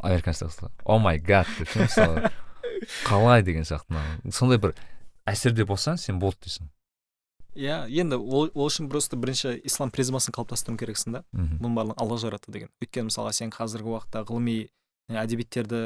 Американецтер 0.00 0.50
о 0.84 0.98
май 0.98 1.18
гад 1.18 1.46
деп 1.58 1.74
мысалы. 1.76 2.30
Қалай 3.04 3.42
деген 3.42 3.64
сияқты 3.68 4.32
сондай 4.32 4.58
бір 4.58 4.74
әсерде 5.28 5.66
болсаң 5.68 6.00
сен 6.00 6.18
болды 6.18 6.46
дейсің. 6.46 6.70
Иә 7.58 7.84
енді 7.90 8.16
ол, 8.16 8.48
ол 8.54 8.68
үшін 8.68 8.88
просто 8.88 9.18
бірінші 9.20 9.56
ислам 9.66 9.90
призмасын 9.90 10.32
қалыптастыру 10.32 10.78
керексің 10.80 11.18
да. 11.18 11.24
Бұның 11.34 11.74
барлығын 11.76 11.98
алла 12.00 12.18
жаратты 12.22 12.52
деген. 12.54 12.70
Өйткені 12.80 13.10
мысалға 13.10 13.32
сен 13.36 13.50
қазіргі 13.50 13.90
уақытта 13.90 14.22
ғылыми 14.28 14.70
әдебиеттерді 15.18 15.80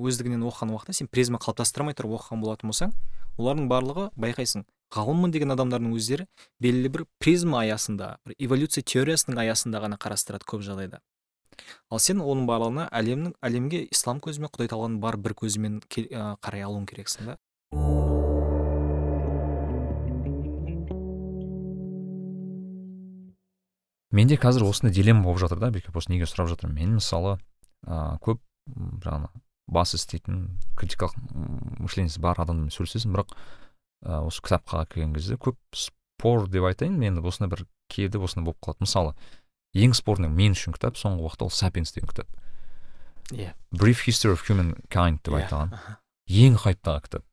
өздігінен 0.00 0.44
оқыған 0.48 0.72
уақытта 0.72 0.96
сен 0.96 1.10
призма 1.12 1.40
қалыптастыра 1.42 1.92
тұрып 1.92 2.16
оқыған 2.18 2.40
болатын 2.44 2.70
болсаң 2.70 2.94
олардың 3.36 3.68
барлығы 3.68 4.06
байқайсың. 4.16 4.64
Ғалыммын 4.94 5.32
деген 5.34 5.50
адамдардың 5.50 5.94
өздері 5.96 6.26
белгілі 6.62 6.90
бір 6.94 7.02
призма 7.18 7.64
аясында 7.64 8.14
бір 8.24 8.36
эволюция 8.38 8.84
теориясының 8.86 9.40
аясында 9.42 9.80
ғана 9.82 9.98
қарастырады 9.98 10.46
көп 10.46 10.62
жағдайда. 10.62 11.00
Ал 11.90 11.98
сен 11.98 12.22
оның 12.22 12.46
барлығына 12.46 12.88
әлемнің 12.94 13.34
әлемге 13.42 13.84
ислам 13.90 14.20
көзімен 14.22 14.52
құдай 14.54 14.70
тағаланың 14.70 15.00
бар 15.02 15.18
бір 15.18 15.34
көзімен 15.40 15.80
қарай 15.90 16.62
алуың 16.62 16.86
керексің 16.86 17.32
да. 17.32 17.38
Менде 24.14 24.36
қазір 24.38 24.68
осындай 24.68 24.94
дилемма 24.94 25.24
болып 25.26 25.40
жатыр 25.42 25.58
да 25.58 25.72
бекеп 25.74 25.96
осы 25.98 26.12
неге 26.12 26.28
сұрап 26.30 26.46
жатырмын? 26.52 26.76
Мен 26.78 26.92
мысалы 27.00 27.32
ә, 27.82 28.14
көп 28.22 28.38
жаңағы 29.04 29.30
бас 29.66 29.94
істейтін 29.96 30.46
критикалық 30.78 31.16
мышлениесі 31.80 32.20
бар 32.20 32.40
адамдармен 32.42 32.72
сөйлесесің 32.74 33.14
бірақ 33.14 33.32
ә, 34.04 34.20
осы 34.24 34.42
кітапқа 34.44 34.84
келген 34.92 35.14
кезде 35.16 35.38
көп 35.40 35.56
спор 35.72 36.48
деп 36.52 36.68
айтайын 36.68 36.98
мен 37.00 37.20
осындай 37.24 37.50
бір 37.52 37.64
кейде 37.92 38.20
осындай 38.20 38.50
болып 38.50 38.60
қалады 38.64 38.84
мысалы 38.84 39.14
ең 39.74 39.96
спорный 39.96 40.28
мен 40.28 40.56
үшін 40.56 40.76
кітап 40.76 40.98
соңғы 41.00 41.24
уақытта 41.24 41.48
ол 41.48 41.54
сапиенс 41.54 41.94
деген 41.96 42.12
кітап 42.12 42.28
иә 43.32 43.50
yeah. 43.50 43.54
brief 43.72 44.04
history 44.04 44.36
of 44.36 44.44
human 44.48 44.74
kind 44.92 45.20
деп 45.24 45.34
yeah. 45.34 45.44
айтылған 45.44 45.72
ең 46.44 46.58
хайптағы 46.60 47.04
кітап 47.08 47.24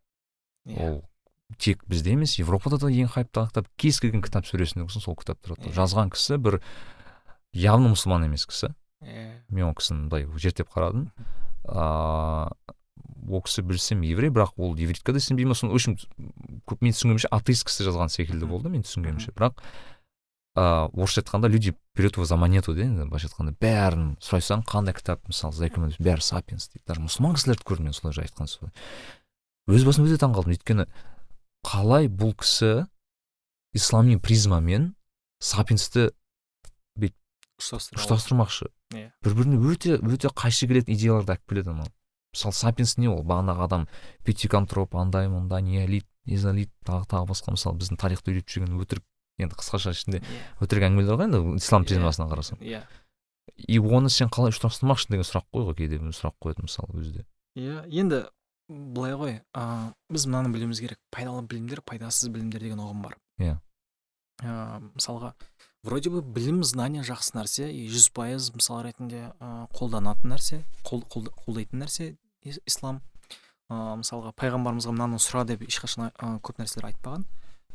yeah. 0.66 0.88
ол 0.88 1.02
тек 1.60 1.84
бізде 1.88 2.16
емес 2.16 2.38
европада 2.40 2.80
да 2.80 2.92
ең 2.92 3.12
хайптағы 3.12 3.52
кітап 3.52 3.72
кез 3.76 4.00
келген 4.00 4.24
кітап 4.24 4.48
сөресінде 4.48 4.88
сол 4.90 5.20
кітап 5.20 5.42
тұрады 5.44 5.68
yeah. 5.68 5.76
жазған 5.76 6.14
кісі 6.16 6.40
бір 6.40 6.62
явно 7.52 7.92
мұсылман 7.92 8.26
емес 8.30 8.48
кісі 8.48 8.72
иә 9.02 9.42
мен 9.50 9.70
ол 9.70 9.76
кісіні 9.76 10.10
былай 10.10 10.28
зерттеп 10.40 10.70
қарадым. 10.72 11.10
Ыыы 11.66 12.50
ол 13.32 13.42
кісі 13.46 13.62
білсем 13.62 14.02
еврей 14.02 14.32
бірақ 14.34 14.58
ол 14.58 14.74
ивритқа 14.76 15.14
да 15.14 15.20
сенбей 15.20 15.46
ма 15.46 15.54
соны 15.54 15.72
в 15.72 15.76
общем 15.76 15.98
көп 16.66 16.82
мен 16.82 16.94
түсінгенімше 16.94 17.30
атеист 17.32 17.68
кісі 17.68 17.86
жазған 17.90 18.10
секілді 18.10 18.50
болды 18.50 18.70
мен 18.70 18.86
түсінгенімше. 18.86 19.32
Бірақ 19.38 19.62
ыыы 20.58 20.90
орысша 20.94 21.22
айтқанда 21.22 21.48
люди 21.48 21.76
берет 21.96 22.18
его 22.18 22.26
за 22.26 22.36
монету 22.36 22.74
да 22.74 22.82
енді 22.82 23.06
былайша 23.06 23.30
айтқанда 23.30 23.54
бәрін 23.62 24.16
сұрасаң 24.20 24.66
қандай 24.66 24.98
кітап? 24.98 25.22
Мысалы 25.30 25.54
зайкамен 25.54 25.94
бәрі 26.00 26.22
сапиенс 26.22 26.70
дейді. 26.70 26.86
Даже 26.88 27.06
мұсылман 27.06 27.38
кісілерді 27.38 27.68
көрдім 27.68 27.92
мен 27.92 27.94
солай 27.94 28.26
айтқан 28.26 28.50
өз 29.70 29.86
басым 29.86 30.08
өте 30.08 30.18
таңқалдым 30.20 30.56
өйткені 30.56 30.88
қалай 31.64 32.10
бұл 32.10 32.34
кісі 32.36 32.88
ислами 33.78 34.18
призмамен 34.18 34.96
сапиенсті 35.40 36.10
ұштастырмақшы 37.62 38.70
иә. 38.96 39.12
Бір 39.24 39.36
біріне 39.38 39.60
өте 39.72 39.98
өте 40.02 40.32
қайшы 40.34 40.68
келетін 40.68 40.96
идеяларды 40.96 41.36
алып 41.36 41.48
келеді 41.50 41.74
анау 41.76 41.92
мысалы 42.34 42.56
сапиенс 42.56 42.98
не 42.98 43.10
ол? 43.12 43.24
Бағанағы 43.28 43.66
адам 43.66 43.88
пятикантроп 44.26 44.96
андай 44.96 45.28
мындай 45.30 45.62
неолит 45.62 46.08
мезолит 46.26 46.72
тағы 46.86 47.08
тағы 47.12 47.28
басқа. 47.32 47.56
Мысалы 47.56 47.78
біздің 47.82 48.00
тарихты 48.00 48.32
үйретіп 48.32 48.56
жүрген 48.56 48.82
өтірік 48.82 49.06
енді 49.42 49.58
қысқаша 49.60 49.94
ішінде 49.96 50.22
иә. 50.22 50.42
өтірік 50.64 50.88
әңгімелер 50.88 51.18
ғой 51.20 51.28
енді 51.28 51.42
ислам 51.60 51.84
иә. 51.84 51.92
призмасынан 51.92 52.32
қарасаң. 52.32 52.62
Иә. 52.62 52.84
И 53.68 53.80
оны 53.80 54.10
сен 54.10 54.30
қалай 54.30 54.54
ұштастырмақшысың 54.54 55.18
деген 55.18 55.28
сұрақ 55.28 55.48
қой 55.52 55.66
ғой 55.68 55.76
кейде 55.76 56.00
сұрақ 56.00 56.38
қояды 56.40 56.68
мысалы 56.68 57.02
өзі 57.02 57.26
иә 57.58 57.84
енді 57.90 58.24
былай 58.70 59.16
ғой 59.18 59.34
ыыы 59.52 59.92
біз 60.10 60.28
мынаны 60.28 60.54
білуіміз 60.54 60.80
керек. 60.80 61.00
Пайдалы 61.12 61.44
білімдер 61.44 61.82
пайдасыз 61.82 62.30
білімдер 62.30 62.62
деген 62.62 62.80
ұғым 62.80 63.02
бар. 63.04 63.18
Иә. 63.40 63.58
Ыыы 64.46 64.92
мысалға 64.96 65.34
вроде 65.84 66.10
бы 66.10 66.22
білім 66.22 66.64
знание 66.64 67.04
жақсы 67.06 67.36
нәрсе 67.38 67.70
и 67.72 67.88
жүз 67.90 68.10
пайыз 68.16 68.52
мысал 68.56 68.84
ретінде 68.86 69.32
қолданатын 69.76 70.36
нәрсе 70.36 70.64
қол, 70.88 71.04
қолдайтын 71.12 71.84
нәрсе 71.84 72.16
ислам. 72.66 73.02
Ә, 73.72 73.96
мысалға 74.02 74.34
пайғамбарымызға 74.36 74.92
мынаны 74.92 75.20
сұра 75.22 75.46
деп 75.48 75.62
ешқашан 75.64 76.10
ә, 76.12 76.32
көп 76.44 76.60
нәрселер 76.60 76.90
айтпаған. 76.90 77.24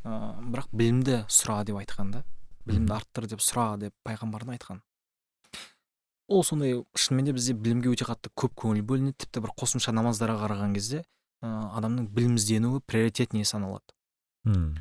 Ә, 0.04 0.10
бірақ 0.52 0.68
білімді 0.76 1.22
сұра 1.32 1.62
деп 1.64 1.78
айтқан 1.80 2.10
да. 2.12 2.24
Білімді 2.68 2.92
арттыр 2.98 3.28
деп 3.30 3.40
сұра 3.40 3.78
деп 3.80 3.94
пайғамбардың 4.04 4.56
айтқан. 4.58 4.82
Ол 6.28 6.44
сондай 6.44 6.82
шынымен 6.98 7.30
де 7.30 7.32
бізде 7.32 7.54
білімге 7.54 7.94
өте 7.94 8.04
қатты 8.04 8.32
көп 8.36 8.52
көңіл 8.60 8.84
бөлінеді. 8.84 9.16
Тіпті 9.24 9.44
бір 9.46 9.54
қосымша 9.56 9.94
намаздарға 9.96 10.42
қараған 10.42 10.76
кезде 10.76 11.00
ә, 11.40 11.48
адамның 11.78 12.10
білім 12.12 12.36
ізденуі 12.36 12.82
приоритетнее 12.84 13.48
саналады. 13.48 13.96
Мм. 14.44 14.76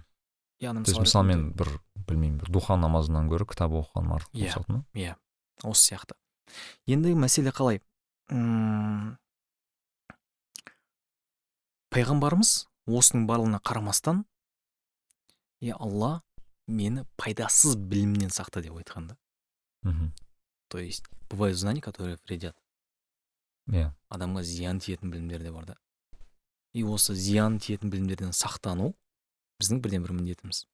Яғни 0.63 0.85
мысалы 0.85 1.27
мен 1.27 1.49
бір 1.57 1.71
білмеймін 2.07 2.39
бір 2.43 2.51
духа 2.53 2.77
намазынан 2.79 3.29
гөрі 3.31 3.47
кітап 3.49 3.75
оқыған 3.75 4.13
артық 4.19 4.39
иә 4.39 4.81
иә 4.93 5.15
осы 5.63 5.91
сияқты. 5.91 6.15
Енді 6.87 7.15
мәселе 7.17 7.51
қалай? 7.55 7.81
Үм... 8.29 9.17
пайғамбарымыз 11.95 12.67
осының 12.91 13.25
барлығына 13.29 13.61
қарамастан 13.63 14.25
е 15.63 15.71
алла 15.73 16.19
мені 16.67 17.05
пайдасыз 17.17 17.77
білімнен 17.77 18.33
сақта 18.33 18.61
деп 18.65 18.75
айтқан 18.75 19.07
да. 19.07 19.17
Мхм. 19.83 20.11
То 20.67 20.79
есть 20.79 21.05
бывают 21.29 21.57
знания 21.57 21.81
которые 21.81 22.17
вредят. 22.25 22.57
Иә. 23.69 23.93
Адамға 24.09 24.43
зиян 24.43 24.79
тиетін 24.79 25.11
білімдер 25.11 25.43
де 25.43 25.51
бар 25.51 25.65
да. 25.65 25.77
И 26.73 26.83
осы 26.83 27.13
зиян 27.13 27.59
тиетін 27.59 27.89
білімдерден 27.89 28.33
сақтану 28.33 28.93
біздің 29.61 29.81
бірден 29.83 30.03
бір 30.05 30.15
міндетіміз. 30.17 30.65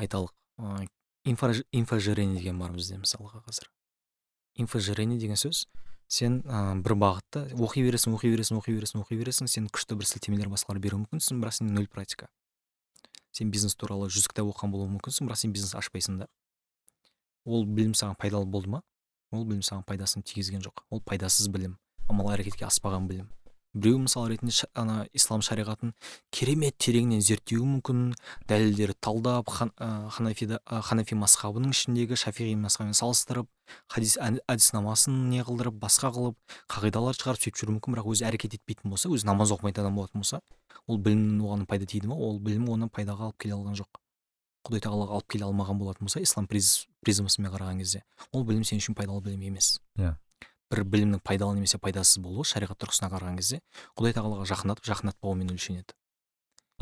Айталық 0.00 0.32
ыыы 0.58 0.88
инфожирение 1.26 2.38
деген 2.38 2.58
бар 2.58 2.72
бізде 2.72 2.98
мысалға 3.00 3.42
қазір. 3.46 3.68
Инфожирение 4.54 5.18
деген 5.18 5.36
сөз 5.36 5.66
сен 6.08 6.40
ә, 6.46 6.78
бір 6.82 6.94
бағытта 6.94 7.42
оқи 7.58 7.82
бересің 7.82 8.14
оқи 8.14 8.30
бересің 8.30 8.60
оқи 8.60 8.76
бересің 8.76 9.02
оқи 9.02 9.18
бересің 9.18 9.50
сен 9.50 9.66
күшті 9.66 9.98
бір 9.98 10.06
сілтемелер 10.06 10.50
басқалар 10.52 10.78
беруі 10.80 11.02
мүмкінсің 11.02 11.40
бірақ 11.42 11.58
сен 11.58 11.72
нөл 11.74 11.88
практика. 11.90 12.28
Сен 13.34 13.50
бизнес 13.50 13.74
туралы 13.74 14.08
жүз 14.08 14.28
кітап 14.30 14.46
оқыған 14.52 14.70
болуы 14.70 14.90
мүмкінсің 14.94 15.26
бірақ 15.26 15.42
сен 15.42 15.52
бизнес 15.52 15.74
ашпайсың 15.74 16.20
да. 16.22 16.28
Ол 17.44 17.66
білім 17.66 17.94
саған 17.98 18.14
пайдалы 18.22 18.46
болды 18.46 18.70
ма? 18.70 18.82
Ол 19.34 19.44
білім 19.44 19.66
саған 19.66 19.82
пайдасын 19.86 20.22
тигізген 20.22 20.62
жоқ. 20.62 20.86
Ол 20.90 21.02
пайдасыз 21.02 21.50
білім 21.50 21.74
амал 22.08 22.30
әрекетке 22.36 22.68
аспаған 22.68 23.10
білім. 23.10 23.28
Біреу 23.76 24.00
мысал 24.02 24.26
ретінде 24.30 24.66
ана 24.74 25.04
ислам 25.12 25.44
шариғатын 25.44 25.92
керемет 26.32 26.78
тереңнен 26.80 27.20
зерттеуі 27.20 27.66
мүмкін. 27.76 28.14
Дәлелдерді 28.48 28.96
талдап 29.04 29.50
хан, 29.52 29.72
ханафида 29.76 30.62
ә, 30.64 30.80
ханафи 30.80 31.14
масхабының 31.18 31.76
ішіндегі 31.76 32.16
шафиғи 32.16 32.56
масхабымен 32.56 32.96
салыстырып 32.96 33.50
хадис 33.90 34.16
әдіснамасын 34.22 35.26
не 35.30 35.42
қылдырып 35.44 35.76
басқа 35.82 36.12
қылып 36.14 36.56
қағидалар 36.72 37.18
шығарып 37.18 37.42
сөйтіп 37.42 37.60
жүруі 37.60 37.76
мүмкін 37.76 37.96
бірақ 37.96 38.10
өзі 38.14 38.26
әрекет 38.30 38.56
етпейтін 38.56 38.92
болса 38.94 39.10
өзі 39.10 39.26
намаз 39.26 39.52
оқымайтын 39.56 39.82
адам 39.84 39.98
болатын 39.98 40.22
болса 40.22 40.40
ол 40.86 41.00
білімнің 41.02 41.42
оған 41.42 41.64
пайда 41.66 41.86
тиді 41.90 42.10
ма 42.10 42.16
ол 42.16 42.38
білім 42.42 42.68
оны 42.70 42.88
пайдаға 42.88 43.30
алып 43.30 43.40
келе 43.42 43.56
алған 43.56 43.78
жоқ. 43.80 44.00
Құдай 44.66 44.82
тағалаға 44.82 45.18
алып 45.18 45.32
келе 45.34 45.46
алмаған 45.46 45.80
болатын 45.80 46.06
болса 46.06 46.22
ислам 46.22 46.46
приз, 46.50 46.86
призмасымен 47.04 47.52
қараған 47.54 47.82
кезде 47.82 48.02
ол 48.32 48.46
білім 48.46 48.64
сен 48.66 48.82
үшін 48.82 48.96
пайдалы 48.98 49.22
білім 49.26 49.48
емес. 49.50 49.76
Иә. 49.98 50.14
Бір 50.72 50.84
білімнің 50.84 51.22
пайдалы 51.24 51.58
немесе 51.58 51.78
пайдасыз 51.78 52.22
болуы 52.22 52.46
шариғат 52.48 52.80
тұрғысынан 52.82 53.12
қараған 53.12 53.38
кезде 53.40 53.60
құдай 53.98 54.16
тағалаға 54.16 54.48
жақындатып 54.50 54.88
жақындатпауымен 54.90 55.52
өлшенеді 55.54 55.94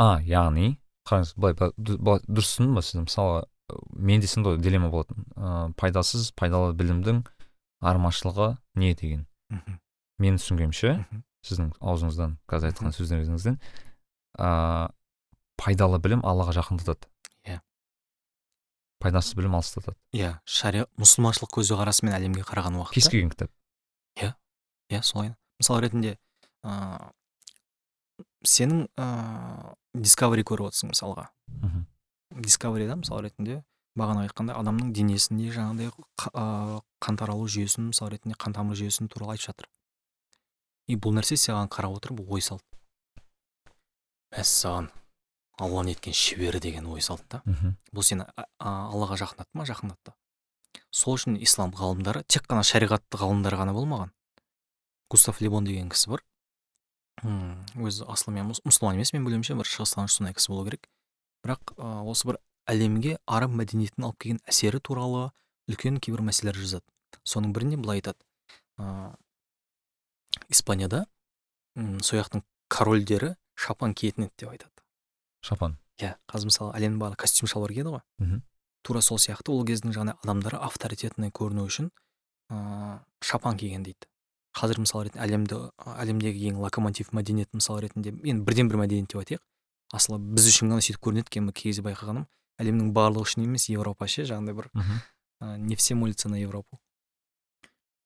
а 0.00 0.20
яғни 0.24 0.76
қараңыз 1.08 1.34
былай 1.36 1.54
дұрыс 1.76 2.54
түсіндім 2.54 2.78
ба 2.78 2.82
сіз 2.82 3.02
мысалы 3.04 3.44
менде 3.92 4.26
сондай 4.26 4.58
дилемма 4.58 4.90
болатын. 4.90 5.24
Ыыы 5.36 5.72
пайдасыз 5.78 6.32
пайдалы 6.36 6.74
білімнің 6.76 7.22
армашылығы 7.84 8.56
не 8.80 8.94
деген? 8.94 9.26
Мхм. 9.52 9.78
Менің 10.20 10.40
түсінгенімше 10.40 10.94
сіздің 11.44 11.72
аузыңыздан 11.80 12.36
қазір 12.50 12.72
айтқан 12.72 12.94
сөздеріңізден 12.96 13.58
ыыы 14.38 14.88
пайдалы 15.60 16.00
білім 16.02 16.24
аллаға 16.26 16.56
жақындатады. 16.60 17.08
Иә. 17.48 17.60
Пайдасыз 19.00 19.36
білім 19.38 19.56
алыстатады. 19.58 19.96
Иә 20.12 20.38
шариғат 20.44 20.92
мұсылманшылық 21.00 21.52
көзқарасымен 21.58 22.16
әлемге 22.16 22.44
қараған 22.48 22.80
уақытта 22.80 23.00
кез 23.00 23.10
келген 23.12 23.32
кітап. 23.32 23.52
Иә 24.20 25.02
солай. 25.02 25.34
Мысал 25.58 25.80
ретінде 25.80 26.18
ыыы 26.62 27.12
сенің 28.44 28.86
ыыы 28.94 29.74
дискавери 29.94 30.44
көріп 30.44 30.70
отырсың 30.70 30.92
мысалға. 30.92 31.28
Мхм 31.48 31.86
дискаверида 32.44 32.96
мысал 32.98 33.22
ретінде 33.22 33.62
бағана 33.96 34.24
айтқандай 34.26 34.56
адамның 34.58 34.92
денесінде 34.94 35.52
жаңағыдай 35.54 35.90
қан 37.04 37.18
таралу 37.18 37.46
жүйесін 37.46 37.92
мысал 37.92 38.10
ретінде 38.10 38.34
қан 38.34 38.54
тамыр 38.56 38.76
жүйесін 38.78 39.08
туралы 39.08 39.36
айтып 39.36 39.52
жатыр. 39.52 39.68
И 40.90 40.96
бұл 40.96 41.14
нәрсе 41.16 41.38
саған 41.38 41.70
қарап 41.70 41.94
отырып 42.00 42.20
ой 42.26 42.42
салды. 42.42 42.66
Мәссаған 44.34 44.90
алла 45.62 45.84
неткен 45.86 46.12
шебері 46.12 46.60
деген 46.60 46.86
ой 46.90 47.00
салды 47.00 47.24
да. 47.30 47.42
Бұл 47.94 48.02
сені 48.02 48.26
аллаға 48.58 49.16
жақындатты 49.22 49.54
ма? 49.54 49.64
Жақындатты. 49.64 50.12
Сол 50.94 51.16
үшін 51.18 51.38
ислам 51.42 51.72
ғалымдары 51.74 52.22
тек 52.30 52.46
қана 52.46 52.62
шариғатты 52.66 53.18
ғалымдар 53.18 53.56
ғана 53.58 53.74
болмаған. 53.74 54.12
Густав 55.10 55.40
лебон 55.42 55.66
деген 55.66 55.90
кісі 55.90 56.14
бар. 56.14 56.22
Өзі 57.24 58.06
асылымен 58.10 58.52
мұсылман 58.62 58.98
емес 58.98 59.12
менің 59.14 59.26
білуімше 59.26 59.56
бір 59.58 59.68
шығыстанушы 59.70 60.18
сондай 60.20 60.36
кісі 60.36 60.52
болу 60.52 60.66
керек. 60.68 60.88
Бірақ 61.44 61.74
ә, 61.76 62.02
осы 62.06 62.28
бір 62.30 62.38
әлемге 62.70 63.18
араб 63.26 63.54
мәдениетінің 63.58 64.06
алып 64.08 64.20
келген 64.22 64.40
әсері 64.50 64.80
туралы 64.80 65.28
үлкен 65.70 65.98
кейбір 66.02 66.24
мәселелер 66.26 66.58
жазады. 66.62 66.86
Соның 67.24 67.52
бірінде 67.56 67.78
былай 67.80 68.00
айтады. 68.00 68.18
Ә, 68.78 69.14
испанияда 70.48 71.04
сол 71.74 72.20
жақтың 72.20 72.44
корольдері 72.70 73.34
шапан 73.54 73.94
киетін 73.94 74.28
еді 74.28 74.44
деп 74.44 74.54
айтады. 74.54 74.84
Шапан? 75.42 75.78
Иә 76.00 76.16
қазір 76.30 76.50
мысалы 76.50 76.74
әлемнің 76.78 77.00
барлығы 77.02 77.24
костюм 77.24 77.50
шалбар 77.50 77.74
киеді 77.74 77.94
ғой. 77.94 78.04
Мхм. 78.18 78.42
Тура 78.84 79.00
сол 79.00 79.18
сияқты 79.18 79.52
ол 79.54 79.64
кездің 79.66 79.94
жаңағыдай 79.96 80.20
адамдары 80.22 80.60
авторитетный 80.60 81.32
көріну 81.34 81.64
үшін 81.66 81.90
ыыы 82.52 82.98
шапан 83.24 83.56
киген 83.58 83.82
дейді. 83.86 84.06
Қазір 84.54 84.84
мысал 84.84 85.02
ретінде 85.06 85.24
әлемді 85.24 85.60
әлемдегі 85.82 86.50
ең 86.52 86.60
локомотив 86.62 87.10
мәдениет 87.16 87.50
мысал 87.56 87.80
ретінде 87.82 88.12
енді 88.12 88.44
бірден 88.44 88.68
бір 88.70 88.84
мәдениет 88.84 89.10
деп 89.10 89.24
айтайық. 89.24 89.42
Асылы 89.96 90.20
біз 90.20 90.46
үшін 90.52 90.70
ғана 90.70 90.84
сөйтіп 90.84 91.02
көрінеді 91.02 91.32
екен 91.32 91.50
кей 91.50 91.72
кезде 91.72 91.82
байқағаным 91.86 92.28
әлемнің 92.60 92.92
барлығы 92.94 93.26
үшін 93.26 93.48
емес 93.48 93.68
европа 93.72 94.06
ше 94.06 94.28
жаңағыдай 94.28 94.54
бір 94.60 94.70
ә, 95.42 95.58
не 95.58 95.76
все 95.76 95.94
молятся 95.94 96.28
на 96.28 96.38
европу. 96.38 96.78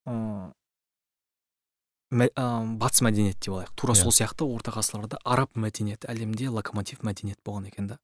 Ә, 0.09 0.53
батыс 2.11 3.03
мәдениет 3.05 3.37
деп 3.45 3.53
алайық. 3.53 3.75
Тура 3.77 3.93
yeah. 3.93 4.01
Иә. 4.01 4.03
сол 4.03 4.13
сияқты 4.17 4.49
орта 4.49 4.73
ғасырларда 4.73 5.21
араб 5.25 5.53
мәдениеті 5.55 6.09
әлемде 6.09 6.49
локомотив 6.49 7.03
мәдениет 7.05 7.43
болған 7.45 7.69
екен 7.69 7.89
да. 7.89 7.99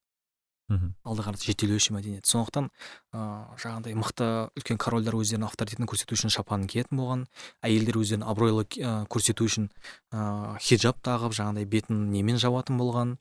Мхм 0.68 0.94
алға 1.04 1.26
қарай 1.28 1.44
жетелеуші 1.44 1.92
мәдениет. 1.92 2.24
Сондықтан 2.24 2.70
ыыы 3.12 3.58
жаңағыдай 3.60 3.96
мықты 4.00 4.28
үлкен 4.56 4.78
корольдер 4.80 5.18
өздерінің 5.18 5.48
авторитетін 5.50 5.88
көрсету 5.90 6.16
үшін 6.16 6.32
шапанын 6.32 6.66
киетін 6.72 6.96
болған 7.02 7.26
әйелдер 7.60 8.00
өздерін 8.00 8.24
абыройлы 8.24 8.64
көрсету 9.12 9.44
үшін 9.44 9.68
ыыы 10.14 10.56
хиджаб 10.64 11.04
тағып 11.04 11.36
жаңағыдай 11.36 11.68
бетін 11.68 12.08
немен 12.14 12.40
жабатын 12.40 12.80
болған 12.80 13.18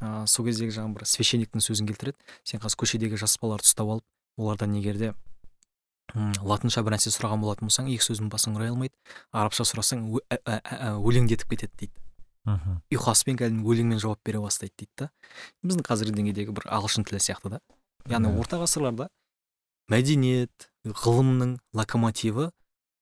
ыыы 0.00 0.24
сол 0.26 0.48
кездегі 0.48 0.72
жаңағы 0.72 0.96
бір 0.96 1.08
священниктің 1.12 1.60
сөзін 1.68 1.92
келтіреді. 1.92 2.16
Сен 2.44 2.64
қазір 2.64 2.80
көшедегі 2.80 3.20
жас 3.20 3.36
балаларды 3.40 3.68
ұстап 3.68 3.92
алып 3.92 4.04
олардан 4.40 4.72
егер 4.80 4.96
де 4.96 5.12
латынша 6.16 6.80
бір 6.86 6.96
нәрсе 6.96 7.10
сұраған 7.10 7.42
болатын 7.42 7.66
болсаң 7.66 7.88
екі 7.92 8.04
сөздің 8.04 8.28
басын 8.30 8.54
құрай 8.56 8.70
алмайды 8.70 8.94
арабша 9.32 9.66
сұрасаң 9.66 10.06
өлеңдетіп 11.02 11.50
кетеді 11.50 11.72
дейді. 11.80 12.05
Мхм. 12.46 12.80
Ұйқаспен 12.94 13.38
кәдімгі 13.40 13.72
өлеңмен 13.74 14.00
жауап 14.02 14.22
бере 14.24 14.40
бастайды 14.40 14.74
дейді 14.78 15.04
да. 15.04 15.10
Біздің 15.66 15.84
қазіргі 15.86 16.16
деңгейдегі 16.20 16.54
бір 16.56 16.68
ағылшын 16.78 17.06
тілі 17.08 17.20
сияқты 17.20 17.56
да. 17.56 17.60
Яғни 18.06 18.30
орта 18.38 18.60
ғасырларда 18.62 19.08
мәдениет 19.90 20.70
ғылымның 20.86 21.58
локомотиві 21.74 22.50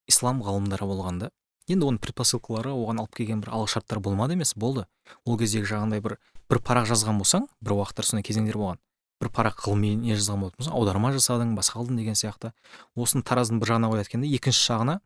ислам 0.08 0.42
ғалымдары 0.44 0.88
болған 0.88 1.20
да. 1.22 1.30
Енді 1.68 1.86
оның 1.88 2.00
предпосылкалары 2.04 2.72
оған 2.76 3.00
алып 3.00 3.14
келген 3.16 3.40
бір 3.40 3.54
алғышарттар 3.56 4.00
болмады 4.04 4.36
емес 4.36 4.52
болды. 4.56 4.84
Ол 5.24 5.38
кездегі 5.40 5.68
жаңағындай 5.70 6.02
бір 6.04 6.18
бір 6.50 6.60
парақ 6.60 6.88
жазған 6.90 7.20
болсаң 7.20 7.46
бір 7.64 7.78
уақыттар 7.78 8.04
сондай 8.04 8.24
кезеңдер 8.26 8.58
болған. 8.60 8.80
Бір 9.22 9.30
парақ 9.32 9.62
ғылыми 9.64 9.94
не 9.96 10.12
жазған 10.12 10.42
болатын 10.44 10.60
болсаң 10.60 10.76
аударма 10.76 11.12
жасадың 11.16 11.54
басқа 11.56 11.80
қылдың 11.80 11.96
деген 12.02 12.18
сияқты. 12.20 12.52
Осыны 12.96 13.24
таразының 13.24 13.62
бір 13.62 13.72
жағына 13.72 13.90
қояды 13.94 14.08
екен 14.10 14.26
да 14.26 14.28
екінші 14.28 14.66
жағына 14.68 14.98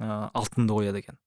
ыыы 0.00 0.30
алтынды 0.40 0.72
қояды 0.72 1.02
екен. 1.04 1.20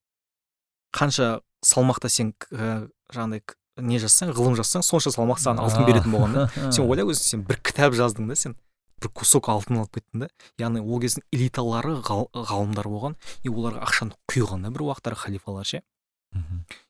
Қанша 0.90 1.42
салмақта 1.66 2.10
сен 2.12 2.34
ә, 2.52 2.88
жаңағыдай 3.14 3.44
не 3.84 4.00
жазсаң 4.02 4.34
ғылым 4.36 4.58
жазсаң 4.60 4.84
сонша 4.86 5.12
салмақ 5.14 5.40
саған 5.42 5.62
алтын 5.64 5.86
беретін 5.88 6.16
болған 6.16 6.36
да. 6.36 6.48
Сен 6.76 6.86
ойла 6.86 7.06
өзің 7.08 7.26
сен 7.26 7.46
бір 7.48 7.62
кітап 7.64 7.96
жаздың 7.98 8.28
да 8.32 8.36
сен 8.40 8.56
бір 9.00 9.12
кусок 9.16 9.50
алтын 9.52 9.80
алып 9.82 10.00
кеттің 10.00 10.26
да. 10.26 10.30
Яғни 10.60 10.84
ол 10.84 11.00
кездің 11.04 11.24
элиталары 11.36 11.96
ғал, 12.04 12.28
ғалымдар 12.34 12.90
болған 12.92 13.16
и 13.44 13.52
оларға 13.52 13.86
ақшаны 13.88 14.18
құйған 14.32 14.68
да 14.68 14.74
бір 14.76 14.90
уақыттар 14.90 15.16
халифалар 15.16 15.68
ше. 15.68 15.82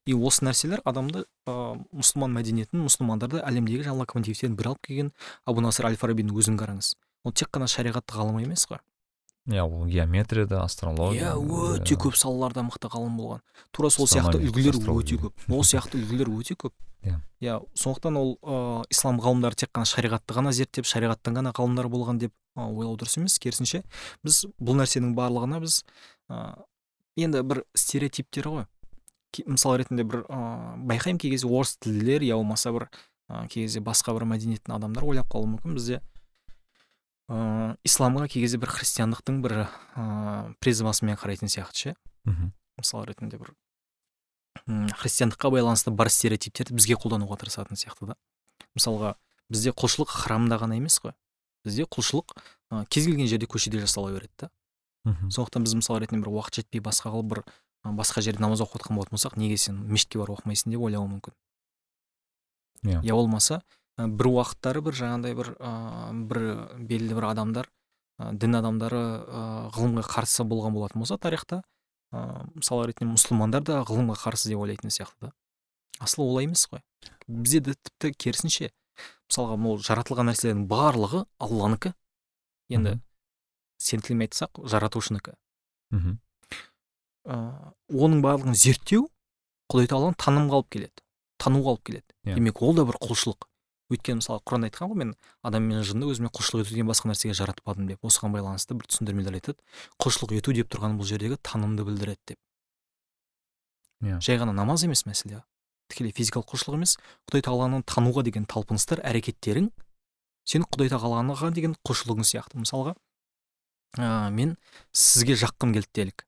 И 0.05 0.13
осы 0.13 0.43
нәрселер 0.43 0.81
адамды 0.89 1.23
ә, 1.47 1.53
мұсылман 1.95 2.33
мәдениетін 2.35 2.81
мұсылмандарды 2.83 3.39
әлемдегі 3.39 3.85
жаңағы 3.85 4.03
локомотивтердің 4.03 4.57
бірі 4.59 4.71
алып 4.73 4.81
келген 4.87 5.11
абу 5.47 5.63
насыр 5.63 5.87
әл 5.87 5.95
фарабидің 6.01 6.35
өзін 6.35 6.57
қараңыз. 6.59 6.95
Ол 7.23 7.31
тек 7.31 7.47
қана 7.53 7.69
шариғатты 7.71 8.17
ғалым 8.19 8.41
емес 8.43 8.65
қой. 8.67 8.81
Иә 9.49 9.63
ол 9.63 9.85
геометрияда 9.89 10.61
астрология. 10.63 11.33
Иә 11.33 11.79
өте 11.79 11.97
көп 11.99 12.15
салаларда 12.17 12.63
мықты 12.67 12.89
ғалым 12.91 13.17
болған. 13.17 13.41
Тура 13.71 13.89
сол 13.89 14.07
сияқты 14.07 14.37
үлгілер 14.37 14.77
өте 14.93 15.17
көп. 15.17 15.33
ол 15.49 15.63
сияқты 15.71 15.99
үлгілер 15.99 16.29
өте 16.29 16.55
көп. 16.55 16.73
Иә. 17.03 17.19
Иә 17.41 17.59
сондықтан 17.73 18.17
ол 18.19 18.37
ыыы 18.41 18.85
ислам 18.93 19.19
ғалымдары 19.23 19.55
тек 19.55 19.71
қана 19.73 19.89
шариғатты 19.89 20.35
ғана 20.37 20.51
зерттеп 20.53 20.85
шариғаттан 20.85 21.39
ғана 21.39 21.53
ғалымдар 21.55 21.89
болған 21.89 22.19
деп 22.19 22.33
ойлау 22.55 22.97
дұрыс 22.99 23.17
емес. 23.17 23.39
Керісінше 23.39 23.83
біз 24.23 24.45
бұл 24.59 24.77
нәрсенің 24.81 25.15
барлығына 25.17 25.61
біз 25.63 25.83
ыыы 26.29 27.25
енді 27.25 27.43
бір 27.43 27.63
стереотиптер 27.73 28.51
ғой. 28.51 28.67
Мысал 29.45 29.77
ретінде 29.79 30.03
бір 30.03 30.25
ыыы 30.27 30.85
байқаймын 30.91 31.21
кей 31.21 31.31
кезде 31.31 31.47
орыс 31.47 31.77
тілділер 31.79 32.25
я 32.27 32.35
болмаса 32.35 32.73
бір 32.75 32.89
ә, 33.29 33.47
кей 33.47 33.63
кезде 33.65 33.79
басқа 33.79 34.13
бір 34.17 34.25
мәдениеттің 34.29 34.75
адамдар 34.75 35.05
ойлап 35.05 35.29
қалуы 35.31 35.55
мүмкін. 35.55 35.77
Бізде 35.77 36.01
ыыы 37.29 37.77
исламға 37.85 38.27
кей 38.27 38.43
кезде 38.43 38.57
бір 38.57 38.71
христиандықтың 38.73 39.41
бір 39.45 39.55
ыыы 39.61 40.55
призмасымен 40.59 41.17
қарайтын 41.21 41.51
сияқты 41.51 41.77
ше 41.77 41.95
мхм. 42.25 42.51
Мысал 42.77 43.05
ретінде 43.05 43.37
бір 43.37 43.53
христиандыққа 44.67 45.51
байланысты 45.53 45.91
бар 45.91 46.09
стереотиптерді 46.09 46.73
бізге 46.73 46.97
қолдануға 46.99 47.37
тырысатын 47.39 47.77
сияқты 47.79 48.11
да. 48.11 48.15
Мысалға 48.75 49.15
бізде 49.49 49.71
құлшылық 49.71 50.09
храмда 50.09 50.57
ғана 50.61 50.77
емес 50.77 50.99
қой 50.99 51.13
бізде 51.65 51.85
құлшылық 51.85 52.33
ә, 52.71 52.85
кез 52.89 53.05
келген 53.05 53.27
жерде 53.27 53.45
көшеде 53.45 53.79
жасала 53.81 54.11
береді 54.11 54.33
да. 54.45 54.49
Мхм. 55.05 55.29
Сондықтан 55.31 55.63
біз 55.63 55.75
мысал 55.79 55.99
ретінде 55.99 56.25
бір 56.25 56.33
уақыт 56.33 56.61
жетпей 56.61 56.81
басқа 56.81 57.13
қылып 57.13 57.29
бір 57.33 57.43
басқа 57.83 58.21
жерде 58.21 58.41
намаз 58.43 58.61
оқып 58.61 58.81
жатқан 58.81 58.99
болатын 58.99 59.15
болсақ 59.15 59.37
неге 59.39 59.57
сен 59.57 59.77
мешітке 59.87 60.19
барып 60.19 60.39
оқымайсың 60.39 60.73
деп 60.73 60.81
ойлауы 60.81 61.07
мүмкін 61.07 61.33
иә. 62.83 62.99
Я 63.03 63.13
болмаса 63.13 63.61
бір 64.07 64.29
уақыттары 64.31 64.81
бір 64.85 64.95
жаңағыдай 64.99 65.35
бір 65.37 65.51
ыыы 65.57 66.23
бір 66.29 66.39
белгілі 66.87 67.17
бір 67.17 67.27
адамдар 67.31 67.69
ә, 68.19 68.31
дін 68.31 68.59
адамдары 68.59 68.99
ә, 68.99 69.41
ғылымға 69.75 70.05
қарсы 70.07 70.45
болған 70.47 70.75
болатын 70.75 71.03
болса 71.03 71.17
тарихта 71.17 71.61
ыыы 72.13 72.45
мысалы 72.55 72.89
ретінде 72.89 73.11
мұсылмандар 73.11 73.65
да 73.65 73.81
ғылымға 73.87 74.15
қарсы 74.23 74.51
деп 74.51 74.63
ойлайтын 74.63 74.93
сияқты 74.93 75.29
да. 75.29 75.33
Асылы 75.99 76.29
олай 76.29 76.47
емес 76.47 76.65
қой. 76.71 76.79
Бізде 77.27 77.59
де 77.59 77.75
тіпті 77.75 78.13
керісінше 78.15 78.71
мысалға 79.29 79.59
ол 79.67 79.83
жаратылған 79.83 80.31
нәрселердің 80.31 80.65
барлығы 80.71 81.25
алланікі. 81.43 81.93
Енді 82.71 82.99
сен 83.79 84.01
тілмен 84.05 84.29
айтсақ 84.29 84.63
жаратушынікі. 84.63 85.35
Мхм. 85.91 86.17
Ыыы 87.27 87.99
оның 88.07 88.23
барлығын 88.23 88.55
зерттеу 88.55 89.09
құдай 89.69 89.91
тағаланы 89.91 90.17
танымға 90.19 90.61
алып 90.61 90.71
келеді 90.77 91.03
тануға 91.39 91.75
алып 91.75 91.85
келеді. 91.87 92.05
Yeah. 92.23 92.33
Иә. 92.33 92.35
демек 92.35 92.61
ол 92.61 92.75
да 92.75 92.85
бір 92.85 92.99
құлшылық. 92.99 93.47
Өйткені 93.89 94.21
мысалы 94.21 94.41
құранда 94.45 94.69
айтқан 94.69 94.91
ғой 94.91 94.99
мен 95.01 95.13
адам 95.41 95.65
мен 95.65 95.81
жынды 95.85 96.05
өзіме 96.11 96.29
құлшылық 96.29 96.67
етуден 96.67 96.89
басқа 96.89 97.09
нәрсеге 97.09 97.33
жаратпадым 97.33 97.87
деп. 97.89 98.03
Осыған 98.05 98.35
байланысты 98.35 98.77
бір 98.77 98.85
түсіндірмелер 98.85 99.39
айтады. 99.39 99.57
Құлшылық 99.97 100.35
ету 100.37 100.53
деп 100.53 100.69
тұрған 100.69 100.99
бұл 100.99 101.09
жердегі 101.09 101.39
танымды 101.41 101.85
білдіреді 101.87 102.35
деп. 102.35 102.39
Иә. 103.99 104.13
Yeah. 104.13 104.21
жай 104.21 104.37
ғана 104.37 104.53
намаз 104.53 104.85
емес 104.85 105.05
мәселе. 105.09 105.41
Тікелей 105.89 106.13
физикалық 106.13 106.53
құлшылық 106.53 106.77
емес 106.77 106.97
құдай 107.27 107.41
тағаланы 107.49 107.81
тануға 107.83 108.23
деген 108.23 108.45
талпыныстар 108.45 109.01
әрекеттерің 109.01 109.71
сен 110.45 110.65
құдай 110.69 110.93
тағалаға 110.93 111.49
деген 111.51 111.73
құлшылығың 111.81 112.29
сияқты. 112.29 112.61
Мысалға 112.61 112.93
ә, 113.97 114.29
мен 114.29 114.55
сізге 114.93 115.33
жаққым 115.33 115.73
келді 115.73 115.89
делік. 115.97 116.27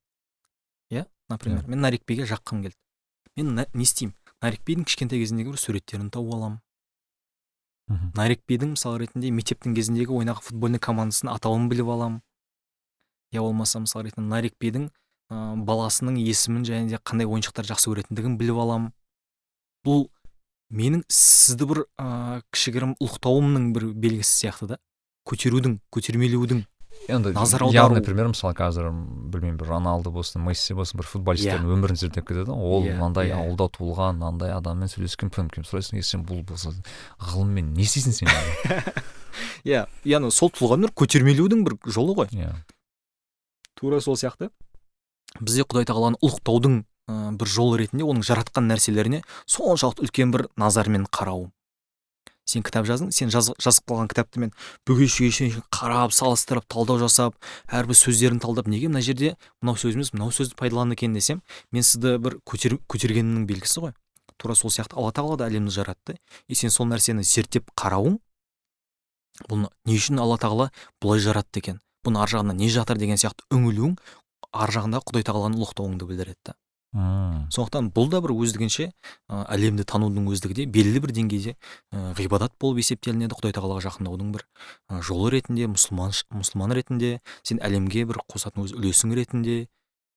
Иә 0.90 1.06
например 1.30 1.70
мен 1.70 1.86
нарикбиге 1.86 2.26
жаққым 2.26 2.66
келді. 2.66 2.78
Мен 3.38 3.54
не 3.56 3.86
істеймін? 3.86 4.18
Нарикбидің 4.42 4.90
кішкентай 4.90 5.22
кезіндегі 5.22 5.54
бір 5.54 5.62
суреттерін 5.62 6.10
тауып 6.10 6.34
аламын 6.34 6.60
нарикбидің 8.18 8.76
мысалы 8.76 9.04
ретінде 9.04 9.32
мектептің 9.36 9.76
кезіндегі 9.78 10.14
ойнаған 10.16 10.46
футбольный 10.46 10.82
командасының 10.82 11.34
атауын 11.36 11.68
біліп 11.72 11.92
аламын. 11.94 12.22
Я 13.32 13.44
болмаса 13.46 13.80
мысалы 13.84 14.10
ретінде 14.10 14.28
нарикбидің 14.32 14.88
ә, 14.88 15.42
баласының 15.68 16.18
есімін 16.22 16.66
және 16.68 16.90
де 16.92 17.00
қандай 17.00 17.30
ойыншықтар 17.30 17.70
жақсы 17.72 17.92
көретіндігін 17.92 18.38
біліп 18.40 18.60
аламын. 18.64 18.92
Бұл 19.86 20.08
менің 20.72 21.06
сізді 21.12 21.68
бір 21.72 21.84
ә, 22.00 22.42
кішігірім 22.52 22.98
ұлықтауымның 23.00 23.72
бір 23.76 23.92
белгісі 23.94 24.46
сияқты 24.46 24.74
да. 24.74 24.82
Көтерудің 25.28 25.80
көтермелеудің 25.94 26.66
енді 27.07 27.32
назар 27.36 27.64
аудару. 27.64 27.95
например 27.95 28.30
мысалы 28.32 28.53
қазір 28.53 28.91
білмеймін 28.91 29.57
бір 29.57 29.68
роналду 29.73 30.11
болсын 30.11 30.44
месси 30.45 30.76
болсын 30.78 30.99
бір 31.02 31.07
футболистердің 31.10 31.65
yeah. 31.65 31.78
өмірін 31.78 31.99
зерттеп 31.99 32.28
кетеді. 32.28 32.52
Ғой 32.52 32.76
ол 32.78 32.86
мынандай 32.86 33.32
yeah, 33.32 33.41
ауылда 33.41 33.69
туылған 33.78 34.19
мынандай 34.19 34.53
адаммен 34.53 34.91
сөйлескен 34.91 35.32
пым 35.34 35.49
сұрайсың 35.52 35.99
е 35.99 36.03
сен 36.06 36.26
бұл 36.28 36.44
болса 36.45 36.73
ғылыммен 37.32 37.73
не 37.73 37.88
істейсің 37.88 38.18
сен? 38.22 38.30
Иә 39.68 39.86
яғни 40.06 40.32
сол 40.32 40.52
тұлғаны 40.53 40.91
көтермелеудің 40.94 41.64
бір 41.65 41.78
жолы 41.88 42.15
ғой. 42.18 42.32
Иә. 42.36 42.53
Тура 43.80 44.02
сол 44.02 44.18
сияқты. 44.19 44.52
Бізде 45.40 45.64
құдай 45.64 45.88
тағаланы 45.88 46.19
ұлықтаудың 46.22 46.84
ә, 47.07 47.32
бір 47.40 47.48
жолы 47.48 47.80
ретінде 47.82 48.03
оның 48.03 48.26
жаратқан 48.28 48.68
нәрселеріне 48.68 49.23
соншалықты 49.49 50.06
үлкен 50.06 50.34
бір 50.36 50.49
назармен 50.60 51.07
қарау 51.07 51.48
сен 52.46 52.64
кітап 52.66 52.86
жаздың 52.90 53.12
сен 53.16 53.32
жаз, 53.32 53.52
жазып 53.62 53.86
қалған 53.88 54.10
кітапты 54.12 54.42
мен 54.42 54.52
бүге 54.88 55.08
шүйге 55.12 55.62
қарап 55.74 56.14
салыстырып 56.16 56.66
талдау 56.72 57.00
жасап 57.02 57.38
әрбір 57.72 57.98
сөздерін 57.98 58.42
талдап 58.44 58.68
неге 58.68 58.90
мына 58.90 59.04
жерде 59.06 59.36
мынау 59.62 59.78
сөз 59.80 59.96
емес 59.96 60.12
мынау 60.16 60.34
сөзді 60.36 60.58
пайдаланды 60.60 60.98
екен 60.98 61.14
десем 61.14 61.42
мен 61.72 61.86
сізді 61.86 62.18
бір 62.24 62.40
көтер, 62.48 62.78
көтергенімнің 62.92 63.46
белгісі 63.50 63.86
ғой. 63.86 63.94
Тура 64.42 64.56
сол 64.58 64.74
сияқты 64.74 64.98
алла 64.98 65.14
тағала 65.14 65.38
да 65.38 65.48
әлемді 65.52 65.72
жаратты. 65.76 66.18
И 66.48 66.56
сен 66.56 66.74
сол 66.74 66.90
нәрсені 66.90 67.24
зерттеп 67.24 67.70
қарауың 67.78 68.18
бұны 69.50 69.70
не 69.86 69.98
үшін 70.00 70.20
алла 70.22 70.40
тағала 70.42 70.72
бұлай 71.02 71.22
жаратты 71.22 71.62
екен? 71.62 71.80
Бұның 72.06 72.24
ар 72.24 72.34
жағында 72.34 72.58
не 72.58 72.70
жатыр 72.74 72.98
деген 72.98 73.22
сияқты 73.22 73.46
үңілуің 73.54 73.96
ар 74.52 74.74
жағында 74.74 75.04
құдай 75.06 75.28
тағаланы 75.28 75.62
ұлықтауыңды 75.62 76.10
білдіреді 76.10 76.56
мм 76.92 77.48
сондықтан 77.56 77.90
бұл 77.96 78.10
да 78.12 78.20
бір 78.24 78.34
өздігінше 78.36 78.90
ә, 78.92 79.42
әлемді 79.56 79.86
танудың 79.88 80.28
өздігі 80.34 80.58
де 80.58 80.66
белгілі 80.68 81.02
бір 81.06 81.14
деңгейде 81.16 81.54
ә, 81.56 82.12
ғибадат 82.20 82.58
болып 82.60 82.82
есептелінеді 82.84 83.38
құдай 83.38 83.56
тағалаға 83.56 83.86
жақындаудың 83.88 84.34
бір 84.36 84.46
жолы 85.08 85.32
ретінде 85.38 85.70
мұсылман 85.72 86.12
мұсылман 86.36 86.76
ретінде 86.76 87.14
сен 87.48 87.64
әлемге 87.64 88.04
бір 88.12 88.20
қосатын 88.28 88.66
өз 88.66 88.76
үлесің 88.76 89.16
ретінде 89.16 89.58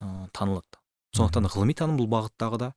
ә, 0.02 0.28
танылады. 0.34 0.82
Сондықтан 1.14 1.46
ғылыми 1.54 1.78
таным 1.78 2.00
бұл 2.00 2.10
бағыттағы 2.10 2.58
да 2.58 2.72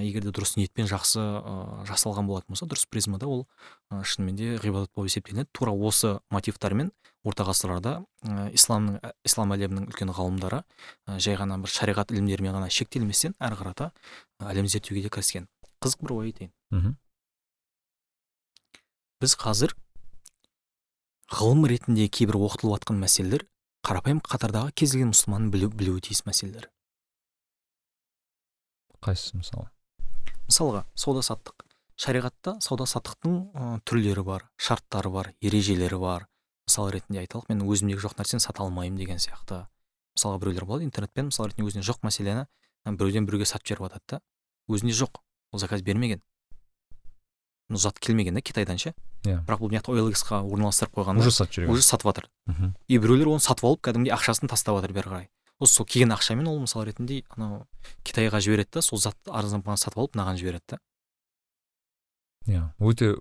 егер 0.00 0.24
де 0.24 0.32
дұрыс 0.32 0.54
ниетпен 0.56 0.88
жақсы 0.88 1.20
ә, 1.20 1.84
жасалған 1.88 2.28
болатын 2.30 2.54
болса 2.54 2.66
дұрыс 2.70 2.86
призмада 2.88 3.28
ол 3.28 3.44
ә, 3.90 4.00
шынымен 4.00 4.36
де 4.38 4.56
ғибадат 4.62 4.92
болып 4.94 5.10
есептелінеді. 5.10 5.50
Тура 5.52 5.74
осы 5.74 6.14
мотивтармен 6.32 6.92
орта 7.24 7.44
ғасырларда 7.44 7.94
ә, 8.24 8.48
исламның 8.56 8.98
ислам 9.28 9.52
әлемінің 9.56 9.90
үлкен 9.90 10.14
ғалымдары 10.16 10.62
ә, 10.62 11.18
жай 11.18 11.36
ғана 11.36 11.60
бір 11.62 11.74
шариғат 11.74 12.14
ілімдерімен 12.14 12.56
ғана 12.56 12.70
шектелместен 12.72 13.36
әрі 13.42 13.60
қарата 13.60 13.92
әлем 14.40 14.68
зерттеуге 14.70 15.04
де 15.06 15.12
кіріскен. 15.12 15.48
Қызық 15.82 16.06
бір 16.06 16.16
ой 16.18 16.30
айтайын. 16.32 16.96
Біз 19.22 19.36
қазір 19.38 19.74
ғылым 21.32 21.66
ретінде 21.70 22.08
кейбір 22.08 22.38
оқытылып 22.42 22.82
жатқан 22.82 22.98
мәселелер 23.02 23.46
қарапайым 23.86 24.20
қатардағы 24.22 24.74
кез 24.78 24.92
келген 24.94 25.10
мұсылманның 25.10 25.50
білу, 25.54 25.68
білуі 25.74 26.02
тиіс 26.06 26.22
мәселелер. 26.26 26.68
Қайсысы 29.02 29.40
мысалы? 29.40 29.71
Мысалға 30.52 30.84
сауда 30.94 31.22
саттық. 31.24 31.64
Шариғатта 31.96 32.56
сауда 32.60 32.84
саттықтың 32.88 33.36
ә, 33.56 33.66
түрлері 33.88 34.24
бар 34.26 34.44
шарттары 34.60 35.10
бар 35.12 35.32
ережелері 35.40 35.98
бар. 36.00 36.26
Мысал 36.68 36.90
ретінде 36.92 37.22
айталық 37.22 37.48
мен 37.48 37.64
өзімдегі 37.64 38.02
жоқ 38.04 38.18
нәрсені 38.20 38.44
сата 38.44 38.62
алмаймын 38.64 38.98
деген 39.00 39.20
сияқты. 39.22 39.64
Мысалға 40.16 40.42
біреулер 40.42 40.66
болады 40.68 40.84
интернетпен 40.84 41.30
мысал 41.30 41.48
ретінде 41.48 41.68
өзіне 41.70 41.86
жоқ 41.86 42.02
мәселені 42.04 42.44
біреуден 42.84 43.26
біреуге 43.26 43.46
сатып 43.48 43.72
жіберіп 43.72 43.88
жатады 43.88 44.04
да. 44.10 44.20
Өзіне 44.68 44.92
жоқ 44.92 45.22
ол 45.52 45.62
заказ 45.62 45.82
бермеген. 45.82 46.22
Зат 47.70 47.98
келмеген 47.98 48.34
да 48.34 48.42
китайдан 48.42 48.78
ше. 48.78 48.92
Иә. 49.24 49.40
Бірақ 49.46 49.62
бұл 49.62 49.70
мына 49.70 49.80
жақта 49.80 49.94
OLX-қа 49.94 50.42
орналастырып 50.44 50.98
қойған 50.98 51.20
уже 51.22 51.30
сатып 51.32 51.54
жүрген 51.56 51.72
уже 51.72 51.82
сатып 51.86 52.10
жатыр. 52.10 52.28
И 52.88 52.98
біреулер 52.98 53.30
оны 53.32 53.40
сатып 53.40 53.64
алып 53.64 53.80
кәдімгідей 53.86 54.12
ақшасын 54.16 54.50
тастап 54.50 54.76
жатыр 54.76 54.92
бері 54.92 55.08
қарай. 55.08 55.28
Осы 55.62 55.78
сол 55.78 55.86
келген 55.86 56.12
ақшамен 56.16 56.48
ол 56.50 56.60
мысалы 56.64 56.90
ретінде 56.90 57.22
анау 57.36 57.64
қытайға 58.06 58.42
жібереді 58.42 58.78
да 58.78 58.82
сол 58.82 58.98
затты 58.98 59.30
арзан 59.30 59.62
бағаға 59.62 59.84
сатып 59.84 60.02
алып 60.02 60.16
мынаған 60.18 60.40
жібереді 60.40 60.74
да. 60.74 60.80
Иә 62.50 62.62
өте 62.82 63.14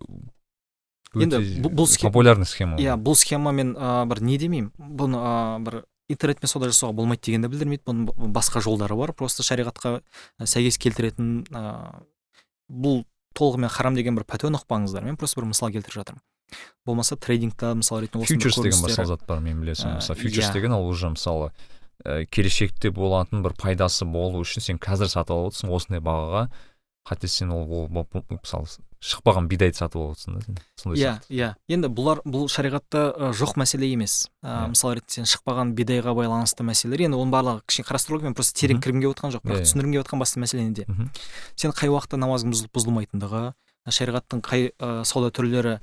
енді 1.13 1.41
бұл 1.61 1.89
популярный 2.01 2.49
схема. 2.49 2.79
иә 2.81 2.97
бұл 2.97 3.15
схемамен 3.19 3.75
ә, 3.75 4.05
бір 4.09 4.21
не 4.25 4.37
демеймін 4.41 4.71
бұны 4.77 5.19
ә, 5.19 5.59
бір 5.61 5.83
интернетпен 6.11 6.49
сауда 6.49 6.71
жасауға 6.71 6.95
болмайды 6.95 7.27
дегенді 7.27 7.51
білдірмейді 7.51 7.83
бұның 7.87 8.31
басқа 8.35 8.61
жолдары 8.63 8.95
бар. 8.99 9.13
Просто 9.13 9.43
шариғатқа 9.47 10.01
сәйкес 10.39 10.79
келтіретін 10.81 11.43
ә, 11.51 12.03
бұл 12.67 13.03
толығымен 13.37 13.71
харам 13.71 13.95
деген 13.95 14.17
бір 14.17 14.25
пәтуаны 14.27 14.59
ұқпаңыздар 14.59 15.05
мен 15.07 15.19
просто 15.19 15.41
бір 15.41 15.51
мысал 15.51 15.71
келтіріп 15.71 16.01
жатырмын. 16.01 16.23
Болмаса 16.85 17.15
трейдингта 17.15 17.73
мысалы 17.79 18.07
ретінде 18.07 18.27
фьючерс 18.27 18.59
деген 18.59 18.83
басқа 18.83 19.05
зат 19.07 19.23
бар 19.27 19.39
мен 19.39 19.61
білесің. 19.63 19.99
Мысалы 19.99 20.19
фьючерс 20.19 20.49
иә. 20.49 20.53
деген 20.53 20.73
ол 20.75 20.87
уже 20.87 21.09
мысалы 21.09 21.51
ә, 22.05 22.25
келешекте 22.29 22.91
болатын 22.91 23.43
бір 23.45 23.55
пайдасы 23.59 24.05
болу 24.05 24.41
үшін 24.45 24.63
сен 24.65 24.81
қазір 24.81 25.11
сатып 25.11 25.35
алып 25.35 25.51
отырсың 25.51 25.73
осындай 25.75 26.03
бағаға 26.03 26.47
хотя 27.07 27.27
сен 27.27 27.51
ол, 27.51 27.87
мысалы 27.89 28.67
шықпаған 29.01 29.47
бидайды 29.49 29.79
сатып 29.79 29.97
алып 29.97 30.13
отырсың 30.13 30.35
да 30.35 30.41
сен 30.45 30.59
сондай 30.77 31.01
иә 31.01 31.13
иә 31.33 31.47
енді 31.73 31.89
бұлар 31.89 32.21
бұл 32.21 32.45
шариғатта 32.53 33.31
жоқ 33.33 33.55
мәселе 33.57 33.89
емес 33.89 34.27
ә. 34.43 34.67
Иә. 34.67 34.67
мысалы 34.75 34.99
ретінде 34.99 35.23
сен 35.23 35.29
шықпаған 35.31 35.73
бидайға 35.77 36.13
байланысты 36.13 36.65
мәселелер 36.67 37.07
енді 37.07 37.17
оның 37.17 37.33
барлығы 37.33 37.65
кішкене 37.65 37.87
қарастырылу 37.89 38.27
мен 38.27 38.37
просто 38.37 38.59
терең 38.61 38.83
кіргім 38.85 39.01
келіп 39.01 39.15
отқан 39.15 39.33
жоқ 39.33 39.41
бірақ 39.47 39.57
yeah. 39.57 39.65
Иә. 39.65 39.71
түсіндіргім 39.71 39.95
келіп 39.97 40.05
отқан 40.05 40.21
басты 40.21 40.43
мәселе 40.45 40.67
неде 40.67 40.85
сен 41.57 41.73
қай 41.73 41.89
уақытта 41.89 42.21
намазың 42.21 42.53
бұзылмайтындығы 42.69 43.43
шариғаттың 43.89 44.43
қай 44.45 44.69
ә, 44.77 45.01
сауда 45.07 45.31
түрлері 45.33 45.79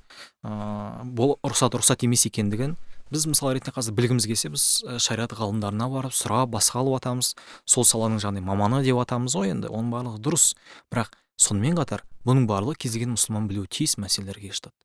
ыыы 0.47 1.09
бұл 1.19 1.35
рұқсат 1.43 1.75
рұқсат 1.75 2.05
емес 2.07 2.27
екендігін 2.29 2.77
біз 3.11 3.25
мысалы 3.27 3.57
ретінде 3.57 3.75
қазір 3.75 3.95
білгіміз 3.97 4.27
келсе 4.29 4.51
біз 4.53 4.65
шариғат 5.01 5.33
ғалымдарына 5.39 5.89
барып 5.91 6.15
сұрап 6.15 6.53
басқа 6.53 6.83
алып 6.83 6.99
жатамыз 6.99 7.33
сол 7.65 7.87
саланың 7.89 8.21
жаңағыдай 8.21 8.45
маманы 8.45 8.83
деп 8.85 9.01
жатамыз 9.01 9.37
ғой 9.39 9.55
енді 9.55 9.71
оның 9.73 9.93
барлығы 9.95 10.21
дұрыс. 10.27 10.53
Бірақ 10.93 11.17
сонымен 11.41 11.79
қатар 11.79 12.05
бұның 12.29 12.47
барлығы 12.51 12.83
кез 12.85 12.99
келген 12.99 13.15
мұсылман 13.17 13.49
білуі 13.49 13.71
тиіс 13.73 13.97
мәселелерге 14.03 14.53
жатады. 14.53 14.77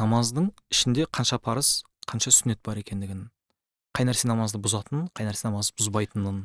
Намаздың 0.00 0.50
ішінде 0.74 1.06
қанша 1.06 1.38
парыз 1.38 1.84
қанша 2.10 2.34
сүннет 2.34 2.58
бар 2.66 2.82
екендігін 2.82 3.28
қай 3.94 4.08
нәрсе 4.08 4.26
намазды 4.26 4.58
бұзатынын 4.58 5.06
қай 5.14 5.28
нәрсе 5.28 5.46
намазды 5.46 5.76
бұзбайтынын 5.78 6.40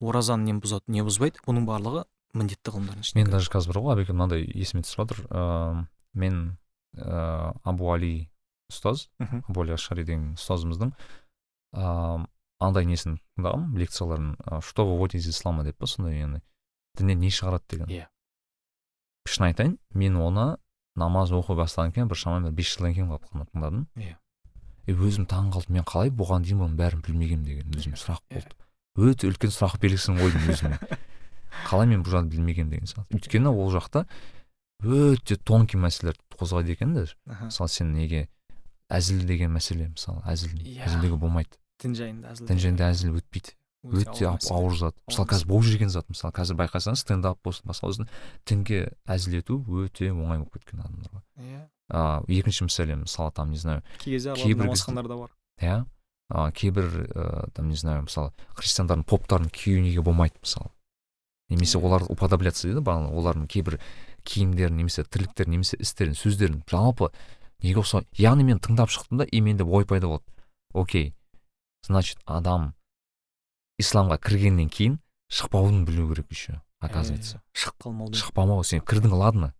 оразаны 0.00 0.48
не 0.48 0.56
бұзады 0.56 0.88
не 0.88 1.04
бұзбайды 1.04 1.44
бұның 1.44 1.68
барлығы 1.68 2.06
міндетті 2.34 2.74
ғылымдардың 2.74 3.04
ішінде 3.04 3.22
мен 3.22 3.32
даже 3.32 3.50
қазір 3.52 3.72
бар 3.72 3.82
ғой 3.84 3.94
әбеке 3.94 4.14
мынандай 4.14 4.44
есіме 4.44 4.82
түсіп 4.84 5.02
жатыр. 5.02 5.20
Ыыы 5.30 5.84
мен 6.14 6.40
ыыы 6.98 7.52
абу 7.64 7.90
али 7.94 8.30
ұстаз 8.72 9.08
более 9.48 9.78
ашари 9.78 10.04
деген 10.04 10.34
ұстазымыздың 10.38 10.94
ыыы 11.74 12.26
андай 12.64 12.88
несін 12.88 13.18
тыңдағанмын? 13.36 13.78
Лекцияларын 13.78 14.60
что 14.62 14.86
выводит 14.86 15.20
из 15.20 15.28
ислама? 15.28 15.64
деп 15.64 15.78
па 15.78 15.86
сондай 15.86 16.18
яғни 16.18 16.42
діннен 16.98 17.20
не 17.20 17.30
шығарады? 17.30 17.64
деген. 17.70 17.88
Иә. 17.88 18.08
Шын 19.28 19.48
айтайын 19.50 19.78
мен 19.94 20.16
оны 20.16 20.56
намаз 20.96 21.32
оқи 21.32 21.56
бастағаннан 21.58 21.94
кейін 21.94 22.10
бір 22.10 22.20
шамамен 22.20 22.54
бес 22.54 22.74
жылдан 22.74 22.94
кейін 22.94 23.10
қана 23.10 23.46
тыңдадым. 23.50 23.86
Иә. 23.96 24.18
И 24.86 24.92
өзім 24.92 25.26
таң 25.26 25.50
қалдым. 25.54 25.78
Мен 25.78 25.86
қалай 25.88 26.12
бұған 26.12 26.44
дейін 26.44 26.60
бұның 26.60 26.76
бәрін 26.78 27.02
білмегенмін 27.06 27.46
деген 27.48 27.74
өзіме 27.74 27.98
сұрақ 27.98 28.20
болды. 28.30 28.54
Өте 28.94 29.30
үлкен 29.30 29.50
сұрақ 29.50 29.80
белгісін 29.82 30.20
қойдым 30.20 30.50
өзіме. 30.52 30.78
қалай 31.68 31.90
мен 31.90 32.04
бұл 32.04 32.16
жағын 32.16 32.30
білмегенмін 32.32 32.76
деген 32.76 32.90
сияқты. 32.90 33.18
Өйткені 33.18 33.52
ол 33.52 33.72
жақта 33.74 34.06
өте 34.84 35.36
тонкий 35.36 35.80
мәселелер 35.80 36.18
қозғайды 36.34 36.74
екен 36.74 36.94
даже 36.94 37.16
мысалы 37.26 37.70
сен 37.72 37.92
неге 37.94 38.28
әзіл 38.92 39.24
деген 39.26 39.52
мәселе 39.54 39.90
мысалы 39.92 40.22
әзіл 40.28 40.56
yeah. 40.60 40.84
әзілдеуге 40.88 41.20
болмайды. 41.20 41.56
Дін 41.82 41.94
жайында 41.98 42.32
әзіл 42.34 42.50
дін 42.50 42.60
жайында 42.64 42.90
әзіл 42.92 43.14
өтпейді. 43.20 43.54
Өте 43.84 44.28
ауыр 44.28 44.76
зат. 44.80 44.96
Мысалы 45.08 45.28
қазір 45.28 45.48
болып 45.50 45.66
жүрген 45.68 45.90
зат 45.92 46.08
мысалы 46.08 46.32
қазір 46.36 46.56
байқасаңыз 46.60 47.02
стендап 47.04 47.40
болсын 47.44 47.68
басқа 47.68 47.90
болсын 47.90 48.08
дінге 48.48 48.86
әзіл 49.04 49.38
ету 49.40 49.58
өте 49.60 50.08
оңай 50.12 50.40
болып 50.40 50.56
кеткен 50.56 50.80
адамдарға 50.84 51.20
иә. 51.36 51.64
Yeah. 51.90 52.24
екінші 52.28 52.64
мәселе 52.64 52.96
мысалы 52.96 53.32
там 53.32 53.50
не 53.50 53.58
знаю 53.58 53.82
кей 53.98 54.14
кезде 54.16 54.32
намазхандар 54.56 55.08
да 55.08 55.16
бар. 55.16 55.30
Иә. 55.60 55.84
Кейбір 56.52 56.86
ә, 57.12 57.50
там 57.52 57.68
не 57.68 57.76
знаю 57.76 58.06
мысалы 58.08 58.32
христиандардың 58.56 59.04
поптарын 59.04 59.50
кию 59.50 59.82
неге 59.82 60.00
болмайды 60.00 60.40
мысалы. 60.40 60.70
Немесе 61.48 61.78
оларды 61.78 62.12
уподобляться 62.12 62.68
дейді 62.68 62.80
олардың 62.80 63.46
кейбір 63.46 63.78
киімдерін 64.24 64.76
немесе 64.76 65.04
тірліктерін 65.04 65.58
немесе 65.58 65.76
істерін 65.80 66.14
сөздерін. 66.16 66.62
Жалпы 66.70 67.10
неге 67.62 67.82
ұқсау 67.82 68.04
яғни 68.16 68.44
мен 68.44 68.58
тыңдап 68.58 68.92
шықтым 68.92 69.20
да 69.20 69.24
и 69.24 69.40
менде 69.40 69.64
ой 69.64 69.84
пайда 69.84 70.08
болды. 70.08 70.24
Окей 70.72 71.14
значит 71.84 72.18
адам 72.24 72.72
исламға 73.78 74.18
кіргеннен 74.18 74.70
кейін 74.70 74.98
шықпауын 75.28 75.84
білу 75.84 76.08
керек 76.14 76.30
еще 76.30 76.60
оказывается. 76.80 77.42
Шығып 77.52 77.84
қалмау 77.84 78.12
шықпамау 78.14 78.64
сен 78.64 78.80
кірдің 78.80 79.12
ладно. 79.12 79.52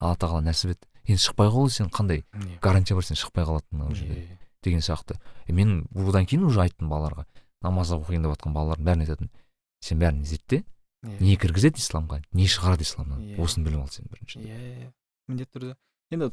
Алла 0.00 0.16
тағала 0.16 0.44
нәсіп 0.44 0.74
етті 0.74 0.88
енді 1.06 1.22
шықпай 1.24 1.48
қалу 1.48 1.70
сен 1.70 1.88
қандай 1.88 2.24
гарантия 2.60 2.94
бар 2.94 3.04
сен 3.04 3.16
шықпай 3.16 3.44
қалатынына 3.44 3.88
ол 3.88 3.94
жерде 3.94 4.38
деген 4.62 4.80
сияқты. 4.80 5.16
Мен 5.48 5.86
одан 5.94 6.26
кейін 6.26 6.44
уже 6.44 6.60
айттым 6.60 6.88
балаларға. 6.88 7.26
Намаз 7.62 7.92
оқиын 7.92 8.24
деп 8.24 8.36
жатқан 8.36 8.54
балалардың 8.56 8.84
бәріне 8.84 9.06
айтатынмын 9.06 9.32
сен 9.80 10.00
бәрін 10.00 10.24
зертте 10.24 10.64
не 11.02 11.36
кіргізеді 11.40 11.80
исламға 11.80 12.20
не 12.36 12.46
шығарады 12.50 12.84
исламнан. 12.84 13.20
Yeah. 13.24 13.40
осыны 13.40 13.64
біліп 13.64 13.84
ал 13.84 13.88
сен 13.92 14.08
бірінші 14.10 14.40
иә 14.44 14.56
иә 14.56 14.90
міндетті 15.30 15.54
түрде. 15.56 15.76
Енді 16.12 16.30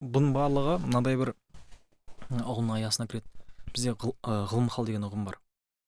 бұның 0.00 0.34
барлығы 0.36 0.76
мынандай 0.84 1.18
бір 1.18 1.32
ұғымның 2.30 2.78
аясына 2.78 3.08
кіреді. 3.10 3.26
Бізде 3.74 3.94
ғылым 3.98 4.70
хал 4.70 4.86
деген 4.86 5.06
ұғым 5.08 5.26
бар. 5.26 5.40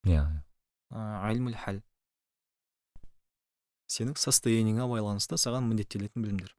Иә 0.06 0.24
айлмул 0.90 1.54
хал 1.54 1.80
сенің 3.86 4.18
состояниеңа 4.18 4.88
байланысты 4.90 5.38
саған 5.38 5.68
міндеттелетін 5.70 6.24
білімдер. 6.24 6.56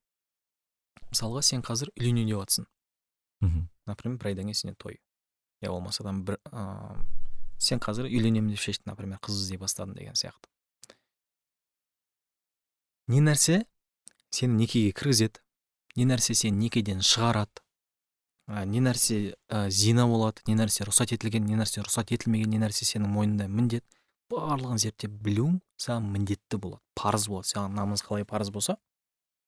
Мысалға 1.12 1.44
сен 1.44 1.64
қазір 1.64 1.92
үйленейін 2.00 2.32
деп 2.32 2.40
жатрсың 2.40 2.68
мхм. 3.44 3.68
Например 3.88 4.20
бір 4.20 4.32
айдан 4.32 4.48
кейін 4.48 4.56
сенде 4.56 4.76
той 4.80 5.00
я 5.62 5.72
болмаса 5.72 6.04
там 6.04 6.24
бір 6.26 6.40
ә, 6.52 6.96
сен 7.60 7.80
қазір 7.84 8.08
үйленемін 8.08 8.54
деп 8.54 8.64
шештің 8.64 8.92
например 8.92 9.20
қыз 9.20 9.44
іздей 9.44 9.60
бастадың 9.60 9.98
деген 9.98 10.16
сияқты. 10.16 10.48
Не 13.08 13.22
нәрсе 13.24 13.64
сені 14.36 14.64
некеге 14.64 14.92
кіргізеді 14.92 15.42
не 15.96 16.06
нәрсе 16.10 16.36
сені 16.36 16.66
некеден 16.66 17.00
шығарады 17.06 17.64
ә, 18.48 18.66
не 18.66 18.82
нәрсе 18.82 19.36
ә, 19.50 19.70
зина 19.70 20.08
болады 20.08 20.44
не 20.48 20.56
нәрсе 20.56 20.88
рұқсат 20.88 21.14
етілген 21.16 21.46
не 21.48 21.58
нәрсе 21.60 21.84
рұқсат 21.84 22.14
етілмеген 22.16 22.52
не 22.54 22.60
нәрсе 22.62 22.88
сенің 22.88 23.12
мойныңда 23.12 23.48
міндет. 23.52 23.86
Барлығын 24.32 24.80
зерттеп 24.84 25.14
білуің 25.24 25.60
саған 25.80 26.08
міндетті 26.12 26.60
болады 26.60 26.84
парыз 27.00 27.28
болады. 27.32 27.48
Саған 27.48 27.76
намаз 27.80 28.04
қалай 28.04 28.26
парыз 28.28 28.52
болса 28.52 28.76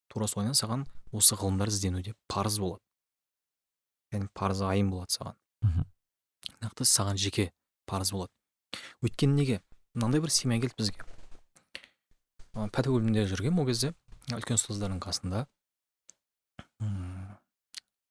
тура 0.07 0.27
солайынан 0.27 0.55
саған 0.55 0.85
осы 1.11 1.35
ғылымдар 1.35 1.71
іздену 1.71 2.03
де 2.03 2.15
парыз 2.31 2.59
болады. 2.63 2.79
Яғни 4.13 4.31
парыз 4.33 4.63
айым 4.63 4.91
болады 4.93 5.17
саған. 5.17 5.35
Нақты 6.63 6.87
саған 6.87 7.19
жеке 7.19 7.51
парыз 7.85 8.13
болады. 8.15 8.31
Өйткені 9.03 9.35
неге? 9.35 9.61
Мынандай 9.95 10.23
бір 10.23 10.31
семья 10.31 10.61
келді 10.61 10.79
бізге. 10.79 11.03
Пәтер 12.53 12.91
бөлімінде 12.93 13.25
жүргенмін 13.29 13.63
ол 13.63 13.69
кезде 13.69 13.93
үлкен 14.33 14.57
ұстаздардың 14.57 15.01
қасында 15.03 15.45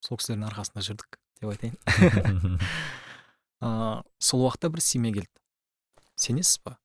сол 0.05 0.19
кісілердің 0.19 0.47
арқасында 0.49 0.85
жүрдік 0.87 1.19
деп 1.41 1.49
айтайын 1.53 1.75
сол 4.29 4.45
уақытта 4.45 4.71
бір 4.73 4.83
семья 4.83 5.11
келді 5.19 5.33
сенесіз 6.19 6.61
ба 6.65 6.77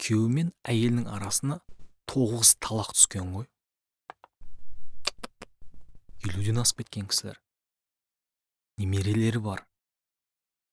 күйеуі 0.00 0.32
мен 0.32 0.52
әйелінің 0.64 1.08
арасына 1.12 1.60
тоғыз 2.10 2.56
талақ 2.64 2.94
түскен 2.96 3.34
ғой 3.36 3.46
елуден 6.26 6.60
асып 6.64 6.82
кеткен 6.82 7.08
кісілер 7.10 7.40
немерелері 8.80 9.40
бар 9.44 9.66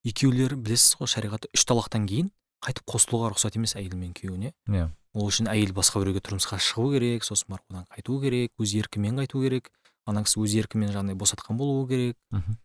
екеулері 0.08 0.56
білесіз 0.56 0.98
ғой 1.02 1.12
шариғатта 1.12 1.52
үш 1.56 1.68
талақтан 1.68 2.08
кейін 2.08 2.32
қайтып 2.66 2.88
қосылуға 2.90 3.34
рұқсат 3.34 3.58
емес 3.60 3.76
әйел 3.78 3.98
мен 3.98 4.14
күйеуіне. 4.18 4.54
Иә. 4.70 4.88
Yeah. 4.88 4.94
ол 5.18 5.30
үшін 5.32 5.50
әйел 5.50 5.74
басқа 5.74 6.02
біреуге 6.04 6.22
тұрмысқа 6.22 6.60
шығу 6.62 6.92
керек 6.94 7.26
сосын 7.26 7.50
барып 7.54 7.72
одан 7.72 7.86
қайту 7.94 8.20
керек 8.22 8.54
өз 8.62 8.74
еркімен 8.78 9.18
қайту 9.22 9.42
керек. 9.42 9.72
Ана 10.06 10.24
кісі 10.24 10.44
өз 10.44 10.54
еркімен 10.62 10.94
жаңағыдай 10.94 11.18
босатқан 11.18 11.58
болуы 11.58 11.88
керек. 11.90 12.18
Мхм. 12.32 12.60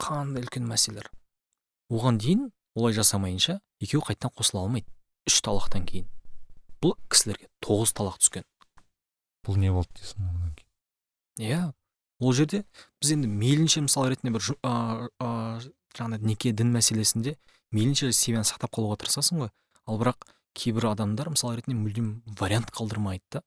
Қандай 0.00 0.44
үлкен 0.44 0.64
мәселелер. 0.68 1.10
Оған 1.92 2.18
дейін 2.18 2.48
олай 2.74 2.96
жасамайынша 2.96 3.60
екеуі 3.84 4.02
қайтадан 4.08 4.32
қосыла 4.34 4.64
алмайды. 4.64 4.88
Үш 5.28 5.40
талақтан 5.44 5.84
кейін. 5.86 6.08
Бұл 6.82 6.96
кісілерге 7.12 7.48
тоғыз 7.64 7.94
талақ 7.96 8.18
түскен. 8.20 8.48
Бұл 9.44 9.60
не 9.60 9.70
болды 9.70 9.92
дейсің 10.00 10.24
одан 10.24 10.54
кейін? 10.56 10.70
Иә. 11.44 11.62
Ол 12.20 12.32
жерде 12.32 12.64
біз 13.02 13.12
енді 13.12 13.28
мейлінше 13.28 13.84
мысал 13.84 14.08
ретінде 14.08 14.32
бір 14.34 14.44
жаңағыдай 15.94 16.26
неке 16.26 16.52
дін 16.56 16.72
мәселесінде 16.74 17.36
мейлінше 17.74 18.12
семьяны 18.14 18.46
сақтап 18.46 18.72
қалуға 18.74 19.00
тырысасың 19.02 19.44
ғой. 19.44 19.50
Ал 19.84 19.98
бірақ 20.00 20.24
кейбір 20.54 20.92
адамдар 20.92 21.32
мысал 21.34 21.54
ретінде 21.56 21.76
мүлдем 21.80 22.22
вариант 22.38 22.70
қалдырмайды 22.74 23.24
да. 23.32 23.42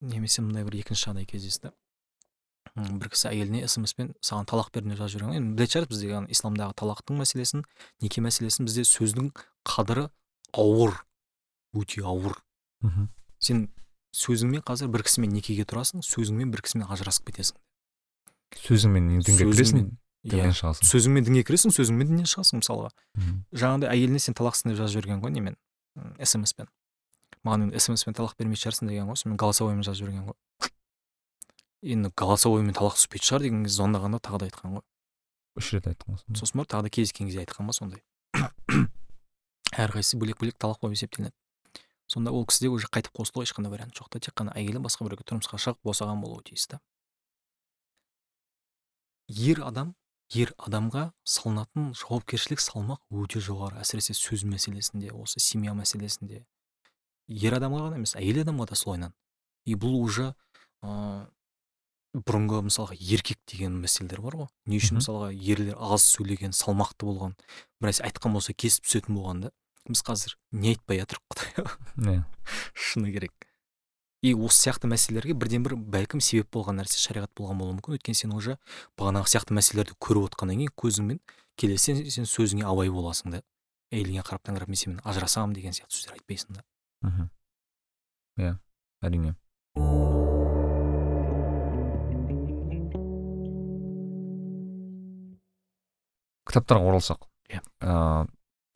Немесе 0.00 0.42
мындай 0.42 0.64
бір 0.64 0.80
екінші 0.80 1.10
жағдай 1.10 1.28
кездесті. 1.28 1.70
Бір 2.74 3.10
кісі 3.12 3.28
әйеліне 3.28 3.68
смс 3.68 3.92
пен 3.92 4.14
саған 4.24 4.48
талақ 4.48 4.70
бердім 4.72 4.94
деп 4.94 5.02
жазып 5.02 5.20
жіберген 5.20 5.36
енді 5.42 5.56
білетін 5.58 5.72
шығарсыз 5.74 5.90
бізде 5.92 6.20
исламдағы 6.32 6.76
талақтың 6.80 7.18
мәселесін 7.20 7.66
неке 8.00 8.22
мәселесін 8.24 8.64
бізде 8.64 8.86
сөздің 8.88 9.28
қадірі 9.68 10.06
ауыр 10.56 10.96
өте 11.76 12.00
ауыр. 12.00 12.38
Мхм. 12.80 13.10
Сен 13.38 13.66
сөзіңмен 14.16 14.64
қазір 14.64 14.88
бір 14.92 15.04
кісімен 15.04 15.36
некеге 15.36 15.66
тұрасың 15.68 16.00
сөзіңмен 16.06 16.52
бір 16.54 16.64
кісімен 16.64 16.88
ажырасып 16.88 17.28
кетесің. 17.28 17.60
Сөзіңмен 18.64 19.20
дінге 19.20 19.50
кіресің? 19.52 19.90
Діннен 20.22 20.54
шығасың. 20.54 20.86
Сөзіңмен 20.86 21.26
дінге 21.26 21.42
кіресің 21.46 21.74
сөзіңмен 21.74 22.10
діннен 22.12 22.28
шығасың 22.30 22.62
мысалға. 22.62 22.92
Жаңағыдай 23.52 23.90
әйеліне 23.90 24.20
сен 24.22 24.36
талақсың 24.38 24.70
деп 24.70 24.78
жазып 24.78 25.00
жіберген 25.00 25.22
ғой 25.24 25.34
немен? 25.34 25.56
Смс 26.22 26.54
пен. 26.54 26.70
Маған 27.42 27.66
енді 27.66 27.82
смс 27.82 28.06
пен 28.06 28.14
талақ 28.14 28.36
бермейтін 28.38 28.62
шығарсың 28.62 28.92
деген 28.92 29.10
ғой 29.10 29.18
сонымен 29.18 29.40
голосовоймен 29.42 29.82
жазып 29.82 30.06
жіберген 30.06 30.30
ғой. 30.30 30.70
Енді 31.82 32.12
голосовоймен 32.14 32.76
талақ 32.78 32.98
түспейтін 33.00 33.28
шығар 33.28 33.46
деген 33.48 33.64
кезде 33.66 33.82
звондағанда 33.82 34.22
тағы 34.22 34.42
да 34.44 34.50
айтқан 34.50 34.76
ғой. 34.78 34.84
Үш 35.58 35.72
рет 35.74 35.88
айтқан 35.90 36.14
ғой 36.14 36.38
сосын 36.38 36.62
барып 36.62 36.70
тағы 36.70 36.86
да 36.86 36.92
кездескен 36.94 37.26
кезде 37.26 37.42
айтқан 37.42 37.66
ба 37.66 37.74
сондай. 37.74 38.04
Әрқайсысы 39.82 40.20
бөлек 40.22 40.38
бөлек 40.38 40.56
талақ 40.62 40.78
болып 40.84 40.94
есептелінеді. 40.94 41.34
Сонда 42.06 42.30
ол 42.30 42.46
кісіде 42.46 42.68
уже 42.68 42.86
қайтып 42.92 43.16
қосылуға 43.16 43.48
ешқандай 43.48 43.72
вариант 43.72 43.96
жоқ 43.96 44.12
та 44.12 44.20
тек 44.20 44.36
қана 44.36 44.52
әйелі 44.54 44.82
басқа 44.84 45.06
біреуге 45.06 45.24
тұрмысқа 45.24 45.58
шығып 45.58 45.80
босаған 45.82 46.20
болуы 46.20 46.44
тиіс 46.44 46.66
та. 46.68 46.78
Ер 49.32 49.62
адам 49.64 49.94
ер 50.32 50.52
адамға 50.56 51.10
салынатын 51.28 51.92
жауапкершілік 51.98 52.62
салмақ 52.62 53.02
өте 53.22 53.42
жоғары 53.44 53.80
әсіресе 53.82 54.16
сөз 54.16 54.46
мәселесінде 54.48 55.12
осы 55.12 55.40
семья 55.40 55.74
мәселесінде. 55.76 56.44
Ер 57.28 57.58
адамға 57.58 57.88
ғана 57.88 58.00
емес 58.00 58.16
әйел 58.16 58.42
адамға 58.44 58.70
да 58.72 58.78
солайынан 58.78 59.14
и 59.66 59.76
бұл 59.78 59.98
уже 60.00 60.32
ыыы 60.82 61.28
бұрынғы 62.12 62.60
мысалға 62.66 62.96
еркек 62.98 63.38
деген 63.48 63.78
мәселелер 63.80 64.20
бар 64.20 64.36
ғой. 64.42 64.48
Не 64.68 64.80
үшін 64.80 64.98
мысалға 65.00 65.30
ерлер 65.32 65.78
аз 65.80 66.04
сөйлеген 66.12 66.52
салмақты 66.56 67.08
болған 67.08 67.36
бір 67.80 67.88
нәрсе 67.88 68.04
айтқан 68.08 68.36
болса 68.36 68.52
кесіп 68.52 68.84
түсетін 68.84 69.16
болған 69.16 69.46
да. 69.46 69.52
Біз 69.88 70.04
қазір 70.04 70.36
не 70.52 70.74
айтпай 70.74 71.00
жатырмық 71.00 71.32
құдай 71.32 72.12
иә. 72.12 72.18
Шыны 72.74 73.14
керек. 73.16 73.32
И 74.22 74.32
осы 74.34 74.68
сияқты 74.68 74.86
мәселелерге 74.86 75.34
бірден 75.34 75.64
бір 75.66 75.74
бәлкім 75.74 76.22
себеп 76.22 76.52
болған 76.54 76.78
нәрсе 76.78 77.00
шариғат 77.02 77.32
болған 77.38 77.58
болуы 77.58 77.74
мүмкін. 77.74 77.96
Өйткені 77.98 78.14
сен 78.14 78.34
уже 78.36 78.56
бағанағы 78.98 79.32
сияқты 79.32 79.56
мәселелерді 79.58 79.96
көріп 79.98 80.28
отқаннан 80.30 80.62
кейін 80.62 80.74
көзіңмен 80.78 81.18
келесі 81.58 81.90
сен, 81.90 82.02
сен 82.14 82.30
сөзіңе 82.30 82.62
абай 82.70 82.92
боласың 82.94 83.34
да. 83.34 83.42
Әйеліңе 83.90 84.22
қарап 84.22 84.46
таңырап 84.46 84.70
мен 84.70 84.78
сенімен 84.78 85.02
ажырасамын 85.02 85.58
деген 85.58 85.74
сияқты 85.74 85.98
сөздер 85.98 86.20
айтпайсың 86.20 86.54
да. 86.54 86.62
Мхм. 87.02 87.30
Иә 88.38 88.54
әрине. 89.02 89.34
Кітаптарға 96.46 96.92
оралсақ. 96.92 97.26
Иә. 97.50 97.60
Ә, 97.82 98.28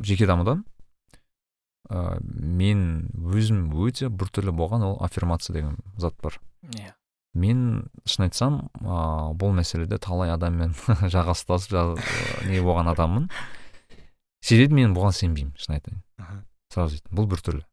жеке 0.03 0.27
дамудан 0.27 0.67
ә, 1.89 2.19
мен 2.23 3.09
өзім 3.15 3.69
өте 3.87 4.11
біртүрлі 4.11 4.55
болған 4.57 4.85
ол 4.87 4.97
аффирмация 5.05 5.55
деген 5.57 5.79
зат 5.99 6.17
бар. 6.23 6.39
Иә. 6.75 6.95
Мен 7.37 7.89
шын 8.09 8.27
айтсам 8.27 8.59
ә, 8.81 9.33
бұл 9.37 9.55
мәселеде 9.57 9.99
талай 10.03 10.33
адаммен 10.35 10.75
жағастасып 11.15 11.75
жа, 11.75 11.87
не 12.49 12.63
болған 12.65 12.93
адаммын. 12.95 13.31
Себебі 14.45 14.81
мен 14.83 14.95
бұған 14.97 15.17
сенбеймін 15.17 15.57
шын 15.61 15.79
айтайын. 15.79 16.03
Сразу 16.73 16.99
айттым 16.99 17.19
бұл 17.19 17.31
біртүрлі. 17.33 17.65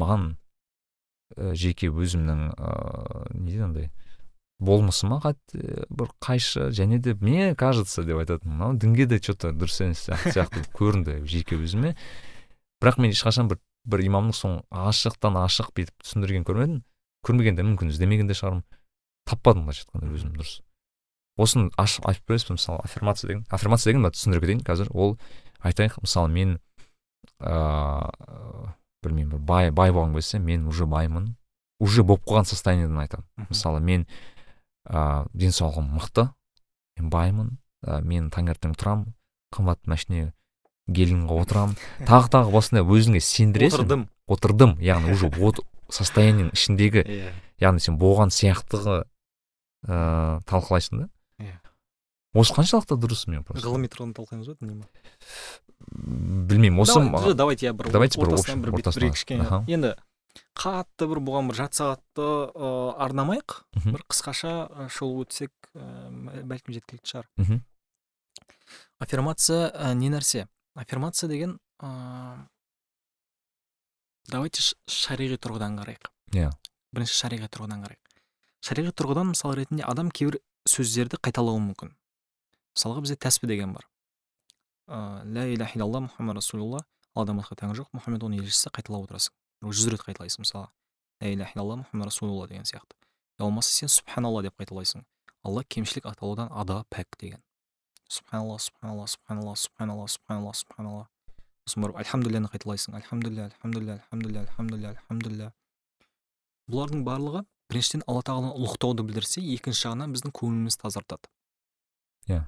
Маған 0.00 0.30
ә, 1.36 1.54
жеке 1.58 1.90
өзімнің 1.90 2.50
ыыы 2.54 3.38
не 3.38 3.52
дейді 3.52 3.66
андай 3.68 3.90
болмысыма 4.58 5.20
қатты 5.22 5.84
бір 5.88 6.10
қайшы 6.22 6.70
және 6.74 6.98
де 6.98 7.14
мне 7.14 7.54
кажется 7.54 8.02
деп 8.02 8.18
айтатын 8.18 8.56
мынау 8.56 8.74
дінге 8.74 9.06
де 9.06 9.20
че 9.20 9.34
то 9.34 9.52
дұрыс 9.54 9.84
емес 9.84 10.02
сияқты 10.08 10.64
көрінді 10.74 11.22
жеке 11.26 11.56
өзіме. 11.56 11.94
Бірақ 12.82 13.00
мен 13.02 13.12
ешқашан 13.14 13.48
бір 13.50 13.60
бір 13.88 14.04
имамның 14.04 14.36
соны 14.36 14.62
ашықтан 14.70 15.38
ашық 15.40 15.72
бүйтіп 15.76 16.04
түсіндірген 16.04 16.44
көрмедім. 16.48 16.82
Көрмеген 17.26 17.56
де 17.58 17.64
мүмкін 17.66 17.92
іздемеген 17.92 18.28
де 18.28 18.36
шығармын. 18.36 18.64
Таппадым 19.28 19.66
былайша 19.66 19.86
айтқанда 19.86 20.12
өзім 20.14 20.34
дұрыс. 20.36 20.60
Осыны 21.38 21.70
ашып 21.78 22.06
айтып 22.08 22.28
бересіз 22.28 22.50
мысалы 22.54 22.82
аффирмация 22.84 23.28
деген? 23.28 23.44
Аффирмация 23.50 23.92
деген 23.92 24.10
түсіндіре 24.10 24.42
кетейін 24.44 24.62
қазір 24.66 24.90
ол 24.94 25.16
айтайық 25.62 26.00
мысалы 26.02 26.32
мен 26.34 26.58
ыыы 27.38 28.72
білмеймін 29.02 29.36
бір 29.36 29.44
бай 29.46 29.70
бай 29.70 29.92
болғым 29.94 30.18
келсе 30.18 30.38
мен 30.38 30.66
уже 30.66 30.86
баймын 30.86 31.36
уже 31.80 32.02
болып 32.02 32.26
қойған 32.26 32.48
состояниедан 32.50 32.98
айтамын. 33.04 33.26
Мысалы 33.48 33.80
мен 33.80 34.06
ыыы 34.88 35.26
денсаулығым 35.34 35.92
мықты 35.94 36.28
мен 36.98 37.10
баймын 37.10 37.58
ә, 37.86 38.00
мен 38.02 38.30
таңертең 38.34 38.74
тұрамын 38.74 39.14
қымбат 39.54 39.86
машине 39.86 40.32
гелинға 40.88 41.36
отырамын. 41.42 41.76
Тағы 42.08 42.30
тағы 42.32 42.54
осындай 42.58 42.84
өзіңе 42.84 43.20
сендіресің. 43.20 43.84
Отырдым. 43.84 44.08
Отырдым. 44.26 44.74
Яғни 44.80 45.12
уже 45.12 45.28
от 45.28 45.60
состояниенің 45.92 46.52
ішіндегі 46.52 47.04
иә. 47.04 47.30
яғни 47.60 47.80
сен 47.80 47.98
болған 48.00 48.32
сияқтығы 48.34 49.04
ыыы 49.86 50.40
талқылайсың 50.48 51.04
да? 51.04 51.08
Иә. 51.38 51.58
осы 52.34 52.52
қаншалықты 52.54 52.98
дұрыс 53.00 53.28
мен 53.30 53.44
просто? 53.44 53.66
Ғылыми 53.68 53.88
тұрғыдан 53.88 54.14
талқылаймыз 54.16 54.48
ба 54.48 54.56
діни 54.60 54.74
ма? 54.74 54.86
Білмеймін. 55.78 56.80
Осы 56.82 56.98
Давай- 57.00 57.34
давайте 57.34 57.66
я 57.66 57.72
бір 57.72 57.90
Давайте 57.92 58.20
бір 58.20 58.28
ортасынан 58.34 58.62
бір 58.62 59.12
кішкене. 59.12 59.46
Енді 59.68 59.94
қатты 60.54 61.06
бір 61.08 61.20
бұған 61.22 61.48
бір 61.48 61.54
жарты 61.54 61.78
сағатты 61.78 62.26
ыыы 62.54 62.94
арнамайық. 62.98 63.62
Мгм. 63.74 63.92
бір 63.94 64.02
қысқаша 64.10 64.52
ы, 64.68 64.88
шолып 64.90 65.28
өтсек 65.28 65.50
ыыы 65.74 66.42
бәлкім 66.44 66.74
жеткілікті 66.74 67.06
шығар. 67.06 67.26
Мхм. 67.38 67.62
Аффирмация 69.00 69.94
не 69.94 70.10
нәрсе? 70.10 70.48
Аффирмация 70.78 71.28
деген 71.28 71.58
ыыы 71.82 72.46
давайте 74.28 74.62
шариғи 74.86 75.38
тұрғыдан 75.40 75.78
қарайық. 75.80 76.10
Иә. 76.36 76.50
бірінші 76.92 77.16
шариғи 77.18 77.48
тұрғыдан 77.48 77.84
қарайық. 77.84 78.20
Шариғи 78.64 78.92
тұрғыдан 78.92 79.32
мысал 79.32 79.54
ретінде 79.56 79.84
адам 79.88 80.10
кейбір 80.10 80.40
сөздерді 80.68 81.20
қайталауы 81.22 81.60
мүмкін. 81.70 81.94
Мысалға 82.76 83.04
бізде 83.04 83.16
тәспі 83.16 83.48
деген 83.48 83.72
бар. 83.72 83.88
Ыыы 84.88 85.24
ля 85.34 85.46
иляха 85.54 85.78
илlallah 85.78 86.06
мұхаммад 86.08 86.38
расулулла 86.40 86.84
алладан 87.14 87.40
басқа 87.40 87.58
тәңір 87.60 87.82
жоқ 87.82 87.90
мұхаммед 87.96 88.24
оның 88.24 88.44
елшісі 88.44 88.70
қайталап 88.72 89.08
отырасың 89.08 89.34
жүз 89.64 89.90
рет 89.92 90.04
қайталайсың 90.06 90.44
мысалы 90.44 90.68
ля 91.20 91.32
иляха 91.34 91.56
илlallah 91.56 91.82
мұхаммад 91.82 92.08
расулулла 92.12 92.46
деген 92.48 92.64
сияқты. 92.64 92.94
Я 93.38 93.44
болмаса 93.44 93.72
сен 93.72 93.88
субханалла 93.88 94.42
деп 94.42 94.56
қайталайсың. 94.60 95.04
Алла 95.44 95.64
кемшілік 95.64 96.06
атаулыдан 96.06 96.48
ада 96.52 96.84
пәк 96.90 97.18
деген. 97.18 97.42
Субханалла 98.08 98.58
субханалла 98.58 99.06
субханалла 99.06 99.56
субханалла 99.56 100.08
субханалла 100.08 100.54
субханалла 100.54 101.06
сосын 101.66 101.84
барып 101.84 102.00
альхамдулилланы 102.02 102.48
қайталайсың 102.52 102.96
альхамдулилля 102.96 103.48
альхамдулилля 103.50 103.98
альхамдулилля 104.00 104.44
альхамдулилля 104.46 104.92
альхамдулилля 104.94 105.52
бұлардың 106.68 107.04
барлығы 107.04 107.44
біріншіден 107.68 108.04
алла 108.08 108.22
тағаланы 108.24 108.54
ұлықтауды 108.56 109.04
білдірсе 109.04 109.42
екінші 109.54 109.84
жағынан 109.84 110.14
біздің 110.14 110.32
көңілімізді 110.36 110.80
тазартады. 110.84 111.28
Иә. 112.28 112.46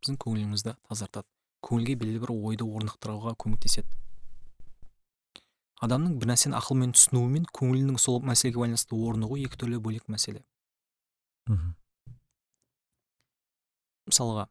біздің 0.00 0.18
көңілімізді 0.20 0.76
тазартады. 0.88 1.28
Көңілге 1.64 1.96
белгілі 2.00 2.20
бір 2.24 2.32
ойды 2.34 2.64
орнықтыруға 2.64 3.34
көмектеседі. 3.40 3.88
Адамның 5.80 6.18
бір 6.20 6.32
нәрсені 6.32 6.56
ақылмен 6.60 6.92
түсінуі 6.96 7.32
мен 7.32 7.44
көңілінің 7.56 7.98
сол 8.00 8.20
мәселеге 8.24 8.60
байланысты 8.60 8.96
орнығуы 8.96 9.44
екі 9.46 9.60
түрлі 9.60 9.80
бөлек 9.80 10.08
мәселе. 10.12 10.42
Мхм. 11.48 11.74
Мысалға 14.08 14.48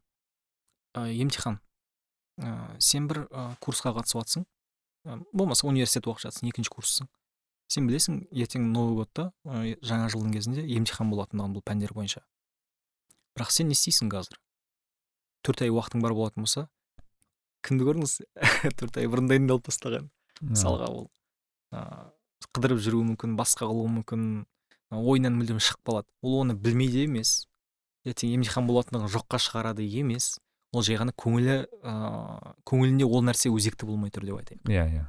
емтихан. 0.94 1.60
Ә, 2.40 2.76
сен 2.80 3.08
бір 3.10 3.26
ә, 3.28 3.50
курсқа 3.60 3.92
қатысып 3.96 4.22
жатсың 4.22 4.44
ә, 5.06 5.20
болмаса 5.32 5.66
университет 5.68 6.08
оқып 6.08 6.24
жатсың 6.26 6.48
екінші 6.50 6.72
курссың 6.72 7.08
сен 7.70 7.86
білесің 7.86 8.20
ертең 8.34 8.70
новый 8.72 8.96
годта 8.98 9.30
ә, 9.44 9.76
жаңа 9.86 10.08
жылдың 10.10 10.34
кезінде 10.34 10.64
емтихан 10.74 11.10
болатындығын 11.12 11.54
бұл 11.54 11.64
пәндер 11.66 11.92
бойынша. 11.94 12.24
Бірақ 13.36 13.52
сен 13.54 13.70
не 13.70 13.76
істейсің 13.76 14.10
қазір? 14.10 14.40
Төрт 15.46 15.62
ай 15.62 15.70
уақытың 15.70 16.02
бар 16.02 16.16
болатын 16.16 16.46
болса 16.46 16.66
кімді 17.66 17.86
көрдіңіз? 17.86 18.16
Төрт 18.80 18.98
ай 18.98 19.10
бұрын 19.10 19.28
дайындалып 19.30 19.68
тастаған. 19.68 20.10
Мысалға 20.40 20.88
ол 20.90 21.06
ыыы 21.76 22.50
қыдырып 22.56 22.80
жүруі 22.82 23.06
мүмкін 23.12 23.36
басқа 23.38 23.68
қылуы 23.68 23.90
мүмкін 24.00 24.22
ойынан 24.96 25.36
мүлдем 25.36 25.60
шығып 25.62 25.84
қалады 25.86 26.08
ол 26.24 26.40
оны 26.40 26.56
білмейді 26.58 27.04
емес. 27.06 27.44
Ертең 28.08 28.32
емтихан 28.38 28.66
болатындығын 28.66 29.12
жоққа 29.12 29.38
шығарады 29.44 29.84
емес. 29.84 30.38
Ол 30.72 30.84
жай 30.86 30.98
ғана 31.00 31.14
көңілі 31.18 31.56
ыыы 31.82 32.54
көңілінде 32.68 33.06
ол 33.08 33.24
нәрсе 33.26 33.50
өзекті 33.50 33.88
болмай 33.88 34.12
тұр 34.14 34.28
деп 34.28 34.38
айтайын. 34.40 34.62
Иә 34.70 34.84
иә. 34.86 35.06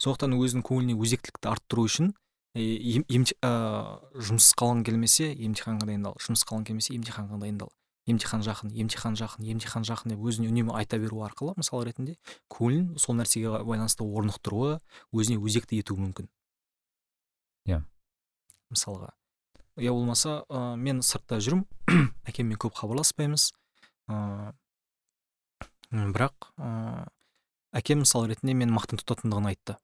Сондықтан 0.00 0.36
өзінің 0.38 0.64
көңіліне 0.64 0.96
өзектілікті 0.96 1.50
арттыру 1.50 1.84
үшін 1.88 2.12
ем, 2.54 3.04
ыыы, 3.10 4.22
жұмыс 4.28 4.52
қалың 4.58 4.84
келмесе 4.86 5.32
емтиханға 5.34 5.90
дайындал 5.90 6.16
жұмыс 6.24 6.46
қалың 6.48 6.64
келмесе 6.70 6.94
емтиханға 6.96 7.40
дайындал. 7.42 7.72
Емтихан 8.08 8.40
жақын 8.40 8.72
емтихан 8.72 9.18
жақын 9.20 9.44
емтихан 9.52 9.84
жақын 9.84 10.14
деп 10.14 10.22
өзіне 10.24 10.48
үнемі 10.48 10.72
айта 10.78 10.96
беру 10.96 11.20
арқылы 11.26 11.52
мысал 11.58 11.82
ретінде 11.84 12.14
көңілін 12.48 12.96
сол 12.96 13.18
нәрсеге 13.18 13.52
байланысты 13.68 14.06
орнықтыруы 14.06 14.78
өзіне 15.12 15.36
өзекті 15.36 15.76
етуі 15.82 16.00
мүмкін. 16.00 16.30
Иә. 17.68 17.82
мысалға. 18.72 19.12
Я 19.76 19.92
болмаса 19.92 20.44
ә, 20.48 20.76
мен 20.76 21.02
сыртта 21.02 21.36
жүрмін 21.36 21.66
әкеммен 22.30 22.56
көп 22.56 22.80
хабарласпаймыз 22.80 23.52
ыыы 24.08 24.54
бірақ 25.92 26.50
ыыы 26.58 27.06
әкем 27.78 28.02
мысал 28.04 28.26
ретінде 28.28 28.54
мені 28.56 28.74
мақтан 28.76 29.00
тұтатындығын 29.00 29.50
айтты. 29.50 29.76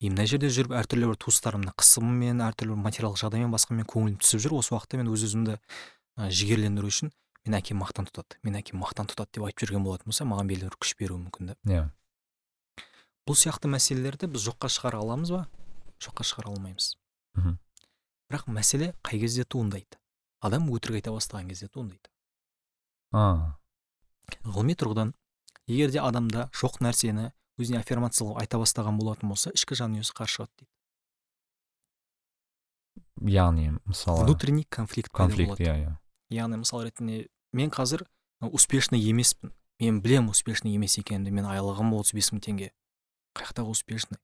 И 0.00 0.08
мына 0.08 0.24
жерде 0.28 0.48
жүріп 0.48 0.72
әртүрлі 0.78 1.10
бір 1.10 1.18
туыстарымның 1.20 1.74
қысымымен 1.76 2.40
әртүрлі 2.46 2.72
бір 2.72 2.84
материалдық 2.86 3.20
жағдаймен 3.20 3.52
басқамен 3.52 3.88
көңілім 3.88 4.20
түсіп 4.22 4.40
жүр 4.46 4.54
осы 4.60 4.72
уақытта 4.72 5.00
мен 5.00 5.10
өз 5.12 5.26
өзімді 5.28 5.58
ә, 5.58 6.30
жігерлендіру 6.32 6.88
үшін 6.88 7.12
мен 7.44 7.56
әкем 7.58 7.80
мақтан 7.82 8.08
тұтады. 8.08 8.38
Мен 8.44 8.56
әкем 8.56 8.80
мақтан 8.80 9.10
тұтады 9.12 9.36
деп 9.36 9.44
айтып 9.48 9.66
жүрген 9.66 9.84
болатын 9.84 10.08
болса 10.08 10.24
маған 10.24 10.48
белгілі 10.48 10.70
бір 10.70 10.78
күш 10.80 10.94
беруі 10.96 11.20
мүмкін 11.26 11.52
да 11.52 11.56
иә. 11.68 11.84
Бұл 13.28 13.36
сияқты 13.36 13.68
мәселелерді 13.68 14.30
біз 14.32 14.48
жоққа 14.48 14.72
шығара 14.72 15.02
аламыз 15.04 15.34
ба? 15.36 15.42
Жоққа 16.00 16.24
шығара 16.24 16.54
алмаймыз. 16.54 16.94
Мхм. 17.36 17.58
бірақ 18.30 18.46
мәселе 18.48 18.94
қай 19.02 19.20
кезде 19.20 19.44
туындайды? 19.44 19.98
Адам 20.40 20.68
өтірік 20.72 21.00
айта 21.00 21.12
бастаған 21.12 21.48
кезде 21.50 21.68
туындайды. 21.68 22.08
А. 23.12 23.59
ғылыми 24.44 24.76
тұрғыдан 24.78 25.14
егер 25.70 25.90
де 25.90 26.00
адамда 26.02 26.48
жоқ 26.56 26.80
нәрсені 26.84 27.30
өзіне 27.60 27.80
аффирмациялау 27.80 28.38
айта 28.40 28.60
бастаған 28.60 28.98
болатын 29.00 29.32
болса 29.32 29.52
ішкі 29.56 29.78
жанұясы 29.78 30.14
қарсы 30.16 30.38
шығады 30.38 30.52
дейді. 30.60 30.70
Яғни 33.20 33.74
мысалы 33.84 34.24
внутренний 34.24 34.64
конфликт 34.64 35.12
конфликт 35.12 35.60
иә 35.60 35.74
иә. 35.76 35.96
Яғни 36.32 36.62
мысал 36.62 36.84
ретінде 36.86 37.28
мен 37.52 37.70
қазір 37.70 38.06
успешный 38.40 39.00
емеспін. 39.00 39.52
Мен 39.80 40.00
білем 40.00 40.28
успешный 40.28 40.74
емес 40.74 40.98
екенімді. 40.98 41.30
Мен 41.32 41.46
айлығым 41.48 41.92
отыз 41.96 42.14
бес 42.16 42.32
мың 42.32 42.42
теңге. 42.44 42.70
Қаяқтағы 43.36 43.72
успешный? 43.72 44.18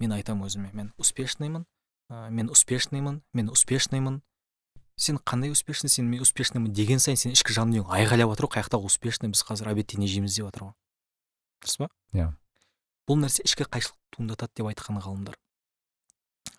Мен 0.00 0.12
айтамын 0.12 0.48
өзіме. 0.48 0.72
Мен 0.72 0.92
успешныймын 1.00 1.66
ә, 2.10 2.30
мен 2.30 2.50
успешныймын 2.50 3.22
мен 3.32 3.48
успешныймын. 3.52 4.22
Сен 5.00 5.18
қандай 5.24 5.50
успешный 5.50 5.88
сен 5.88 6.06
мен 6.10 6.20
успешныймын 6.20 6.74
деген 6.76 7.00
сайын 7.00 7.16
сен 7.16 7.32
ішкі 7.32 7.56
жан 7.56 7.72
дүниең 7.72 7.88
айғайлап 7.88 8.34
жатыр 8.34 8.48
ғой 8.48 8.54
қаяқтағы 8.58 8.90
успешный 8.92 9.32
біз 9.32 9.42
қазір 9.48 9.72
обедте 9.72 9.98
не 9.98 10.08
жейміз 10.10 10.36
деп 10.36 10.50
жатыр 10.50 10.68
ғой 10.68 10.74
дұрыс 11.60 11.76
па? 11.80 11.88
Иә. 12.16 12.30
бұл 13.08 13.20
нәрсе 13.20 13.44
ішкі 13.44 13.66
қайшылық 13.66 13.98
туындатады 14.14 14.60
деп 14.60 14.68
айтқан 14.70 15.00
ғалымдар. 15.02 15.36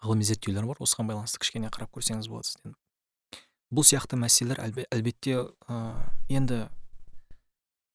Ғылыми 0.04 0.26
зерттеулер 0.26 0.66
бар 0.68 0.82
осыған 0.84 1.08
байланысты 1.10 1.40
кішкене 1.40 1.70
қарап 1.72 1.94
көрсеңіз 1.96 2.28
болады 2.30 2.50
сізден. 2.50 2.76
Бұл 3.72 3.86
сияқты 3.88 4.18
мәселелер 4.20 4.60
әлбе, 4.60 4.86
әлбетте 4.92 5.38
ә, 5.70 5.78
енді 6.28 6.66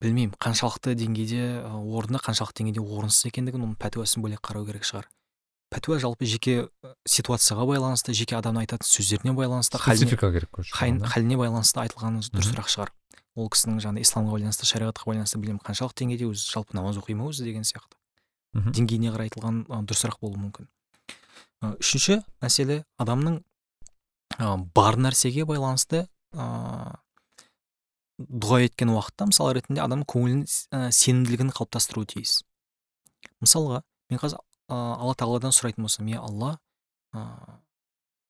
білмеймін 0.01 0.39
қаншалықты 0.41 0.95
деңгейде 0.97 1.43
орынды 1.67 2.23
қаншалықты 2.23 2.63
деңгейде 2.63 2.81
орынсыз 2.81 3.29
екендігін 3.29 3.67
оның 3.67 3.77
пәтуасын 3.83 4.25
бөлек 4.25 4.41
қарау 4.41 4.67
керек 4.69 4.87
шығар. 4.89 5.11
Пәтуа 5.77 5.99
жалпы 6.01 6.25
жеке 6.25 6.55
ә, 6.65 6.95
ситуацияға 7.05 7.67
байланысты 7.69 8.15
жеке 8.17 8.39
адамның 8.39 8.65
айтатын 8.65 8.89
сөздеріне 8.89 9.35
байланысты 9.37 9.79
специфика 9.79 10.33
керек 10.33 10.57
халіне 10.73 11.37
байланысты 11.37 11.83
айтылғаны 11.85 12.25
дұрысырақ 12.33 12.71
шығар. 12.73 12.93
Ол 13.37 13.51
кісінің 13.53 13.83
жаңағы 13.85 14.05
исламға 14.07 14.39
байланысты 14.39 14.69
шариғатқа 14.71 15.11
байланысты 15.11 15.41
білемін 15.43 15.61
қаншалық 15.61 15.93
деңгейде 16.01 16.31
өзі 16.31 16.49
жалпы 16.49 16.77
намаз 16.79 16.97
оқи 16.97 17.17
ма 17.19 17.29
өзі 17.29 17.45
деген 17.45 17.69
сияқты. 17.69 18.01
Мхм. 18.57 18.73
деңгейіне 18.73 19.13
қарай 19.13 19.29
айтылған 19.29 19.59
дұрысырақ 19.69 20.17
болуы 20.25 20.41
мүмкін. 20.47 20.71
Үшінші 21.77 22.23
мәселе 22.41 22.85
адамның 22.97 23.43
бар 24.73 24.97
нәрсеге 24.97 25.45
байланысты 25.45 26.07
ыыы 26.33 26.97
дұға 28.17 28.63
еткен 28.65 28.95
уақытта 28.95 29.29
мысал 29.29 29.53
ретінде 29.53 29.83
адам 29.85 30.01
көңілін 30.09 30.47
ә, 30.73 30.89
сенімділігін 30.89 31.51
қалыптастыруы 31.53 32.07
тиіс. 32.15 32.39
Мысалға 33.45 33.83
мен 34.09 34.23
қазір 34.23 34.41
алла 34.75 35.15
тағаладан 35.15 35.55
сұрайтын 35.55 35.87
болсам 35.87 36.09
е 36.11 36.19
алла 36.19 36.59
ә, 37.15 37.23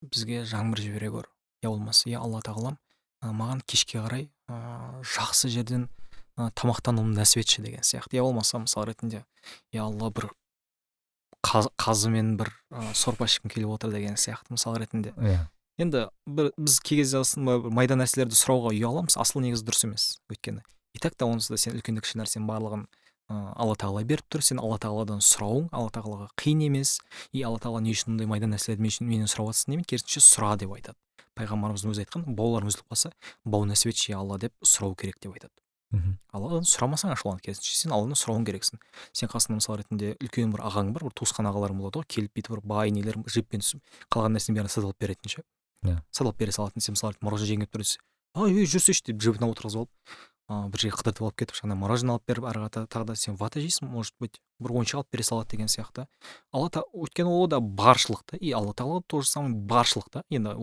бізге 0.02 0.42
жаңбыр 0.44 0.82
жібере 0.84 1.10
көр 1.14 1.28
я 1.62 1.70
болмаса 1.70 2.10
е 2.10 2.16
алла 2.20 2.42
тағалам 2.44 2.76
ә, 3.24 3.32
маған 3.32 3.62
кешке 3.66 3.98
қарай 4.02 4.28
ә, 4.48 5.02
жақсы 5.02 5.48
жерден 5.48 5.88
ә, 6.36 6.50
тамақтануымды 6.52 7.16
нәсіп 7.22 7.40
етші 7.42 7.62
деген 7.64 7.80
сияқты. 7.86 8.16
Я 8.18 8.22
болмаса 8.22 8.58
мысал 8.58 8.84
ретінде 8.84 9.24
е 9.72 9.80
алла 9.80 10.10
бір 10.10 10.28
қаз- 11.46 11.72
қазымен 11.80 12.36
бір 12.36 12.52
ә, 12.70 12.92
сорпа 12.94 13.24
ішкім 13.24 13.50
келіп 13.50 13.72
отыр 13.78 13.90
деген 13.96 14.14
сияқты 14.20 14.50
мысал 14.52 14.76
ретінде. 14.76 15.14
Иә. 15.16 15.46
Енді 15.78 16.06
бір 16.26 16.52
біз 16.56 16.78
кей 16.80 16.98
кезде 17.02 17.22
майда 17.36 17.96
нәрселерді 17.96 18.36
сұрауға 18.36 18.72
ұяламыз 18.76 19.16
асыл 19.20 19.40
негізі 19.44 19.64
дұрыс 19.64 19.84
емес 19.88 20.06
өйткені. 20.32 20.62
И 20.94 20.98
так 20.98 21.14
та 21.16 21.26
онсыз 21.28 21.50
да 21.52 21.58
сен 21.60 21.76
үлкенді 21.76 22.00
кіші 22.00 22.20
нәрсенің 22.20 22.46
барлығын 22.48 22.86
алла 23.28 23.74
тағала 23.78 24.04
беріп 24.06 24.28
тұр. 24.30 24.42
Сен 24.44 24.60
алла 24.62 24.78
тағаладан 24.82 25.20
сұрауың. 25.24 25.68
Алла 25.72 25.90
тағалаға 25.94 26.28
қиын 26.40 26.64
емес. 26.68 26.98
И 27.32 27.42
алла 27.42 27.58
тағала 27.62 27.82
не 27.82 27.94
үшін 27.94 28.14
мындай 28.14 28.30
майда 28.30 28.48
нәрселерді 28.50 28.84
мен 28.84 28.94
үшін 28.94 29.10
менен 29.10 29.30
сұрап 29.30 29.50
жатрсың 29.50 29.74
демейді 29.74 29.90
керісінше 29.94 30.22
сұра 30.24 30.54
деп 30.60 30.74
айтады. 30.76 30.98
Пайғамбарымыздың 31.36 31.92
өзі 31.92 32.04
айтқан 32.06 32.26
бауларың 32.36 32.70
үзіліп 32.70 32.92
қалса 32.92 33.12
бау 33.44 33.66
нәсіп 33.68 33.92
етші 33.92 34.14
алла 34.16 34.38
деп 34.40 34.54
сұрау 34.64 34.94
керек 34.96 35.18
деп 35.20 35.34
айтады. 35.34 35.52
Мхм. 35.92 36.16
Алладан 36.32 36.64
сұрамасаң 36.66 37.12
ашуланады 37.12 37.44
керісінше 37.46 37.76
сен 37.82 37.92
алладан 37.92 38.16
сұрауың 38.16 38.46
керексің. 38.48 38.80
Сен 39.12 39.30
қасыңда 39.30 39.60
мысал 39.60 39.76
ретінде 39.78 40.14
үлкен 40.16 40.54
бір 40.54 40.64
ағаң 40.66 40.94
бар 40.96 41.04
бір 41.06 41.14
туысқан 41.14 41.46
ағаларың 41.50 41.78
болады 41.78 42.00
ғой. 42.00 42.08
Келіп 42.08 42.34
бүйтіп 42.40 42.56
бір 42.56 42.64
бай 42.72 42.90
нелер 42.90 43.20
жіппен 43.30 43.62
түсіп 43.62 44.00
қалған 44.10 44.34
нәрсенің 44.34 44.58
бәрін 44.58 44.72
сатып 44.72 44.88
алып 44.88 45.04
беретін 45.04 45.30
ше? 45.36 45.44
Иә. 45.84 46.00
сатып 46.10 46.30
алып 46.30 46.38
бере 46.40 46.52
салатын 46.52 46.82
сен 46.82 46.96
мысалы 46.96 47.14
мороженое 47.20 47.50
жеген 47.52 47.66
келіп 47.66 47.76
тұрса 47.76 47.98
ай 48.36 48.52
ей 48.52 48.66
жүрсейші 48.68 49.04
деп 49.10 49.20
жібін 49.22 49.46
отырғызып 49.46 49.84
алып 49.84 49.90
бір 50.48 50.78
жерге 50.78 50.96
қыдыртып 51.00 51.24
алып 51.26 51.38
кетіп 51.42 51.56
жаңағыдай 51.58 51.80
мороженое 51.80 52.14
алып 52.16 52.26
беріп 52.30 52.44
ары 52.46 52.60
қарата 52.62 52.86
тағы 52.86 53.06
да 53.08 53.16
сен 53.18 53.34
вата 53.36 53.60
жейсің 53.60 53.88
может 53.90 54.14
быть 54.20 54.38
бір 54.62 54.76
ойыншық 54.78 55.00
алып 55.00 55.08
бере 55.10 55.24
салады 55.26 55.50
деген 55.56 55.66
сияқты. 55.66 56.06
Алла 56.52 56.70
та 56.70 56.84
өйткені 56.94 57.26
ол 57.26 57.48
да 57.50 57.58
баршылық 57.58 58.22
та. 58.26 58.36
И 58.36 58.52
алла 58.52 58.72
тағала 58.72 59.02
то 59.06 59.22
же 59.22 59.28
самое 59.28 59.54
баршылық 59.54 60.10
та. 60.12 60.22
Енді 60.30 60.54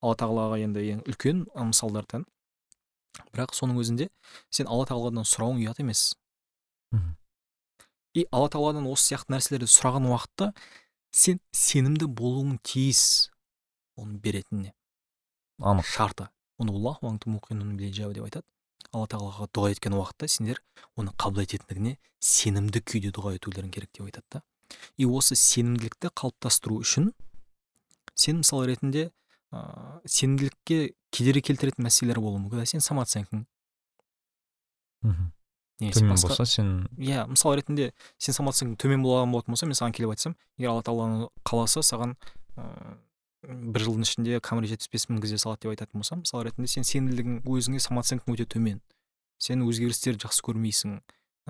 алла 0.00 0.14
тағалаға 0.14 0.58
енді 0.62 0.82
ең 0.94 1.00
үлкен 1.10 1.44
ы, 1.54 1.64
мысалдар 1.70 2.06
тән. 2.06 2.24
Бірақ 3.34 3.54
соның 3.56 3.80
өзінде 3.82 4.08
сен 4.50 4.68
алла 4.70 4.86
тағаладан 4.86 5.26
сұрауың 5.26 5.62
ұят 5.64 5.80
емес. 5.82 6.14
Мхм. 6.94 7.16
и 8.14 8.26
алла 8.32 8.48
тағаладан 8.48 8.86
осы 8.90 9.12
сияқты 9.12 9.34
нәрселерді 9.34 9.68
сұраған 9.68 10.08
уақытта 10.08 10.52
сен 11.12 11.40
сенімді 11.52 12.08
болуың 12.08 12.58
тиіс 12.62 13.30
оның 13.98 14.18
беретініне. 14.22 14.72
Анық. 15.58 15.86
Шарты. 15.86 16.28
Деп 18.16 18.28
айтады. 18.28 18.46
Алла 18.92 19.06
тағалаға 19.10 19.48
дұға 19.52 19.70
еткен 19.74 19.94
уақытта 19.98 20.28
сендер 20.32 20.62
оны 20.96 21.12
қабыл 21.20 21.44
ететіндігіне 21.44 21.98
сенімді 22.24 22.80
күйде 22.80 23.12
дұға 23.12 23.34
етулерің 23.36 23.70
керек 23.74 23.90
деп 23.92 24.06
айтады 24.08 24.38
да. 24.38 24.42
И 24.96 25.04
осы 25.04 25.36
сенімділікті 25.36 26.10
қалыптастыру 26.16 26.80
үшін 26.80 27.12
сен 28.14 28.40
мысал 28.40 28.64
ретінде 28.66 29.10
ыыы 29.52 30.00
сенімділікке 30.08 30.94
кедергі 31.12 31.44
келтіретін 31.50 31.84
мәселелер 31.84 32.20
болуы 32.22 32.40
мүмкін. 32.42 32.64
Сен 32.66 32.84
самооценкаң 32.84 33.44
мхм. 35.02 35.32
Немесе 35.80 36.00
төмен 36.00 36.16
басқа? 36.16 36.28
болса 36.28 36.46
сен 36.46 36.70
иә 36.98 37.26
мысал 37.30 37.54
ретінде 37.54 37.92
сен 38.18 38.34
самооценкаң 38.34 38.78
төмен 38.82 39.04
болған 39.04 39.30
болатын 39.30 39.54
болса 39.54 39.68
мен 39.68 39.78
саған 39.78 39.94
келіп 39.94 40.14
айтсам 40.14 40.34
егер 40.58 40.72
алла 40.72 40.82
тағаланың 40.82 41.28
қаласа 41.46 41.84
саған 41.86 42.16
ыыы 42.56 42.96
бір 43.46 43.84
жылдың 43.84 44.06
ішінде 44.06 44.40
камри 44.44 44.70
жетпіс 44.70 44.90
бес 44.92 45.06
мінгізе 45.10 45.38
салады 45.38 45.66
деп 45.66 45.74
айтатын 45.74 46.00
болсам 46.00 46.22
мысал 46.24 46.42
ретінде 46.46 46.70
сен 46.72 46.86
сенімділігің 46.88 47.42
өзіңе 47.46 47.80
самооценкаң 47.84 48.34
өте 48.34 48.46
төмен. 48.50 48.80
Сен 49.38 49.62
өзгерістерді 49.66 50.26
жақсы 50.26 50.44
көрмейсің. 50.48 50.98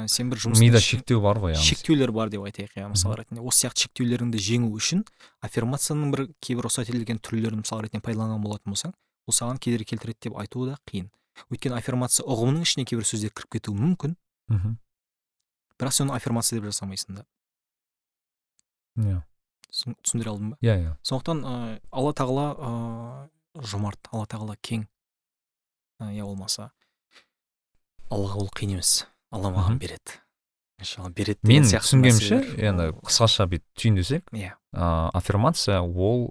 Сен 0.07 0.31
бір 0.31 0.39
жұмыстың 0.45 0.63
мида 0.69 0.81
шектеу 0.85 1.23
бар 1.25 1.41
ғой 1.43 1.57
шектеулер 1.59 2.13
бар 2.15 2.31
деп 2.31 2.45
айтайық 2.47 2.77
иә 2.77 2.91
мысал 2.93 3.17
ретінде. 3.19 3.43
Осы 3.43 3.65
сияқты 3.65 3.89
шектеулеріңді 3.89 4.39
жеңу 4.39 4.69
үшін 4.77 5.03
аффирмацияның 5.43 6.13
бір 6.15 6.27
кейбір 6.39 6.69
рұқсат 6.69 6.93
етілген 6.93 7.19
түрлерін 7.19 7.65
мысал 7.65 7.83
ретінде 7.83 8.05
пайдаланған 8.07 8.45
болатын 8.45 8.77
болсаң 8.77 8.93
ол 9.27 9.35
саған 9.35 9.59
кедергі 9.59 9.97
келтіреді 9.97 10.29
деп 10.29 10.39
айту 10.39 10.69
да 10.69 10.77
қиын. 10.87 11.09
Өйткені 11.51 11.81
аффирмация 11.81 12.29
ұғымының 12.31 12.63
ішіне 12.69 12.87
кейбір 12.87 13.11
сөздер 13.11 13.35
кіріп 13.35 13.59
кетуі 13.59 13.75
мүмкін. 13.75 14.15
Мхм 14.53 14.79
бірақ 15.79 15.95
сен 15.95 16.09
оны 16.09 16.19
аффирмация 16.19 16.59
деп 16.59 16.69
жасамайсың 16.69 17.21
да. 17.21 17.25
Иә. 18.99 19.23
Түсіндіре 19.73 20.31
алдым 20.33 20.51
ба? 20.55 20.57
Иә 20.65 20.77
иә. 20.83 20.93
Сондықтан 21.03 21.43
ыыы 21.45 21.81
алла 21.93 22.13
тағала 22.17 22.47
ыыы 22.59 23.65
жомарт 23.67 24.09
алла 24.13 24.27
тағала 24.27 24.57
кең. 24.63 24.87
Иә 26.01 26.25
болмаса. 26.25 26.71
Аллаға 28.11 28.41
ол 28.45 28.49
қиын 28.57 28.77
емес. 28.79 29.07
Алла 29.31 29.51
маған 29.53 29.79
береді. 29.79 30.19
Иншалла 30.81 31.11
береді 31.11 31.41
мен 31.43 31.65
түсінгенімше 31.67 32.39
енді 32.63 32.93
қысқаша 33.03 33.49
бүйтіп 33.51 33.67
түйіндесек 33.83 34.31
иә. 34.33 34.55
ыыы 34.73 35.11
аффирмация 35.19 35.81
ол 35.83 36.31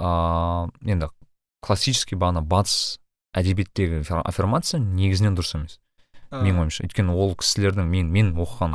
ыыы 0.00 0.70
енді 0.88 1.10
классический 1.62 2.16
бағана 2.16 2.40
батыс 2.42 2.98
әдебиеттегі 3.36 4.00
аффир- 4.02 4.24
аффирмация 4.26 4.80
негізінен 4.80 5.36
дұрыс 5.36 5.54
емес 5.58 5.78
менің 6.32 6.62
ойымша. 6.64 6.86
Өйткені 6.88 7.12
ол 7.14 7.34
кісілердің 7.36 7.84
мен 7.92 8.08
мен 8.10 8.32
оқыған 8.40 8.74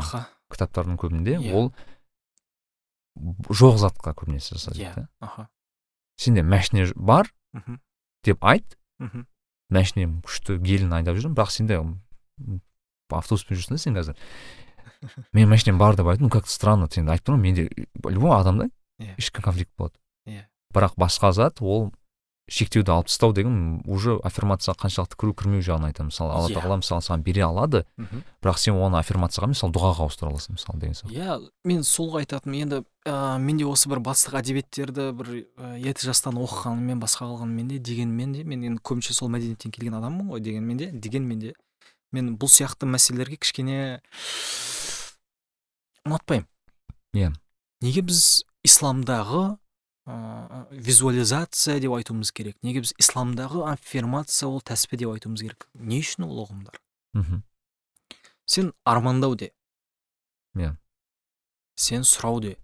кітаптардың 0.54 0.98
көбінде 1.02 1.40
Иә. 1.42 1.54
ол 1.58 1.74
жоқ 3.50 3.78
затқа 3.82 4.14
көбінесе 4.18 4.56
жасайды 4.58 4.84
иә 4.86 4.94
да. 4.96 5.08
аха. 5.20 5.48
Сенде 6.18 6.44
машине 6.44 6.86
ж- 6.86 6.94
бар 6.96 7.32
мхм. 7.54 7.80
деп 8.24 8.44
айт. 8.44 8.78
Мхм. 9.00 9.26
Машинем 9.70 10.22
күшті 10.22 10.58
гелін 10.64 10.94
айдап 10.94 11.18
жүрмін 11.18 11.36
бірақ 11.36 11.52
сенде 11.52 11.78
автобуспен 13.12 13.58
жүрсің 13.58 13.76
да 13.76 13.82
сен 13.82 13.96
қазір. 13.98 14.18
Менің 15.36 15.50
машинем 15.52 15.78
бар 15.82 15.96
деп 15.96 16.08
айт 16.12 16.20
ну 16.22 16.30
как 16.30 16.46
то 16.48 16.52
странно 16.52 16.88
сен 16.92 17.10
айтып 17.10 17.30
тұрмын 17.30 17.42
менде 17.44 17.68
любой 18.04 18.34
адамда 18.40 18.70
Иә. 19.00 19.14
ішкі 19.18 19.42
конфликт 19.46 19.72
болады. 19.78 19.94
Иә. 20.28 20.46
бірақ 20.74 20.96
басқа 20.98 21.32
зат 21.32 21.62
ол 21.62 21.92
шектеуді 22.50 22.92
алып 22.94 23.08
тастау 23.10 23.34
деген 23.36 23.82
уже 23.86 24.16
аффирмацияға 24.24 24.80
қаншалықты 24.86 25.18
кіру 25.20 25.34
кірмеу 25.36 25.60
жағын 25.62 25.90
айтамын. 25.90 26.12
Мысалы 26.14 26.32
алла 26.32 26.48
Иә. 26.48 26.56
тағала 26.56 26.78
мысалы 26.80 27.04
саған 27.04 27.24
бере 27.26 27.44
алады 27.44 27.84
мхм 27.98 28.22
бірақ 28.42 28.58
сен 28.62 28.80
оны 28.80 28.98
аффирмацияға 29.02 29.50
мысалы 29.52 29.74
дұғаға 29.76 30.08
ауыстыра 30.08 30.32
аласың 30.32 30.56
мысалы 30.56 30.80
деген 30.80 30.96
сияқты. 30.96 31.12
Иә 31.12 31.50
мен 31.66 31.84
сол 31.84 32.16
айтатыным. 32.18 32.56
Енді 32.56 32.84
ыыы 33.06 33.40
менде 33.44 33.68
осы 33.68 33.90
бір 33.92 34.00
батыстық 34.00 34.40
әдебиеттерді 34.40 35.12
бір 35.12 35.34
ерте 35.84 36.08
жастан 36.08 36.40
оқығанымен 36.40 37.04
басқа 37.04 37.28
қылғанымен 37.28 37.68
де 37.68 37.80
дегенмен 37.80 38.32
де 38.34 38.44
мен 38.48 38.64
енді 38.64 38.82
көбінше 38.82 39.12
сол 39.14 39.28
мәдениеттен 39.28 39.72
келген 39.76 40.00
адаммын 40.00 40.32
ғой 40.32 40.40
дегенмен 40.40 40.78
де 40.78 40.92
дегенмен 40.92 41.40
де. 41.40 41.54
Мен 42.16 42.38
бұл 42.40 42.48
сияқты 42.48 42.88
мәселелерге 42.88 43.36
кішкене 43.36 44.00
ұнатпаймын. 46.08 46.48
Иә. 47.16 47.34
неге 47.82 48.02
біз 48.02 48.44
исламдағы 48.66 49.58
визуализация 50.72 51.80
деп 51.80 51.92
айтуымыз 51.98 52.32
керек. 52.32 52.56
Неге 52.64 52.82
біз 52.86 52.94
исламдағы 53.02 53.66
аффирмация 53.74 54.48
ол 54.48 54.62
тәспе 54.62 54.98
деп 54.98 55.12
айтуымыз 55.12 55.44
керек. 55.44 55.68
Не 55.74 56.00
үшін 56.00 56.28
ол 56.28 56.46
ұғымдар? 56.46 56.80
Мхм. 57.14 57.44
Сен 58.48 58.74
армандау 58.86 59.36
де. 59.36 59.52
Иә. 60.56 60.76
сен 61.76 62.02
сұрау 62.08 62.40
де. 62.42 62.56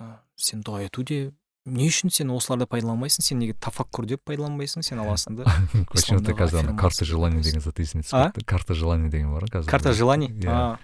Ы, 0.00 0.14
сен 0.36 0.62
дұға 0.62 0.86
ету 0.86 1.02
де. 1.02 1.32
Не 1.66 1.88
үшін 1.90 2.10
сен 2.10 2.30
осыларды 2.34 2.66
пайдаланбайсың? 2.70 3.22
Сен 3.22 3.38
неге 3.42 3.54
тафаккур 3.54 4.06
деп 4.10 4.22
пайдаланбайсың? 4.26 4.82
Сен 4.86 5.02
аласың 5.02 5.36
да. 5.38 5.44
Почему-то 5.92 6.32
Исламдағы 6.32 6.38
қазір 6.40 6.62
ана 6.62 6.76
карта 6.78 7.04
желаний 7.06 7.42
деген 7.42 7.62
зат 7.62 7.78
есіме 7.78 8.02
түсіп 8.06 8.32
кетті. 8.32 8.46
Карта 8.50 8.74
желаний 8.74 9.10
деген 9.10 9.34
бар 9.34 9.46
ғой 9.46 9.58
қазір 9.58 9.70
карта 9.70 9.92
желаний 9.94 10.32
Иә. 10.32 10.78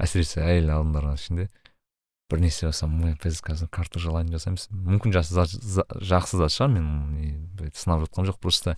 Әсіресе 0.00 0.40
әйел 0.40 0.72
адамдардың 0.72 1.18
ішінде. 1.18 1.48
Бір 2.32 2.40
нәрсе 2.42 2.66
жасасам 2.68 2.94
мы 2.98 3.12
біз 3.22 3.40
қазір 3.44 3.68
карта 3.72 4.00
желаний 4.02 4.32
жасаймыз 4.34 4.68
мүмкін 4.72 5.14
жақсы 5.14 5.36
жақсы 6.02 6.40
зат 6.40 6.54
шығар 6.54 6.72
мен 6.72 7.70
сынап 7.76 8.02
жатқан 8.06 8.28
жоқ 8.30 8.38
просто 8.42 8.76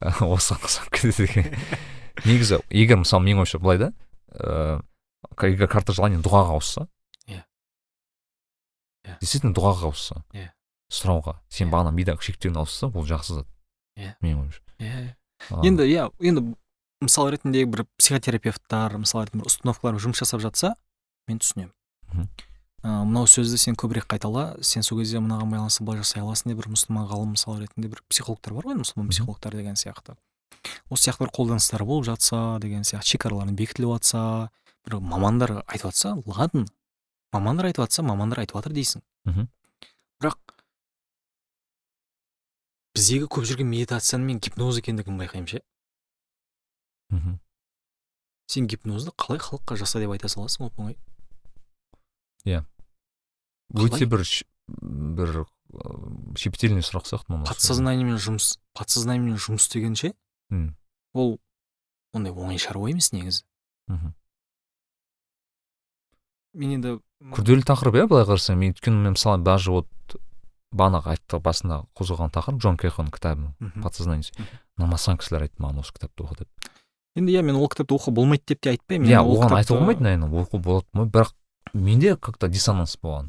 ы, 0.00 0.10
осыған 0.24 0.64
ұқсап 0.66 0.90
кетеді 0.94 1.28
екен 1.28 1.48
негізі 2.28 2.60
егер 2.70 3.00
мысалы 3.04 3.24
менің 3.28 3.44
ойымша 3.44 3.60
былай 3.62 3.78
да 3.82 3.90
ыыы 4.32 5.52
егер 5.52 5.68
карта 5.70 5.92
желаний 5.92 6.18
дұғаға 6.22 6.56
ауысса 6.58 6.86
Иә. 7.28 7.42
Иә. 9.04 9.18
действительно 9.20 9.52
дұғаға 9.54 9.90
ауысса 9.92 10.22
Иә. 10.32 10.50
сұрауға 10.90 11.38
сен 11.48 11.68
Иә. 11.68 11.72
бағана 11.76 11.92
мидағы 11.94 12.24
шектеуін 12.24 12.58
ауысса 12.64 12.88
ол 12.88 13.06
жақсы 13.06 13.40
зат 13.42 13.48
Иә. 13.98 14.14
менің 14.22 14.42
ойымша 14.46 14.62
иә 14.78 15.14
А, 15.52 15.60
енді 15.62 15.84
иә 15.86 16.08
енді 16.18 16.42
мысал 17.00 17.28
ретінде 17.30 17.62
бір 17.70 17.84
психотерапевттар 18.00 18.96
мысал 18.98 19.22
ретінде 19.22 19.44
бір 19.44 19.52
установкалар 19.52 20.00
жұмыс 20.02 20.18
жасап 20.18 20.40
жатса 20.42 20.72
мен 21.28 21.38
түсінемін. 21.38 21.70
Ә, 22.82 23.02
мынау 23.02 23.26
сөзді 23.26 23.58
сен 23.58 23.76
көбірек 23.78 24.06
қайтала 24.10 24.54
сен 24.62 24.84
сол 24.86 25.00
кезде 25.00 25.18
мынаған 25.18 25.50
байланысты 25.50 25.84
былай 25.84 26.02
жасай 26.02 26.22
аласың 26.22 26.52
деп 26.52 26.60
бір 26.60 26.70
мұсылман 26.74 27.08
ғалым 27.10 27.34
мысал 27.34 27.58
ретінде 27.58 27.90
бір 27.90 28.02
психологтар 28.08 28.54
бар 28.54 28.68
ғой 28.70 28.78
мұсылман 28.78 29.10
психологтар 29.10 29.56
деген 29.58 29.74
сияқты. 29.74 30.14
Осы 30.90 31.08
сияқты 31.08 31.24
бір 31.26 31.32
қолданыстар 31.34 31.84
болып 31.84 32.06
жатса 32.06 32.58
деген 32.62 32.86
сияқты 32.86 33.16
шекаралардың 33.16 33.58
бекітіліп 33.58 33.96
жатса 33.96 34.50
бір 34.86 35.00
мамандар 35.02 35.56
айтып 35.66 35.90
жатса 35.90 36.14
ладно 36.26 36.66
мамандар 37.32 37.72
айтып 37.72 37.84
жатса 37.86 38.02
мамандар 38.02 38.44
айтып 38.44 38.60
жатыр 38.60 38.76
дейсің. 38.78 39.02
Мгм. 39.26 39.48
бірақ 40.22 40.38
біздегі 42.94 43.26
көп 43.26 43.44
жүрген 43.46 43.68
медитацияның 43.70 44.26
мен 44.26 44.38
гипноз 44.38 44.78
екендігін 44.78 45.18
байқаймын 45.18 45.50
ше. 45.50 45.62
Мхм. 47.10 47.38
сен 48.46 48.66
гипнозды 48.66 49.10
қалай 49.10 49.38
халыққа 49.38 49.76
жаса 49.76 50.00
деп 50.00 50.10
айта 50.10 50.28
саласың 50.28 50.66
оп 50.66 50.78
оңай 50.78 50.96
өте 52.56 54.06
Қалай? 54.06 54.08
бір 54.08 54.24
бір 55.18 55.44
щепетильный 56.38 56.82
сұрақ 56.86 57.04
сияқты 57.08 57.42
подсознаниемен 57.48 58.16
жұмыс 58.22 58.56
подсознаниемен 58.78 59.36
жұмыс 59.36 59.66
істеген 59.68 59.94
ше? 59.98 60.14
М, 60.50 60.74
ол 61.14 61.38
ондай 62.16 62.32
оңай 62.32 62.58
шаруа 62.58 62.88
емес 62.90 63.12
негізі. 63.12 63.44
Мхм. 63.88 64.14
мен 66.58 66.72
енді 66.78 66.94
күрделі 67.34 67.62
тақырып 67.66 67.94
иә 68.00 68.06
былай 68.08 68.24
қарасаң. 68.28 68.56
Мен 68.58 68.72
өйткені 68.74 69.02
мен 69.04 69.14
мысалы 69.14 69.42
даже 69.44 69.70
вот 69.70 69.86
бағанағы 70.74 71.14
айтты 71.14 71.38
басында 71.40 71.82
қозғаған 71.96 72.32
тақырып 72.34 72.58
джон 72.60 72.76
кехоның 72.80 73.12
кітабы 73.14 73.52
подсознание 73.82 74.32
Мгм. 74.36 74.48
намасан 74.78 75.18
кісілер 75.18 75.46
айтты 75.46 75.62
маған 75.62 75.80
осы 75.84 75.92
кітапты 75.92 76.24
оқы 76.24 76.38
деп. 76.38 76.48
Енді 77.16 77.32
иә 77.32 77.42
мен 77.42 77.56
ол 77.56 77.68
кітапты 77.68 77.94
оқуға 77.96 78.14
болмайды 78.14 78.44
деп 78.48 78.60
те 78.60 78.70
айтпаймын. 78.70 79.08
Иә 79.08 79.20
оған 79.22 79.54
айтуға 79.60 79.78
болмайды 79.80 80.02
наверное 80.02 80.28
оқу 80.42 80.58
болады 80.58 80.86
бірақ 80.94 81.32
менде 81.74 82.16
как 82.16 82.38
то 82.38 82.48
диссонанс 82.48 82.96
болған. 83.02 83.28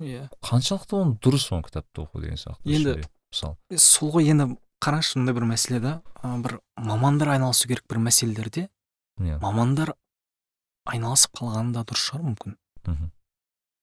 Иә. 0.00 0.28
Қаншалықты 0.42 0.96
оны 0.96 1.18
дұрыс 1.20 1.50
оны 1.52 1.62
кітапты 1.66 2.02
оқу 2.06 2.20
деген 2.20 2.36
сияқты 2.36 2.64
Енді- 2.64 3.04
мысалы. 3.32 3.56
сол 3.76 4.10
ғой 4.12 4.24
енді 4.32 4.56
қараңызшы 4.80 5.18
мындай 5.20 5.34
бір 5.34 5.44
мәселе 5.44 5.80
да. 5.80 6.02
Бір 6.22 6.60
мамандар 6.76 7.28
айналысу 7.36 7.68
керек 7.68 7.84
бір 7.88 7.98
мәселелерде. 7.98 8.68
Иә. 9.20 9.38
Мамандар 9.42 9.94
айналысып 10.88 11.36
қалғаны 11.36 11.72
да 11.72 11.84
дұрыс 11.84 12.08
шығар 12.10 12.22
мүмкін. 12.30 12.56
Мхм. 12.86 13.10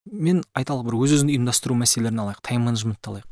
мен 0.09 0.43
айталық 0.55 0.85
бір 0.87 0.95
өз 1.03 1.11
өзін 1.19 1.29
ұйымдастыру 1.33 1.75
мәселелерін 1.75 2.21
алайық 2.23 2.39
тайм 2.41 2.63
менеджментті 2.65 3.09
алайық. 3.11 3.25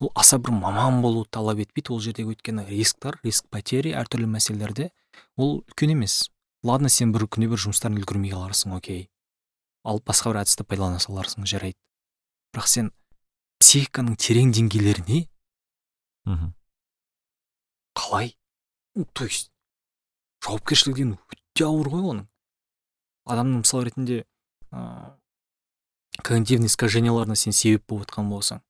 Ол 0.00 0.12
аса 0.14 0.38
бір 0.38 0.50
маман 0.52 1.00
болу 1.02 1.24
талап 1.24 1.58
етпейді 1.58 1.90
ол 1.90 2.00
жердегі 2.00 2.34
өйткені 2.34 2.66
рисктар 2.68 3.18
риск 3.24 3.48
потери 3.50 3.94
әртүрлі 3.96 4.28
мәселелерде 4.30 4.90
ол 5.36 5.64
үлкен 5.64 5.90
емес. 5.96 6.28
Ладно 6.62 6.88
сен 6.88 7.12
бір 7.12 7.26
күнде 7.26 7.48
бір 7.48 7.56
жұмыстарын 7.64 7.96
үлгермей 7.98 8.30
қаларсың 8.30 8.76
окей. 8.76 9.08
Ал 9.88 10.00
басқа 10.04 10.32
бір 10.32 10.42
әдісті 10.44 10.66
пайдалана 10.68 11.00
саларсың 11.02 11.46
жарайды. 11.48 11.78
Бірақ 12.52 12.68
сен 12.68 12.90
психиканың 13.62 14.16
терең 14.20 14.52
деңгейлеріне 14.56 15.24
мхм. 16.28 16.52
қалай? 17.96 18.34
То 19.14 19.24
есть 19.24 19.50
жауапкершілігі 20.44 20.94
деген 20.94 21.14
өте 21.16 21.64
ауыр 21.66 21.88
ғой 21.92 22.04
оның. 22.12 22.26
Адамның 23.28 23.62
мысал 23.64 23.82
ретінде 23.86 24.24
ыыы 24.72 25.14
когнитивный 26.22 26.66
искаженияларына 26.66 27.36
сен 27.38 27.52
себеп 27.54 27.86
болып 27.86 28.08
жатқан 28.08 28.28
болсаң 28.30 28.62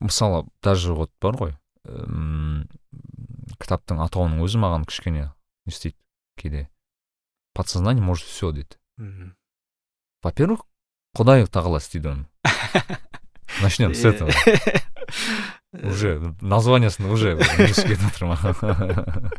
мысалы 0.00 0.44
даже 0.62 0.92
вот 0.92 1.12
бар 1.22 1.36
ғой 1.38 1.52
м, 1.86 2.66
кітаптың 3.62 4.00
атауының 4.02 4.42
өзі 4.44 4.58
маған 4.64 4.86
кішкене 4.88 5.28
не 5.28 5.72
істейді 5.72 5.96
кейде 6.40 6.68
подсознание 7.54 8.02
может 8.02 8.26
все 8.26 8.50
дейді 8.52 8.76
мхм. 8.98 9.34
во 10.22 10.32
первых 10.32 10.64
құдай 11.16 11.46
тағала 11.46 11.78
істейді 11.78 12.08
оны 12.08 12.26
начнем 13.62 13.94
с 13.94 14.04
этого. 14.04 14.30
Уже 15.74 16.18
названиясын 16.40 17.06
уже 17.10 17.36
кетіп 17.38 18.00
жатыр 18.02 18.26
маған 18.30 19.30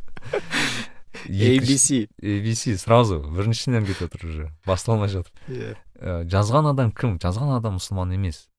ABC 1.26 2.08
ABC 2.22 2.78
сразу 2.78 3.20
біріншіден 3.36 3.86
кетіп 3.86 4.00
жатыр 4.12 4.26
уже 4.30 4.52
басталмай 4.66 5.10
жатыр 5.10 5.32
иә 5.50 5.76
Ә, 5.96 6.26
жазған 6.28 6.68
адам 6.74 6.90
кім? 6.92 7.14
Жазған 7.24 7.54
адам 7.56 7.78
мұсылман 7.78 8.12
емес. 8.12 8.50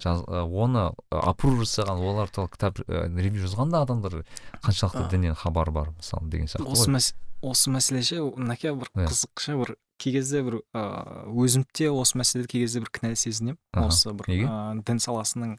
Жаз, 0.00 0.22
ә, 0.24 0.40
оны 0.48 0.86
аппрув 1.12 1.60
жасаған 1.60 2.00
олар 2.00 2.30
туралы 2.32 2.48
кітап 2.48 2.78
ревью 2.88 3.42
жазған 3.44 3.68
да 3.68 3.82
адамдар. 3.84 4.24
Қаншалықты 4.64 5.10
діннен 5.12 5.34
хабары 5.36 5.70
бар 5.70 5.90
мысалы 5.90 6.30
деген 6.32 6.48
сияқты 6.48 6.64
осы 6.72 6.88
ғой 6.88 6.94
мәс 6.96 7.10
осы 7.44 7.68
мәселе 7.70 8.00
ше 8.02 8.22
мынаке 8.24 8.72
бір 8.72 8.88
Иә. 8.96 9.04
қызық 9.12 9.36
ше 9.44 9.56
бір 9.60 9.74
кей 9.98 10.12
кезде 10.14 10.42
бір 10.46 10.60
ыыы 10.72 11.44
өзім 11.44 11.64
де 11.74 11.90
осы 11.90 12.18
мәселеде 12.18 12.48
кей 12.48 12.62
кезде 12.64 12.80
бір 12.84 12.90
кінәлі 12.94 13.16
сезінемін. 13.18 13.58
Осы 13.74 14.12
бір 14.14 14.28
Неге? 14.30 14.46
ыыы 14.48 14.82
дін 14.86 15.00
саласының 15.02 15.56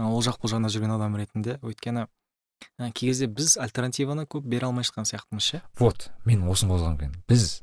ол 0.00 0.22
жақ 0.24 0.40
бұл 0.42 0.50
жағында 0.52 0.70
жүрген 0.74 0.94
адам 0.96 1.16
ретінде. 1.16 1.58
Өйткені 1.62 2.06
кей 2.92 3.08
кезде 3.10 3.26
біз 3.30 3.56
альтернативаны 3.60 4.26
көп 4.28 4.44
бере 4.48 4.66
алмай 4.68 4.84
жатқан 4.84 5.06
сияқтымыз 5.08 5.42
ше? 5.44 5.62
Вот 5.78 6.10
мен 6.26 6.42
осыны 6.48 6.74
қозғағым 6.74 6.98
келген 6.98 7.16
біз 7.28 7.62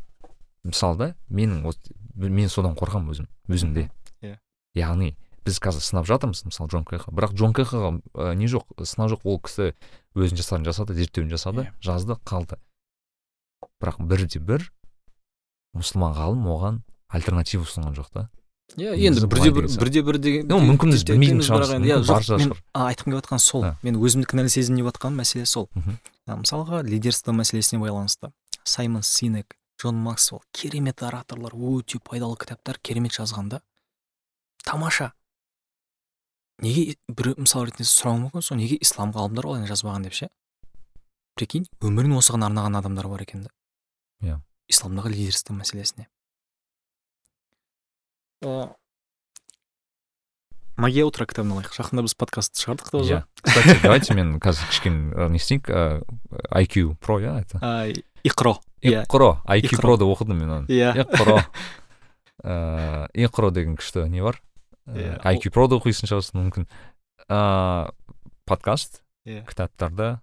мысалы 0.64 0.98
да 0.98 1.08
менің 1.30 1.62
вот 1.68 1.78
мен 2.16 2.50
содан 2.50 2.74
қорқамын 2.76 3.14
өзім 3.14 3.28
өзімде. 3.48 3.90
Иә. 4.22 4.38
яғни 4.76 5.14
біз 5.46 5.60
қазір 5.64 5.82
сынап 5.86 6.06
жатырмыз 6.10 6.42
мысалы 6.46 6.68
джон 6.70 6.84
кеха 6.86 7.12
бірақ 7.12 7.34
джон 7.38 7.54
кехаға 7.54 8.02
ә, 8.18 8.34
не 8.36 8.48
жоқ 8.52 8.66
сынақ 8.84 9.14
жоқ 9.16 9.22
ол 9.30 9.38
кісі 9.40 9.70
өзінің 10.18 10.42
жасарын 10.42 10.66
жасады 10.66 10.94
зерттеуін 10.98 11.30
жасады 11.32 11.68
Иә. 11.70 11.74
жазды 11.80 12.18
қалды. 12.26 12.58
Бірақ 13.80 14.02
бірде 14.02 14.40
бір 14.40 14.66
мұсылман 15.80 16.16
ғалым 16.18 16.48
оған 16.54 16.80
альтернатива 17.10 17.64
ұсынған 17.68 17.96
жоқ 17.98 18.10
та. 18.14 18.28
Иә 18.76 18.96
енді 19.00 19.28
бірде 19.32 19.52
бір 19.56 19.68
бірде 19.80 20.02
бір 20.04 20.18
деген 20.20 20.50
Ну, 20.52 20.58
мүмкін 20.60 20.92
біз 20.92 21.06
білмейтін 21.08 21.40
шығармыз, 21.48 22.32
мен 22.36 22.52
айтқым 22.76 23.14
келіп 23.14 23.22
жатқан 23.22 23.40
сол. 23.40 23.64
Мен 23.82 23.96
өзімді 23.96 24.28
кінәлі 24.28 24.52
деп 24.52 24.90
жатқан 24.92 25.16
мәселе 25.16 25.46
сол. 25.48 25.70
Мысалға 26.28 26.82
лидерство 26.84 27.32
мәселесіне 27.32 27.80
байланысты. 27.80 28.34
Саймон 28.68 29.04
синек 29.08 29.56
джон 29.80 29.96
максвелл 29.96 30.42
керемет 30.52 31.02
ораторлар 31.04 31.54
өте 31.56 32.00
пайдалы 32.04 32.36
кітаптар 32.36 32.78
керемет 32.84 33.16
жазғанда. 33.16 33.62
Тамаша. 34.66 35.14
Неге 36.60 36.98
бір 37.08 37.36
мысал 37.38 37.64
ретінде 37.70 37.86
сұрауың 37.88 38.28
мүмкін 38.28 38.42
сол 38.44 38.58
неге 38.58 38.80
ислам 38.82 39.12
ғалымдар 39.14 39.46
олай 39.46 39.68
жазбаған 39.70 40.08
деп 40.10 40.16
ше? 40.18 40.28
Прикинь 41.38 41.68
өмірін 41.86 42.18
осыған 42.18 42.48
арнаған 42.50 42.80
адамдар 42.80 43.08
бар 43.08 43.22
екен 43.22 43.44
да 43.46 43.52
Иә. 44.26 44.40
Исламдағы 44.72 45.12
лидерство 45.14 45.54
мәселесіне. 45.56 46.08
О, 48.46 48.76
магия 50.78 51.06
утра 51.08 51.26
кітабын 51.26 51.56
алайық 51.56 51.74
жақында 51.74 52.04
біз 52.06 52.14
подкаст 52.20 52.60
шығардық 52.62 52.92
та 52.94 53.02
иә. 53.02 53.22
Кстати 53.42 53.78
давайте 53.82 54.14
мен 54.14 54.36
қазір 54.44 54.68
кішкене 54.70 55.14
ә, 55.16 55.30
не 55.34 55.40
істейік 55.42 55.70
ә, 55.74 56.04
IQ 56.62 56.96
про 57.02 57.20
иә 57.24 57.34
это? 57.42 57.58
А, 57.62 57.88
иқро 58.24 58.58
иә. 58.84 59.06
Иқро 59.08 59.40
IQ 59.48 59.72
Иқро. 59.74 59.82
проды 59.82 60.06
оқыдым 60.06 60.38
мен 60.38 60.52
оны. 60.52 60.68
Иә. 60.68 60.94
Иқро 61.02 61.42
ыыы 62.44 63.10
иқро 63.26 63.50
деген 63.52 63.76
күшті 63.78 64.06
не 64.08 64.22
бар? 64.22 64.38
Иә, 64.86 65.18
Ә, 65.18 65.34
IQ 65.34 65.50
проды 65.52 65.76
оқитын 65.82 66.06
шығарсың 66.12 66.46
мүмкін. 66.46 66.68
Ыыы 67.28 67.90
подкаст 68.46 69.02
Иә. 69.26 69.42
кітаптарды 69.50 70.20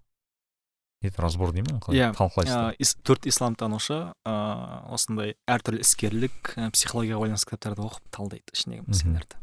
это 1.08 1.22
разбор 1.22 1.52
дей 1.52 1.62
ма 1.62 1.78
қалай 1.80 1.98
Иә, 2.00 2.10
талқылайсыздар 2.16 3.02
төрт 3.04 3.26
исламтанушы 3.30 3.96
ыыы 4.24 4.92
осындай 4.94 5.36
әртүрлі 5.46 5.80
іскерлік 5.84 6.54
психологияға 6.74 7.24
байланысты 7.24 7.50
кітаптарды 7.54 7.84
оқып 7.86 8.10
талдайды 8.10 8.54
ішіндегі 8.54 8.84
мәселелерді. 8.88 9.40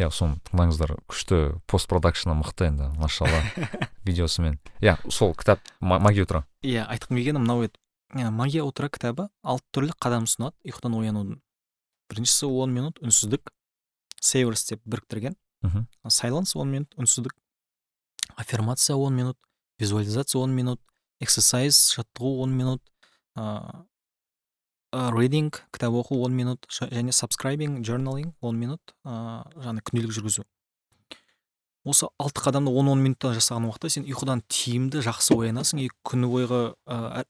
Иә 0.00 0.08
соны 0.10 0.38
тыңдаңыздар. 0.48 0.94
Күшті 1.10 1.60
постпродакшны 1.68 2.32
мықты 2.38 2.70
енді 2.70 2.88
машалла 2.98 3.42
видеосымен. 4.08 4.58
Иә 4.80 4.96
сол 5.10 5.34
кітап 5.34 5.60
Ма- 5.80 6.00
магия 6.00 6.24
утра 6.24 6.44
иә 6.62 6.86
айтқым 6.88 7.16
келгені 7.20 7.42
мынау 7.44 7.64
еді. 7.68 7.76
Магия 8.12 8.64
утра 8.64 8.88
кітабы 8.88 9.28
алты 9.42 9.64
түрлі 9.72 9.92
қадам 10.00 10.24
ұсынады. 10.28 10.56
Ұйқыдан 10.64 10.96
оянудың. 10.96 11.38
Біріншісі 12.08 12.48
он 12.48 12.72
минут 12.72 12.98
үнсіздік 13.04 13.52
сейверс 14.20 14.64
деп 14.68 14.80
біріктірген. 14.84 15.36
Мхм. 15.62 15.86
Сайленс 16.08 16.56
он 16.56 16.70
минут 16.72 16.92
үнсіздік. 16.96 17.32
Аффирмация 18.36 18.96
он 18.96 19.14
минут. 19.16 19.38
Визуализация 19.78 20.40
он 20.40 20.54
минут 20.54 20.80
эксерсайз 21.20 21.94
жаттығу 21.96 22.42
он 22.42 22.56
минут 22.56 22.82
ыыы 23.36 23.84
рейдинг 24.92 25.62
кітап 25.72 25.94
оқу 25.96 26.20
он 26.24 26.34
минут 26.36 26.66
және 26.68 27.12
сабскрайбинг 27.12 27.80
journaling 27.86 28.32
он 28.40 28.58
минут 28.60 28.94
ыыы 29.04 29.62
жаңағы 29.64 29.84
күнделік 29.88 30.12
жүргізу. 30.12 30.44
Осы 31.84 32.06
алты 32.18 32.42
қадамды 32.44 32.70
он 32.70 32.88
он 32.92 33.00
минутта 33.02 33.32
жасаған 33.34 33.70
уақытта 33.70 33.88
сен 33.90 34.04
ұйқыдан 34.04 34.44
тиімді 34.46 35.00
жақсы 35.02 35.34
оянасың 35.34 35.80
и 35.82 35.88
күні 36.06 36.28
бойғы 36.30 36.60
ә- 36.86 37.24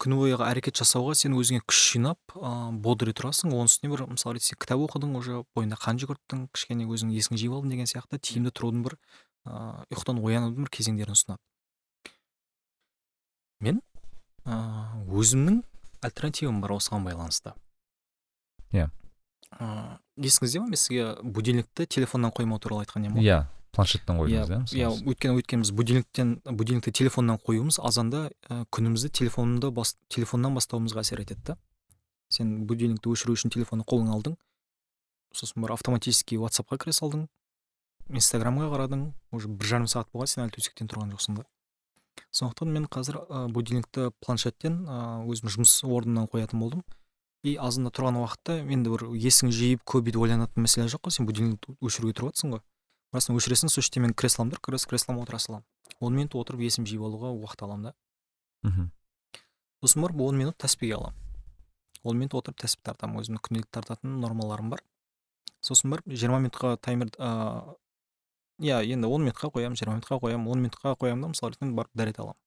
күні 0.00 0.16
бойғы 0.20 0.46
әрекет 0.46 0.78
жасауға 0.80 1.14
сен 1.18 1.34
өзіңе 1.36 1.60
күш 1.66 1.82
жинап 1.92 2.18
ыыы 2.38 2.72
бодрый 2.86 3.12
тұрасың. 3.12 3.52
Оның 3.52 3.68
үстіне 3.68 3.92
бір 3.92 4.06
мысалы 4.14 4.38
ретінде 4.38 4.56
кітап 4.62 4.80
оқыдың 4.86 5.18
уже 5.18 5.42
бойыңда 5.56 5.76
қан 5.76 6.00
жүгірттің 6.00 6.48
кішкене 6.54 6.86
өзің 6.88 7.12
есіңе 7.12 7.36
жиып 7.42 7.58
алдың 7.58 7.74
деген 7.74 7.90
сияқты 7.90 8.22
тиімді 8.22 8.54
тұрудың 8.54 8.86
бір 8.86 8.96
ыыы 9.44 9.86
ұйқыдан 9.94 10.20
оянудың 10.24 10.64
бір 10.64 10.70
кезеңдерін 10.72 11.16
ұсынады 11.16 11.40
мен 13.64 13.80
ыыы 14.44 15.20
өзімнің 15.20 15.60
альтернативам 16.04 16.60
бар 16.64 16.76
осыған 16.78 17.04
байланысты 17.08 17.54
Иә. 18.72 18.88
ыыы 19.58 19.98
есіңізде 20.28 20.60
ма 20.62 20.70
мен 20.70 20.80
сізге 20.80 21.16
будильникті 21.22 21.86
телефоннан 21.86 22.32
қоймау 22.34 22.58
туралы 22.60 22.84
айтқан 22.84 23.06
едім 23.06 23.18
ғой 23.18 23.28
иә 23.28 23.38
планшеттен 23.74 24.18
қойдыңыз 24.20 24.74
иә 24.74 24.80
иә 24.80 24.90
өйткені 25.04 25.38
өйткені 25.40 25.64
біз 25.64 25.72
будильниктен 25.74 26.34
будильникті 26.44 26.92
телефоннан 26.92 27.38
қоюымыз 27.42 27.80
азанда 27.82 28.30
ә, 28.48 28.64
күнімізді 28.70 29.10
телефонды 29.10 29.70
бас, 29.74 29.96
телефоннан 30.08 30.54
бастауымызға 30.54 31.02
әсер 31.02 31.22
етеді 31.24 31.42
да 31.52 31.56
сен 32.30 32.66
будильникті 32.66 33.10
өшіру 33.10 33.34
үшін 33.34 33.50
телефонды 33.54 33.86
қолыңа 33.88 34.14
алдың 34.14 34.36
сосын 35.34 35.62
бір 35.64 35.74
автоматически 35.74 36.38
ватсапқа 36.38 36.78
кіре 36.78 36.94
салдың 36.94 37.26
инстаграмға 38.12 38.68
қарадың 38.72 39.04
уже 39.32 39.48
бір 39.48 39.70
жарым 39.70 39.88
сағат 39.90 40.10
болған 40.12 40.30
сен 40.30 40.44
әлі 40.44 40.56
төсектен 40.56 40.90
тұрған 40.90 41.14
жоқсың 41.14 41.38
да. 41.38 41.44
Сондықтан 42.34 42.70
мен 42.74 42.86
қазір 42.90 43.20
ә, 43.24 43.46
будильникті 43.52 44.10
планшеттен 44.24 44.84
ә, 44.86 44.98
өзім 45.30 45.50
жұмыс 45.54 45.80
орнымнан 45.86 46.28
қоятын 46.30 46.60
болдым. 46.60 46.84
И 47.44 47.56
азында 47.60 47.92
тұрған 47.94 48.18
уақытта 48.22 48.58
енді 48.62 48.92
бір 48.94 49.06
есің 49.14 49.52
жиып 49.54 49.84
көп 49.84 50.06
бүйтіп 50.06 50.24
ойланатын 50.24 50.64
мәселе 50.64 50.88
жоқ 50.88 51.06
қой 51.06 51.14
сен 51.14 51.28
будильникті 51.28 51.76
өшіруге 51.84 52.16
тұрып 52.16 52.32
жатрсың 52.32 52.54
ғой. 52.56 52.62
Басын 53.12 53.36
өшіресің 53.38 53.70
сол 53.70 53.84
жерде 53.84 54.02
мен 54.02 54.14
креслом 54.14 54.50
тұр 54.50 54.62
крес 54.64 54.86
креслома 54.88 55.22
отыра 55.22 55.38
саламын. 55.38 55.66
Он 56.00 56.16
минут 56.16 56.34
отырып 56.34 56.64
есім 56.64 56.86
жиып 56.88 57.04
алуға 57.04 57.34
уақыт 57.34 57.66
аламын 57.66 57.90
да. 57.90 57.94
Мхм. 58.64 58.90
Сосын 59.84 60.02
барып 60.02 60.24
он 60.24 60.38
минут 60.40 60.58
тәспиге 60.58 60.96
аламын. 60.96 61.20
Он 62.02 62.18
минут 62.18 62.34
отырып 62.40 62.64
тәспі 62.64 62.82
тартамын 62.88 63.22
өзімнің 63.22 63.44
күнделік 63.44 63.70
тартатын 63.70 64.18
нормаларым 64.24 64.72
бар. 64.72 64.82
Сосын 65.60 65.92
барып 65.92 66.08
жиырма 66.10 66.40
минутқа 66.40 66.74
таймер 66.80 67.12
ыыы 67.18 67.76
иә 68.60 68.82
енді 68.86 69.08
он 69.08 69.24
минутқа 69.26 69.50
қоямын 69.54 69.76
жиырма 69.78 69.98
минутқа 69.98 70.20
қоямын 70.22 70.48
он 70.50 70.62
минутқа 70.62 70.94
қоямын 70.98 71.22
да 71.22 71.28
мысалы 71.32 71.54
ретінде 71.54 71.74
барып 71.74 71.90
дәрет 71.94 72.18
аламын. 72.20 72.38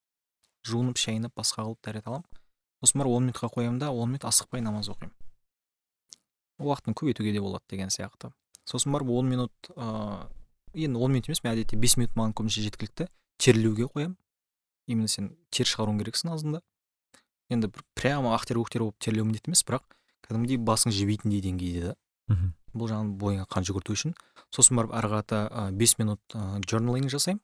Жуынып 0.63 0.97
шайынып 0.97 1.33
басқа 1.35 1.65
қылып 1.65 1.81
дәрет 1.83 2.07
аламын. 2.07 2.25
Сосын 2.83 3.01
барып 3.01 3.11
он 3.11 3.27
минутқа 3.27 3.49
қоямын 3.51 3.79
да 3.79 3.91
он 3.91 4.09
минут 4.09 4.25
асықпай 4.25 4.61
намаз 4.61 4.89
оқимын. 4.89 5.13
Уақытын 6.59 6.95
көбейтуге 6.95 7.33
де 7.33 7.41
болады 7.41 7.63
деген 7.69 7.89
сияқты. 7.89 8.31
Сосын 8.65 8.91
барып 8.91 9.09
он 9.09 9.29
минут 9.29 9.53
ыыы 9.75 10.27
енді 10.73 10.99
он 10.99 11.11
минут 11.11 11.27
емес 11.27 11.43
мен 11.43 11.53
әдетте 11.53 11.77
бес 11.77 11.97
минут 11.97 12.15
маған 12.15 12.33
көбінесе 12.33 12.63
жеткілікті. 12.67 13.09
Терлеуге 13.37 13.89
қоямын. 13.91 14.15
Именно 14.87 15.07
сен 15.07 15.35
тер 15.51 15.67
шығаруың 15.67 15.99
керексің 15.99 16.31
алдында. 16.31 16.61
Енді 17.51 17.67
бір 17.67 17.83
прямо 17.95 18.31
ақтер 18.37 18.59
көктер 18.61 18.85
болып 18.85 18.99
терлеу 19.03 19.25
міндетті 19.27 19.51
емес 19.51 19.63
бірақ 19.67 19.83
кәдімгідей 20.27 20.59
басың 20.63 20.93
жебейтіндей 20.95 21.41
деңгейде 21.43 21.81
да. 21.89 21.95
Мхм. 22.27 22.53
Бұл 22.79 22.91
жағын 22.91 23.13
бойыңа 23.21 23.47
қан 23.51 23.65
жүгірту 23.67 23.95
үшін. 23.97 24.15
Сосын 24.53 24.79
барып 24.79 24.93
ары 24.95 25.09
қарата 25.11 25.71
бес 25.75 25.97
минут 25.99 26.21
ә, 26.33 26.61
жасаймын 26.63 27.41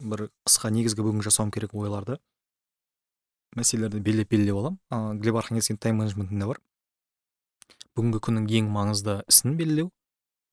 бір 0.00 0.28
қысқа 0.48 0.70
негізгі 0.72 1.04
бүгін 1.04 1.24
жасауым 1.24 1.52
керек 1.52 1.74
ойларды. 1.76 2.18
Мәселелерді 3.56 4.00
белгілеп 4.00 4.30
белгілеп 4.30 4.56
аламын. 4.56 4.78
Ыыы 4.90 5.20
глеб 5.20 5.36
архангельский 5.36 5.76
тайм 5.76 6.00
менеджментінде 6.00 6.46
бар. 6.46 6.60
Бүгінгі 7.98 8.20
күннің 8.26 8.46
ең 8.60 8.70
маңызды 8.72 9.20
ісін 9.28 9.56
белгілеу. 9.58 9.90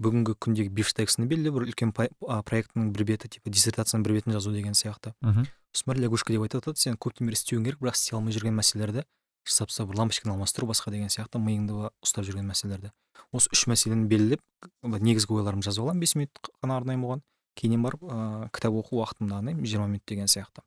Бүгінгі 0.01 0.35
күндегі 0.43 0.73
бифштексін 0.73 1.29
белгілеу. 1.29 1.55
Бір 1.59 1.67
үлкен 1.69 1.93
проекттің 1.93 2.91
бір 2.93 3.05
беті 3.07 3.29
типа 3.37 3.53
диссертацияның 3.53 4.05
бір 4.05 4.17
бетін 4.17 4.35
жазу 4.35 4.51
деген 4.51 4.75
сияқты. 4.77 5.13
Мхм. 5.21 5.47
Сосын 5.73 6.01
лягушка 6.01 6.33
деп 6.33 6.47
айтып 6.47 6.65
жатады 6.65 6.81
сен 6.81 6.97
көптен 6.97 7.29
бері 7.29 7.37
істеуің 7.37 7.69
керек 7.69 7.79
бірақ 7.81 7.97
істей 7.97 8.17
алмай 8.17 8.33
жүрген 8.33 8.57
мәселелерді 8.57 9.05
жасап 9.47 9.71
тастау 9.71 9.87
бір 9.89 10.03
лампочканы 10.03 10.35
алмастыру 10.35 10.67
басқа 10.69 10.91
деген 10.93 11.09
сияқты 11.13 11.39
миыңды 11.41 11.89
ұстап 12.03 12.27
жүрген 12.27 12.47
мәселелерді 12.51 12.91
осы 13.31 13.49
үш 13.53 13.65
мәселені 13.71 14.07
белгілеп 14.11 14.41
негізгі 14.83 15.39
ойларымды 15.39 15.67
жазып 15.67 15.87
аламын 15.87 16.03
бес 16.03 16.15
минут 16.15 16.51
қана 16.61 16.77
арнаймын 16.79 17.07
оған 17.07 17.23
кейіннен 17.57 17.83
барып 17.83 18.03
ыыы 18.05 18.49
кітап 18.53 18.77
оқу 18.77 19.01
уақытымды 19.01 19.35
арнаймын 19.37 19.65
жиырма 19.65 19.87
минут 19.87 20.05
деген 20.07 20.29
сияқты. 20.29 20.63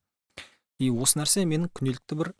И 0.79 0.91
осы 0.91 1.21
нәрсе 1.21 1.45
менің 1.47 1.71
күнделікті 1.77 2.19
бір 2.19 2.33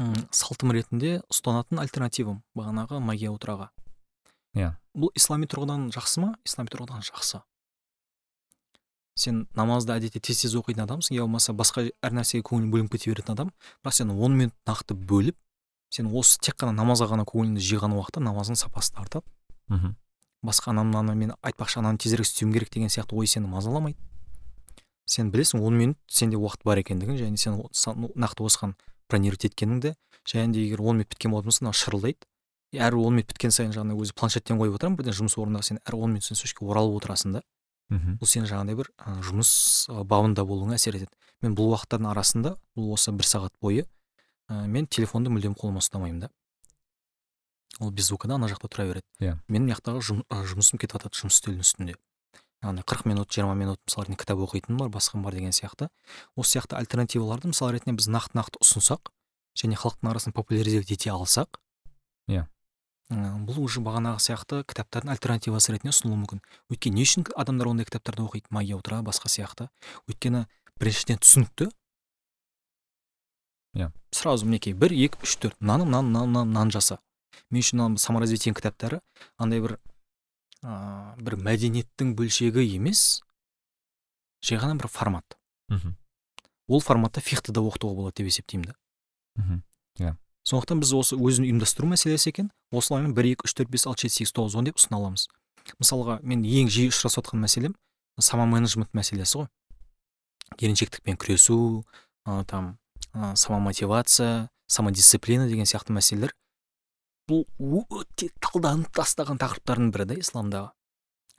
м 0.00 0.14
салтым 0.30 0.72
ретінде 0.72 1.20
ұстанатын 1.30 1.82
альтернативам 1.82 2.42
бағанағы 2.56 3.00
магия 3.00 3.32
утраға 3.34 3.70
иә. 4.56 4.72
Бұл 4.94 5.12
ислами 5.16 5.48
тұрғыдан 5.48 5.90
жақсы 5.94 6.24
ма? 6.24 6.34
Ислами 6.46 6.72
тұрғыдан 6.72 7.04
жақсы. 7.04 7.42
Сен 9.14 9.46
намазды 9.54 9.92
әдетте 9.92 10.20
тез 10.20 10.42
тез 10.42 10.54
оқитын 10.56 10.84
адамсың. 10.86 11.16
Я 11.16 11.22
болмаса 11.26 11.52
басқа 11.52 11.88
әр 12.02 12.14
нәрсеге 12.16 12.42
көңілің 12.48 12.70
бөлініп 12.72 12.92
кете 12.92 13.10
беретін 13.12 13.34
адам. 13.34 13.50
Бірақ 13.84 13.96
сен 13.98 14.10
он 14.10 14.36
минут 14.36 14.54
нақты 14.66 14.94
бөліп 14.94 15.36
сен 15.90 16.08
осы 16.08 16.40
тек 16.40 16.56
қана 16.56 16.72
намазға 16.72 17.10
ғана 17.12 17.26
көңіліңді 17.28 17.60
жиған 17.60 17.96
уақытта 17.98 18.22
намазың 18.24 18.56
сапасы 18.56 18.94
артады 18.96 19.26
мхм. 19.68 19.96
Басқа 20.42 20.72
ананы 20.72 20.90
мынаны 20.90 21.14
мен 21.14 21.34
айтпақшы 21.42 21.78
ананы 21.78 21.98
тезірек 21.98 22.26
істеуім 22.26 22.52
керек 22.52 22.72
деген 22.72 22.88
сияқты 22.88 23.14
ой 23.14 23.26
сені 23.26 23.46
мазаламайды. 23.46 23.98
Сен 25.04 25.30
білесің 25.30 25.60
он 25.60 25.76
минут 25.76 25.98
сенде 26.08 26.36
уақыт 26.36 26.64
бар 26.64 26.80
екендігін 26.80 27.18
және 27.20 27.36
сен 27.36 27.60
нақты 28.16 28.46
осыған 28.48 28.74
бронировать 29.10 29.44
еткеніңді 29.44 29.94
және 30.26 30.52
де 30.52 30.64
егер 30.64 30.80
он 30.80 30.96
минут 30.96 31.12
біткен 31.12 31.30
болатын 31.30 31.52
болса 31.52 31.64
мынау 31.64 31.76
шырылдайды. 31.76 32.24
Әр 32.72 32.96
он 32.96 33.14
минут 33.14 33.28
біткен 33.28 33.52
сайын 33.52 33.72
жаңағыдай 33.76 34.00
өзі 34.00 34.14
планшеттен 34.16 34.58
қойып 34.58 34.78
отырамын 34.78 34.96
бірден 34.96 35.18
жұмыс 35.18 35.36
орнында 35.36 35.62
сен 35.62 35.78
әр 35.84 35.98
он 35.98 36.14
минут 36.14 36.24
сайын 36.24 36.40
сол 36.40 36.70
оралып 36.72 37.02
отырасың 37.02 37.36
да. 37.36 37.42
Мхм. 37.92 38.18
Бұл 38.20 38.30
сен 38.30 38.46
жаңағыдай 38.48 38.78
бір 38.78 38.90
ә, 38.96 39.16
жұмыс 39.26 39.52
бабында 40.08 40.44
болуыңа 40.48 40.78
әсер 40.78 40.96
етеді. 40.98 41.12
Мен 41.44 41.56
бұл 41.58 41.72
уақыттардың 41.74 42.08
арасында 42.12 42.54
бұл 42.78 42.94
осы 42.96 43.12
бір 43.12 43.28
сағат 43.28 43.54
бойы 43.60 43.84
ә, 44.48 44.64
мен 44.66 44.86
телефонды 44.86 45.32
мүлдем 45.32 45.56
қолыма 45.58 45.82
ұстамаймын 45.82 46.24
да. 46.26 46.30
Ол 47.80 47.90
без 47.90 48.08
звукада 48.10 48.36
ана 48.36 48.48
жақта 48.50 48.68
тұра 48.68 48.88
береді. 48.88 49.06
Иә. 49.20 49.36
Менің 49.48 49.68
мына 49.68 49.76
жақтағы 49.78 50.02
жұм, 50.08 50.24
жұмысым 50.28 50.80
кетіп 50.80 50.98
жатады 50.98 51.18
жұмыс 51.18 51.38
үстелінің 51.40 51.66
үстінде. 51.66 51.96
Яғни 52.62 52.84
қырық 52.86 53.08
минут 53.08 53.32
жиырма 53.32 53.56
минут 53.58 53.80
мысалы 53.88 54.06
ретінде 54.06 54.20
кітап 54.22 54.42
оқитыным 54.44 54.78
бар 54.78 54.90
басқам 54.92 55.24
бар 55.24 55.34
деген 55.34 55.56
сияқты. 55.56 55.88
Осы 56.36 56.58
сияқты 56.58 56.76
альтернативаларды 56.78 57.50
мысалы 57.50 57.78
ретінде 57.78 57.96
біз 57.96 58.06
нақты 58.12 58.38
нақты 58.38 58.60
ұсынсақ 58.62 59.10
және 59.58 59.74
халықтың 59.80 60.12
арасында 60.12 60.36
популяризировать 60.36 60.92
ете 60.92 61.10
алсақ 61.10 61.58
бұл 63.10 63.58
уже 63.64 63.82
бағанағы 63.84 64.22
сияқты 64.22 64.62
кітаптардың 64.68 65.12
альтернативасы 65.12 65.74
ретінде 65.74 65.92
ұсынылуы 65.92 66.20
мүмкін. 66.22 66.42
Өйткені 66.72 67.00
не 67.00 67.04
үшін 67.06 67.26
адамдар 67.36 67.68
ондай 67.68 67.86
кітаптарды 67.88 68.24
оқиды? 68.24 68.46
Магия 68.50 68.78
утра 68.78 69.02
басқа 69.02 69.28
сияқты. 69.28 69.68
Өйткені 70.08 70.46
біріншіден 70.80 71.20
түсінікті. 71.20 71.68
Иә. 73.76 73.90
Сразу 74.12 74.46
мінекей 74.46 74.74
бір 74.76 74.92
екі 74.92 75.20
үш 75.24 75.36
төрт 75.40 75.58
мынаны 75.60 75.84
мынаны 75.84 76.08
мынаны 76.08 76.28
мынаны 76.28 76.50
мынаны 76.52 76.72
жаса. 76.72 77.00
Мен 77.50 77.64
үшін 77.64 77.80
мына 77.80 78.00
саморазвитие 78.00 78.54
кітаптары 78.54 79.00
андай 79.36 79.60
бір 79.64 79.78
ыыы 80.62 81.24
бір 81.24 81.38
мәдениеттің 81.40 82.14
бөлшегі 82.16 82.64
емес 82.76 83.22
жай 84.44 84.60
ғана 84.60 84.76
бір 84.76 84.88
формат. 84.92 85.38
Мхм. 85.68 85.96
Ол 86.68 86.80
форматта 86.80 87.20
фихты 87.20 87.52
да 87.52 87.64
оқытуға 87.64 87.96
болады 87.96 88.22
деп 88.22 88.32
есептеймін 88.32 88.72
да. 88.72 88.76
Мхм. 89.36 89.62
Сондықтан 90.48 90.82
біз 90.82 90.92
осы 90.98 91.16
өзін 91.16 91.46
ұйымдастыру 91.46 91.88
мәселесі 91.92 92.32
екен. 92.32 92.50
Осылаймен 92.74 93.14
бір 93.14 93.32
екі 93.32 93.46
үш 93.46 93.54
төрт 93.54 93.70
бес 93.70 93.86
алты 93.86 94.08
жеті 94.08 94.22
сегіз 94.22 94.34
тоғыз 94.34 94.56
он 94.58 94.66
деп 94.66 94.80
ұсына 94.80 94.98
аламыз. 94.98 95.28
Мысалға 95.78 96.18
мен 96.26 96.42
ең 96.42 96.70
жиі 96.72 96.90
ұшырасып 96.90 97.22
жатқан 97.22 97.42
мәселем 97.44 97.76
сама 98.18 98.46
менеджмент 98.50 98.90
мәселесі 98.96 99.42
ғой. 99.42 99.48
Келіншектікпен 100.58 101.16
күресу 101.16 101.84
ә, 102.26 102.44
там 102.44 102.76
ә, 103.14 103.34
самомотивация 103.36 104.50
самодисциплина 104.66 105.46
деген 105.48 105.68
сияқты 105.68 105.94
мәселелер. 105.94 106.34
Бұл 107.30 107.46
өте 107.58 108.32
талданып 108.42 108.90
тастаған 108.96 109.38
тақырыптардың 109.40 109.92
бірі 109.94 110.08
да 110.10 110.18
исламдағы 110.18 110.72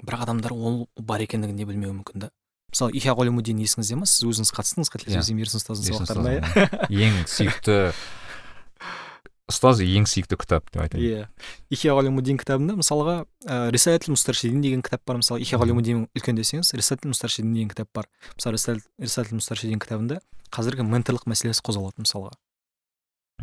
бірақ 0.04 0.26
адамдар 0.26 0.56
ол 0.56 0.88
бар 0.98 1.22
екендігін 1.22 1.60
де 1.60 1.68
білмеуі 1.68 2.00
мүмкін 2.00 2.26
да. 2.26 2.32
Мысалы 2.74 2.96
ихя 2.98 3.14
ғалимуддин 3.14 3.60
есіңізде 3.62 4.00
ма? 4.00 4.08
Сіз 4.10 4.26
өзіңіз 4.32 4.52
қатыстыңыз 4.56 4.90
қателеспесем 4.90 5.42
ерсін 5.44 5.62
ұстаздың 5.62 6.00
сабақтарына 6.00 6.32
иә? 6.40 6.80
Ең 6.90 7.20
сүйікті 7.30 7.76
ұстаз 9.52 9.82
ең 9.84 10.06
сүйікті 10.07 10.38
кітап 10.40 10.70
деп 10.72 10.84
айтайын. 10.86 11.28
Иә. 11.28 11.88
Ғалимуддин 11.98 12.38
кітабында 12.40 12.78
мысалға 12.80 13.15
ә, 13.44 13.72
рисалатл 13.76 14.14
мустаршидин 14.14 14.61
деген 14.64 14.84
кітап 14.86 15.03
бар. 15.06 15.20
Мысалы 15.20 15.44
ғалимуддин 15.44 16.06
үлкен 16.15 16.38
десеңіз 16.40 16.72
рисалатл 16.78 17.11
мустаршидин 17.11 17.52
деген 17.53 17.72
кітап 17.74 17.90
бар. 17.94 18.07
Мысалы 18.38 18.56
рисалатл 18.56 19.36
мустаршидин 19.36 19.84
кітабында 19.84 20.22
қазіргі 20.53 20.88
менторлық 20.88 21.28
мәселесі 21.28 21.64
қозғалады 21.65 22.06
мысалға. 22.06 22.32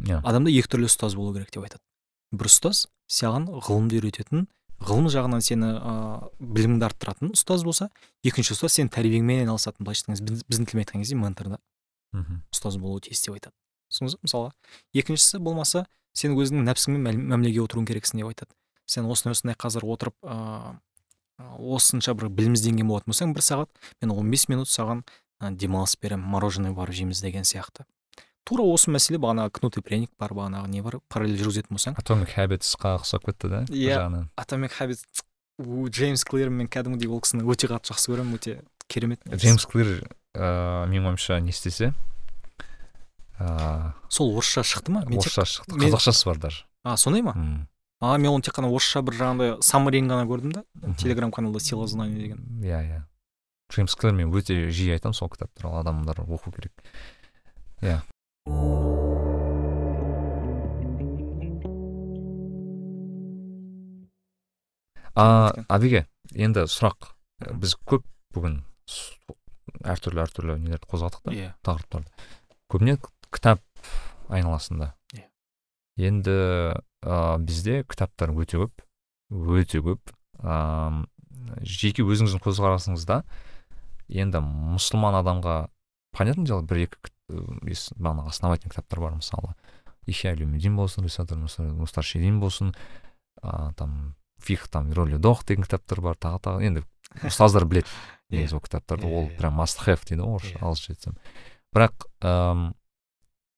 Иә. 0.01 0.23
Адамда 0.25 0.51
екі 0.55 0.73
түрлі 0.73 0.89
ұстаз 0.89 1.17
болу 1.19 1.35
керек 1.37 1.53
деп 1.53 1.67
айтады. 1.67 1.85
Бір 2.33 2.49
ұстаз 2.49 2.87
саған 3.11 3.51
ғылымды 3.61 4.01
үйрететін 4.01 4.47
ғылым 4.81 5.11
жағынан 5.13 5.43
сені 5.45 5.75
ыыы 5.77 6.31
біліміңді 6.41 6.87
арттыратын 6.87 7.33
ұстаз 7.35 7.67
болса 7.67 7.91
екінші 8.25 8.55
ұстаз 8.55 8.79
сенің 8.79 8.93
тәрбиеңмен 8.95 9.43
айналысатын. 9.43 9.85
Былайша 9.85 10.07
айтқан 10.07 10.17
кезде 10.17 10.47
біздің 10.49 10.71
тілмен 10.71 10.85
айтқан 10.87 11.03
кезде 11.03 11.19
ментор 11.21 11.51
да 11.53 11.59
мхм. 12.15 12.41
ұстаз 12.55 12.79
болуы 12.81 13.03
тиіс 13.05 13.21
деп 13.27 13.35
айтады. 13.37 13.53
Түсіндіңіз 13.91 14.17
ба 14.17 14.27
мысалға 14.27 14.53
екіншісі 15.03 15.41
болмаса 15.45 15.85
сен 16.17 16.37
өзіңнің 16.37 16.67
нәпсіңмен 16.71 17.21
мәмілеге 17.31 17.63
отыруың 17.65 17.89
керексің 17.91 18.23
деп 18.23 18.31
айтады. 18.33 18.55
Сен 18.87 19.07
осындай 19.11 19.37
осындай 19.37 19.59
қазір 19.59 19.87
отырып 19.87 20.17
ыыы 20.27 20.79
осынша 21.41 22.15
бір 22.15 22.29
білім 22.29 22.57
ізденген 22.59 22.89
болатын 22.91 23.13
болсаң 23.13 23.33
бір 23.37 23.45
сағат 23.47 23.71
мен 24.03 24.13
15 24.13 24.49
минут 24.53 24.69
саған 24.69 25.05
демалыс 25.41 25.97
беремін 26.01 26.27
мороженое 26.29 26.75
барып 26.77 26.99
жейміз 26.99 27.23
деген 27.25 27.47
сияқты. 27.49 27.87
Тура 28.45 28.65
осы 28.67 28.91
мәселе 28.93 29.21
бағанағы 29.21 29.55
кнут 29.57 29.79
и 29.79 29.85
пряник 29.85 30.11
бар 30.19 30.35
бағанағы 30.37 30.69
не 30.69 30.83
бар 30.83 30.99
параллель 31.09 31.41
жүргізетін 31.41 31.77
болсаң. 31.77 31.97
Atomic 32.01 32.35
habitsқа 32.37 32.99
ұқсап 32.99 33.25
кетті 33.29 33.49
да 33.49 33.65
Иә. 33.71 34.27
habits 34.81 35.05
у 35.61 35.89
джеймс 35.89 36.25
клир 36.25 36.51
мен 36.51 36.69
кәдімгідей 36.69 37.11
ол 37.13 37.21
кісіні 37.21 37.45
өте 37.45 37.69
қатты 37.69 37.93
жақсы 37.93 38.13
көремін 38.13 38.39
өте 38.39 38.61
керемет 38.89 39.21
джеймс 39.29 39.67
клир 39.69 39.91
ыыы 40.35 40.89
менің 40.89 41.13
ойымша 41.13 41.41
не 41.45 41.53
істесе 41.53 41.93
ыыы 43.41 43.93
сол 44.09 44.35
орысша 44.37 44.63
шықты 44.63 44.91
ма? 44.93 45.03
Орысша 45.07 45.45
шықты. 45.45 45.75
мен- 45.77 45.89
қазақшасы 45.93 46.25
бар 46.27 46.39
даже. 46.39 46.65
А 46.85 46.97
сондай 46.97 47.23
ма? 47.23 47.67
А 48.01 48.17
мен 48.19 48.31
оны 48.33 48.43
тек 48.43 48.55
қана 48.55 48.69
орысша 48.73 49.03
бір 49.03 49.15
жаңағыдай 49.19 49.63
саммарин 49.63 50.09
ғана 50.09 50.27
көрдім 50.29 50.53
да. 50.53 50.65
Телеграм 50.99 51.31
каналда 51.33 51.61
сила 51.61 51.87
знания 51.87 52.17
деген. 52.17 52.39
Иә 52.63 52.81
иә. 52.85 53.03
Джеймс 53.73 53.95
клир 53.95 54.13
мен 54.13 54.33
өте 54.33 54.69
жиі 54.71 54.97
айтамын 54.97 55.15
сол 55.15 55.29
кітап 55.29 55.51
туралы 55.55 55.81
адамдар 55.81 56.21
оқу 56.21 56.51
керек. 56.53 56.73
Иә. 57.83 58.01
А 65.15 65.53
абеге 65.69 66.07
енді 66.35 66.65
сұрақ. 66.71 67.11
Біз 67.61 67.75
көп 67.89 68.05
бүгін 68.35 68.61
әртүрлі 69.87 70.23
әртүрлі 70.27 70.57
нелерді 70.61 70.87
қозғадық 70.91 71.25
та 71.25 71.35
иә. 71.35 71.49
тақырыптарды. 71.67 72.11
Көбіне 72.71 72.99
кітап 73.35 73.63
айналасында. 74.31 74.95
Иә. 75.15 75.27
енді 76.11 76.35
ә, 77.03 77.39
бізде 77.39 77.83
кітаптар 77.85 78.33
өте 78.35 78.61
көп 78.61 78.85
өте 79.31 79.83
көп. 79.85 80.13
Ә, 80.41 81.07
жеке 81.63 82.05
өзіңіздің 82.05 82.43
көзқарасыңызда 82.45 83.23
енді 84.11 84.43
мұсылман 84.45 85.19
адамға 85.21 85.57
понятное 86.17 86.47
дело 86.47 86.63
бір 86.67 86.87
екі 86.87 87.13
бағанағы 87.31 88.33
основательный 88.33 88.75
кітаптар 88.75 89.01
бар 89.01 89.19
мысалы. 89.19 89.55
Ихя 90.07 90.33
улумиддин 90.35 90.77
болсын 90.77 91.07
мустаршидин 91.07 92.41
болсын 92.41 92.75
ә, 93.43 93.73
там 93.75 94.15
фих 94.41 94.69
там 94.69 94.93
роли 94.93 95.19
дох 95.19 95.45
деген 95.45 95.65
кітаптар 95.65 96.01
бар 96.01 96.19
тағы 96.19 96.41
тағы. 96.43 96.67
Енді 96.67 96.85
ұстаздар 97.27 97.67
біледі 97.67 97.89
Иә. 98.31 98.43
негізі 98.43 98.57
ол 98.57 98.63
кітаптарды. 98.65 99.07
Иә, 99.07 99.15
ол 99.19 99.31
прям 99.39 99.59
must 99.59 99.83
have 99.87 100.05
дейді 100.07 100.23
ғой 100.23 100.39
орысша 100.39 100.61
ағылшынша 100.63 100.95
айтсам 100.95 101.17
бірақ 101.75 102.07
ыыы 102.23 102.73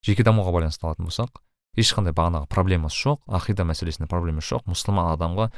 жеке 0.07 0.25
дамуға 0.27 0.53
байланысты 0.55 0.87
алатын 0.87 1.09
болсақ 1.09 1.41
ешқандай 1.79 2.15
бағанағы 2.17 2.51
проблемасы 2.53 3.07
жоқ 3.07 3.23
ақида 3.39 3.67
мәселесінде 3.69 4.09
проблемасы 4.11 4.55
жоқ 4.55 4.67
мұсылман 4.71 5.13
адамға 5.15 5.49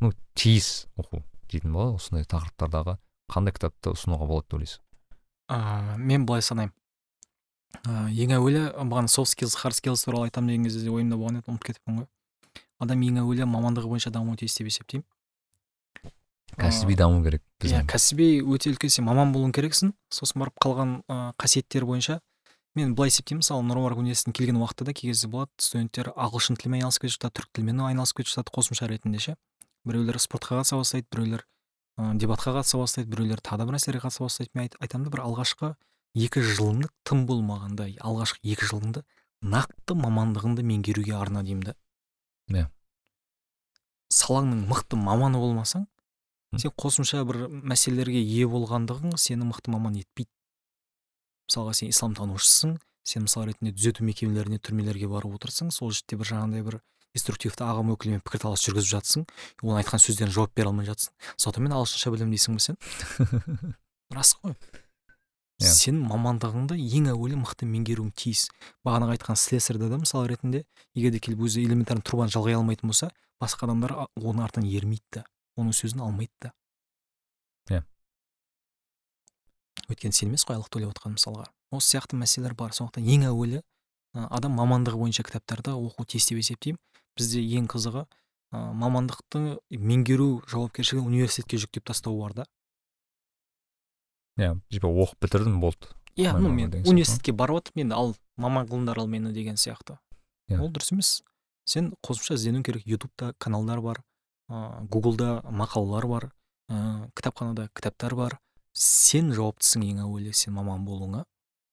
ну 0.00 0.12
тиіс 0.38 0.86
оқу 1.00 1.22
дейтін 1.50 1.72
болады 1.74 1.96
осындай 1.98 2.26
тақырыптардағы 2.28 2.98
қандай 3.32 3.54
кітапты 3.56 3.92
ұсынуға 3.94 4.28
болады 4.28 4.46
деп 4.46 4.58
ойлайсыз? 4.58 4.80
Ә, 5.50 5.96
мен 5.96 6.26
былай 6.26 6.42
санаймын. 6.42 6.74
Ә, 7.82 8.06
ең 8.10 8.36
әуелі 8.36 8.62
маған 8.86 9.10
soft 9.10 9.32
skills 9.32 9.56
hard 9.62 9.76
skills 9.78 10.04
туралы 10.06 10.30
айтамын 10.30 10.52
деген 10.52 10.68
кезде 10.68 10.90
ойымда 10.90 11.18
болған 11.18 11.40
еді 11.40 11.50
ұмытып 11.50 11.70
кетіппін 11.70 12.00
ғой. 12.00 12.08
Адам 12.82 13.02
ең 13.06 13.20
әуелі 13.22 13.48
мамандығы 13.50 13.90
бойынша 13.90 14.12
дамуы 14.14 14.38
тиіс 14.40 14.56
деп 14.58 14.70
есептеймін. 14.70 15.06
Кәсіби 16.56 16.96
даму 16.96 17.22
керек 17.24 17.42
иә 17.66 17.82
кәсіби 17.90 18.40
өте 18.46 18.70
үлкен 18.72 18.92
сен 18.92 19.06
маман 19.06 19.32
болуың 19.34 19.52
керексің. 19.56 19.92
Сосын 20.12 20.40
барып 20.42 20.58
қалған 20.62 21.00
ә, 21.10 21.32
қасиеттер 21.42 21.86
бойынша 21.88 22.20
мен 22.76 22.94
былай 22.96 23.10
есептеймін 23.10 23.42
мысалы 23.42 23.64
нұр 23.66 23.96
университетіне 23.96 24.36
келген 24.36 24.60
уақытта 24.60 24.84
да 24.84 24.92
кей 24.92 25.10
кезде 25.10 25.28
болады 25.32 25.50
студенттер 25.58 26.12
ағылшын 26.12 26.58
тілімен 26.60 26.82
айналысып 26.82 27.06
кетіп 27.06 27.16
жатады 27.16 27.40
түрік 27.40 27.52
тілімен 27.56 27.82
айналысып 27.88 28.20
кетіп 28.20 28.32
жатады 28.34 28.54
қосымша 28.56 28.88
ретінде 28.90 29.18
ше. 29.18 29.36
Біреулер 29.88 30.20
спортқа 30.20 30.60
қатыса 30.60 30.76
бастайды 30.76 31.08
біреулер 31.10 31.46
ә, 31.96 32.12
дебатқа 32.14 32.52
қатыса 32.58 32.78
бастайды 32.78 33.10
біреулер 33.10 33.40
тағы 33.40 33.62
да 33.62 33.66
бір 33.66 33.78
нәрселерге 33.78 34.04
қатыса 34.04 34.26
бастайды. 34.26 34.50
Мен 34.54 34.68
айтамын 34.80 35.08
да 35.08 35.14
бір 35.14 35.24
алғашқы 35.24 35.72
екі 36.16 36.44
жылыңды 36.44 36.92
тым 37.04 37.26
болмағанда 37.28 37.88
алғашқы 38.00 38.40
екі 38.44 38.68
жылыңды 38.68 39.04
нақты 39.42 39.96
мамандығыңды 39.96 40.64
меңгеруге 40.64 41.16
арна 41.16 41.42
деймін 41.44 41.70
да. 41.70 41.76
Иә. 42.52 42.68
Салаңның 44.12 44.66
мықты 44.70 44.98
маманы 45.00 45.40
болмасаң 45.42 45.86
сен 46.56 46.72
қосымша 46.78 47.24
бір 47.28 47.46
мәселелерге 47.50 48.22
ие 48.22 48.46
болғандығың 48.48 49.16
сені 49.20 49.48
мықты 49.50 49.72
маман 49.74 49.98
етпейді. 50.00 50.30
Мысалға 51.46 51.74
сен 51.78 51.90
исламтанушысың 51.94 52.76
сен 53.06 53.26
мысал 53.26 53.46
ретінде 53.46 53.72
түзету 53.76 54.04
мекемелеріне 54.06 54.58
түрмелерге 54.58 55.08
барып 55.10 55.38
отырсың 55.38 55.70
сол 55.74 55.92
жерде 55.94 56.18
бір 56.18 56.30
жаңағыдай 56.32 56.66
бір 56.66 56.80
деструктивті 57.16 57.64
ағым 57.64 57.94
өкілімен 57.94 58.22
пікірталас 58.26 58.64
жүргізіп 58.66 58.90
жатсың 58.92 59.26
оның 59.62 59.80
айтқан 59.80 60.02
сөздеріне 60.02 60.34
жауап 60.36 60.52
бере 60.56 60.68
алмай 60.68 60.88
жатсың. 60.88 61.14
Зато 61.40 61.62
мен 61.64 61.72
ағылшынша 61.76 62.12
білемін 62.12 62.34
дейсің 62.36 62.58
ба 62.58 62.64
сен? 62.66 62.76
Рас 64.16 64.34
қой. 64.42 64.52
Yeah. 65.56 65.70
Иә. 65.70 65.72
сен 65.72 66.00
мамандығыңды 66.04 66.76
ең 66.76 67.06
әуелі 67.14 67.38
мықты 67.40 67.64
меңгеруің 67.64 68.10
тиіс. 68.12 68.50
Бағанағы 68.84 69.14
айтқан 69.16 69.38
слесарьда 69.40 69.88
да 69.88 69.96
мысал 69.96 70.26
ретінде 70.28 70.66
егер 70.92 71.14
де 71.14 71.20
келіп 71.24 71.46
өзі 71.48 71.62
элементарный 71.64 72.04
трубаны 72.04 72.28
жалғай 72.28 72.58
алмайтын 72.58 72.92
болса 72.92 73.08
басқа 73.40 73.64
адамдар 73.64 73.94
оның 74.20 74.44
артынан 74.44 74.68
ермейді 74.68 75.16
да 75.16 75.24
оның 75.56 75.72
сөзін 75.72 76.04
алмайды 76.04 76.32
да. 76.44 76.52
Иә. 77.70 77.80
Өйткені 79.90 80.12
сен 80.12 80.30
емес 80.30 80.44
қой 80.46 80.56
айлық 80.56 80.70
төлеп 80.72 80.92
отқан 80.94 81.16
мысалға. 81.16 81.46
Осы 81.70 81.96
сияқты 81.96 82.18
мәселелер 82.18 82.54
бар. 82.54 82.74
Сондықтан 82.76 83.06
ең 83.06 83.26
әуелі 83.30 83.62
адам 84.14 84.56
мамандығы 84.56 85.00
бойынша 85.00 85.24
кітаптарды 85.26 85.74
оқу 85.76 86.06
тиіс 86.06 86.28
деп 86.30 86.40
есептеймін. 86.40 86.78
Бізде 87.16 87.42
ең 87.58 87.68
қызығы 87.72 88.04
ә, 88.52 88.58
мамандықты 88.76 89.58
меңгеру 89.70 90.42
жауапкершілігін 90.50 91.06
университетке 91.08 91.60
жүктеп 91.60 91.86
тастау 91.88 92.18
бар 92.20 92.34
да. 92.34 92.46
Иә 94.36 94.56
типа 94.70 94.88
оқып 94.88 95.26
бітірдім 95.26 95.60
болды. 95.60 95.88
Иә 96.16 96.36
ну 96.38 96.52
мен 96.52 96.72
университетке 96.84 97.32
барып 97.32 97.60
жатырмын 97.60 97.86
енді 97.86 97.96
ал 97.96 98.14
маман 98.36 98.68
қылыңдар 98.68 99.00
ал 99.00 99.08
мені 99.08 99.32
деген 99.32 99.56
сияқты. 99.56 99.98
Yeah. 100.48 100.60
ол 100.62 100.70
дұрыс 100.70 100.92
емес. 100.92 101.22
Сен 101.64 101.94
қосымша 102.04 102.36
іздену 102.36 102.62
керек. 102.62 102.86
Ютубта 102.86 103.34
каналдар 103.38 103.80
бар 103.80 104.02
ә, 104.48 104.84
гуглда 104.88 105.42
мақалалар 105.44 106.06
бар 106.06 106.30
ә, 106.70 107.10
кітапханада 107.16 107.68
кітаптар 107.74 108.14
бар. 108.14 108.38
Сен 108.76 109.32
жауаптысың 109.32 109.84
ең 109.88 110.04
әуелі 110.04 110.34
сен 110.36 110.54
маман 110.56 110.84
болуыңа 110.84 111.24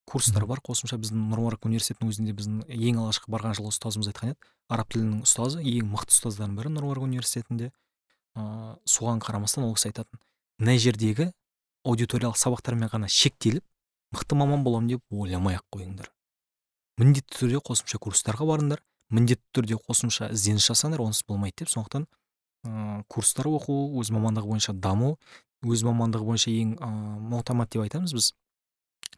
курстар 0.08 0.46
бар 0.48 0.62
қосымша 0.64 0.98
біздің 1.02 1.28
нұрмарк 1.32 1.66
университетінің 1.68 2.12
өзінде 2.12 2.34
біздің 2.38 2.58
ең 2.68 3.00
алғашқы 3.02 3.32
барған 3.34 3.56
жылы 3.58 3.72
ұстазымыз 3.72 4.10
айтқан 4.12 4.34
еді. 4.34 4.50
Араб 4.72 4.92
тілінің 4.94 5.24
ұстазы 5.26 5.64
ең 5.64 5.90
мықты 5.92 6.16
ұстаздардың 6.16 6.58
бірі 6.60 6.72
нұрмарк 6.76 7.06
университетінде. 7.08 7.72
Ыыы 8.36 8.76
соған 8.90 9.22
қарамастан 9.24 9.66
ол 9.66 9.76
кісі 9.78 9.92
айтатын 9.92 10.20
мына 10.60 10.76
жердегі 10.80 11.30
аудиториялық 11.84 12.40
сабақтармен 12.40 12.92
ғана 12.92 13.10
шектеліп 13.12 13.64
мықты 14.16 14.38
маман 14.40 14.64
боламын 14.64 14.96
деп 14.96 15.04
ойламай 15.12 15.60
ақ 15.60 15.66
қойыңдар. 15.76 16.10
Міндетті 16.98 17.40
түрде 17.40 17.62
қосымша 17.64 18.00
курстарға 18.02 18.48
барыңдар 18.50 18.84
міндетті 19.14 19.44
түрде 19.54 19.78
қосымша 19.78 20.32
ізденіс 20.34 20.68
жасаңдар 20.72 21.04
онсыз 21.06 21.28
болмайды 21.28 21.64
деп. 21.64 21.74
Сондықтан 21.74 22.08
ыыы 22.66 23.04
курстар 23.08 23.50
оқу 23.50 23.76
өз 24.02 24.12
мамандығы 24.14 24.50
бойынша 24.50 24.74
даму 24.74 25.18
өз 25.64 25.84
мамандығы 25.88 26.28
бойынша 26.28 26.52
ең 26.52 26.78
ыыы 26.80 27.66
деп 27.72 27.82
айтамыз 27.84 28.14
біз. 28.14 28.34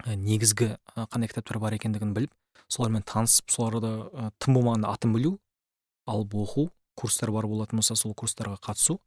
Ә, 0.03 0.15
негізгі 0.19 0.75
қандай 0.95 1.29
кітаптар 1.31 1.59
бар 1.59 1.73
екендігін 1.77 2.13
біліп 2.13 2.31
солармен 2.67 3.03
танысып 3.07 3.51
соларды 3.53 3.87
ә, 3.87 4.31
тым 4.43 4.57
болмағанда 4.57 4.91
атын 4.91 5.13
білу 5.15 5.37
алып 6.05 6.33
оқу 6.35 6.69
курстар 6.99 7.31
бар 7.31 7.47
болатын 7.47 7.79
болса 7.79 7.95
сол 7.95 8.13
курстарға 8.13 8.57
қатысу 8.59 8.97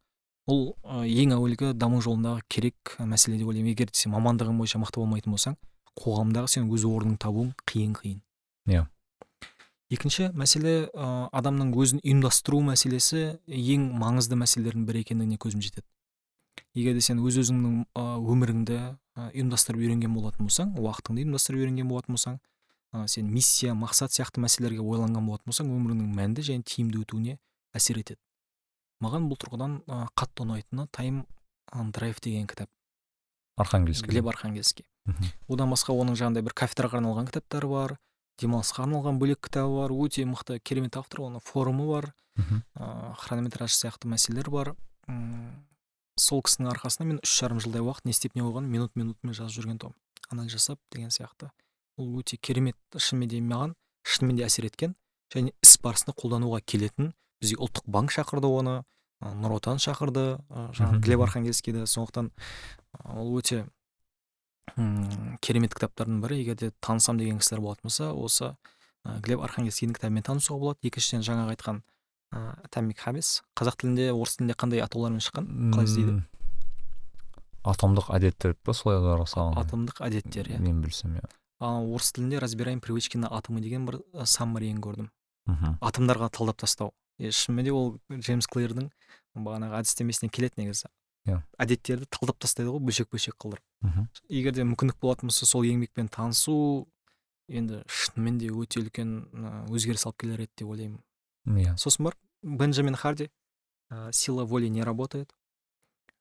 ол 0.49 0.75
ә, 0.83 1.03
ең 1.05 1.35
әуелгі 1.37 1.73
даму 1.77 2.01
жолындағы 2.01 2.41
керек 2.49 2.95
мәселе 2.99 3.37
деп 3.37 3.51
ойлаймын. 3.51 3.69
Егер 3.75 3.93
сен 3.93 4.15
мамандығың 4.15 4.57
бойынша 4.57 4.81
мықты 4.81 5.03
болмайтын 5.03 5.35
болсаң 5.35 5.59
қоғамдағы 5.99 6.49
сен 6.55 6.71
өз 6.73 6.87
орныңды 6.89 7.21
табуың 7.21 7.53
қиын 7.69 7.93
қиын. 7.99 8.19
Иә. 8.69 8.87
Екінші 9.93 10.31
мәселе 10.33 10.89
ә, 10.89 11.29
адамның 11.33 11.75
өзін 11.77 12.01
ұйымдастыру 12.01 12.63
мәселесі 12.65 13.39
ең 13.45 13.91
маңызды 14.01 14.37
мәселелердің 14.41 14.89
бірі 14.89 15.05
екендігіне 15.05 15.37
көзім 15.37 15.61
жетеді. 15.65 15.85
Егер 16.77 16.95
де 16.97 17.01
сен 17.01 17.19
өз 17.23 17.39
өзіңнің 17.43 17.83
өміріңді 17.95 18.79
ұйымдастырып 19.29 19.83
үйренген 19.83 20.13
болатын 20.15 20.47
болсаң 20.47 20.73
уақытыңды 20.79 21.23
ұйымдастырып 21.23 21.63
үйренген 21.63 21.89
болатын 21.89 22.15
болсаң 22.15 22.39
ә, 22.93 23.07
сен 23.07 23.29
миссия 23.31 23.75
мақсат 23.77 24.15
сияқты 24.15 24.41
мәселелерге 24.43 24.83
ойланған 24.83 25.27
болатын 25.27 25.51
болсаң 25.51 25.71
өміріңнің 25.75 26.13
мәнді 26.17 26.45
және 26.49 26.63
тиімді 26.65 27.03
өтуіне 27.03 27.37
әсер 27.75 27.99
етеді. 28.01 28.19
Маған 29.03 29.29
бұл 29.29 29.39
тұрғыдан 29.43 29.79
ә, 29.87 30.05
қатты 30.17 30.45
ұнайтыны 30.45 30.87
тайм 30.91 31.23
драйв 31.93 32.19
деген 32.23 32.47
кітап. 32.47 32.69
Архангельский 33.57 34.07
глеб 34.09 34.27
архангельский. 34.31 34.85
Одан 35.49 35.71
басқа 35.73 35.93
оның 35.93 36.17
жаңағыдай 36.19 36.45
бір 36.45 36.55
кафедраға 36.55 36.99
арналған 36.99 37.29
кітаптары 37.29 37.69
бар 37.69 37.97
демалысқа 38.39 38.85
арналған 38.85 39.19
бөлек 39.19 39.41
кітабы 39.47 39.81
бар 39.81 39.93
өте 39.93 40.23
мықты 40.29 40.59
керемет 40.63 40.97
автор 40.97 41.25
оның 41.27 41.43
форумы 41.43 41.87
бар 41.89 42.13
ыыы 42.37 43.15
хронометраж 43.19 43.73
сияқты 43.75 44.07
мәселелер 44.07 44.49
бар. 44.49 44.75
Сол 46.19 46.43
кісінің 46.45 46.69
арқасында 46.73 47.07
мен 47.07 47.19
үш 47.23 47.33
жарым 47.41 47.59
жылдай 47.63 47.81
уақыт 47.81 48.05
не 48.05 48.13
істеп 48.13 48.35
не 48.35 48.43
қойғанын 48.43 48.69
минут 48.69 48.95
минутымен 48.99 49.35
жазып 49.37 49.63
жүрген 49.63 49.79
тұғым. 49.81 49.95
Анализ 50.29 50.53
жасап 50.53 50.79
деген 50.91 51.09
сияқты. 51.09 51.49
Ол 51.97 52.19
өте 52.19 52.37
керемет 52.37 52.77
шынымен 52.95 53.29
де 53.29 53.39
маған 53.41 53.73
шынымен 54.03 54.37
де 54.37 54.45
әсер 54.45 54.67
еткен 54.67 54.95
және 55.33 55.53
іс 55.63 55.77
барысында 55.83 56.13
қолдануға 56.19 56.61
келетін. 56.65 57.13
Бізге 57.41 57.59
ұлттық 57.63 57.87
банк 57.87 58.11
шақырды 58.13 58.51
оны 58.51 58.83
нұр 59.19 59.57
отан 59.57 59.79
шақырды 59.79 60.39
жаңағы 60.49 61.01
глеб 61.03 61.23
архангельскийді 61.25 61.85
сондықтан 61.87 62.31
ол 63.15 63.33
өте 63.39 63.65
м 64.77 65.37
керемет 65.41 65.73
кітаптардың 65.75 66.21
бірі. 66.23 66.39
Егер 66.43 66.55
де 66.55 66.71
танысам 66.79 67.17
деген 67.17 67.39
кісілер 67.39 67.63
болатын 67.63 67.89
болса 67.89 68.11
осы 68.13 68.55
глеб 69.23 69.41
архангельскийдің 69.43 69.95
кітабымен 69.97 70.27
танысуға 70.27 70.59
болады. 70.59 70.79
Екіншіден 70.87 71.25
жаңағы 71.25 71.55
айтқан 71.55 71.81
атомик 72.31 72.99
хабис 72.99 73.41
қазақ 73.57 73.79
тілінде 73.81 74.11
орыс 74.13 74.37
тілінде 74.37 74.55
қандай 74.59 74.83
атаулармен 74.85 75.23
шыққан? 75.23 75.47
Қалай 75.73 75.87
іздейді? 75.89 76.17
Атомдық 77.65 78.11
әдеттер 78.15 78.55
па 78.63 78.73
солай 78.73 79.01
салған 79.27 79.57
атомдық 79.59 80.01
әдеттер 80.05 80.51
иә. 80.53 80.59
Мен 80.61 80.81
білсем 80.83 81.17
иә. 81.17 81.25
Ал 81.59 81.89
орыс 81.91 82.11
тілінде 82.13 82.39
разбираем 82.39 82.79
привычки 82.79 83.17
на 83.17 83.27
атомы 83.27 83.61
деген 83.61 83.85
бір 83.85 83.99
саммариін 84.23 84.79
көрдім. 84.79 85.09
Мхм. 85.49 85.75
Атомдарға 85.81 86.29
талдап 86.29 86.61
тастау. 86.61 86.93
Е 87.19 87.31
шынымен 87.31 87.65
де 87.65 87.73
ол 87.73 87.97
джеймс 88.13 88.47
клейрдің 88.47 88.91
бағанағы 89.35 89.81
әдістемесіне 89.81 90.29
келеді 90.31 90.61
негізі. 90.61 90.87
Иә. 91.27 91.41
Әдеттерді 91.59 92.07
талдап 92.07 92.39
тастайды 92.39 92.71
ғой 92.71 92.79
бөлшек 92.79 93.09
бөлшек 93.11 93.35
қылдырып. 93.35 93.65
Мхм. 93.81 94.07
Егер 94.29 94.55
де 94.55 94.63
мүмкіндік 94.63 95.01
болатын 95.01 95.27
болса 95.27 95.45
сол 95.45 95.67
еңбекпен 95.67 96.07
танысу 96.07 96.87
енді 97.49 97.83
шынымен 97.89 98.39
де 98.39 98.53
өте 98.53 98.79
үлкен 98.79 99.67
өзгеріс 99.67 100.05
алып 100.07 100.21
келер 100.23 100.45
еді 100.45 100.53
деп 100.61 100.71
ойлаймын. 100.71 101.01
Иә 101.45 101.77
сосын 101.77 102.05
бар 102.05 102.17
бенджамин 102.41 102.95
харди. 102.95 103.29
Ә, 103.89 104.11
сила 104.11 104.45
воли 104.45 104.67
не 104.67 104.83
работает 104.83 105.33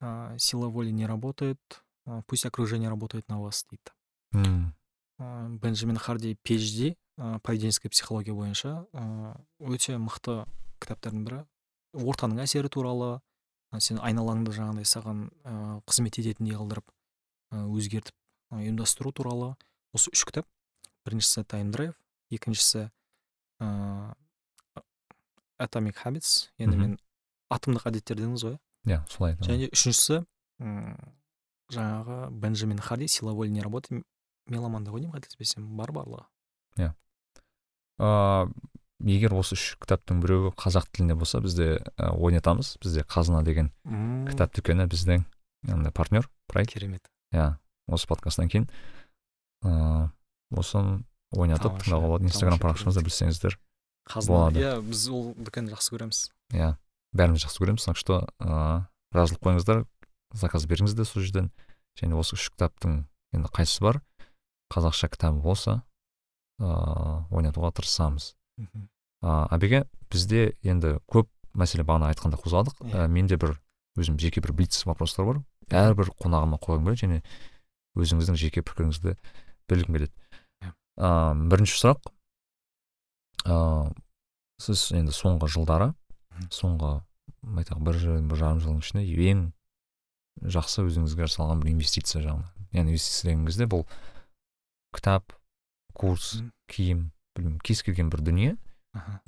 ә, 0.01 0.39
сила 0.39 0.69
воли 0.69 0.91
не 0.91 1.07
работает 1.07 1.61
ә, 2.07 2.23
пусть 2.27 2.47
окружение 2.47 2.89
работает 2.89 3.29
на 3.29 3.41
вас 3.41 3.67
дейді 3.69 3.93
hmm. 4.35 4.73
ә, 5.21 5.49
бенджамин 5.59 5.97
харди 5.97 6.39
phd 6.43 6.97
ә, 7.19 7.41
поведенческая 7.41 7.91
психология 7.91 8.33
бойынша 8.33 8.87
ә, 8.93 9.37
өте 9.59 9.99
мықты 9.99 10.47
кітаптардың 10.83 11.25
бірі. 11.27 11.41
Ортаның 11.99 12.43
әсері 12.45 12.71
туралы. 12.73 13.19
Ә, 13.69 13.81
сен 13.85 13.99
айналаңды 14.01 14.55
жаңағыдай 14.57 14.87
саған 14.89 15.27
ә, 15.45 15.55
қызмет 15.89 16.17
ететіндей 16.21 16.57
қылдырып 16.57 16.87
ә, 17.53 17.65
өзгертіп 17.67 18.15
ұйымдастыру 18.57 19.13
туралы 19.13 19.51
осы 19.93 20.13
үш 20.15 20.25
кітап. 20.25 20.47
Біріншісі 21.05 21.45
тайм 21.45 21.73
драйв 21.75 21.93
екіншісі 22.33 22.89
atomic 25.59 26.03
habits 26.05 26.49
енді 26.59 26.77
мен 26.79 26.97
атомдық 27.53 27.89
әдеттер 27.91 28.19
дедіңіз 28.21 28.45
ғой. 28.47 28.59
Иә 28.89 29.03
солай 29.11 29.37
және 29.45 29.69
үшіншісі 29.73 30.23
жаңағы 31.69 32.31
бенджамин 32.33 32.81
харди 32.81 33.09
сила 33.09 33.35
воли 33.35 33.51
не 33.51 33.63
работает 33.63 34.05
меломанда 34.47 34.91
ғой 34.91 35.05
деймін 35.05 35.19
қателеспесем 35.19 35.67
бар 35.77 35.93
барлығы. 35.93 36.25
Иә. 36.79 36.93
Ыыы 37.99 38.53
егер 39.13 39.35
осы 39.39 39.55
үш 39.55 39.65
кітаптың 39.83 40.23
біреуі 40.23 40.55
қазақ 40.59 40.89
тілінде 40.91 41.15
болса 41.19 41.41
бізде 41.45 41.79
ойнатамыз 41.99 42.77
бізде 42.83 43.05
қазына 43.07 43.45
деген 43.47 43.71
кітап 44.31 44.57
дүкені 44.57 44.89
біздің 44.91 45.27
андай 45.71 45.93
партнер 45.93 46.29
проект 46.51 46.73
керемет. 46.73 47.05
Иә 47.35 47.59
осы 47.87 48.09
подкасттан 48.11 48.49
кейін 48.49 48.67
ыыы 49.63 50.09
осыны 50.57 51.05
ойнатып 51.37 51.79
тыңдауға 51.83 52.09
болады 52.09 52.31
инстаграм 52.31 52.59
парақшамызда 52.59 53.05
білсеңіздер. 53.05 53.59
Қазына 54.09 54.51
иә 54.57 54.75
біз 54.83 55.09
ол 55.13 55.33
дүкенді 55.37 55.75
жақсы 55.77 55.95
көреміз. 55.95 56.21
Иә 56.55 56.75
бәріміз 57.13 57.45
жақсы 57.45 57.63
көреміз. 57.63 57.85
Так 57.89 57.97
что 58.01 58.25
ыыы 58.41 58.87
жазылып 59.15 59.43
қойыңыздар 59.45 59.85
заказ 60.35 60.67
беріңіздер 60.69 61.09
сол 61.09 61.23
жерден. 61.23 61.51
Және 61.99 62.17
осы 62.19 62.37
үш 62.37 62.51
кітаптың 62.53 63.05
енді 63.35 63.51
қайсысы 63.53 63.83
бар? 63.85 64.03
Қазақша 64.73 65.09
кітабы 65.13 65.41
болса 65.43 65.83
ыыы 66.61 67.25
ойнатуға 67.31 67.73
тырысамыз. 67.77 68.35
Мхм. 68.59 68.89
ыыы 69.23 69.47
әбеке 69.55 69.85
бізде 70.11 70.57
енді 70.63 70.99
көп 71.09 71.31
мәселе 71.55 71.85
бағана 71.85 72.13
айтқанда 72.13 72.39
қозғадық. 72.41 72.77
Иә. 72.85 73.07
ә, 73.07 73.09
менде 73.09 73.37
бір 73.37 73.59
өзім 73.99 74.19
жеке 74.19 74.41
бір 74.41 74.53
блиц 74.53 74.85
вопростар 74.87 75.27
бар. 75.27 75.43
Әрбір 75.69 76.13
қонағыма 76.21 76.61
қойғым 76.63 76.87
келеді 76.87 77.03
және 77.07 77.23
өзіңіздің 77.99 78.37
жеке 78.39 78.63
пікіріңізді 78.63 79.17
білгім 79.69 79.97
келеді. 79.97 80.13
Иә. 80.63 80.73
ыыы 80.97 81.49
бірінші 81.51 81.81
сұрақ. 81.81 82.13
Ыыы 83.45 83.93
сіз 84.59 84.89
енді 84.99 85.15
соңғы 85.15 85.49
жылдары 85.55 85.93
соңғы 86.51 86.99
айтайық 87.61 87.83
бір 87.87 87.99
жыл 88.03 88.23
бір 88.31 88.41
жарым 88.41 88.63
жылдың 88.65 88.81
ішінде 88.83 89.05
ең 89.31 89.45
жақсы 90.43 90.85
өзіңізге 90.87 91.27
жасалған 91.27 91.63
бір 91.63 91.73
инвестиция 91.73 92.23
жағынан. 92.23 92.49
Яғни 92.75 92.95
инвестиция 92.95 93.31
деген 93.31 93.47
кезде 93.47 93.67
бұл 93.71 93.85
кітап 94.95 95.35
курс 95.95 96.43
киім 96.71 97.11
білмеймін 97.37 97.63
кез 97.67 97.83
келген 97.87 98.11
бір 98.11 98.23
дүние 98.27 98.53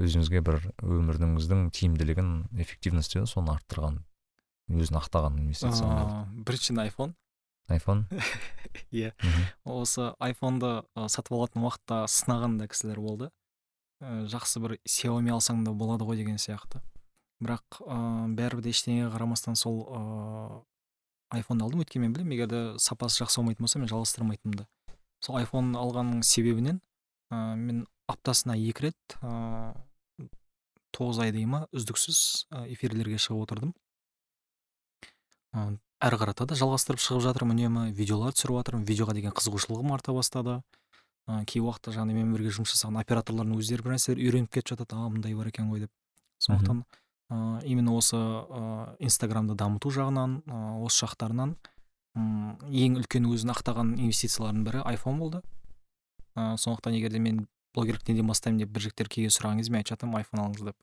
өзіңізге 0.02 0.42
бір 0.46 0.60
өміріңіздің 0.82 1.70
тиімділігін 1.76 2.30
эффективності 2.58 3.24
соны 3.30 3.54
арттырған 3.54 4.00
өзін 4.70 5.00
ақтаған 5.00 5.40
инвестиция 5.42 6.26
біріншіден 6.46 6.84
айфон 6.86 7.14
айфон 7.70 8.06
иә. 8.90 9.12
Осы 9.64 10.10
айфонды 10.18 10.80
сатып 11.06 11.36
алатын 11.36 11.66
уақытта 11.66 12.02
сынаған 12.10 12.58
да 12.58 12.66
кісілер 12.70 13.00
болды. 13.02 13.30
Ә, 14.00 14.24
жақсы 14.32 14.62
бір 14.64 14.78
xiaomi 14.88 15.32
алсаң 15.34 15.60
да 15.66 15.74
болады 15.76 16.06
ғой 16.08 16.16
деген 16.16 16.38
сияқты. 16.40 16.80
Бірақ 17.40 17.80
ыыы 17.84 18.32
бәрібір 18.36 18.64
де 18.64 18.72
ештеңеге 18.72 19.10
қарамастан 19.12 19.56
сол 19.60 19.82
ыыы 19.84 20.60
айфонды 21.36 21.64
алдым. 21.64 21.84
Өйткені 21.84 22.06
мен 22.06 22.14
білемін 22.16 22.36
егер 22.36 22.48
де 22.48 22.62
сапасы 22.80 23.22
жақсы 23.22 23.40
болмайтын 23.40 23.66
болса 23.66 23.78
мен 23.78 23.92
жалғастырмайтынмын 23.92 24.62
да. 24.62 24.66
Сол 25.20 25.36
айфон 25.36 25.74
алғанның 25.76 26.24
себебінен 26.24 26.80
ыыы 27.30 27.60
мен 27.60 27.84
аптасына 28.08 28.56
екі 28.56 28.88
рет 28.88 29.18
ыыы 29.20 30.28
тоғыз 30.96 31.20
ай 31.22 31.32
дей 31.36 31.44
ма 31.46 31.66
үздіксіз 31.76 32.48
эфирлерге 32.72 33.20
шығып 33.20 33.44
отырдым. 33.44 33.76
Ы, 35.52 35.76
әрі 36.00 36.18
қарата 36.24 36.48
да 36.48 36.56
жалғастырып 36.58 37.02
шығып 37.04 37.28
жатырмын 37.28 37.56
үнемі. 37.56 37.84
Видеолар 37.94 38.34
түсіріп 38.34 38.58
жатырмын. 38.62 38.88
Видеоға 38.88 39.14
деген 39.14 39.36
қызығушылығым 39.36 39.92
арта 39.94 40.16
бастады. 40.16 40.60
Ы, 41.30 41.44
кей 41.46 41.62
уақытта 41.62 41.92
жаңағыдай 41.94 42.16
менімен 42.18 42.34
бірге 42.34 42.50
жұмыс 42.56 42.72
жасаған 42.74 42.98
операторлардың 43.04 43.54
өздері 43.60 43.84
бір 43.86 43.94
нәрселер 43.94 44.18
үйреніп 44.24 44.50
кетіп 44.50 44.72
жатады. 44.74 44.96
А 44.98 45.08
мындай 45.08 45.34
бар 45.38 45.48
екен 45.52 45.70
ғой 45.70 45.84
деп. 45.86 45.92
Сондықтан 46.42 46.82
ыыы 47.30 47.62
именно 47.70 47.94
осы 47.94 48.16
ыыы 48.16 48.96
инстаграмды 48.98 49.54
дамыту 49.54 49.92
жағынан 49.94 50.40
ы, 50.42 50.60
осы 50.84 51.04
жақтарынан 51.06 51.54
м, 52.16 52.58
ең 52.66 52.98
үлкен 52.98 53.30
өзін 53.30 53.54
ақтаған 53.54 53.94
инвестициялардың 54.00 54.64
бірі 54.66 54.82
айфон 54.90 55.18
болды. 55.22 55.42
Ыыы 56.34 56.58
сондықтан 56.58 56.96
егер 56.98 57.12
де 57.14 57.18
мен 57.22 57.46
блогерлік 57.74 58.08
неден 58.08 58.26
бастаймын 58.26 58.64
деп 58.64 58.72
бір 58.74 58.88
жігіттер 58.88 59.08
келген 59.08 59.30
сұраған 59.30 59.60
кезде 59.62 59.70
мен 59.70 59.84
айтып 59.84 59.94
жатамын 59.94 60.18
айфон 60.18 60.40
алыңыз 60.42 60.64
деп. 60.72 60.76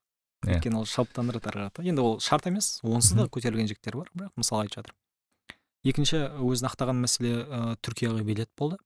Иә. 0.45 0.53
өйткені 0.53 0.77
ол 0.77 0.85
шабыттандырады 0.85 1.49
ары 1.49 1.59
қарата. 1.65 1.83
Енді 1.83 2.01
ол 2.05 2.19
шарт 2.21 2.45
емес 2.47 2.79
онсыз 2.85 3.17
да 3.17 3.25
көтерілген 3.27 3.67
жігіттер 3.67 3.97
бар 3.97 4.11
бірақ 4.13 4.31
мысалы 4.37 4.67
айтып 4.67 4.77
жатырмын. 4.83 5.01
Екінші 5.83 6.19
өзін 6.45 6.67
ақтаған 6.69 6.99
мәселе 7.01 7.31
ә, 7.41 7.75
түркияға 7.81 8.23
билет 8.23 8.49
болды. 8.55 8.77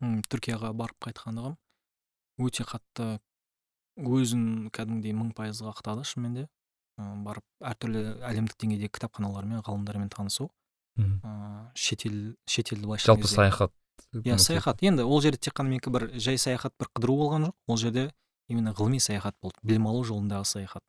Түркияға 0.00 0.72
барып 0.76 0.98
қайтқандығым 1.06 1.56
өте 2.44 2.66
қатты 2.66 3.18
өзін 3.94 4.70
кәдімгідей 4.74 5.14
мың 5.14 5.32
пайызға 5.36 5.72
ақтады 5.74 6.04
шынымен 6.08 6.34
де. 6.40 6.48
Барып 6.96 7.44
әртүрлі 7.62 8.02
әлемдік 8.26 8.58
деңгейдегі 8.58 8.92
кітапханалармен 8.94 9.62
ғалымдармен 9.66 10.10
танысу. 10.14 10.50
Ыыы 10.98 11.70
шетел 11.74 12.34
шетелді 12.46 12.86
былайша 12.86 13.12
жалпы 13.12 13.30
саяхат 13.30 13.72
иә 14.14 14.38
саяхат. 14.38 14.82
Енді 14.82 15.06
ол 15.06 15.22
жерде 15.22 15.38
тек 15.38 15.54
қана 15.58 15.74
менікі 15.74 15.90
бір 15.94 16.08
жай 16.18 16.38
саяхат 16.38 16.74
бір 16.78 16.90
қыдыру 16.94 17.16
болған 17.18 17.48
жоқ. 17.48 17.56
Ол 17.66 17.78
жерде 17.78 18.10
именно 18.48 18.74
ғылыми 18.74 19.00
саяхат 19.02 19.34
болды. 19.42 19.58
Білім 19.62 19.88
алу 19.90 20.04
жолындағы 20.06 20.46
саяхат. 20.46 20.82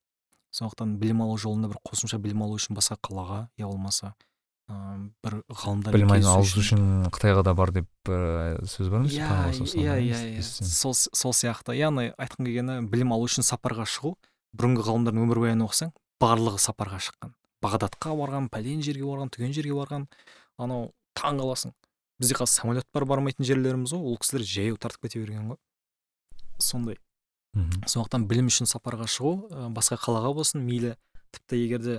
Сондықтан 0.53 0.98
білім 1.02 1.26
алу 1.26 1.38
жолында 1.41 1.72
бір 1.73 1.82
қосымша 1.90 2.19
білім 2.22 2.45
алу 2.45 2.57
үшін 2.60 2.77
басқа 2.77 2.98
қалаға 3.02 3.48
я 3.57 3.68
болмаса 3.68 4.14
ыыы 4.14 4.35
бір 4.66 5.36
ғалымдармен 5.46 6.08
білім 6.10 6.28
алу 6.32 6.46
үшін 6.46 6.86
қытайға 7.14 7.44
да 7.46 7.54
бар 7.54 7.72
деп 7.76 7.86
бір 8.08 8.64
сөз 8.66 8.90
бар 8.90 9.04
емес 9.04 9.14
иә 9.78 9.78
иә 9.78 9.98
иә 10.02 10.22
иә. 10.40 10.42
сол 10.42 10.96
сол 10.96 11.36
сияқты. 11.38 11.76
Яғни 11.78 12.10
айтқым 12.18 12.48
келгені 12.48 12.80
білім 12.90 13.14
алу 13.14 13.30
үшін 13.30 13.46
сапарға 13.46 13.86
шығу 13.86 14.16
бұрынғы 14.58 14.88
ғалымдардың 14.90 15.22
өмірбаянын 15.28 15.68
оқысаң 15.68 15.94
барлығы 16.22 16.64
сапарға 16.66 16.98
шыққан. 16.98 17.36
Бағдатқа 17.62 18.18
барған 18.18 18.50
пәлен 18.50 18.82
жерге 18.82 19.06
барған 19.06 19.30
түген 19.36 19.54
жерге 19.54 19.78
барған 19.78 20.08
анау 20.58 20.90
таң 21.14 21.44
қаласың. 21.44 21.76
Бізде 22.18 22.40
қазір 22.40 22.56
самолет 22.58 22.90
бар 22.94 23.06
бармайтын 23.06 23.46
жерлеріміз 23.46 23.94
ғой 23.94 24.14
ол 24.14 24.18
кісілер 24.18 24.50
жаяу 24.50 24.82
тартып 24.82 25.06
кете 25.06 25.22
берген 25.22 25.52
ғой. 25.54 25.62
Сондай. 26.58 26.98
Мгм. 27.56 27.86
сондықтан 27.88 28.26
білім 28.28 28.50
үшін 28.52 28.68
сапарға 28.68 29.06
шығу 29.08 29.48
ә, 29.48 29.70
басқа 29.72 29.96
қалаға 30.04 30.34
болсын 30.36 30.66
мейлі 30.68 30.98
тіпті 31.32 31.60
егер 31.64 31.80
де 31.80 31.94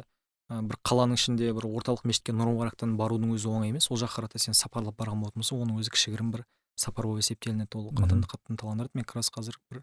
бір 0.48 0.78
қаланың 0.86 1.18
ішінде 1.18 1.50
бір 1.56 1.66
орталық 1.66 2.04
мешітке 2.06 2.34
нұр 2.36 2.52
мүбарактан 2.52 2.94
барудың 2.98 3.34
өзі 3.34 3.50
оңай 3.50 3.72
емес. 3.72 3.88
Ол 3.90 3.98
жаққа 3.98 4.22
қарата 4.22 4.38
сен 4.38 4.54
сапарлап 4.54 4.96
барған 5.00 5.24
болатын 5.24 5.42
болса 5.42 5.56
оның 5.58 5.80
өзі 5.82 5.90
кішігірім 5.94 6.30
бір 6.34 6.44
сапар 6.78 7.08
болып 7.08 7.24
есептелінеді. 7.24 7.74
Ол 7.74 7.90
адамды 7.96 8.30
қатты 8.30 8.54
ынталандырады 8.54 8.94
мен 8.94 9.04
как 9.04 9.18
раз 9.18 9.30
қазір 9.34 9.58
бір 9.70 9.82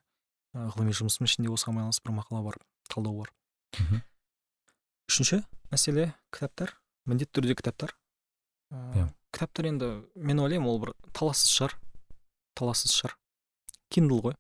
ғылыми 0.54 0.96
жұмысымның 0.96 1.32
ішінде 1.32 1.52
осыған 1.52 1.82
байланысты 1.82 2.08
бір 2.08 2.16
мақала 2.22 2.44
бар 2.48 2.60
талдау 2.88 3.18
бар. 3.20 3.34
Мгм. 3.80 4.04
үшінші 5.10 5.42
мәселе 5.74 6.14
кітаптар 6.32 6.78
міндетті 7.06 7.42
түрде 7.42 7.58
кітаптар. 7.60 7.96
Иә. 8.72 9.10
кітаптар 9.34 9.68
енді 9.68 9.90
мен 10.16 10.40
ойлаймын 10.40 10.70
ол 10.70 10.80
бір 10.80 10.94
талассыз 11.12 11.52
шығар. 11.52 11.76
Талассыз 12.56 12.94
шығар. 12.94 13.18
Киндл 13.90 14.22
ғой. 14.22 14.38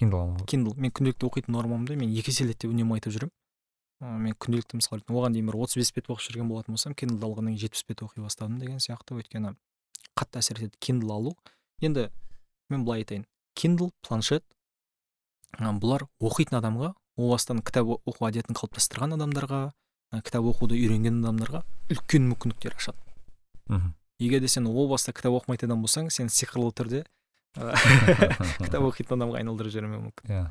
Болады. 0.00 0.44
kindle. 0.44 0.74
Мен 0.76 0.92
күнделікті 0.92 1.24
оқитын 1.24 1.54
нормамды 1.56 1.96
мен 1.96 2.12
екі 2.12 2.30
еселеді 2.30 2.66
деп 2.66 2.72
үнемі 2.74 2.98
айтып 2.98 3.14
жүремін. 3.14 3.32
Мен 4.00 4.34
күнделікті 4.36 4.80
мысалы 4.80 5.04
оған 5.08 5.36
дейін 5.36 5.48
бір 5.50 5.56
отыз 5.64 5.78
бес 5.80 5.92
бет 5.96 6.10
оқып 6.12 6.26
жүрген 6.26 6.50
болатын 6.50 6.76
болсам 6.76 6.96
kindle 6.98 7.24
алғаннан 7.24 7.54
кейін 7.54 7.62
жетпіс 7.64 7.86
бет 7.88 8.02
оқи 8.04 8.20
бастадым 8.20 8.58
деген 8.60 8.82
сияқты. 8.82 9.16
Өйткені 9.16 9.54
қатты 10.18 10.42
әсер 10.42 10.60
етеді 10.60 10.76
kindle 10.84 11.14
алу. 11.14 11.32
Енді 11.80 12.10
мен 12.68 12.84
былай 12.84 13.04
айтайын. 13.04 13.24
Kindle 13.56 13.90
планшет 14.04 14.44
бұлар 15.56 16.06
оқитын 16.20 16.60
адамға 16.60 16.92
о 17.16 17.30
бастан 17.30 17.62
кітап 17.64 17.88
оқу 18.04 18.28
әдетін 18.28 18.56
қалыптастырған 18.58 19.16
адамдарға 19.16 19.60
кітап 20.20 20.44
оқуды 20.52 20.76
үйренген 20.76 21.22
адамдарға 21.22 21.62
үлкен 21.92 22.28
мүмкіндіктер 22.32 22.76
ашады. 22.76 22.98
Мгм. 23.66 23.94
егер 24.18 24.40
де 24.40 24.48
сен 24.48 24.66
о 24.66 24.88
баста 24.88 25.12
кітап 25.12 25.32
оқымайтын 25.40 25.70
адам 25.70 25.82
болсаң 25.82 26.10
сен 26.10 26.28
сиқырлы 26.28 26.72
түрде 26.72 27.04
кітап 27.56 28.84
оқитын 28.84 29.16
адамға 29.16 29.40
айналдырып 29.40 29.72
жіберуі 29.72 30.02
мүмкін. 30.04 30.30
Иә. 30.30 30.44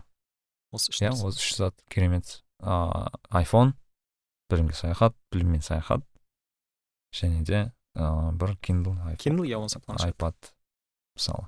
Осы 0.74 0.92
үш 0.92 1.02
иә 1.02 1.14
осы 1.14 1.38
үш 1.38 1.56
зат 1.58 1.78
керемет. 1.90 2.42
Ыыы 2.62 3.10
айфон. 3.30 3.74
Білімге 4.50 4.74
саяхат 4.78 5.16
біліммен 5.32 5.62
саяхат. 5.62 6.04
Және 7.16 7.44
де 7.44 7.72
ыыы 7.96 8.32
бір 8.38 8.56
kindle 8.62 8.96
iPad- 8.96 9.22
kindle 9.24 9.48
я 9.48 9.58
болмаса 9.58 9.80
планшет 9.80 10.16
iPad 10.16 10.36
мысалы 11.16 11.48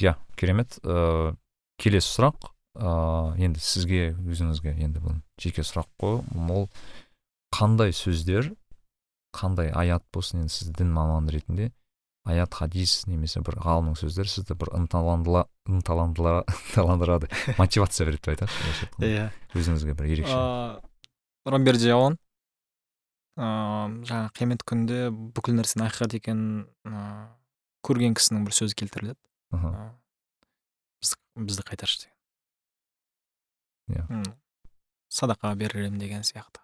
иә 0.00 0.14
керемет 0.36 0.78
ыыы 0.84 1.36
келесі 1.78 2.14
сұрақ 2.14 2.52
ыыы 2.78 3.38
енді 3.42 3.60
сізге 3.60 4.14
өзіңізге 4.14 4.76
енді 4.78 5.02
бұл 5.02 5.18
жеке 5.38 5.62
сұрақ 5.66 5.88
қой. 5.98 6.22
Ол 6.50 6.68
қандай 7.54 7.92
сөздер 7.92 8.54
қандай 9.34 9.72
аят 9.74 10.04
болсын 10.14 10.44
енді 10.44 10.52
сіз 10.54 10.70
дін 10.70 10.92
маманы 10.94 11.32
ретінде 11.34 11.72
аят 12.26 12.54
хадис 12.54 13.06
немесе 13.06 13.40
бір 13.44 13.54
ғалымның 13.62 13.94
сөздері 13.98 14.28
сізді 14.28 14.54
бір 14.58 14.68
ынталандырады. 14.78 17.26
Мотивация 17.60 18.06
береді 18.06 18.22
деп 18.22 18.28
айтайықшы 18.34 18.58
былайша 18.62 18.84
айтқанда. 18.86 19.06
иә. 19.08 19.26
Өзіңізге 19.54 19.92
бір 19.98 20.06
ерекше. 20.12 20.36
Ыыы 21.48 21.78
жаон 21.84 22.14
ыыы 23.38 23.86
жаңағы 24.08 24.28
қиямет 24.34 24.62
күнінде 24.66 24.98
бүкіл 25.36 25.54
нәрсенің 25.60 25.84
ақиқат 25.88 26.12
екенін 26.18 26.48
ыыы 26.84 27.26
көрген 27.86 28.12
кісінің 28.18 28.40
бір 28.48 28.54
сөзі 28.58 28.74
келтіріледі. 28.82 29.20
Бізді, 31.38 31.62
қайтаршы 31.62 31.96
деген. 32.02 32.16
Иә. 33.94 34.02
Садақа 35.08 35.54
беререм 35.54 35.98
деген 36.02 36.22
сияқты. 36.26 36.58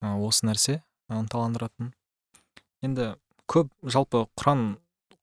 Осы 0.00 0.46
нәрсе 0.46 0.82
ынталандыратын. 1.10 1.90
Енді 2.86 3.16
көп 3.52 3.68
жалпы 3.84 4.24
құран 4.40 4.62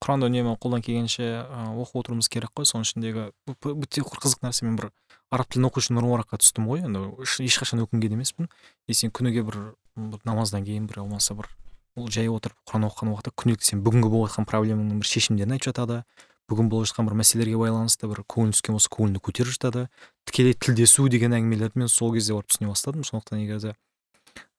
құранды 0.00 0.30
үнемі 0.30 0.54
қолдан 0.56 0.80
келгенше 0.80 1.26
оқып 1.50 2.00
отыруымыз 2.00 2.30
керек 2.32 2.54
қой. 2.56 2.64
Соның 2.64 2.86
ішіндегі 2.86 3.26
өте 3.50 4.00
қызық 4.00 4.40
нәрсе 4.46 4.64
мен 4.64 4.78
бір 4.78 4.88
араб 5.30 5.50
тілін 5.52 5.68
оқу 5.68 5.82
үшін 5.82 5.98
нұр 5.98 6.06
мүбаракқа 6.08 6.40
түстім 6.40 6.70
ғой. 6.70 6.84
Енді 6.86 7.02
еш- 7.26 7.42
ешқашан 7.44 7.82
өкінген 7.84 8.16
емеспін. 8.16 8.48
И 8.88 8.94
сен 8.94 9.12
күніге 9.12 9.44
бір 9.44 9.58
бір 9.96 10.24
намаздан 10.24 10.64
кейін 10.64 10.86
бір 10.88 11.02
болмаса 11.02 11.36
бір 11.36 11.50
ол 11.98 12.08
жай 12.08 12.30
отырып 12.32 12.56
құран 12.64 12.88
оқыған 12.88 13.12
уақытта 13.12 13.34
күнделікті 13.36 13.66
сен 13.66 13.84
бүгінгі 13.84 14.08
болып 14.08 14.30
жатқан 14.32 14.48
проблемаңның 14.48 15.02
бір 15.02 15.10
шешімдерін 15.10 15.58
айтып 15.58 15.74
жатады. 15.74 16.00
Бүгін 16.48 16.70
болып 16.70 16.88
жатқан 16.88 17.10
бір 17.10 17.18
мәселелерге 17.20 17.60
байланысты 17.60 18.08
бір 18.08 18.24
көңіл 18.24 18.56
түскен 18.56 18.78
болса 18.78 18.88
көңіліңді 18.94 19.20
көтеріп 19.20 19.54
жатады. 19.54 19.86
Тікелей 20.24 20.54
тілдесу 20.54 21.08
деген 21.10 21.36
әңгімелерді 21.36 21.82
мен 21.82 21.88
сол 21.92 22.14
кезде 22.14 22.34
барып 22.34 22.48
түсіне 22.50 22.70
бастадым. 22.72 23.04
Сондықтан 23.04 23.42
егер 23.42 23.60
де 23.60 23.74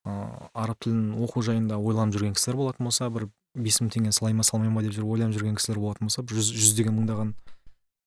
ыыы 0.06 0.50
араб 0.54 0.80
тілін 0.80 1.18
оқу 1.24 1.44
жайында 1.44 1.80
ойланып 1.80 2.16
жүрген 2.16 2.38
кісілер 2.38 2.58
болатын 2.62 2.88
болса 2.88 3.10
бір 3.10 3.28
бес 3.56 3.82
мың 3.82 3.92
теңгені 3.92 4.16
салай 4.16 4.34
ма 4.34 4.46
салмай 4.48 4.70
ма 4.72 4.84
деп 4.86 4.94
жүріп 4.96 5.16
ойланып 5.16 5.36
жүрген 5.38 5.58
кісілер 5.60 5.80
болатын 5.82 6.08
болса 6.08 6.24
жүз 6.24 6.52
жүздеген 6.56 6.96
мыңдаған 6.96 7.34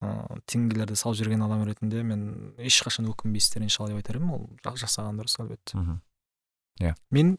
ыыы 0.05 0.41
теңгелерді 0.51 0.97
салып 0.99 1.19
жүрген 1.21 1.45
адам 1.45 1.65
ретінде 1.69 2.03
мен 2.07 2.55
ешқашан 2.59 3.09
өкінбейсіздер 3.13 3.65
иншалла 3.67 3.93
деп 3.93 4.01
айтар 4.03 4.19
едім. 4.21 4.33
Ол 4.37 4.49
жасаған 4.65 5.21
дұрыс 5.21 5.37
әлбетте. 5.43 5.79
Мхм. 5.79 6.01
Иә. 6.81 6.95
Мен 7.15 7.37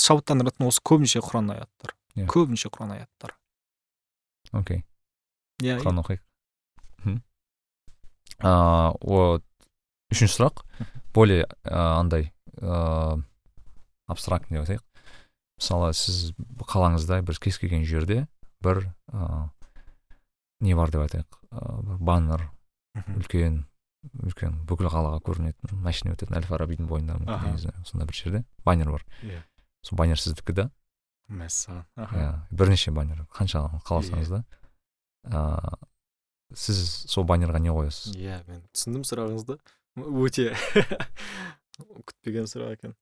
шабыттандыратын 0.00 0.66
осы 0.68 0.82
көбінше 0.86 1.22
құран 1.24 1.52
аяттары 1.54 1.96
иә. 2.16 2.26
Көбінше 2.30 2.70
құран 2.72 2.94
аяттары 2.96 3.36
окей. 4.52 4.84
Иә 5.62 5.78
құран 5.82 6.02
оқиық. 6.02 6.22
Мхм. 7.04 7.22
Ыыы 8.40 8.94
вот 9.02 9.44
үшінші 10.14 10.38
сұрақ. 10.38 10.64
Более 11.14 11.46
андай 11.64 12.32
ыыы 12.58 13.24
абстрактный 14.10 14.58
деп 14.58 14.66
айтайық. 14.66 14.86
Мысалы 15.60 15.92
сіз 15.94 16.32
қалаңызда 16.66 17.20
бір 17.26 17.38
кез 17.44 17.58
келген 17.60 17.84
жерде 17.84 18.26
бір 18.64 18.86
ыыы 19.12 19.50
не 20.60 20.74
бар 20.76 20.90
деп 20.92 21.04
айтайық 21.06 21.38
бір 21.86 22.00
баннер 22.00 22.46
үлкен 22.96 23.62
үлкен 24.24 24.58
бүкіл 24.68 24.88
қалаға 24.92 25.20
көрінетін 25.24 25.80
машина 25.84 26.14
өтетін 26.16 26.38
әл 26.38 26.46
фарабидің 26.48 26.88
бойында 26.88 27.18
мүмкін, 27.20 27.34
Аха. 27.34 27.50
не 27.52 27.60
знаю, 27.60 27.84
сондай 27.84 28.08
бір 28.08 28.16
жерде 28.16 28.44
баннер 28.64 28.90
бар. 28.90 29.04
Иә. 29.22 29.42
Сол 29.84 29.98
баннер 30.00 30.20
сіздікі 30.20 30.54
да? 30.56 30.70
Мәссаған. 31.28 31.84
Иә 31.96 32.30
бірнеше 32.50 32.92
баннер 32.96 33.26
қанша 33.36 33.66
қаласаңыз 33.84 34.32
да 34.32 34.42
ыыы 35.28 36.56
сіз 36.56 36.80
сол 37.12 37.24
баннерға 37.28 37.60
не 37.60 37.70
қоясыз? 37.70 38.16
Иә 38.16 38.40
мен 38.48 38.64
түсіндім 38.72 39.04
сұрағыңызды. 39.04 39.58
Өте 40.00 40.48
күтпеген 42.08 42.48
сұрақ 42.48 42.78
екен. 42.78 42.96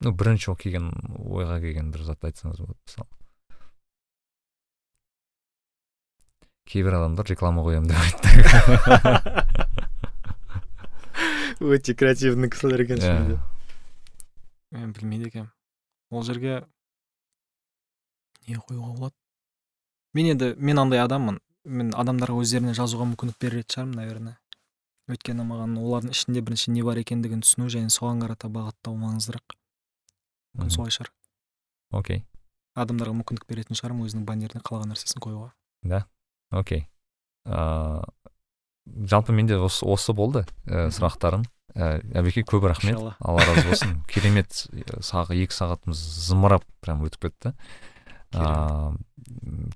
Ну 0.00 0.12
бірінші 0.12 0.50
ол 0.52 0.56
келген 0.60 0.90
ойға 1.18 1.60
келген 1.62 1.90
бір 1.94 2.02
затты 2.06 2.26
айтсаңыз 2.30 2.58
болады 2.62 2.78
мысалы. 2.86 3.08
Кейбір 6.68 6.94
адамдар 6.98 7.26
реклама 7.30 7.62
қоямын 7.64 7.88
деп 7.88 8.00
айтты. 8.04 8.28
Өте 11.64 11.94
креативный 11.98 12.50
кісілер 12.52 12.80
екен 12.84 12.98
Иә. 13.00 13.02
шынымен 13.02 13.28
де 13.32 13.36
мен 14.78 14.92
білмейді 14.92 15.26
екенмін. 15.32 15.50
Ол 16.10 16.22
жерге 16.22 16.52
не 18.46 18.56
қоюға 18.60 18.92
болады? 18.94 19.14
Мен 20.14 20.26
енді 20.34 20.46
мен 20.58 20.78
андай 20.78 21.00
адаммын. 21.02 21.38
Мен 21.64 21.90
адамдарға 21.96 22.36
өздеріне 22.44 22.74
жазуға 22.76 23.04
мүмкіндік 23.08 23.38
беретін 23.40 23.68
шығармын 23.74 23.96
наверное. 23.98 24.36
Өйткені 25.08 25.42
маған 25.48 25.78
олардың 25.80 26.10
ішінде 26.14 26.40
бірінші 26.44 26.70
не 26.76 26.82
бар 26.84 26.96
екендігін 27.00 27.40
түсіну 27.42 27.66
және 27.72 27.88
соған 27.92 28.20
қарата 28.22 28.46
бағыттау 28.52 28.94
маңыздырақ. 29.00 29.46
Мүмкін 30.58 30.74
солай 30.74 30.94
шығар. 30.94 31.12
Окей. 31.94 32.24
Адамдарға 32.78 33.14
мүмкіндік 33.22 33.46
беретін 33.48 33.78
шығармын 33.78 34.06
өзінің 34.08 34.26
баннеріне 34.28 34.62
қалаған 34.66 34.92
нәрсесін 34.92 35.22
қоюға. 35.24 36.04
Окей. 36.50 36.86
Ыыы 37.48 38.02
жалпы 39.08 39.32
менде 39.36 39.58
осы, 39.60 39.84
осы 39.84 40.14
болды 40.16 40.46
ә, 40.64 40.86
Мхм. 40.88 40.94
сұрақтарым 40.96 41.42
ә, 41.74 41.98
әбеке 42.16 42.44
көп 42.48 42.64
рахмет. 42.70 42.96
Алла 43.20 43.44
разы 43.44 43.66
болсын. 43.68 43.98
Керемет 44.12 44.64
сағы 45.04 45.36
екі 45.36 45.54
сағатымыз 45.54 46.00
зымырап 46.28 46.64
прям 46.80 47.04
өтіп 47.04 47.28
кетті. 47.28 47.54
Ыыы 48.32 48.96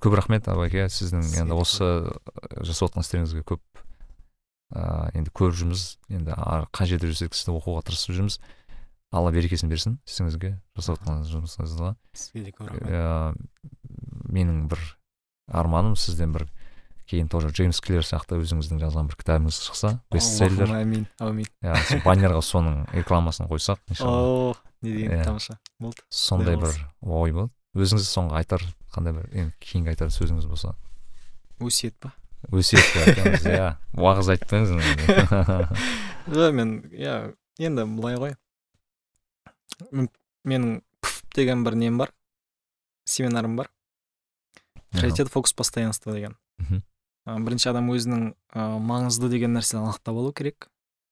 көп 0.00 0.16
рахмет 0.16 0.48
абеке 0.48 0.86
сіздің 0.92 1.28
енді 1.42 1.56
осы 1.56 1.90
жасап 2.64 2.92
жатқан 2.92 3.04
істеріңізге 3.04 3.44
көп 3.48 3.62
ыыы 4.72 5.12
енді 5.20 5.32
көріп 5.36 5.58
жүрміз. 5.60 5.86
Енді 6.12 6.36
қай 6.72 6.88
жерде 6.88 7.12
жүрсек 7.12 7.36
сізді 7.36 7.56
оқуға 7.58 7.84
тырысып 7.88 8.16
жүрміз. 8.16 8.40
Алла 9.12 9.32
берекесін 9.34 9.68
берсін 9.70 9.98
сізіңізге 10.08 10.56
жасап 10.76 10.98
жатқан 11.02 11.22
жұмысыңызға. 11.28 11.94
Сізге 12.16 12.44
де 12.48 12.54
көп 12.56 12.72
рахмет 12.72 13.38
менің 14.32 14.66
бір 14.72 14.80
арманым 15.52 15.96
сізден 16.00 16.32
бір 16.32 16.46
кейін 17.10 17.28
тоже 17.28 17.50
джеймс 17.52 17.82
клер 17.84 18.06
сияқты 18.06 18.38
өзіңіздің 18.40 18.80
жазған 18.80 19.10
бір 19.10 19.18
кітабыңыз 19.20 19.58
шықса 19.66 19.96
бестселлер. 20.12 20.70
Амин 20.78 21.04
әумин 21.20 21.48
иә 21.60 22.00
баннерға 22.06 22.40
соның 22.46 22.86
рекламасын 22.96 23.50
қойсақ 23.50 23.82
иншалла. 23.92 24.52
О 24.52 24.54
не 24.82 24.94
деген 24.96 25.24
тамаша. 25.24 25.58
Болды. 25.78 26.00
сондай 26.08 26.56
бір 26.56 26.72
ой 27.02 27.32
болады 27.32 27.52
өзіңіз 27.76 28.08
соңғы 28.08 28.38
айтар 28.40 28.64
қандай 28.94 29.16
бір 29.18 29.28
енді 29.32 29.54
кейінгі 29.60 29.92
айтар 29.92 30.12
сөзіңіз 30.14 30.48
болса? 30.48 30.74
Өсиет 31.60 31.98
па? 32.00 32.14
Өсиет 32.50 32.82
деп 32.94 33.12
айтамыз 33.12 33.46
иә. 33.52 33.68
Уағыз 33.98 34.32
айттыңыз. 34.34 34.72
Жоқ 36.36 36.56
мен 36.56 36.74
иә 36.90 37.34
енді 37.58 37.84
былай 37.98 38.16
ғой. 38.18 38.34
Менің 40.44 40.82
пф 41.02 41.22
деген 41.34 41.64
бір 41.64 41.74
нем 41.76 41.98
бар. 41.98 42.12
Семинарым 43.04 43.56
бар. 43.56 43.70
Приоритет 44.90 45.28
фокус 45.28 45.52
постоянство 45.52 46.12
деген. 46.12 46.36
Бірінші 47.26 47.68
адам 47.70 47.90
өзінің 47.94 48.34
ә, 48.54 48.78
маңызды 48.82 49.28
деген 49.30 49.54
нәрсені 49.56 49.82
анықтап 49.84 50.16
алу 50.16 50.32
керек. 50.34 50.68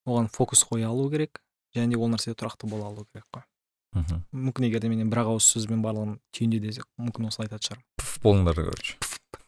Оған 0.07 0.29
фокус 0.33 0.65
қоя 0.67 0.87
алу 0.91 1.11
керек. 1.11 1.43
Және 1.75 1.89
де 1.95 1.97
ол 1.97 2.09
нәрседе 2.11 2.35
тұрақты 2.35 2.67
бола 2.67 2.87
алу 2.91 3.07
керек 3.13 3.27
қой. 3.31 3.43
Мхм. 3.95 4.25
Мүмкін 4.35 4.65
егер 4.67 4.81
де 4.83 4.89
мен 4.91 5.11
бір 5.11 5.19
ақ 5.23 5.27
ауыз 5.37 5.45
сөзбен 5.55 5.83
барлығын 5.83 6.19
түйінде 6.35 6.59
десек 6.63 6.85
мүмкін 6.99 7.27
осылай 7.31 7.47
айтатын 7.47 7.67
шығармын. 7.69 7.87
Пф 8.03 8.11
болыңдар 8.25 8.55
короче. 8.59 8.93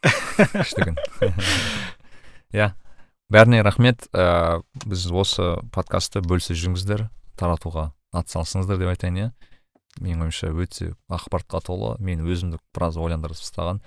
Иә. 2.53 2.73
Бәріне 3.33 3.63
рахмет. 3.63 4.07
Біз 4.13 5.11
осы 5.11 5.59
подкастты 5.75 6.21
бөлісіп 6.23 6.55
жүріңіздер. 6.59 7.07
Таратуға 7.39 7.91
атсалысыңыздар 8.13 8.79
деп 8.81 8.91
айтайын 8.93 9.19
иә. 9.19 9.27
Менің 10.01 10.27
ойымша 10.27 10.49
өте 10.53 10.93
ақпаратқа 11.11 11.61
толы. 11.65 11.93
Мен 12.03 12.23
өзімді 12.25 12.59
біраз 12.73 12.97
ойландырып 12.97 13.37
тастаған 13.37 13.81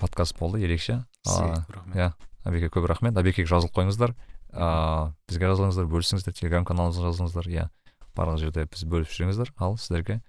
подкаст 0.00 0.36
болды 0.38 0.60
ерекше. 0.64 1.02
Иә 1.26 2.12
әбеке 2.44 2.72
көп 2.72 2.88
рахмет. 2.90 3.16
Әбекеге 3.16 3.48
жазылып 3.48 3.76
қойыңыздар. 3.76 4.16
Ыыы 4.52 5.12
бізге 5.30 5.52
жазылыңыздар 5.52 5.88
бөлісіңіздер 5.92 6.36
телеграм 6.36 6.66
каналымызға 6.68 7.08
жазылыңыздар 7.08 7.48
иә. 7.52 7.68
Барлық 8.16 8.42
жерде 8.42 8.66
біз 8.66 8.84
бөлісіп 8.84 9.16
жүріңіздер. 9.20 9.54
Ал 9.56 9.78
сіздерге 9.80 10.20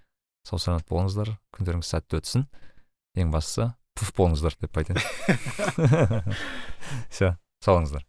сау 0.48 0.62
саламат 0.62 0.88
болыңыздар. 0.88 1.34
Күндеріңіз 1.56 1.92
сәтті 1.92 2.22
өтсін. 2.22 2.48
Ең 3.18 3.34
бастысы 3.34 3.72
пуф 3.98 4.14
болыңыздар 4.16 4.56
деп 4.60 4.80
айтайын. 4.80 5.04
Все 7.12 7.36
сау 7.60 7.76
болыңыздар 7.76 8.08